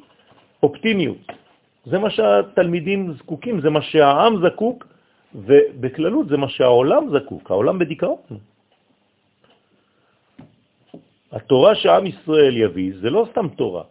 אופטימיות. 0.62 1.43
זה 1.86 1.98
מה 1.98 2.10
שהתלמידים 2.10 3.12
זקוקים, 3.12 3.60
זה 3.60 3.70
מה 3.70 3.82
שהעם 3.82 4.34
זקוק, 4.46 4.86
ובכללות 5.34 6.28
זה 6.28 6.36
מה 6.36 6.48
שהעולם 6.48 7.04
זקוק, 7.12 7.50
העולם 7.50 7.78
בדיכאון. 7.78 8.38
התורה 11.32 11.74
שעם 11.74 12.06
ישראל 12.06 12.56
יביא 12.56 12.92
זה 13.00 13.10
לא 13.10 13.26
סתם 13.30 13.48
תורה, 13.48 13.84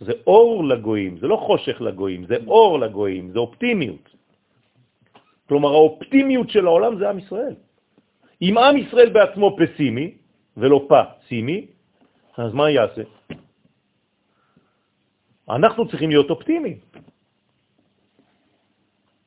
זה 0.00 0.12
אור 0.26 0.64
לגויים, 0.64 1.18
זה 1.18 1.26
לא 1.26 1.36
חושך 1.36 1.80
לגויים, 1.80 2.26
זה 2.26 2.36
אור 2.46 2.78
לגויים, 2.78 3.30
זה 3.30 3.38
אופטימיות. 3.38 4.06
כלומר, 5.48 5.68
האופטימיות 5.68 6.50
של 6.50 6.66
העולם 6.66 6.98
זה 6.98 7.10
עם 7.10 7.18
ישראל. 7.18 7.54
אם 8.42 8.58
עם 8.58 8.76
ישראל 8.76 9.08
בעצמו 9.08 9.56
פסימי, 9.56 10.10
ולא 10.56 10.88
פסימי, 10.88 11.66
אז 12.36 12.54
מה 12.54 12.70
יעשה? 12.70 13.02
אנחנו 15.50 15.88
צריכים 15.88 16.10
להיות 16.10 16.30
אופטימיים. 16.30 16.78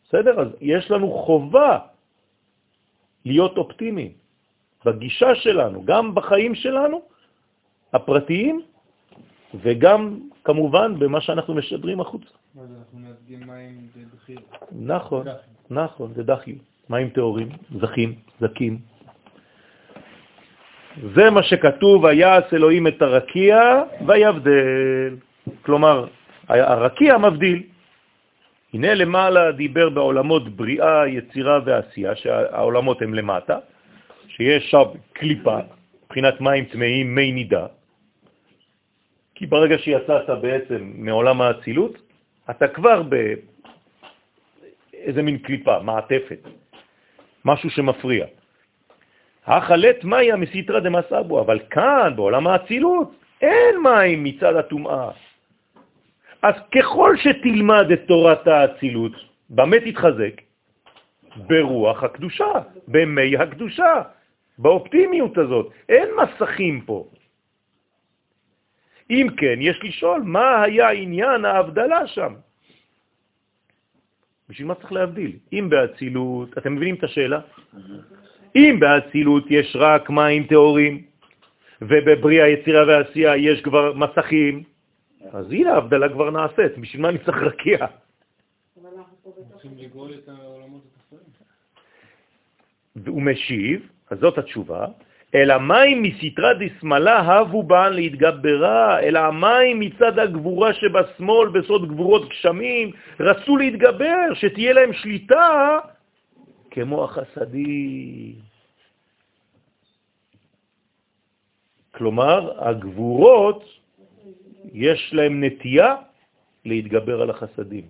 בסדר? 0.07 0.39
אז 0.41 0.47
יש 0.61 0.91
לנו 0.91 1.11
חובה 1.11 1.79
להיות 3.25 3.57
אופטימיים 3.57 4.11
בגישה 4.85 5.35
שלנו, 5.35 5.85
גם 5.85 6.15
בחיים 6.15 6.55
שלנו, 6.55 7.01
הפרטיים, 7.93 8.61
וגם 9.61 10.19
כמובן 10.43 10.99
במה 10.99 11.21
שאנחנו 11.21 11.53
משדרים 11.53 12.01
החוצה. 12.01 12.29
אז 12.61 12.69
אנחנו 12.79 12.99
מייצגים 12.99 13.47
מים 13.47 13.87
בדחיר. 13.95 14.39
נכון, 14.71 15.27
נכון, 15.69 16.13
זה 16.13 16.23
דחי, 16.23 16.55
מים 16.89 17.09
טהורים, 17.09 17.49
זכים, 17.81 18.15
זקים. 18.41 18.79
זה 21.15 21.29
מה 21.29 21.43
שכתוב, 21.43 22.03
ויעש 22.03 22.53
אלוהים 22.53 22.87
את 22.87 23.01
הרקיע 23.01 23.83
ויבדל. 24.07 25.15
כלומר, 25.61 26.05
הרקיע 26.49 27.17
מבדיל. 27.17 27.63
הנה 28.73 28.93
למעלה 28.93 29.51
דיבר 29.51 29.89
בעולמות 29.89 30.49
בריאה, 30.49 31.07
יצירה 31.07 31.59
ועשייה, 31.65 32.15
שהעולמות 32.15 33.01
הם 33.01 33.13
למטה, 33.13 33.57
שיש 34.27 34.71
שם 34.71 34.83
קליפה, 35.13 35.57
מבחינת 36.05 36.41
מים 36.41 36.65
טמאים, 36.65 37.15
מי 37.15 37.31
נידה, 37.31 37.65
כי 39.35 39.45
ברגע 39.45 39.77
שיצאת 39.77 40.29
בעצם 40.41 40.91
מעולם 40.95 41.41
האצילות, 41.41 41.97
אתה 42.49 42.67
כבר 42.67 43.03
באיזה 43.03 43.41
מין 45.21 45.37
קליפה, 45.37 45.79
מעטפת, 45.79 46.39
משהו 47.45 47.69
שמפריע. 47.69 48.25
החלט 49.47 50.03
מאיה 50.03 50.35
מסיתרא 50.35 50.79
דמסבו, 50.79 51.41
אבל 51.41 51.59
כאן, 51.69 52.13
בעולם 52.15 52.47
האצילות, 52.47 53.11
אין 53.41 53.75
מים 53.83 54.23
מצד 54.23 54.55
הטומאה. 54.55 55.09
אז 56.41 56.55
ככל 56.75 57.15
שתלמד 57.17 57.91
את 57.93 58.01
תורת 58.07 58.47
האצילות, 58.47 59.11
במה 59.49 59.79
תתחזק? 59.79 60.41
ברוח 61.37 62.03
הקדושה, 62.03 62.51
במי 62.87 63.37
הקדושה, 63.37 64.01
באופטימיות 64.57 65.37
הזאת. 65.37 65.71
אין 65.89 66.09
מסכים 66.17 66.81
פה. 66.81 67.07
אם 69.09 69.27
כן, 69.37 69.55
יש 69.59 69.79
לשאול, 69.83 70.21
מה 70.21 70.61
היה 70.61 70.89
עניין 70.89 71.45
ההבדלה 71.45 72.07
שם? 72.07 72.33
בשביל 74.49 74.67
מה 74.67 74.75
צריך 74.75 74.91
להבדיל? 74.91 75.31
אם 75.53 75.69
באצילות, 75.69 76.57
אתם 76.57 76.75
מבינים 76.75 76.95
את 76.95 77.03
השאלה? 77.03 77.39
אם 78.55 78.77
באצילות 78.79 79.43
יש 79.49 79.75
רק 79.79 80.09
מים 80.09 80.43
טהורים, 80.43 81.03
ובבריאה, 81.81 82.47
יצירה 82.47 82.87
ועשייה 82.87 83.37
יש 83.37 83.61
כבר 83.61 83.93
מסכים, 83.93 84.63
אז 85.31 85.51
הנה 85.51 85.73
ההבדלה 85.73 86.09
כבר 86.09 86.29
נעשית, 86.29 86.77
בשביל 86.77 87.01
מה 87.01 87.09
אני 87.09 87.17
צריך 87.17 87.37
רקיע? 87.37 87.77
והוא 92.95 93.21
משיב, 93.21 93.89
אז 94.09 94.19
זאת 94.19 94.37
התשובה, 94.37 94.85
אלא 95.35 95.57
מים 95.57 96.03
מסתרה 96.03 96.53
דשמאלה 96.53 97.19
הבו 97.19 97.63
בן 97.63 97.93
להתגברה, 97.93 98.99
אלא 98.99 99.19
המים 99.19 99.79
מצד 99.79 100.19
הגבורה 100.19 100.73
שבשמאל 100.73 101.49
בסוד 101.49 101.87
גבורות 101.87 102.29
גשמים, 102.29 102.91
רצו 103.19 103.57
להתגבר, 103.57 104.33
שתהיה 104.33 104.73
להם 104.73 104.93
שליטה 104.93 105.79
כמו 106.71 107.03
החסדים. 107.03 108.35
כלומר, 111.91 112.67
הגבורות, 112.69 113.78
יש 114.73 115.13
להם 115.13 115.43
נטייה 115.43 115.95
להתגבר 116.65 117.21
על 117.21 117.29
החסדים, 117.29 117.85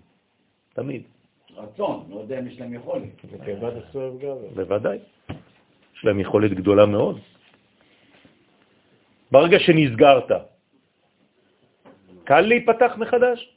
תמיד. 0.73 1.03
רצון, 1.55 2.05
לא 2.09 2.19
יודע 2.19 2.39
אם 2.39 2.47
יש 2.47 2.59
להם 2.59 2.73
יכולת. 2.73 3.25
בוודאי. 4.55 4.97
יש 5.95 6.05
להם 6.05 6.19
יכולת 6.19 6.51
גדולה 6.51 6.85
מאוד. 6.85 7.19
ברגע 9.31 9.59
שנסגרת, 9.59 10.31
קל 12.23 12.41
להיפתח 12.41 12.91
מחדש? 12.97 13.55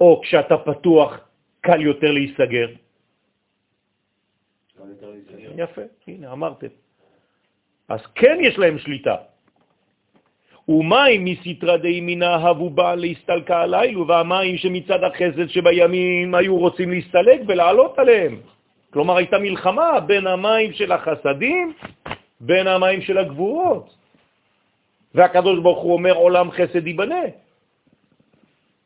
או 0.00 0.20
כשאתה 0.22 0.56
פתוח, 0.58 1.28
קל 1.60 1.80
יותר 1.80 2.10
להיסגר? 2.12 2.68
יפה, 5.56 5.82
הנה, 6.06 6.32
אמרתם. 6.32 6.66
אז 7.88 8.00
כן 8.14 8.38
יש 8.42 8.58
להם 8.58 8.78
שליטה. 8.78 9.16
ומים 10.68 11.24
מסתרא 11.24 11.76
דימינה 11.76 12.34
הבו 12.34 12.70
בעל 12.70 13.00
להסתלקה 13.00 13.62
הלילו, 13.62 14.08
והמים 14.08 14.56
שמצד 14.56 15.04
החסד 15.04 15.48
שבימים 15.48 16.34
היו 16.34 16.56
רוצים 16.56 16.90
להסתלק 16.90 17.40
ולעלות 17.46 17.98
עליהם. 17.98 18.40
כלומר, 18.92 19.16
הייתה 19.16 19.38
מלחמה 19.38 20.00
בין 20.06 20.26
המים 20.26 20.72
של 20.72 20.92
החסדים, 20.92 21.72
בין 22.40 22.66
המים 22.66 23.00
של 23.02 23.18
הגבורות. 23.18 23.94
והקדוש 25.14 25.58
ברוך 25.58 25.78
הוא 25.78 25.92
אומר, 25.92 26.14
עולם 26.14 26.50
חסד 26.50 26.86
ייבנה. 26.86 27.24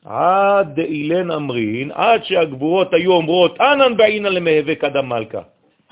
עד 0.05 0.75
דאילן 0.75 1.31
אמרין, 1.31 1.91
עד 1.95 2.25
שהגבורות 2.25 2.95
היו 2.95 3.13
אומרות, 3.13 3.61
אנן 3.61 3.97
בעינן 3.97 4.33
למהווה 4.33 4.75
קדם 4.75 5.09
מלכה. 5.09 5.43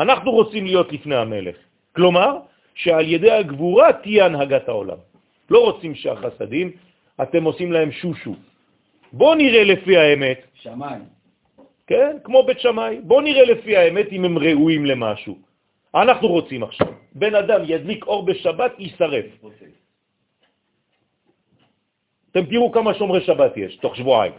אנחנו 0.00 0.30
רוצים 0.30 0.66
להיות 0.66 0.92
לפני 0.92 1.16
המלך. 1.16 1.56
כלומר, 1.96 2.36
שעל 2.74 3.06
ידי 3.08 3.30
הגבורה 3.30 3.92
תהיה 3.92 4.24
הנהגת 4.24 4.68
העולם. 4.68 4.96
לא 5.50 5.58
רוצים 5.64 5.94
שהחסדים, 5.94 6.70
אתם 7.22 7.44
עושים 7.44 7.72
להם 7.72 7.92
שושו. 7.92 8.34
בואו 9.12 9.34
נראה 9.34 9.64
לפי 9.64 9.96
האמת. 9.96 10.40
שמיים. 10.54 11.02
כן? 11.86 12.16
כמו 12.24 12.42
בית 12.42 12.60
שמאי. 12.60 13.00
בואו 13.02 13.20
נראה 13.20 13.44
לפי 13.44 13.76
האמת 13.76 14.06
אם 14.12 14.24
הם 14.24 14.38
ראויים 14.38 14.86
למשהו. 14.86 15.38
אנחנו 15.94 16.28
רוצים 16.28 16.62
עכשיו. 16.62 16.92
בן 17.14 17.34
אדם 17.34 17.60
ידליק 17.66 18.06
אור 18.06 18.26
בשבת, 18.26 18.72
יישרף. 18.78 19.26
אתם 22.30 22.44
תראו 22.46 22.72
כמה 22.72 22.94
שומרי 22.94 23.20
שבת 23.24 23.56
יש 23.56 23.76
תוך 23.76 23.96
שבועיים. 23.96 24.32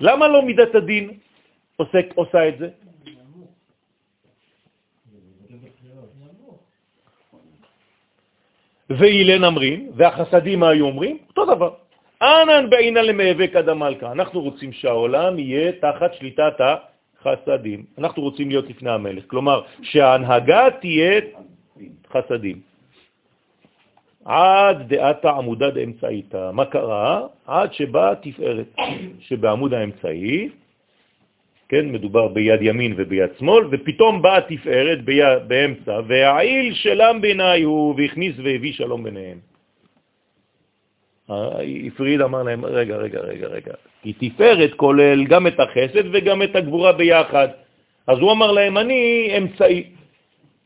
למה 0.00 0.28
לא 0.28 0.42
מידת 0.42 0.74
הדין 0.74 1.18
עוסק, 1.76 2.06
עושה 2.14 2.48
את 2.48 2.58
זה? 2.58 2.68
ואילן 8.98 9.44
אמרים, 9.44 9.90
והחסדים 9.94 10.60
מה 10.60 10.68
היו 10.68 10.86
אומרים? 10.86 11.18
אותו 11.28 11.54
דבר. 11.54 11.70
אנן 12.22 12.70
בעינן 12.70 13.04
למאבק 13.04 13.56
עד 13.56 13.68
המלכה. 13.68 14.12
אנחנו 14.12 14.40
רוצים 14.40 14.72
שהעולם 14.72 15.38
יהיה 15.38 15.72
תחת 15.72 16.14
שליטת 16.14 16.54
החסדים. 16.60 17.84
אנחנו 17.98 18.22
רוצים 18.22 18.48
להיות 18.48 18.70
לפני 18.70 18.90
המלך. 18.90 19.24
כלומר, 19.26 19.62
שההנהגה 19.82 20.68
תהיה 20.80 21.20
חסדים. 22.12 22.60
עד 24.24 24.88
דעתה 24.88 25.30
עמודה 25.30 25.70
דאמצעיתה. 25.70 26.50
מה 26.52 26.64
קרה? 26.64 27.26
עד 27.46 27.72
שבאה 27.72 28.14
תפארת, 28.14 28.66
שבעמוד 29.20 29.74
האמצעי, 29.74 30.48
כן, 31.72 31.88
מדובר 31.88 32.28
ביד 32.28 32.62
ימין 32.62 32.94
וביד 32.96 33.30
שמאל, 33.38 33.64
ופתאום 33.70 34.22
באה 34.22 34.40
תפארת 34.40 35.04
ביד, 35.04 35.48
באמצע, 35.48 36.00
והעיל 36.06 36.74
שלם 36.74 37.18
בעיניי 37.20 37.62
הוא, 37.62 37.94
והכניס 37.96 38.36
והביא 38.44 38.72
שלום 38.72 39.04
ביניהם. 39.04 39.38
הפריד 41.86 42.20
אמר 42.20 42.42
להם, 42.42 42.64
רגע, 42.64 42.96
רגע, 42.96 43.20
רגע, 43.20 43.46
רגע, 43.46 43.72
כי 44.02 44.12
תפארת 44.12 44.74
כולל 44.74 45.24
גם 45.24 45.46
את 45.46 45.60
החסד 45.60 46.04
וגם 46.12 46.42
את 46.42 46.56
הגבורה 46.56 46.92
ביחד. 46.92 47.48
אז 48.06 48.18
הוא 48.18 48.32
אמר 48.32 48.52
להם, 48.52 48.78
אני 48.78 49.32
אמצעי. 49.38 49.84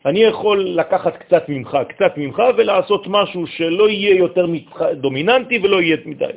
אני 0.06 0.20
יכול 0.20 0.58
לקחת 0.58 1.16
קצת 1.16 1.48
ממך, 1.48 1.78
קצת 1.88 2.12
ממך, 2.16 2.42
ולעשות 2.56 3.06
משהו 3.06 3.46
שלא 3.46 3.88
יהיה 3.88 4.14
יותר 4.16 4.46
דומיננטי 4.94 5.58
ולא 5.62 5.82
יהיה 5.82 5.96
מדי. 6.04 6.34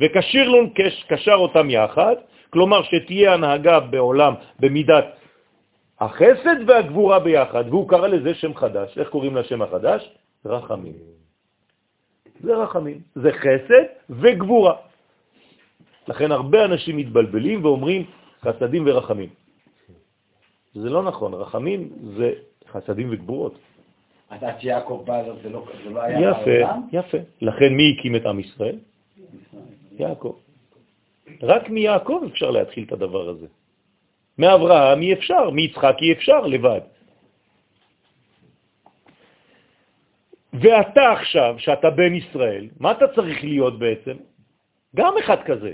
וקשיר 0.00 0.48
לון 0.48 0.70
קשר 1.08 1.34
אותם 1.34 1.70
יחד, 1.70 2.14
כלומר 2.52 2.82
שתהיה 2.82 3.34
הנהגה 3.34 3.80
בעולם 3.80 4.34
במידת 4.60 5.04
החסד 6.00 6.68
והגבורה 6.68 7.18
ביחד, 7.18 7.64
והוא 7.68 7.88
קרא 7.88 8.06
לזה 8.06 8.34
שם 8.34 8.54
חדש. 8.54 8.98
איך 8.98 9.08
קוראים 9.08 9.36
לשם 9.36 9.62
החדש? 9.62 10.10
רחמים. 10.44 10.92
זה 12.40 12.56
רחמים, 12.56 13.00
זה 13.14 13.30
חסד 13.32 13.84
וגבורה. 14.10 14.74
לכן 16.08 16.32
הרבה 16.32 16.64
אנשים 16.64 16.96
מתבלבלים 16.96 17.64
ואומרים 17.64 18.04
חסדים 18.42 18.82
ורחמים. 18.86 19.28
זה 20.74 20.90
לא 20.90 21.02
נכון, 21.02 21.34
רחמים 21.34 21.88
זה 22.16 22.32
חסדים 22.68 23.08
וגבורות. 23.12 23.54
אז 24.30 24.42
עד 24.42 24.60
שיעקב 24.60 25.02
בא 25.06 25.22
זה 25.42 25.48
לא, 25.50 25.64
זה 25.84 25.90
לא 25.90 26.00
היה 26.02 26.30
יפה? 26.30 26.58
יפה. 26.92 27.18
לכן 27.40 27.70
מי 27.74 27.94
הקים 27.98 28.16
את 28.16 28.26
עם 28.26 28.40
ישראל? 28.40 28.76
יעקב. 29.98 30.34
רק 31.42 31.68
מיעקב 31.68 32.20
אפשר 32.32 32.50
להתחיל 32.50 32.84
את 32.84 32.92
הדבר 32.92 33.28
הזה. 33.28 33.46
מאברהם 34.38 35.02
אי 35.02 35.12
אפשר, 35.12 35.50
מיצחק 35.50 35.96
אי 36.02 36.12
אפשר 36.12 36.40
לבד. 36.40 36.80
ואתה 40.52 41.12
עכשיו, 41.12 41.54
שאתה 41.58 41.90
בן 41.90 42.14
ישראל, 42.14 42.68
מה 42.80 42.92
אתה 42.92 43.08
צריך 43.14 43.44
להיות 43.44 43.78
בעצם? 43.78 44.16
גם 44.96 45.14
אחד 45.18 45.42
כזה, 45.42 45.72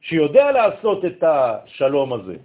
שיודע 0.00 0.52
לעשות 0.52 1.04
את 1.04 1.24
השלום 1.24 2.12
הזה, 2.12 2.36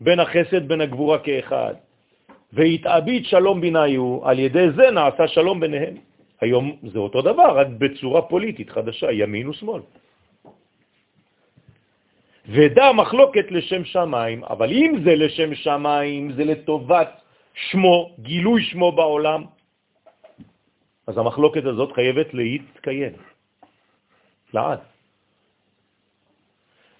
בין 0.00 0.20
החסד, 0.20 0.68
בין 0.68 0.80
הגבורה 0.80 1.18
כאחד. 1.18 1.74
והתאבית 2.52 3.26
שלום 3.26 3.60
ביניהו, 3.60 4.22
על 4.24 4.38
ידי 4.38 4.66
זה 4.76 4.90
נעשה 4.90 5.28
שלום 5.28 5.60
ביניהם. 5.60 5.94
היום 6.40 6.76
זה 6.82 6.98
אותו 6.98 7.22
דבר, 7.22 7.58
רק 7.58 7.66
בצורה 7.78 8.22
פוליטית 8.22 8.70
חדשה, 8.70 9.12
ימין 9.12 9.48
ושמאל. 9.48 9.82
ודע 12.48 12.92
מחלוקת 12.92 13.46
לשם 13.50 13.84
שמיים, 13.84 14.44
אבל 14.44 14.70
אם 14.72 14.90
זה 15.04 15.14
לשם 15.14 15.54
שמיים, 15.54 16.32
זה 16.32 16.44
לטובת 16.44 17.10
שמו, 17.54 18.16
גילוי 18.18 18.62
שמו 18.62 18.92
בעולם, 18.92 19.44
אז 21.06 21.18
המחלוקת 21.18 21.64
הזאת 21.64 21.92
חייבת 21.92 22.34
להתקיים, 22.34 23.12
לעד. 24.54 24.78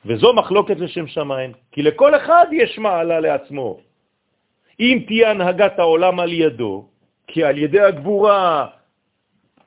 וזו 0.06 0.32
מחלוקת 0.34 0.76
לשם 0.76 1.06
שמיים, 1.06 1.52
כי 1.72 1.82
לכל 1.82 2.16
אחד 2.16 2.46
יש 2.52 2.78
מעלה 2.78 3.20
לעצמו. 3.20 3.80
אם 4.80 5.04
תהיה 5.06 5.30
הנהגת 5.30 5.78
העולם 5.78 6.20
על 6.20 6.32
ידו, 6.32 6.86
כי 7.26 7.44
על 7.44 7.58
ידי 7.58 7.80
הגבורה 7.80 8.66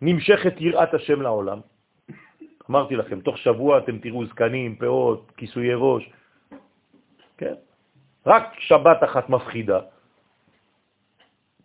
נמשכת 0.02 0.54
יראת 0.60 0.94
השם 0.94 1.22
לעולם, 1.22 1.60
אמרתי 2.70 2.96
לכם, 2.96 3.20
תוך 3.22 3.38
שבוע 3.38 3.78
אתם 3.78 3.98
תראו 3.98 4.26
זקנים, 4.26 4.76
פאות, 4.76 5.32
כיסויי 5.38 5.74
ראש, 5.76 6.10
כן? 7.38 7.54
רק 8.26 8.60
שבת 8.60 9.04
אחת 9.04 9.30
מפחידה. 9.30 9.80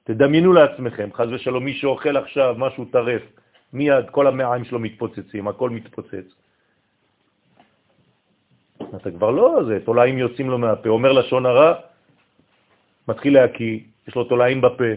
תדמיינו 0.05 0.53
לעצמכם, 0.53 1.09
חז 1.15 1.29
ושלום, 1.33 1.65
מי 1.65 1.75
שאוכל 1.75 2.17
עכשיו 2.17 2.55
משהו 2.59 2.85
טרף, 2.85 3.23
מיד 3.73 4.11
כל 4.11 4.27
המעיים 4.27 4.65
שלו 4.65 4.79
מתפוצצים, 4.79 5.49
הכל 5.49 5.71
מתפוצץ. 5.71 6.27
אתה 8.97 9.11
כבר 9.11 9.31
לא 9.31 9.61
זה, 9.69 9.79
תולעים 9.85 10.19
יוצאים 10.19 10.51
לו 10.51 10.59
מהפה, 10.59 10.89
אומר 10.89 11.13
לשון 11.13 11.47
הרע, 11.47 11.75
מתחיל 13.09 13.35
להקיא, 13.35 13.81
יש 14.09 14.15
לו 14.15 14.25
תולעים 14.25 14.61
בפה, 14.61 14.93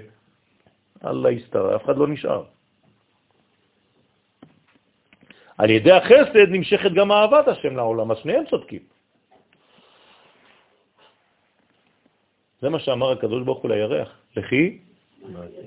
אללה 1.06 1.32
יסתר, 1.32 1.76
אף 1.76 1.86
אחד 1.86 1.98
לא 1.98 2.08
נשאר. 2.08 2.44
על 5.58 5.70
ידי 5.70 5.92
החסד 5.92 6.50
נמשכת 6.50 6.92
גם 6.92 7.12
אהבת 7.12 7.48
השם 7.48 7.76
לעולם, 7.76 8.12
אז 8.12 8.18
שניהם 8.18 8.44
צודקים. 8.50 8.84
זה 12.62 12.70
מה 12.70 12.80
שאמר 12.80 13.12
הקדוש 13.12 13.44
ברוך 13.44 13.60
הוא 13.60 13.72
לירח, 13.72 14.10
לכי 14.38 14.78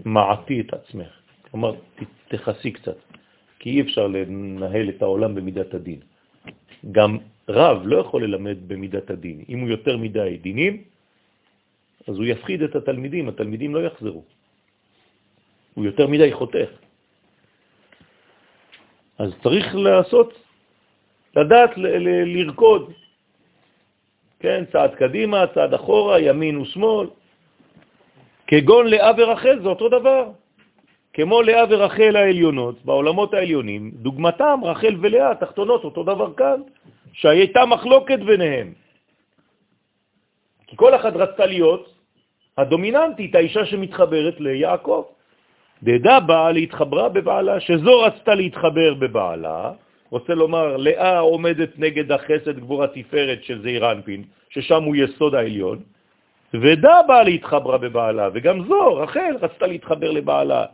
מעטי 0.04 0.60
את 0.60 0.74
עצמך. 0.74 1.12
כלומר, 1.50 1.74
תכסי 2.28 2.70
קצת, 2.70 2.96
כי 3.58 3.70
אי 3.70 3.80
אפשר 3.80 4.06
לנהל 4.06 4.88
את 4.88 5.02
העולם 5.02 5.34
במידת 5.34 5.74
הדין. 5.74 6.00
גם 6.92 7.18
רב 7.48 7.82
לא 7.84 7.96
יכול 7.96 8.24
ללמד 8.24 8.56
במידת 8.66 9.10
הדין. 9.10 9.44
אם 9.48 9.58
הוא 9.60 9.68
יותר 9.68 9.96
מדי 9.96 10.36
דינים, 10.42 10.84
אז 12.08 12.16
הוא 12.16 12.24
יפחיד 12.24 12.62
את 12.62 12.76
התלמידים, 12.76 13.28
התלמידים 13.28 13.74
לא 13.74 13.80
יחזרו. 13.86 14.24
הוא 15.74 15.84
יותר 15.84 16.06
מדי 16.06 16.32
חותך. 16.32 16.85
אז 19.18 19.30
צריך 19.42 19.74
לעשות, 19.74 20.32
לדעת 21.36 21.70
לרקוד, 22.26 22.92
כן, 24.40 24.64
צעד 24.72 24.94
קדימה, 24.94 25.44
צעד 25.54 25.74
אחורה, 25.74 26.20
ימין 26.20 26.58
ושמאל. 26.58 27.06
כגון 28.46 28.86
לאה 28.86 29.10
ורחל 29.16 29.58
זה 29.62 29.68
אותו 29.68 29.88
דבר. 29.88 30.30
כמו 31.12 31.42
לאה 31.42 31.64
ורחל 31.70 32.16
העליונות, 32.16 32.84
בעולמות 32.84 33.34
העליונים, 33.34 33.90
דוגמתם 33.94 34.60
רחל 34.62 34.94
ולאה, 35.00 35.34
תחתונות, 35.34 35.84
אותו 35.84 36.02
דבר 36.02 36.34
כאן, 36.34 36.60
שהייתה 37.12 37.66
מחלוקת 37.66 38.18
ביניהם. 38.18 38.72
כי 40.66 40.76
כל 40.76 40.94
אחד 40.94 41.16
רצתה 41.16 41.46
להיות 41.46 41.92
הדומיננטית, 42.58 43.34
האישה 43.34 43.66
שמתחברת 43.66 44.40
ליעקב. 44.40 45.04
דדה 45.82 46.20
באה 46.20 46.52
להתחברה 46.52 47.08
בבעלה, 47.08 47.60
שזו 47.60 48.00
רצתה 48.00 48.34
להתחבר 48.34 48.94
בבעלה, 48.94 49.72
רוצה 50.10 50.34
לומר, 50.34 50.76
לאה 50.76 51.18
עומדת 51.18 51.78
נגד 51.78 52.12
החסד 52.12 52.58
גבורה 52.58 52.86
תפארת 52.86 53.44
של 53.44 53.62
זעיר 53.62 53.92
אנפין, 53.92 54.24
ששם 54.48 54.82
הוא 54.82 54.96
יסוד 54.96 55.34
העליון, 55.34 55.78
ודה 56.54 57.00
באה 57.08 57.22
להתחברה 57.22 57.78
בבעלה, 57.78 58.28
וגם 58.34 58.64
זו, 58.68 58.94
רחל, 58.94 59.36
רצתה 59.40 59.66
להתחבר 59.66 60.10
לבעלה, 60.10 60.64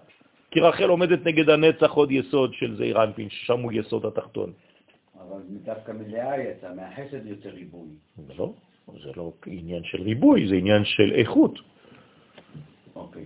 כי 0.50 0.60
רחל 0.60 0.88
עומדת 0.88 1.26
נגד 1.26 1.50
הנצח 1.50 1.90
עוד 1.90 2.10
יסוד 2.10 2.54
של 2.54 2.76
זעיר 2.76 3.02
אנפין, 3.02 3.28
ששם 3.30 3.60
הוא 3.60 3.72
יסוד 3.72 4.06
התחתון. 4.06 4.52
אבל 5.20 5.40
דווקא 5.64 5.92
מלאה 5.92 6.42
יצא, 6.42 6.68
מהחסד 6.76 7.26
יותר 7.26 7.50
ריבוי. 7.50 7.88
לא, 8.38 8.52
זה 9.02 9.10
לא 9.16 9.32
עניין 9.46 9.82
של 9.84 10.02
ריבוי, 10.02 10.48
זה 10.48 10.54
עניין 10.54 10.84
של 10.84 11.12
איכות. 11.12 11.58
אוקיי. 12.96 13.24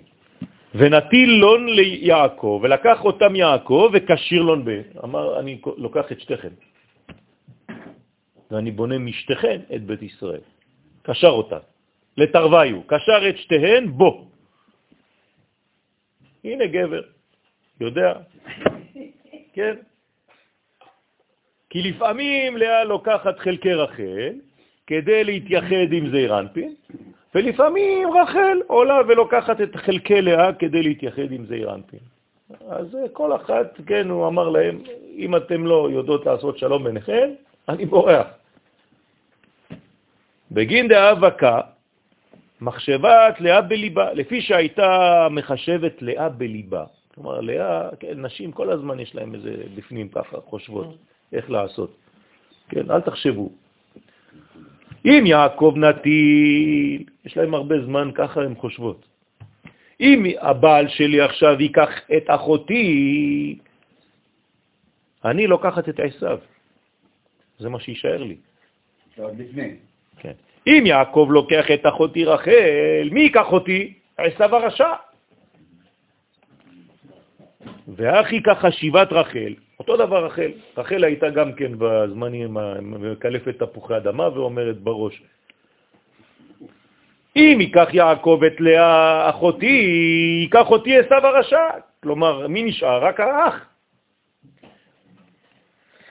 ונטיל 0.78 1.30
לון 1.30 1.68
ליעקב, 1.68 2.60
ולקח 2.62 3.04
אותם 3.04 3.36
יעקב 3.36 3.90
וקשיר 3.92 4.42
לון 4.42 4.64
ב... 4.64 4.68
אמר, 5.04 5.40
אני 5.40 5.60
לוקח 5.76 6.12
את 6.12 6.20
שתיכם, 6.20 6.54
ואני 8.50 8.70
בונה 8.70 8.98
משתיכן 8.98 9.60
את 9.74 9.82
בית 9.82 10.02
ישראל. 10.02 10.40
קשר 11.02 11.28
אותם, 11.28 11.62
לתרוויו, 12.16 12.82
קשר 12.86 13.28
את 13.28 13.36
שתיהן 13.38 13.86
בו. 13.86 14.28
הנה 16.44 16.66
גבר, 16.66 17.02
יודע, 17.80 18.12
כן. 19.52 19.74
כי 21.70 21.82
לפעמים 21.82 22.56
לאה 22.56 22.84
לוקחת 22.84 23.38
חלקי 23.38 23.74
רחל 23.74 24.34
כדי 24.86 25.24
להתייחד 25.24 25.92
עם 25.92 26.10
זעיר 26.10 26.38
אנפין, 26.38 26.74
ולפעמים 27.34 28.08
רחל 28.16 28.58
עולה 28.66 29.00
ולוקחת 29.08 29.60
את 29.60 29.76
חלקי 29.76 30.22
לאה 30.22 30.52
כדי 30.52 30.82
להתייחד 30.82 31.32
עם 31.32 31.46
זעיר 31.46 31.74
אנפין. 31.74 32.00
אז 32.68 32.96
כל 33.12 33.36
אחת, 33.36 33.80
כן, 33.86 34.10
הוא 34.10 34.26
אמר 34.26 34.48
להם, 34.48 34.78
אם 35.16 35.36
אתם 35.36 35.66
לא 35.66 35.88
יודעות 35.92 36.26
לעשות 36.26 36.58
שלום 36.58 36.84
ביניכם, 36.84 37.30
אני 37.68 37.86
בורח. 37.86 38.26
בגין 40.52 40.88
דאבקה, 40.88 41.60
מחשבת 42.60 43.40
לאה 43.40 43.60
בליבה, 43.60 44.12
לפי 44.12 44.40
שהייתה 44.40 45.28
מחשבת 45.30 46.02
לאה 46.02 46.28
בליבה. 46.28 46.84
כלומר, 47.14 47.40
לאה, 47.40 47.88
כן, 48.00 48.26
נשים 48.26 48.52
כל 48.52 48.70
הזמן 48.70 49.00
יש 49.00 49.14
להם 49.14 49.34
איזה 49.34 49.54
בפנים 49.74 50.08
ככה, 50.08 50.36
חושבות 50.40 50.96
איך 51.32 51.50
לעשות. 51.50 51.96
כן, 52.68 52.90
אל 52.90 53.00
תחשבו. 53.00 53.50
אם 55.06 55.26
יעקב 55.26 55.74
נטיל, 55.76 57.04
יש 57.24 57.36
להם 57.36 57.54
הרבה 57.54 57.74
זמן, 57.84 58.10
ככה 58.14 58.40
הן 58.40 58.54
חושבות. 58.54 59.06
אם 60.00 60.24
הבעל 60.40 60.88
שלי 60.88 61.20
עכשיו 61.20 61.60
ייקח 61.60 61.90
את 62.16 62.24
אחותי, 62.26 63.58
אני 65.24 65.46
לוקחת 65.46 65.88
את 65.88 66.00
עשיו. 66.00 66.38
זה 67.58 67.68
מה 67.68 67.80
שישאר 67.80 68.22
לי. 68.22 68.36
עוד 69.18 69.38
לפני. 69.38 69.70
כן. 70.18 70.32
אם 70.66 70.82
יעקב 70.86 71.28
לוקח 71.30 71.70
את 71.70 71.86
אחותי 71.86 72.24
רחל, 72.24 73.08
מי 73.10 73.20
ייקח 73.20 73.52
אותי? 73.52 73.94
עשיו 74.16 74.56
הרשע. 74.56 74.92
ואחי 77.88 78.42
ככה 78.42 78.70
שיבת 78.70 79.12
רחל, 79.12 79.54
אותו 79.78 79.96
דבר 79.96 80.24
רחל. 80.26 80.50
רחל 80.76 81.04
הייתה 81.04 81.30
גם 81.30 81.52
כן 81.52 81.72
בזמנים, 81.78 82.56
מקלפת 82.82 83.58
תפוחי 83.58 83.96
אדמה 83.96 84.28
ואומרת 84.28 84.80
בראש, 84.80 85.22
אם 87.36 87.58
ייקח 87.60 87.88
יעקב 87.92 88.40
את 88.46 88.60
לאה 88.60 89.30
אחותי, 89.30 89.80
ייקח 90.40 90.70
אותי 90.70 90.98
עשיו 90.98 91.26
הרשע. 91.26 91.68
כלומר, 92.02 92.46
מי 92.46 92.62
נשאר? 92.62 93.04
רק 93.04 93.20
האח. 93.20 93.68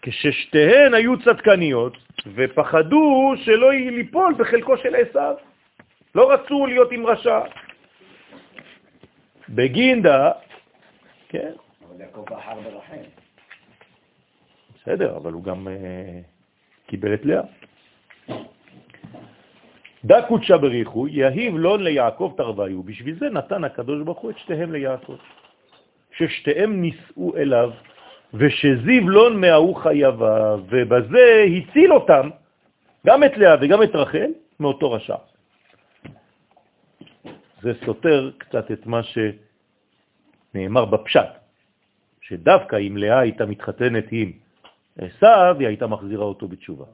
כששתיהן 0.01 0.93
היו 0.93 1.19
צדקניות 1.19 1.97
ופחדו 2.35 3.33
שלא 3.37 3.71
ליפול 3.73 4.33
בחלקו 4.37 4.77
של 4.77 4.95
עשיו. 4.95 5.35
לא 6.15 6.31
רצו 6.31 6.65
להיות 6.65 6.91
עם 6.91 7.05
רשע. 7.05 7.39
בגינדה, 9.49 10.31
כן. 11.29 11.51
אבל 11.87 12.01
יעקב 12.01 12.21
בחר 12.21 12.59
ברחל. 12.61 13.24
בסדר, 14.85 15.17
אבל 15.17 15.33
הוא 15.33 15.43
גם 15.43 15.67
uh, 15.67 16.89
קיבל 16.89 17.13
את 17.13 17.25
לאה. 17.25 17.41
דקות 20.05 20.43
שבריחו, 20.43 21.07
יהיב 21.07 21.55
לון 21.55 21.83
ליעקב 21.83 22.33
תרוויו. 22.37 22.83
בשביל 22.83 23.15
זה 23.19 23.29
נתן 23.29 23.63
הקדוש 23.63 24.03
ברוך 24.03 24.19
הוא 24.19 24.31
את 24.31 24.37
שתיהם 24.37 24.71
ליעקב. 24.71 25.15
ששתיהם 26.17 26.81
נישאו 26.81 27.37
אליו, 27.37 27.71
ושזיב 28.33 29.09
לון 29.09 29.41
מההוא 29.41 29.75
חייבה, 29.75 30.55
ובזה 30.69 31.45
הציל 31.57 31.93
אותם, 31.93 32.29
גם 33.07 33.23
את 33.23 33.37
לאה 33.37 33.55
וגם 33.61 33.83
את 33.83 33.95
רחל, 33.95 34.31
מאותו 34.59 34.91
רשע. 34.91 35.15
זה 37.61 37.73
סותר 37.85 38.31
קצת 38.37 38.71
את 38.71 38.85
מה 38.85 39.01
נאמר 40.53 40.85
בפשט, 40.85 41.29
שדווקא 42.21 42.75
אם 42.75 42.97
לאה 42.97 43.19
הייתה 43.19 43.45
מתחתנת 43.45 44.05
עם 44.11 44.44
עשיו, 44.97 45.55
היא 45.59 45.67
הייתה 45.67 45.87
מחזירה 45.87 46.25
אותו 46.25 46.47
בתשובה. 46.47 46.85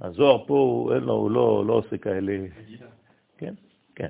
הזוהר 0.00 0.46
פה, 0.46 0.90
אין 0.94 1.02
לו, 1.02 1.12
הוא 1.12 1.30
לא, 1.30 1.66
לא 1.66 1.72
עושה 1.72 1.98
כאלה... 1.98 2.46
כן, 3.38 3.54
כן. 3.94 4.08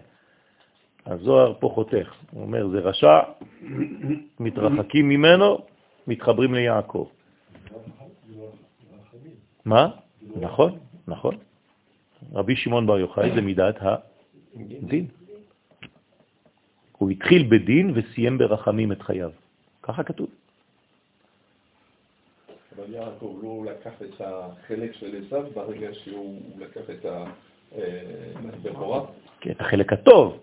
הזוהר 1.06 1.54
פה 1.60 1.70
חותך, 1.74 2.14
הוא 2.30 2.42
אומר, 2.42 2.68
זה 2.68 2.78
רשע, 2.78 3.20
מתרחקים 4.40 5.08
ממנו, 5.08 5.58
מתחברים 6.06 6.54
ליעקב. 6.54 7.08
מה? 9.64 9.90
נכון, 10.36 10.78
נכון. 11.08 11.36
רבי 12.32 12.56
שמעון 12.56 12.86
בר 12.86 12.98
יוחאי 12.98 13.34
זה 13.34 13.40
מידת 13.40 13.76
הדין. 13.80 15.06
הוא 16.98 17.10
התחיל 17.10 17.46
בדין 17.48 17.92
וסיים 17.94 18.38
ברחמים 18.38 18.92
את 18.92 19.02
חייו. 19.02 19.30
ככה 19.82 20.02
כתוב. 20.02 20.28
אבל 22.78 22.94
יעקב 22.94 23.38
לא 23.42 23.64
לקח 23.64 24.02
את 24.02 24.20
החלק 24.20 24.94
של 24.94 25.22
עשיו 25.26 25.44
ברגע 25.54 25.88
שהוא 25.92 26.40
לקח 26.58 26.80
את 26.90 27.06
הבכורה? 28.64 29.00
כן, 29.40 29.50
את 29.50 29.60
החלק 29.60 29.92
הטוב. 29.92 30.38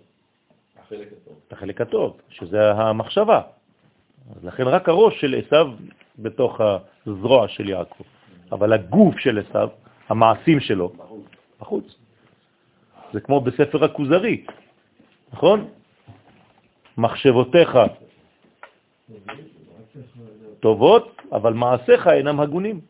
החלק 0.78 1.08
הטוב. 1.08 1.40
את 1.48 1.54
החלק 1.54 1.82
הטוב, 1.82 2.18
שזה 2.30 2.72
המחשבה. 2.72 3.42
אז 4.36 4.46
לכן 4.46 4.64
רק 4.64 4.90
הראש 4.90 5.22
של 5.22 5.42
עשיו 5.46 5.68
בתוך 6.20 6.62
הזרוע 6.62 7.48
של 7.48 7.70
יעקב. 7.70 8.04
אבל 8.52 8.74
הגוף 8.74 9.20
של 9.20 9.40
עשיו, 9.40 9.70
המעשים 10.10 10.60
שלו, 10.60 10.94
בחוץ. 11.60 11.96
זה 13.14 13.22
כמו 13.22 13.42
בספר 13.42 13.84
הכוזרי, 13.84 14.46
נכון? 15.34 15.68
מחשבותיך 16.98 17.78
טובות, 20.60 21.15
אבל 21.32 21.54
מעשיך 21.54 22.08
אינם 22.08 22.40
הגונים. 22.40 22.82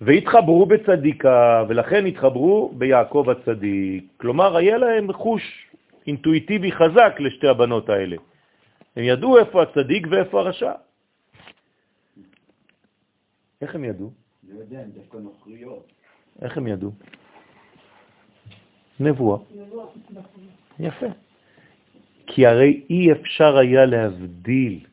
והתחברו 0.00 0.66
בצדיקה, 0.66 1.64
ולכן 1.68 2.06
התחברו 2.06 2.72
ביעקב 2.78 3.26
הצדיק. 3.30 4.04
כלומר, 4.16 4.56
היה 4.56 4.78
להם 4.78 5.12
חוש 5.12 5.42
אינטואיטיבי 6.06 6.72
חזק 6.72 7.14
לשתי 7.18 7.48
הבנות 7.48 7.88
האלה. 7.88 8.16
הם 8.96 9.04
ידעו 9.04 9.38
איפה 9.38 9.62
הצדיק 9.62 10.06
ואיפה 10.10 10.40
הרשע. 10.40 10.72
איך 13.60 13.74
הם 13.74 13.84
ידעו? 13.84 14.12
לא 14.48 14.60
יודע, 14.60 14.80
הם 14.80 14.90
דווקא 14.90 15.16
נוכריות. 15.16 15.92
איך 16.42 16.56
הם 16.56 16.66
ידעו? 16.66 16.90
נבואה. 19.00 19.38
יפה. 20.80 21.06
כי 22.26 22.46
הרי 22.46 22.82
אי 22.90 23.12
אפשר 23.12 23.56
היה 23.56 23.86
להבדיל. 23.86 24.86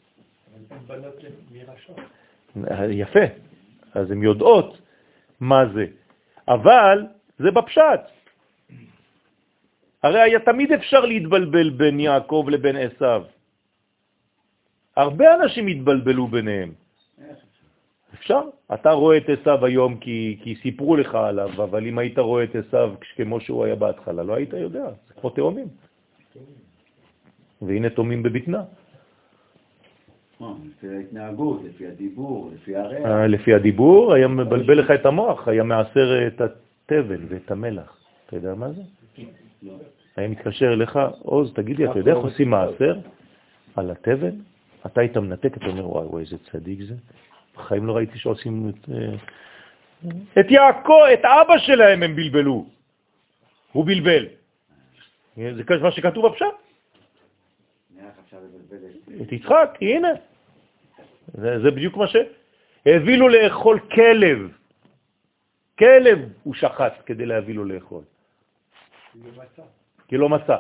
יפה. 2.89 3.26
אז 3.93 4.11
הן 4.11 4.23
יודעות 4.23 4.77
מה 5.39 5.64
זה. 5.73 5.85
אבל 6.48 7.06
זה 7.39 7.52
בפשט. 7.52 8.02
הרי 10.03 10.22
היה 10.22 10.39
תמיד 10.39 10.72
אפשר 10.72 11.06
להתבלבל 11.06 11.69
בין 11.69 11.99
יעקב 11.99 12.45
לבין 12.49 12.76
עשיו. 12.76 13.23
הרבה 14.95 15.35
אנשים 15.35 15.68
התבלבלו 15.68 16.27
ביניהם. 16.27 16.73
אפשר. 18.14 18.41
אתה 18.73 18.91
רואה 18.91 19.18
את 19.18 19.30
עשיו 19.30 19.65
היום 19.65 19.98
כי, 19.98 20.39
כי 20.43 20.56
סיפרו 20.61 20.95
לך 20.95 21.15
עליו, 21.15 21.49
אבל 21.64 21.88
אם 21.88 21.98
היית 21.98 22.19
רואה 22.19 22.43
את 22.43 22.56
עשיו 22.56 22.93
כמו 23.15 23.39
שהוא 23.41 23.65
היה 23.65 23.76
בהתחלה, 23.76 24.23
לא 24.23 24.34
היית 24.34 24.53
יודע. 24.53 24.85
זה 25.07 25.14
כמו 25.14 25.30
תאומים. 25.30 25.68
והנה 27.61 27.89
תומים 27.89 28.23
בבטנה. 28.23 28.64
לפי 30.65 30.95
ההתנהגות, 30.95 31.61
לפי 31.63 31.88
הדיבור, 31.88 32.51
לפי 32.55 32.76
הריח. 32.76 33.05
אה, 33.05 33.27
לפי 33.27 33.53
הדיבור 33.53 34.13
היה 34.13 34.27
מבלבל 34.27 34.80
לך 34.80 34.91
את 34.91 35.05
המוח, 35.05 35.47
היה 35.47 35.63
מעשר 35.63 36.27
את 36.27 36.41
התבן 36.41 37.26
ואת 37.30 37.51
המלח. 37.51 37.97
אתה 38.26 38.35
יודע 38.35 38.55
מה 38.55 38.72
זה? 38.72 38.81
לא. 39.63 39.73
היה 40.15 40.27
מתקשר 40.27 40.73
אליך, 40.73 40.99
עוז, 41.19 41.53
תגיד 41.53 41.77
לי, 41.77 41.89
אתה 41.89 41.99
יודע 41.99 42.11
איך 42.11 42.23
עושים 42.23 42.49
מעשר 42.49 42.99
על 43.76 43.91
התבן? 43.91 44.35
אתה 44.85 45.01
היית 45.01 45.18
מנתק, 45.18 45.57
אתה 45.57 45.65
אומר, 45.65 45.89
וואי, 45.89 46.05
וואי, 46.05 46.23
איזה 46.23 46.38
צדיק 46.51 46.80
זה. 46.81 46.95
בחיים 47.55 47.85
לא 47.85 47.95
ראיתי 47.95 48.18
שעושים 48.18 48.69
את... 48.69 48.89
אה, 48.89 49.13
את 50.39 50.51
יעקב, 50.51 50.99
את 51.13 51.26
אבא 51.26 51.57
שלהם 51.57 52.03
הם 52.03 52.15
בלבלו. 52.15 52.65
הוא 53.72 53.85
בלבל. 53.85 54.26
זה 55.38 55.63
מה 55.81 55.91
שכתוב 55.91 56.27
בפשט. 56.27 56.45
את 59.22 59.31
יצחק, 59.31 59.77
הנה. 59.81 60.09
זה, 61.34 61.60
זה 61.60 61.72
בדיוק 61.72 61.98
מה 61.98 62.08
ש... 62.08 62.16
הביא 62.86 63.18
לו 63.18 63.28
לאכול 63.30 63.80
כלב. 63.80 64.52
כלב 65.80 66.20
הוא 66.44 66.53
שחט 66.53 66.94
כדי 67.06 67.26
להביא 67.26 67.56
לו 67.56 67.66
לאכול. 67.66 68.03
כי 70.08 70.18
לא 70.18 70.30
מצא. 70.30 70.58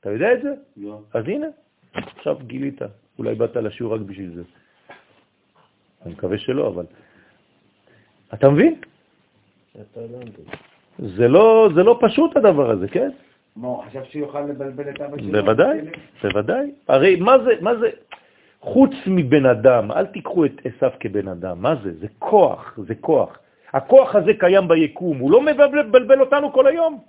אתה 0.00 0.10
יודע 0.10 0.32
את 0.32 0.42
זה? 0.42 0.52
לא. 0.76 1.00
אז 1.14 1.24
הנה, 1.28 1.46
עכשיו 1.94 2.36
גילית. 2.46 2.80
אולי 3.18 3.34
באת 3.34 3.56
לשיעור 3.56 3.94
רק 3.94 4.00
בשביל 4.00 4.34
זה. 4.34 4.42
אני 6.04 6.12
מקווה 6.12 6.38
שלא, 6.38 6.68
אבל... 6.68 6.86
אתה 8.34 8.50
מבין? 8.50 8.80
זה 10.98 11.28
לא, 11.28 11.68
זה 11.74 11.82
לא 11.82 11.98
פשוט 12.00 12.36
הדבר 12.36 12.70
הזה, 12.70 12.88
כן? 12.88 13.10
מה, 13.56 13.68
הוא 13.68 13.84
חשב 13.84 14.04
שיוכל 14.04 14.40
לבלבל 14.40 14.90
את 14.90 15.00
אבא 15.00 15.18
שלו? 15.18 15.32
בוודאי, 15.32 15.78
בוודאי. 16.22 16.70
הרי 16.88 17.16
מה 17.16 17.38
זה, 17.38 17.50
מה 17.60 17.76
זה, 17.76 17.90
חוץ 18.60 18.94
מבן 19.06 19.46
אדם, 19.46 19.92
אל 19.92 20.06
תיקחו 20.06 20.44
את 20.44 20.52
עשיו 20.64 20.90
כבן 21.00 21.28
אדם, 21.28 21.62
מה 21.62 21.74
זה? 21.82 21.92
זה 22.00 22.06
כוח, 22.18 22.78
זה 22.86 22.94
כוח. 22.94 23.38
הכוח 23.72 24.14
הזה 24.14 24.32
קיים 24.38 24.68
ביקום, 24.68 25.18
הוא 25.18 25.30
לא 25.30 25.40
מבלבל 25.40 26.20
אותנו 26.20 26.52
כל 26.52 26.66
היום. 26.66 27.00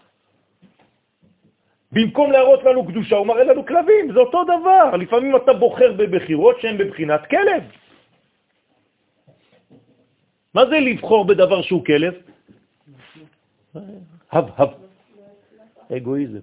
במקום 1.91 2.31
להראות 2.31 2.63
לנו 2.63 2.87
קדושה, 2.87 3.15
הוא 3.15 3.27
מראה 3.27 3.43
לנו 3.43 3.65
כלבים, 3.65 4.13
זה 4.13 4.19
אותו 4.19 4.43
דבר. 4.43 4.95
לפעמים 4.95 5.35
אתה 5.35 5.53
בוחר 5.53 5.93
בבחירות 5.97 6.61
שהן 6.61 6.77
בבחינת 6.77 7.21
כלב. 7.25 7.63
מה 10.53 10.65
זה 10.65 10.79
לבחור 10.79 11.25
בדבר 11.25 11.61
שהוא 11.61 11.85
כלב? 11.85 12.13
הב, 14.31 14.45
הב. 14.57 14.69
אגואיזם. 15.91 16.39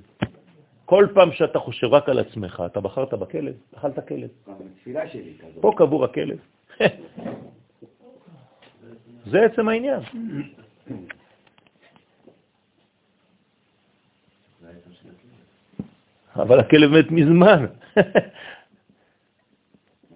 כל 0.88 1.06
פעם 1.14 1.32
שאתה 1.32 1.58
חושב 1.58 1.86
רק 1.86 2.08
על 2.08 2.18
עצמך, 2.18 2.62
אתה 2.66 2.80
בחרת 2.80 3.14
בכלב, 3.14 3.54
אכלת 3.76 4.08
כלב. 4.08 4.28
פה 5.60 5.72
קבור 5.76 6.04
הכלב. 6.04 6.38
זה 9.30 9.38
עצם 9.42 9.68
העניין. 9.68 10.00
אבל 16.36 16.60
הכלב 16.60 16.90
מת 16.90 17.10
מזמן. 17.10 17.66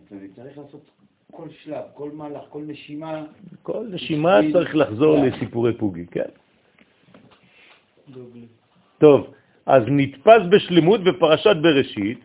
צריך 0.09 0.59
לעשות 0.59 0.91
כל 1.33 1.49
שלב, 1.51 1.85
כל 1.95 2.11
מהלך, 2.11 2.43
כל 2.49 2.63
נשימה. 2.67 3.25
כל 3.63 3.87
נשימה 3.91 4.39
צריך 4.53 4.77
לחזור 4.77 5.17
לסיפורי 5.19 5.79
פוגי, 5.79 6.07
כן. 6.07 6.29
טוב, 8.99 9.35
אז 9.67 9.83
נתפס 9.87 10.43
בשלמות 10.51 11.01
בפרשת 11.05 11.57
בראשית, 11.63 12.21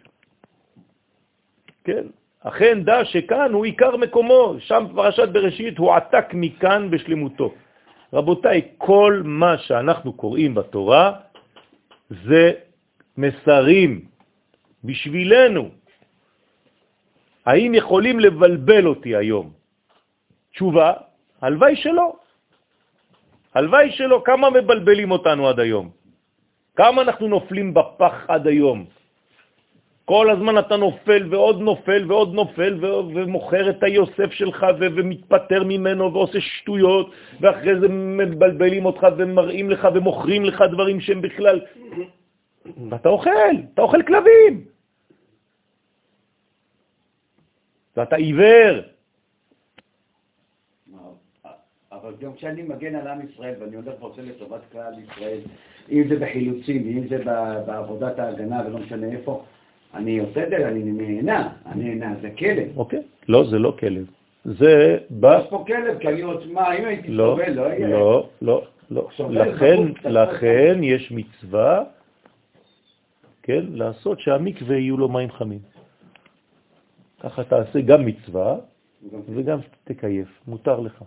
כן, 1.83 2.03
אכן 2.39 2.83
דע 2.83 3.05
שכאן 3.05 3.53
הוא 3.53 3.65
עיקר 3.65 3.97
מקומו, 3.97 4.55
שם 4.59 4.85
פרשת 4.95 5.29
בראשית 5.29 5.77
הוא 5.77 5.93
עתק 5.93 6.25
מכאן 6.33 6.91
בשלמותו. 6.91 7.53
רבותיי, 8.13 8.61
כל 8.77 9.21
מה 9.25 9.57
שאנחנו 9.57 10.13
קוראים 10.13 10.55
בתורה 10.55 11.05
זה 12.09 12.51
מסרים 13.17 14.05
בשבילנו. 14.83 15.69
האם 17.45 17.71
יכולים 17.75 18.19
לבלבל 18.19 18.87
אותי 18.87 19.15
היום? 19.15 19.51
תשובה, 20.51 20.93
הלוואי 21.41 21.75
שלא. 21.75 22.15
הלוואי 23.55 23.91
שלא, 23.91 24.21
כמה 24.25 24.49
מבלבלים 24.49 25.11
אותנו 25.11 25.47
עד 25.47 25.59
היום? 25.59 25.96
כמה 26.77 27.01
אנחנו 27.01 27.27
נופלים 27.27 27.73
בפח 27.73 28.25
עד 28.27 28.47
היום? 28.47 28.85
כל 30.05 30.29
הזמן 30.29 30.59
אתה 30.59 30.77
נופל 30.77 31.27
ועוד 31.29 31.59
נופל 31.59 32.05
ועוד 32.07 32.33
נופל 32.33 32.73
ומוכר 32.85 33.69
את 33.69 33.83
היוסף 33.83 34.31
שלך 34.31 34.65
ומתפטר 34.79 35.63
ממנו 35.63 36.13
ועושה 36.13 36.41
שטויות 36.41 37.11
ואחרי 37.41 37.79
זה 37.79 37.87
מבלבלים 37.89 38.85
אותך 38.85 39.07
ומראים 39.17 39.69
לך 39.69 39.87
ומוכרים 39.93 40.45
לך 40.45 40.63
דברים 40.71 40.99
שהם 41.01 41.21
בכלל... 41.21 41.61
ואתה 42.89 43.09
אוכל, 43.09 43.55
אתה 43.73 43.81
אוכל 43.81 44.01
כלבים. 44.07 44.65
ואתה 47.97 48.15
עיוור. 48.15 48.81
אבל 51.91 52.15
גם 52.19 52.33
כשאני 52.33 52.61
מגן 52.61 52.95
על 52.95 53.07
עם 53.07 53.29
ישראל 53.29 53.53
ואני 53.59 53.75
הולך 53.75 53.93
ועושה 53.99 54.21
לטובת 54.21 54.61
כלל 54.71 54.93
ישראל, 54.99 55.39
אם 55.91 56.03
זה 56.09 56.15
בחילוצים, 56.19 56.87
אם 56.87 57.07
זה 57.07 57.23
בעבודת 57.65 58.19
ההגנה 58.19 58.61
ולא 58.67 58.79
משנה 58.79 59.07
איפה, 59.11 59.43
אני 59.93 60.19
זה, 60.33 60.67
אני 60.67 60.83
נהנה, 60.83 61.49
אני 61.65 61.95
נהנה, 61.95 62.15
זה 62.21 62.29
כלב. 62.29 62.77
אוקיי? 62.77 63.01
לא, 63.27 63.43
זה 63.49 63.59
לא 63.59 63.75
כלב. 63.79 64.05
זה 64.45 64.97
בא... 65.09 65.39
יש 65.43 65.49
פה 65.49 65.63
כלב, 65.67 65.99
כי 65.99 66.07
אני 66.07 66.23
רוצה, 66.23 66.45
מה, 66.45 66.77
אם 66.77 66.85
הייתי 66.85 67.07
לא, 67.07 67.37
סובל, 67.37 67.53
לא 67.53 67.61
יהיה. 67.61 67.87
לא, 67.87 68.29
לא, 68.41 68.67
לא. 68.91 69.09
לכן, 69.29 69.77
לכן 70.03 70.79
יש 70.83 71.11
מצווה, 71.11 71.83
כן, 73.43 73.65
לעשות 73.69 74.19
שהמקווה 74.19 74.77
יהיו 74.77 74.97
לו 74.97 75.09
מים 75.09 75.31
חמים. 75.31 75.59
ככה 77.19 77.43
תעשה 77.43 77.81
גם 77.81 78.05
מצווה 78.05 78.55
וגם 79.29 79.59
תקייף, 79.83 80.27
מותר 80.47 80.79
לך. 80.79 81.03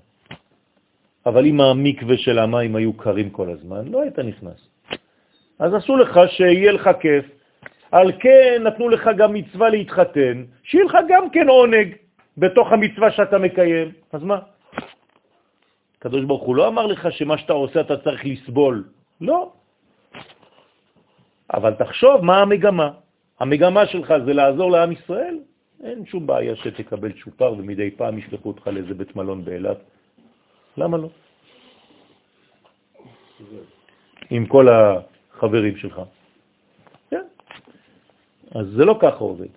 אבל 1.27 1.47
אם 1.47 1.61
המקווה 1.61 2.17
של 2.17 2.39
המים 2.39 2.77
היו 2.77 2.93
קרים 2.93 3.31
כל 3.31 3.51
הזמן, 3.51 3.89
לא 3.89 4.03
היית 4.03 4.19
נכנס. 4.19 4.70
אז 5.61 5.75
עשו 5.75 5.97
לך 5.97 6.21
שיהיה 6.29 6.73
לך 6.73 6.91
כיף. 7.01 7.25
על 7.93 8.13
כן 8.21 8.63
נתנו 8.65 8.89
לך 8.89 9.11
גם 9.17 9.35
מצווה 9.35 9.69
להתחתן, 9.69 10.45
שיהיה 10.63 10.85
לך 10.85 10.99
גם 11.09 11.31
כן 11.31 11.49
עונג 11.49 11.95
בתוך 12.39 12.73
המצווה 12.73 13.11
שאתה 13.11 13.39
מקיים. 13.39 13.93
אז 14.13 14.23
מה? 14.23 14.39
הקדוש 15.99 16.25
ברוך 16.25 16.43
הוא 16.43 16.57
לא 16.57 16.69
אמר 16.69 16.87
לך 16.87 17.13
שמה 17.13 17.39
שאתה 17.39 17.53
עושה 17.53 17.81
אתה 17.81 17.97
צריך 17.97 18.27
לסבול. 18.27 18.85
לא. 19.21 19.53
אבל 21.55 21.75
תחשוב 21.75 22.25
מה 22.25 22.41
המגמה. 22.41 22.91
המגמה 23.41 23.87
שלך 23.87 24.15
זה 24.25 24.33
לעזור 24.33 24.71
לעם 24.71 24.93
ישראל? 24.93 25.39
אין 25.85 26.07
שום 26.07 26.27
בעיה 26.27 26.57
שתקבל 26.57 27.13
צ'ופר 27.13 27.53
ומדי 27.53 27.91
פעם 27.91 28.19
ישלחו 28.19 28.49
אותך 28.49 28.67
לאיזה 28.67 28.95
בית 28.95 29.17
מלון 29.17 29.45
באילת. 29.45 29.79
למה 30.77 30.97
לא? 30.97 31.09
עם 34.31 34.47
כל 34.47 34.69
החברים 35.41 35.77
שלך. 35.77 36.01
כן. 37.11 37.25
אז 38.55 38.67
זה 38.77 38.85
לא 38.85 38.99
ככה 39.03 39.25
עובד. 39.25 39.49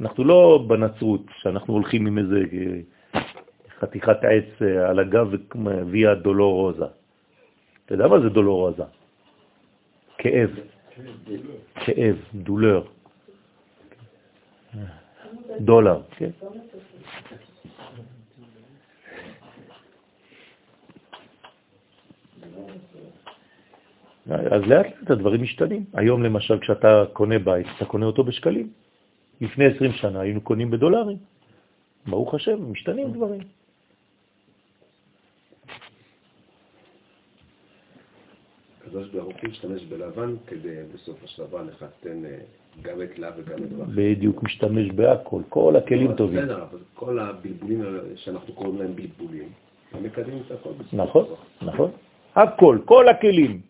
אנחנו 0.00 0.24
לא 0.24 0.64
בנצרות, 0.66 1.20
שאנחנו 1.40 1.74
הולכים 1.74 2.06
עם 2.06 2.18
איזה 2.18 2.40
אה, 2.52 3.20
חתיכת 3.80 4.16
עץ 4.24 4.62
אה, 4.62 4.88
על 4.88 4.98
הגב 4.98 5.28
ויה 5.90 6.14
דולורוזה. 6.14 6.84
אתה 7.86 7.94
יודע 7.94 8.06
מה 8.06 8.20
זה 8.20 8.28
דולורוזה? 8.28 8.82
כאב. 10.18 10.50
כאב, 11.74 12.16
דולר. 12.34 12.82
דולר, 15.60 16.00
כן. 16.16 16.30
אז 24.28 24.62
לאט 24.62 24.86
לאט 25.00 25.10
הדברים 25.10 25.42
משתנים. 25.42 25.84
היום 25.94 26.22
למשל 26.22 26.58
כשאתה 26.58 27.04
קונה 27.12 27.38
בית, 27.38 27.66
אתה 27.76 27.84
קונה 27.84 28.06
אותו 28.06 28.24
בשקלים. 28.24 28.70
לפני 29.40 29.66
20 29.66 29.92
שנה 29.92 30.20
היינו 30.20 30.40
קונים 30.40 30.70
בדולרים. 30.70 31.16
ברוך 32.06 32.34
השם, 32.34 32.72
משתנים 32.72 33.12
דברים. 33.12 33.40
הקדוש 38.86 39.08
ברוך 39.08 39.36
הוא 39.42 39.50
משתמש 39.50 39.84
בלבן 39.84 40.34
כדי 40.46 40.76
בסוף 40.94 41.24
השלבה 41.24 41.62
לחתן 41.62 42.24
אה, 42.24 42.38
גם 42.82 43.02
את 43.02 43.18
לה 43.18 43.30
וגם 43.36 43.58
את 43.58 43.72
רחל. 43.72 43.90
בדיוק 43.94 44.42
משתמש 44.42 44.90
בהכל, 44.90 45.42
כל 45.48 45.76
הכלים 45.76 46.14
טובים. 46.14 46.38
בסדר, 46.38 46.62
אבל 46.62 46.78
כל 46.94 47.18
הבלבולים 47.18 47.84
שאנחנו 48.16 48.54
קוראים 48.54 48.78
להם 48.78 48.96
בלבולים, 48.96 49.48
הם 49.92 50.02
מקדמים 50.02 50.42
את 50.46 50.52
הכל. 50.52 50.70
נכון. 50.92 51.24
נכון. 51.62 51.90
הכל, 52.34 52.78
כל 52.84 53.08
הכלים. 53.08 53.60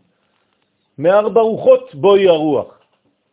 מארבע 0.99 1.41
רוחות 1.41 1.95
בואי 1.95 2.29
הרוח. 2.29 2.79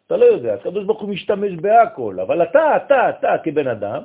אתה 0.08 0.18
לא 0.18 0.26
יודע, 0.26 0.54
הקדוש 0.54 0.86
ברוך 0.86 1.02
הוא 1.02 1.10
משתמש 1.10 1.52
בהכל, 1.52 2.20
אבל 2.20 2.44
אתה, 2.44 2.78
אתה, 2.78 3.10
אתה 3.10 3.36
כבן 3.44 3.68
אדם, 3.68 4.04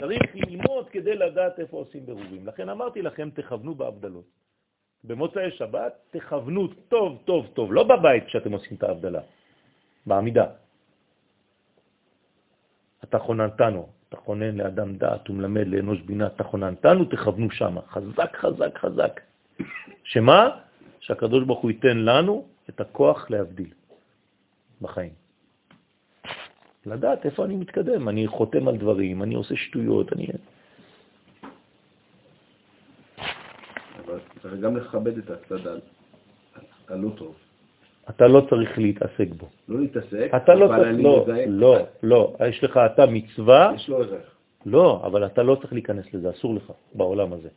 צריך 0.00 0.34
ללמוד 0.34 0.88
כדי 0.88 1.14
לדעת 1.16 1.58
איפה 1.58 1.76
עושים 1.76 2.06
ברובים. 2.06 2.46
לכן 2.46 2.68
אמרתי 2.68 3.02
לכם, 3.02 3.28
תכוונו 3.34 3.74
בהבדלות. 3.74 4.24
במוצאי 5.04 5.50
שבת 5.50 5.92
תכוונו 6.10 6.68
טוב, 6.88 7.18
טוב, 7.24 7.46
טוב, 7.54 7.72
לא 7.72 7.82
בבית 7.84 8.26
כשאתם 8.26 8.52
עושים 8.52 8.76
את 8.76 8.82
ההבדלה, 8.82 9.20
בעמידה. 10.06 10.46
אתה 13.04 13.18
חוננתנו, 13.18 13.86
אתה 14.08 14.16
חונן 14.16 14.56
לאדם 14.56 14.96
דעת 14.96 15.30
ומלמד 15.30 15.66
לאנוש 15.66 16.00
בינה, 16.00 16.26
אתה 16.26 16.44
חוננתנו, 16.44 17.04
תכוונו 17.04 17.50
שמה. 17.50 17.80
חזק, 17.90 18.36
חזק, 18.36 18.78
חזק. 18.78 19.20
שמה? 20.04 20.58
שהקדוש 21.00 21.44
ברוך 21.44 21.60
הוא 21.60 21.70
ייתן 21.70 21.98
לנו 21.98 22.46
את 22.70 22.80
הכוח 22.80 23.30
להבדיל 23.30 23.70
בחיים. 24.82 25.12
לדעת 26.86 27.26
איפה 27.26 27.44
אני 27.44 27.56
מתקדם, 27.56 28.08
אני 28.08 28.26
חותם 28.26 28.68
על 28.68 28.76
דברים, 28.76 29.22
אני 29.22 29.34
עושה 29.34 29.56
שטויות, 29.56 30.12
אני... 30.12 30.26
אבל 34.04 34.18
צריך 34.42 34.54
גם 34.60 34.76
לכבד 34.76 35.18
את 35.18 35.30
הצד 35.30 35.68
הלא 36.88 37.08
טוב. 37.16 37.34
אתה 38.10 38.26
לא 38.26 38.46
צריך 38.50 38.78
להתעסק 38.78 39.28
בו. 39.38 39.48
לא 39.68 39.80
להתעסק, 39.80 40.30
אתה 40.36 40.54
לא 40.54 40.66
צריך, 40.68 40.96
לא, 40.98 41.22
מזהה- 41.28 41.46
לא, 41.46 41.76
לא, 42.02 42.36
יש 42.48 42.64
לך 42.64 42.76
אתה 42.94 43.06
מצווה, 43.06 43.72
יש 43.76 43.88
לו 43.88 43.96
ערך. 44.02 44.30
לא, 44.66 45.02
אבל 45.06 45.26
אתה 45.26 45.42
לא 45.42 45.54
צריך 45.60 45.72
להיכנס 45.72 46.14
לזה, 46.14 46.30
אסור 46.30 46.54
לך 46.54 46.72
בעולם 46.94 47.32
הזה. 47.32 47.48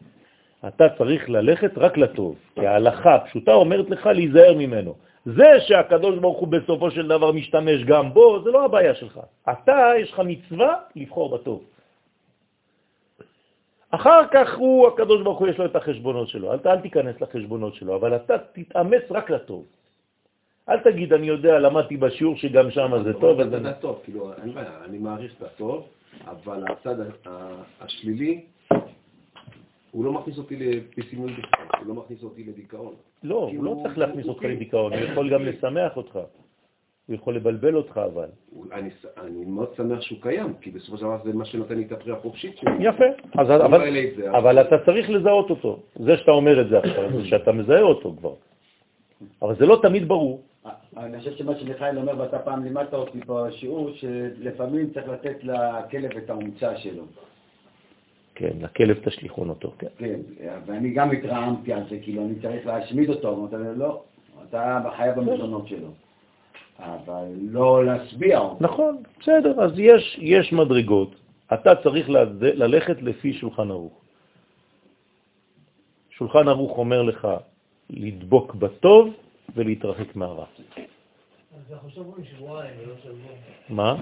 אתה 0.67 0.89
צריך 0.97 1.29
ללכת 1.29 1.77
רק 1.77 1.97
לטוב, 1.97 2.35
כי 2.55 2.67
ההלכה 2.67 3.15
הפשוטה 3.15 3.53
אומרת 3.53 3.89
לך 3.89 4.05
להיזהר 4.05 4.53
ממנו. 4.57 4.95
זה 5.25 5.59
שהקדוש 5.67 6.19
ברוך 6.19 6.39
הוא 6.39 6.47
בסופו 6.47 6.91
של 6.91 7.07
דבר 7.07 7.31
משתמש 7.31 7.83
גם 7.83 8.13
בו, 8.13 8.43
זה 8.43 8.51
לא 8.51 8.65
הבעיה 8.65 8.95
שלך. 8.95 9.19
אתה, 9.49 9.91
יש 9.99 10.11
לך 10.11 10.21
מצווה 10.25 10.75
לבחור 10.95 11.37
בטוב. 11.37 11.63
אחר 13.91 14.21
כך 14.31 14.57
הוא, 14.57 14.87
הקדוש 14.87 15.21
ברוך 15.21 15.39
הוא, 15.39 15.47
יש 15.47 15.57
לו 15.57 15.65
את 15.65 15.75
החשבונות 15.75 16.27
שלו. 16.27 16.53
אל, 16.53 16.57
אל 16.65 16.79
תיכנס 16.79 17.21
לחשבונות 17.21 17.75
שלו, 17.75 17.95
אבל 17.95 18.15
אתה 18.15 18.35
תתאמץ 18.53 19.03
רק 19.09 19.29
לטוב. 19.29 19.65
אל 20.69 20.79
תגיד, 20.79 21.13
אני 21.13 21.27
יודע, 21.27 21.59
למדתי 21.59 21.97
בשיעור 21.97 22.35
שגם 22.35 22.71
שם 22.71 23.03
זה 23.03 23.13
טוב. 23.13 23.43
זה. 23.43 23.69
הטוב, 23.69 24.01
כאילו, 24.03 24.31
אני 24.85 24.97
מעריך 24.97 25.33
את 25.37 25.41
הטוב, 25.41 25.87
אבל 26.27 26.63
הצד 26.69 26.95
השלילי, 27.81 28.41
הוא 29.91 30.05
לא 30.05 30.13
מכניס 30.13 30.37
אותי 30.37 30.55
לפסימיות 30.97 31.31
בכלל, 31.31 31.79
הוא 31.79 31.87
לא 31.87 31.93
מכניס 31.93 32.23
אותי 32.23 32.43
לדיכאון. 32.43 32.93
לא, 33.23 33.35
הוא 33.35 33.49
כאילו, 33.49 33.63
לא 33.63 33.79
צריך 33.83 33.97
להכניס 33.97 34.25
אותך 34.25 34.43
לדיכאון, 34.43 34.93
הוא 34.93 35.01
יכול 35.01 35.33
גם 35.33 35.45
לשמח 35.45 35.97
אותך. 35.97 36.19
הוא 37.07 37.15
יכול 37.15 37.35
לבלבל 37.35 37.75
אותך 37.75 37.99
אבל. 38.13 38.27
אני 38.71 38.89
אני 39.17 39.45
מאוד 39.45 39.73
שמח 39.77 40.01
שהוא 40.01 40.21
קיים, 40.21 40.53
כי 40.61 40.71
בסופו 40.71 40.97
של 40.97 41.03
דבר 41.03 41.17
זה 41.23 41.33
מה 41.33 41.45
שנותן 41.45 41.75
לי 41.75 41.83
את 41.83 41.91
הפרי 41.91 42.13
החופשית 42.13 42.57
שלי. 42.57 42.71
יפה, 42.79 43.05
אז, 43.37 43.47
אבל, 43.49 43.79
זה, 44.17 44.31
אבל 44.31 44.61
אתה 44.61 44.75
צריך 44.85 45.09
לזהות 45.09 45.49
אותו. 45.49 45.79
זה 45.95 46.17
שאתה 46.17 46.31
אומר 46.31 46.61
את 46.61 46.69
זה 46.69 46.77
עכשיו, 46.77 47.21
זה 47.21 47.27
שאתה 47.27 47.51
מזהה 47.51 47.81
אותו 47.81 48.15
כבר. 48.19 48.33
אבל 49.41 49.55
זה 49.55 49.65
לא 49.65 49.79
תמיד 49.81 50.07
ברור. 50.07 50.41
אני 50.97 51.19
חושב 51.19 51.35
שמה 51.35 51.59
שמיכאל 51.59 51.97
אומר, 51.97 52.19
ואתה 52.19 52.39
פעם 52.39 52.63
לימדת 52.63 52.93
אותי 52.93 53.19
בשיעור, 53.27 53.91
שלפעמים 53.93 54.89
צריך 54.93 55.07
לתת 55.07 55.43
לכלב 55.43 56.17
את 56.17 56.29
המומצא 56.29 56.75
שלו. 56.77 57.03
כן, 58.39 58.51
לכלב 58.61 58.97
תשליכון 59.03 59.49
אותו, 59.49 59.73
כן. 59.79 59.87
כן, 59.97 60.19
ואני 60.65 60.89
גם 60.89 61.11
התרעמתי 61.11 61.73
על 61.73 61.83
זה, 61.89 61.99
כאילו 62.01 62.25
אני 62.25 62.33
צריך 62.41 62.65
להשמיד 62.65 63.09
אותו, 63.09 63.35
אמרת 63.35 63.53
לי, 63.53 63.75
לא, 63.75 64.03
אתה 64.49 64.89
חייב 64.97 65.15
במזונות 65.15 65.67
שלו. 65.67 65.87
אבל 66.79 67.25
לא 67.41 67.85
להשביע 67.85 68.39
אותו. 68.39 68.57
נכון, 68.61 69.03
בסדר, 69.19 69.63
אז 69.63 69.71
יש, 69.75 70.17
יש 70.21 70.53
מדרגות. 70.53 71.15
אתה 71.53 71.75
צריך 71.75 72.09
ללכת 72.41 73.01
לפי 73.01 73.33
שולחן 73.33 73.71
ערוך. 73.71 74.01
שולחן 76.09 76.47
ערוך 76.47 76.77
אומר 76.77 77.01
לך 77.01 77.27
לדבוק 77.89 78.55
בטוב 78.55 79.13
ולהתרחק 79.55 80.15
מהרע. 80.15 80.45
אז 80.45 81.73
אנחנו 81.73 81.87
עכשיו 81.87 82.03
אומרים 82.03 82.25
שבועיים 82.25 82.75
ולא 82.83 82.95
שבוע. 83.03 83.31
מה? 83.69 83.95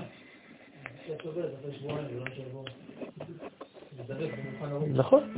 נכון, 4.94 5.34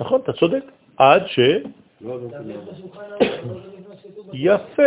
נכון, 0.00 0.20
אתה 0.20 0.32
צודק. 0.32 0.64
עד 0.96 1.26
ש... 1.26 1.38
לא, 2.00 2.20
לא, 2.20 2.28
לא. 2.44 2.54
יפה. 4.32 4.82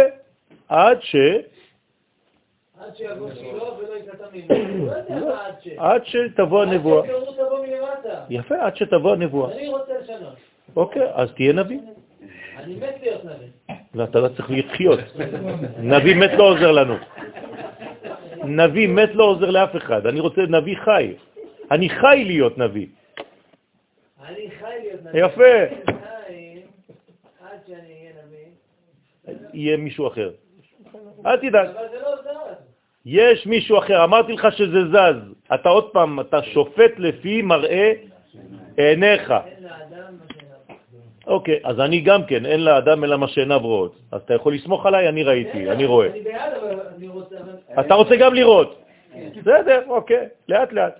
עד 0.69 0.97
ש... 1.01 1.15
עד 5.77 6.05
שתבוא 6.05 6.63
הנבואה. 6.63 7.07
יפה, 8.29 8.55
עד 8.65 8.77
שתבוא 8.77 9.11
הנבואה. 9.11 9.55
אני 9.55 9.67
רוצה 9.67 9.91
לשנות. 10.03 10.35
אוקיי, 10.75 11.13
אז 11.13 11.31
תהיה 11.33 11.53
נביא. 11.53 11.79
אני 12.57 12.75
מת 12.75 12.95
להיות 13.01 13.25
נביא. 13.25 13.77
ואתה 13.95 14.19
לא 14.19 14.27
צריך 14.27 14.51
לחיות. 14.51 14.99
נביא 15.79 16.15
מת 16.15 16.31
לא 16.37 16.43
עוזר 16.43 16.71
לנו. 16.71 16.95
נביא 18.43 18.87
מת 18.87 19.09
לא 19.13 19.23
עוזר 19.23 19.49
לאף 19.49 19.75
אחד. 19.75 20.07
אני 20.07 20.19
רוצה 20.19 20.41
נביא 20.41 20.75
חי. 20.77 21.13
אני 21.71 21.89
חי 21.89 22.23
להיות 22.25 22.57
נביא. 22.57 22.87
אני 24.31 24.49
חי 24.59 24.65
להיות 24.81 25.05
נביא. 25.05 25.25
יפה. 25.25 25.75
עד 27.41 27.59
שאני 27.67 27.77
אהיה 27.77 28.11
נביא. 28.25 29.37
יהיה 29.53 29.77
מישהו 29.77 30.07
אחר. 30.07 30.31
אל 31.25 31.37
תדאג. 31.37 31.67
אבל 31.67 31.87
זה 31.91 31.99
לא 32.01 32.15
זז. 32.15 32.55
יש 33.05 33.47
מישהו 33.47 33.77
אחר, 33.77 34.03
אמרתי 34.03 34.33
לך 34.33 34.47
שזה 34.51 34.79
זז. 34.87 35.33
אתה 35.53 35.69
עוד 35.69 35.89
פעם, 35.91 36.19
אתה 36.19 36.43
שופט 36.43 36.91
לפי 36.97 37.41
מראה 37.41 37.93
עיניך. 38.77 39.33
אוקיי, 41.27 41.59
אז 41.63 41.79
אני 41.79 42.01
גם 42.01 42.25
כן, 42.25 42.45
אין 42.45 42.63
לאדם 42.63 43.03
אלא 43.03 43.17
מה 43.17 43.27
שעיניו 43.27 43.59
רואות. 43.59 43.95
אז 44.11 44.21
אתה 44.21 44.33
יכול 44.33 44.53
לסמוך 44.53 44.85
עליי, 44.85 45.09
אני 45.09 45.23
ראיתי, 45.23 45.71
אני 45.71 45.85
רואה. 45.85 46.07
אני 46.07 46.21
בעד, 46.21 46.53
אבל 46.53 46.79
אני 46.97 47.07
רוצה... 47.07 47.35
אתה 47.79 47.93
רוצה 47.93 48.15
גם 48.15 48.33
לראות. 48.33 48.81
כן. 49.13 49.29
בסדר, 49.41 49.83
אוקיי, 49.87 50.27
לאט 50.47 50.73
לאט. 50.73 50.99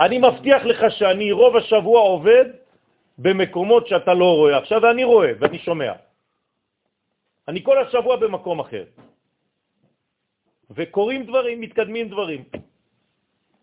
אני 0.00 0.18
מבטיח 0.18 0.62
לך 0.64 0.80
שאני 0.90 1.32
רוב 1.32 1.56
השבוע 1.56 2.00
עובד 2.00 2.44
במקומות 3.18 3.88
שאתה 3.88 4.14
לא 4.14 4.36
רואה 4.36 4.58
עכשיו, 4.58 4.82
ואני 4.82 5.04
רואה 5.04 5.32
ואני 5.40 5.58
שומע. 5.58 5.92
אני 7.48 7.64
כל 7.64 7.78
השבוע 7.78 8.16
במקום 8.16 8.60
אחר. 8.60 8.84
וקורים 10.70 11.26
דברים, 11.26 11.60
מתקדמים 11.60 12.08
דברים. 12.08 12.44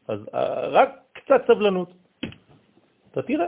אז 0.07 0.19
אה, 0.33 0.67
רק 0.67 0.89
קצת 1.13 1.41
סבלנות. 1.47 1.89
אתה 3.11 3.21
תראה. 3.21 3.47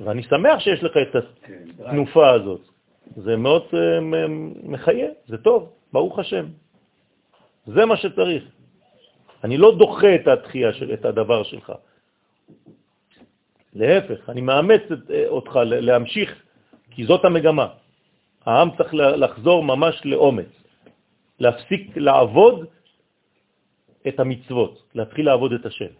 ואני 0.00 0.22
שמח 0.22 0.58
שיש 0.60 0.82
לך 0.82 0.96
את 0.96 1.12
כן, 1.42 1.64
התנופה 1.78 2.30
הזאת. 2.30 2.60
זה 3.16 3.36
מאוד 3.36 3.64
אה, 3.74 4.00
מחיה, 4.62 5.10
זה 5.28 5.38
טוב, 5.38 5.72
ברוך 5.92 6.18
השם. 6.18 6.46
זה 7.66 7.84
מה 7.84 7.96
שצריך. 7.96 8.53
אני 9.44 9.56
לא 9.56 9.76
דוחה 9.78 10.14
את 10.14 10.26
התחייה, 10.28 10.72
של, 10.72 10.94
את 10.94 11.04
הדבר 11.04 11.42
שלך. 11.42 11.72
להפך, 13.74 14.30
אני 14.30 14.40
מאמץ 14.40 14.82
את, 14.92 15.10
אה, 15.10 15.28
אותך 15.28 15.52
להמשיך, 15.64 16.30
כי 16.90 17.04
זאת 17.04 17.24
המגמה. 17.24 17.68
העם 18.46 18.68
צריך 18.76 18.94
לחזור 18.94 19.64
ממש 19.64 20.00
לאומץ, 20.04 20.52
להפסיק 21.38 21.96
לעבוד 21.96 22.66
את 24.08 24.20
המצוות, 24.20 24.82
להתחיל 24.94 25.26
לעבוד 25.26 25.52
את 25.52 25.66
השם. 25.66 25.92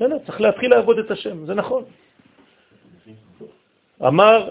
לא, 0.00 0.06
לא, 0.08 0.16
צריך 0.26 0.40
להתחיל 0.40 0.70
לעבוד 0.70 0.98
את 0.98 1.10
השם, 1.10 1.46
זה 1.46 1.54
נכון. 1.54 1.84
אמר 4.00 4.50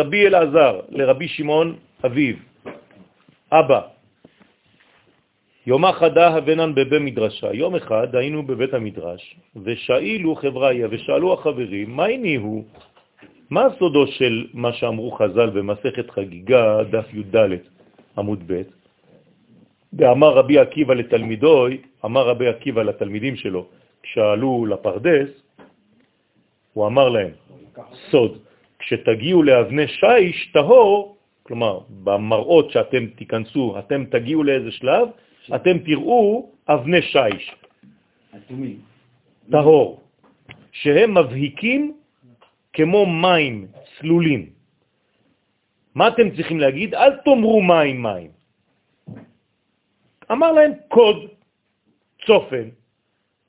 רבי 0.00 0.26
אלעזר 0.26 0.80
לרבי 0.88 1.28
שמעון 1.28 1.78
אביו, 2.06 2.36
אבא, 3.52 3.95
יום 5.66 5.92
חדה 5.92 6.28
הבנן 6.28 6.74
בבי 6.74 6.98
מדרשה. 6.98 7.52
יום 7.52 7.74
אחד 7.74 8.16
היינו 8.16 8.46
בבית 8.46 8.74
המדרש, 8.74 9.36
ושאילו 9.64 10.34
חבריה 10.34 10.86
ושאלו 10.90 11.32
החברים, 11.32 11.90
מה 11.90 12.04
הנה 12.04 12.42
הוא? 12.42 12.64
מה 13.50 13.66
סודו 13.78 14.06
של 14.06 14.46
מה 14.54 14.72
שאמרו 14.72 15.10
חז"ל 15.10 15.50
במסכת 15.50 16.10
חגיגה, 16.10 16.86
דף 16.90 17.14
י"ד, 17.14 17.36
עמוד 18.18 18.42
ב'? 18.46 18.62
ואמר 19.98 20.32
רבי 20.38 20.58
עקיבא 20.58 20.94
לתלמידוי, 20.94 21.78
אמר 22.04 22.28
רבי 22.28 22.46
עקיבא 22.48 22.82
לתלמידים 22.82 23.36
שלו, 23.36 23.66
כשעלו 24.02 24.66
לפרדס, 24.66 25.30
הוא 26.72 26.86
אמר 26.86 27.08
להם, 27.08 27.30
סוד, 28.10 28.38
כשתגיעו 28.78 29.42
לאבני 29.42 29.88
שיש 29.88 30.50
טהור, 30.54 31.16
כלומר, 31.42 31.78
במראות 32.04 32.70
שאתם 32.70 33.06
תיכנסו, 33.06 33.78
אתם 33.78 34.04
תגיעו 34.04 34.42
לאיזה 34.42 34.70
שלב, 34.70 35.08
אתם 35.54 35.78
תראו 35.78 36.50
אבני 36.68 37.02
שיש, 37.02 37.54
אטומים. 38.36 38.80
טהור, 39.50 40.00
שהם 40.72 41.18
מבהיקים 41.18 41.96
כמו 42.72 43.06
מים 43.06 43.66
צלולים. 43.98 44.50
מה 45.94 46.08
אתם 46.08 46.36
צריכים 46.36 46.60
להגיד? 46.60 46.94
אל 46.94 47.16
תאמרו 47.24 47.62
מים 47.62 48.02
מים. 48.02 48.30
אמר 50.32 50.52
להם 50.52 50.72
קוד, 50.88 51.16
צופן. 52.26 52.68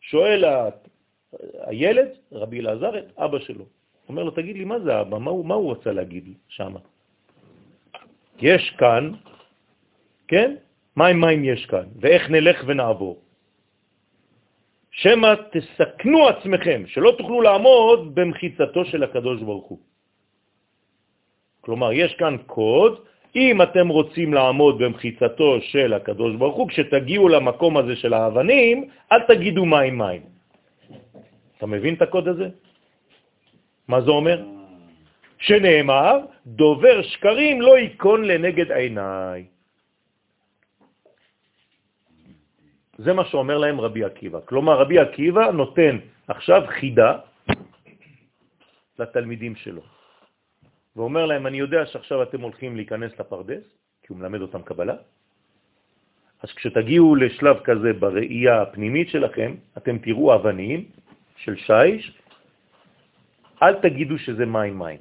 שואל 0.02 0.46
ה- 0.46 0.70
הילד, 1.68 2.08
רבי 2.32 2.60
אלעזר, 2.60 2.98
את 2.98 3.18
אבא 3.18 3.40
שלו. 3.40 3.66
אומר 4.10 4.24
לו, 4.24 4.32
תגיד 4.32 4.56
לי, 4.56 4.64
מה 4.66 4.80
זה 4.80 5.02
אבא? 5.02 5.18
מה 5.18 5.32
הוא, 5.32 5.46
מה 5.46 5.56
הוא 5.56 5.72
רצה 5.72 5.92
להגיד 5.92 6.34
שם? 6.48 6.74
יש 8.40 8.64
כאן, 8.78 9.12
כן? 10.28 10.56
מים 10.98 11.22
מים 11.22 11.44
יש 11.44 11.66
כאן, 11.66 11.86
ואיך 12.02 12.30
נלך 12.30 12.64
ונעבור. 12.68 13.22
שמא 14.92 15.34
תסכנו 15.54 16.28
עצמכם, 16.28 16.84
שלא 16.88 17.16
תוכלו 17.18 17.42
לעמוד 17.42 18.16
במחיצתו 18.16 18.86
של 18.86 19.04
הקדוש 19.04 19.42
ברוך 19.42 19.68
הוא. 19.68 19.80
כלומר, 21.62 21.94
יש 21.94 22.16
כאן 22.18 22.38
קוד, 22.50 22.94
אם 23.36 23.62
אתם 23.62 23.88
רוצים 23.88 24.34
לעמוד 24.34 24.76
במחיצתו 24.80 25.62
של 25.62 25.94
הקדוש 25.94 26.36
ברוך 26.36 26.56
הוא, 26.56 26.70
כשתגיעו 26.70 27.30
למקום 27.30 27.78
הזה 27.78 27.96
של 27.96 28.14
האבנים, 28.14 28.90
אל 29.12 29.22
תגידו 29.30 29.66
מים 29.66 29.98
מים. 29.98 30.22
אתה 31.58 31.66
מבין 31.66 31.94
את 31.94 32.02
הקוד 32.02 32.28
הזה? 32.28 32.50
מה 33.88 34.02
זה 34.02 34.12
אומר? 34.12 34.38
שנאמר, 35.38 36.26
דובר 36.46 37.02
שקרים 37.02 37.62
לא 37.62 37.80
יקון 37.80 38.26
לנגד 38.26 38.72
עיניי. 38.72 39.57
זה 42.98 43.14
מה 43.14 43.26
שאומר 43.26 43.58
להם 43.58 43.82
רבי 43.82 44.04
עקיבא. 44.04 44.40
כלומר, 44.46 44.82
רבי 44.82 45.00
עקיבא 45.00 45.52
נותן 45.52 45.98
עכשיו 46.28 46.62
חידה 46.68 47.18
לתלמידים 49.00 49.56
שלו. 49.56 49.82
ואומר 50.96 51.26
להם, 51.26 51.48
אני 51.48 51.58
יודע 51.58 51.86
שעכשיו 51.86 52.24
אתם 52.24 52.42
הולכים 52.42 52.76
להיכנס 52.76 53.20
לפרדס, 53.20 53.64
כי 54.02 54.08
הוא 54.10 54.18
מלמד 54.18 54.42
אותם 54.42 54.62
קבלה, 54.62 54.96
אז 56.42 56.50
כשתגיעו 56.52 57.16
לשלב 57.16 57.58
כזה 57.64 57.94
בראייה 57.94 58.62
הפנימית 58.62 59.10
שלכם, 59.10 59.56
אתם 59.78 59.98
תראו 59.98 60.36
אבנים 60.36 60.86
של 61.38 61.56
שיש, 61.56 62.18
אל 63.62 63.74
תגידו 63.82 64.18
שזה 64.18 64.46
מים 64.46 64.80
מים. 64.80 65.00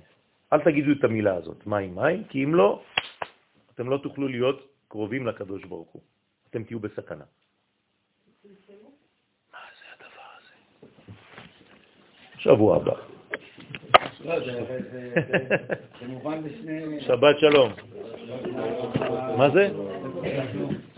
אל 0.52 0.60
תגידו 0.60 0.92
את 0.92 1.04
המילה 1.04 1.34
הזאת, 1.34 1.66
מים 1.66 1.94
מים, 1.94 2.24
כי 2.24 2.44
אם 2.44 2.54
לא, 2.54 2.82
אתם 3.74 3.88
לא 3.88 3.98
תוכלו 3.98 4.28
להיות 4.28 4.68
קרובים 4.88 5.26
לקדוש 5.26 5.64
ברוך 5.64 5.90
הוא. 5.90 6.02
אתם 6.50 6.64
תהיו 6.64 6.80
בסכנה. 6.80 7.24
מה 9.52 9.58
זה 9.78 9.86
הדבר 9.92 10.28
הזה? 10.38 10.54
שבוע 12.46 12.76
הבא. 12.76 12.92
לא. 14.24 14.34
שבת 17.00 17.38
שלום. 17.38 17.72
מה 19.36 19.50
זה? 19.50 19.68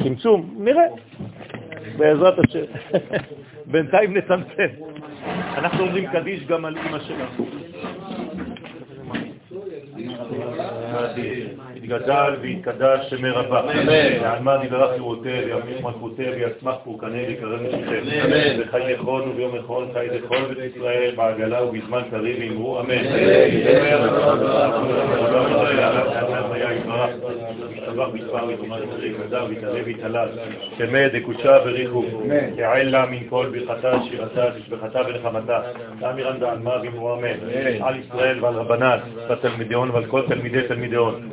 צמצום, 0.03 0.55
נראה. 0.59 0.85
בעזרת 1.97 2.35
השם. 2.39 2.65
בינתיים 3.67 4.17
נצמצם. 4.17 4.69
אנחנו 5.55 5.85
אומרים 5.85 6.11
קדיש 6.13 6.47
גם 6.47 6.65
על 6.65 6.79
אמא 6.79 6.99
שלנו. 6.99 7.47
יתגדל 11.89 12.35
ויתקדש 12.41 13.11
שמי 13.11 13.31
רבה. 13.31 13.63
ועלמד 14.23 14.59
ידרך 14.65 14.91
יראותה 14.97 15.29
וימליך 15.29 15.83
מלכותה 15.83 16.23
ויצמח 16.37 16.75
פורקנה 16.85 17.19
ויקרב 17.29 17.61
נשיכם. 17.63 18.03
וחי 18.59 18.93
יכון 18.93 19.29
וביום 19.29 19.57
יכון 19.57 19.89
חי 19.95 20.07
לכל 20.13 20.55
בית 20.55 20.77
ישראל 20.77 21.15
בעגלה 21.17 21.65
ובזמן 21.65 22.03
קריב 22.11 22.53
אמרו 22.53 22.81
אמן. 22.81 23.05
ישתבח 27.73 28.09
מספר 28.15 28.45
ותאמר 28.49 28.83
יצחק 28.85 29.27
וזר 29.27 29.47
ויתעלה 29.49 29.81
ויתעלל. 29.85 30.29
שמא 30.79 31.09
דקודשה 31.09 31.57
וריחו. 31.65 32.05
יעל 32.57 32.89
לה 32.89 33.07
מן 33.07 33.29
כל 33.29 33.47
ברכתה 33.53 33.93
שירתה 34.11 34.45
תשבחתה 34.59 35.01
ונחמתה. 35.09 35.61
תאמירן 36.01 36.41
בעלמה 36.41 36.77
ואמרו 36.83 37.15
אמן. 37.15 37.37
על 37.81 37.95
ישראל 37.97 38.45
ועל 38.45 38.55
רבנת 38.55 39.01
בתלמידיון 39.31 39.91
ועל 39.91 40.05
כל 40.05 40.23
תלמידי 40.29 40.63
תלמידיון. 40.69 41.29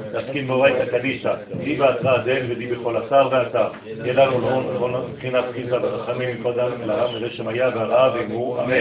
מאורייתא 0.48 0.85
קדישא. 0.85 1.33
די 1.64 1.75
בהתרא 1.75 2.17
דל 2.17 2.41
ודי 2.49 2.67
בכל 2.67 2.98
אתר 2.98 3.27
ואתר. 3.32 3.67
ידע 4.06 4.25
לו 4.25 4.40
להון 4.41 4.65
וכל 4.75 4.91
מבחינת 5.11 5.43
חיסא 5.53 5.75
וחכמים 5.75 6.30
מכל 6.40 6.53
דם 6.53 6.69
ולרם 6.83 7.15
ולשם 7.15 7.48
היה 7.48 7.69
והרעה 7.75 8.11
ואמרו 8.15 8.57
אמן. 8.61 8.74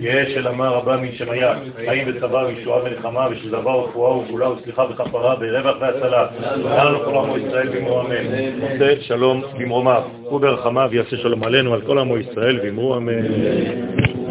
יהא 0.00 0.24
של 0.24 0.48
אמר 0.48 0.68
רבה 0.68 0.96
משם 0.96 1.30
היה. 1.30 1.54
חיים 1.86 2.08
וצבא 2.08 2.36
וישועה 2.36 2.84
מלחמה 2.84 3.28
ושזבה 3.30 3.70
ורפואה 3.70 4.16
וגאולה 4.16 4.50
וסליחה 4.50 4.84
וכפרה 4.90 5.34
ורווח 5.40 5.76
והצלה. 5.80 6.26
לנו 6.84 7.00
כל 7.04 7.18
עמו 7.18 7.38
ישראל 7.38 7.68
ואמרו 7.68 8.00
אמן. 8.00 8.26
עושה 8.62 9.00
שלום 9.00 9.42
במרומיו 9.58 10.02
וברחמיו 10.32 10.88
יעשה 10.92 11.16
שלום 11.16 11.44
עלינו 11.44 11.74
על 11.74 11.80
כל 11.80 11.98
עמו 11.98 12.18
ישראל 12.18 12.60
ואמרו 12.62 12.96
אמן. 12.96 14.25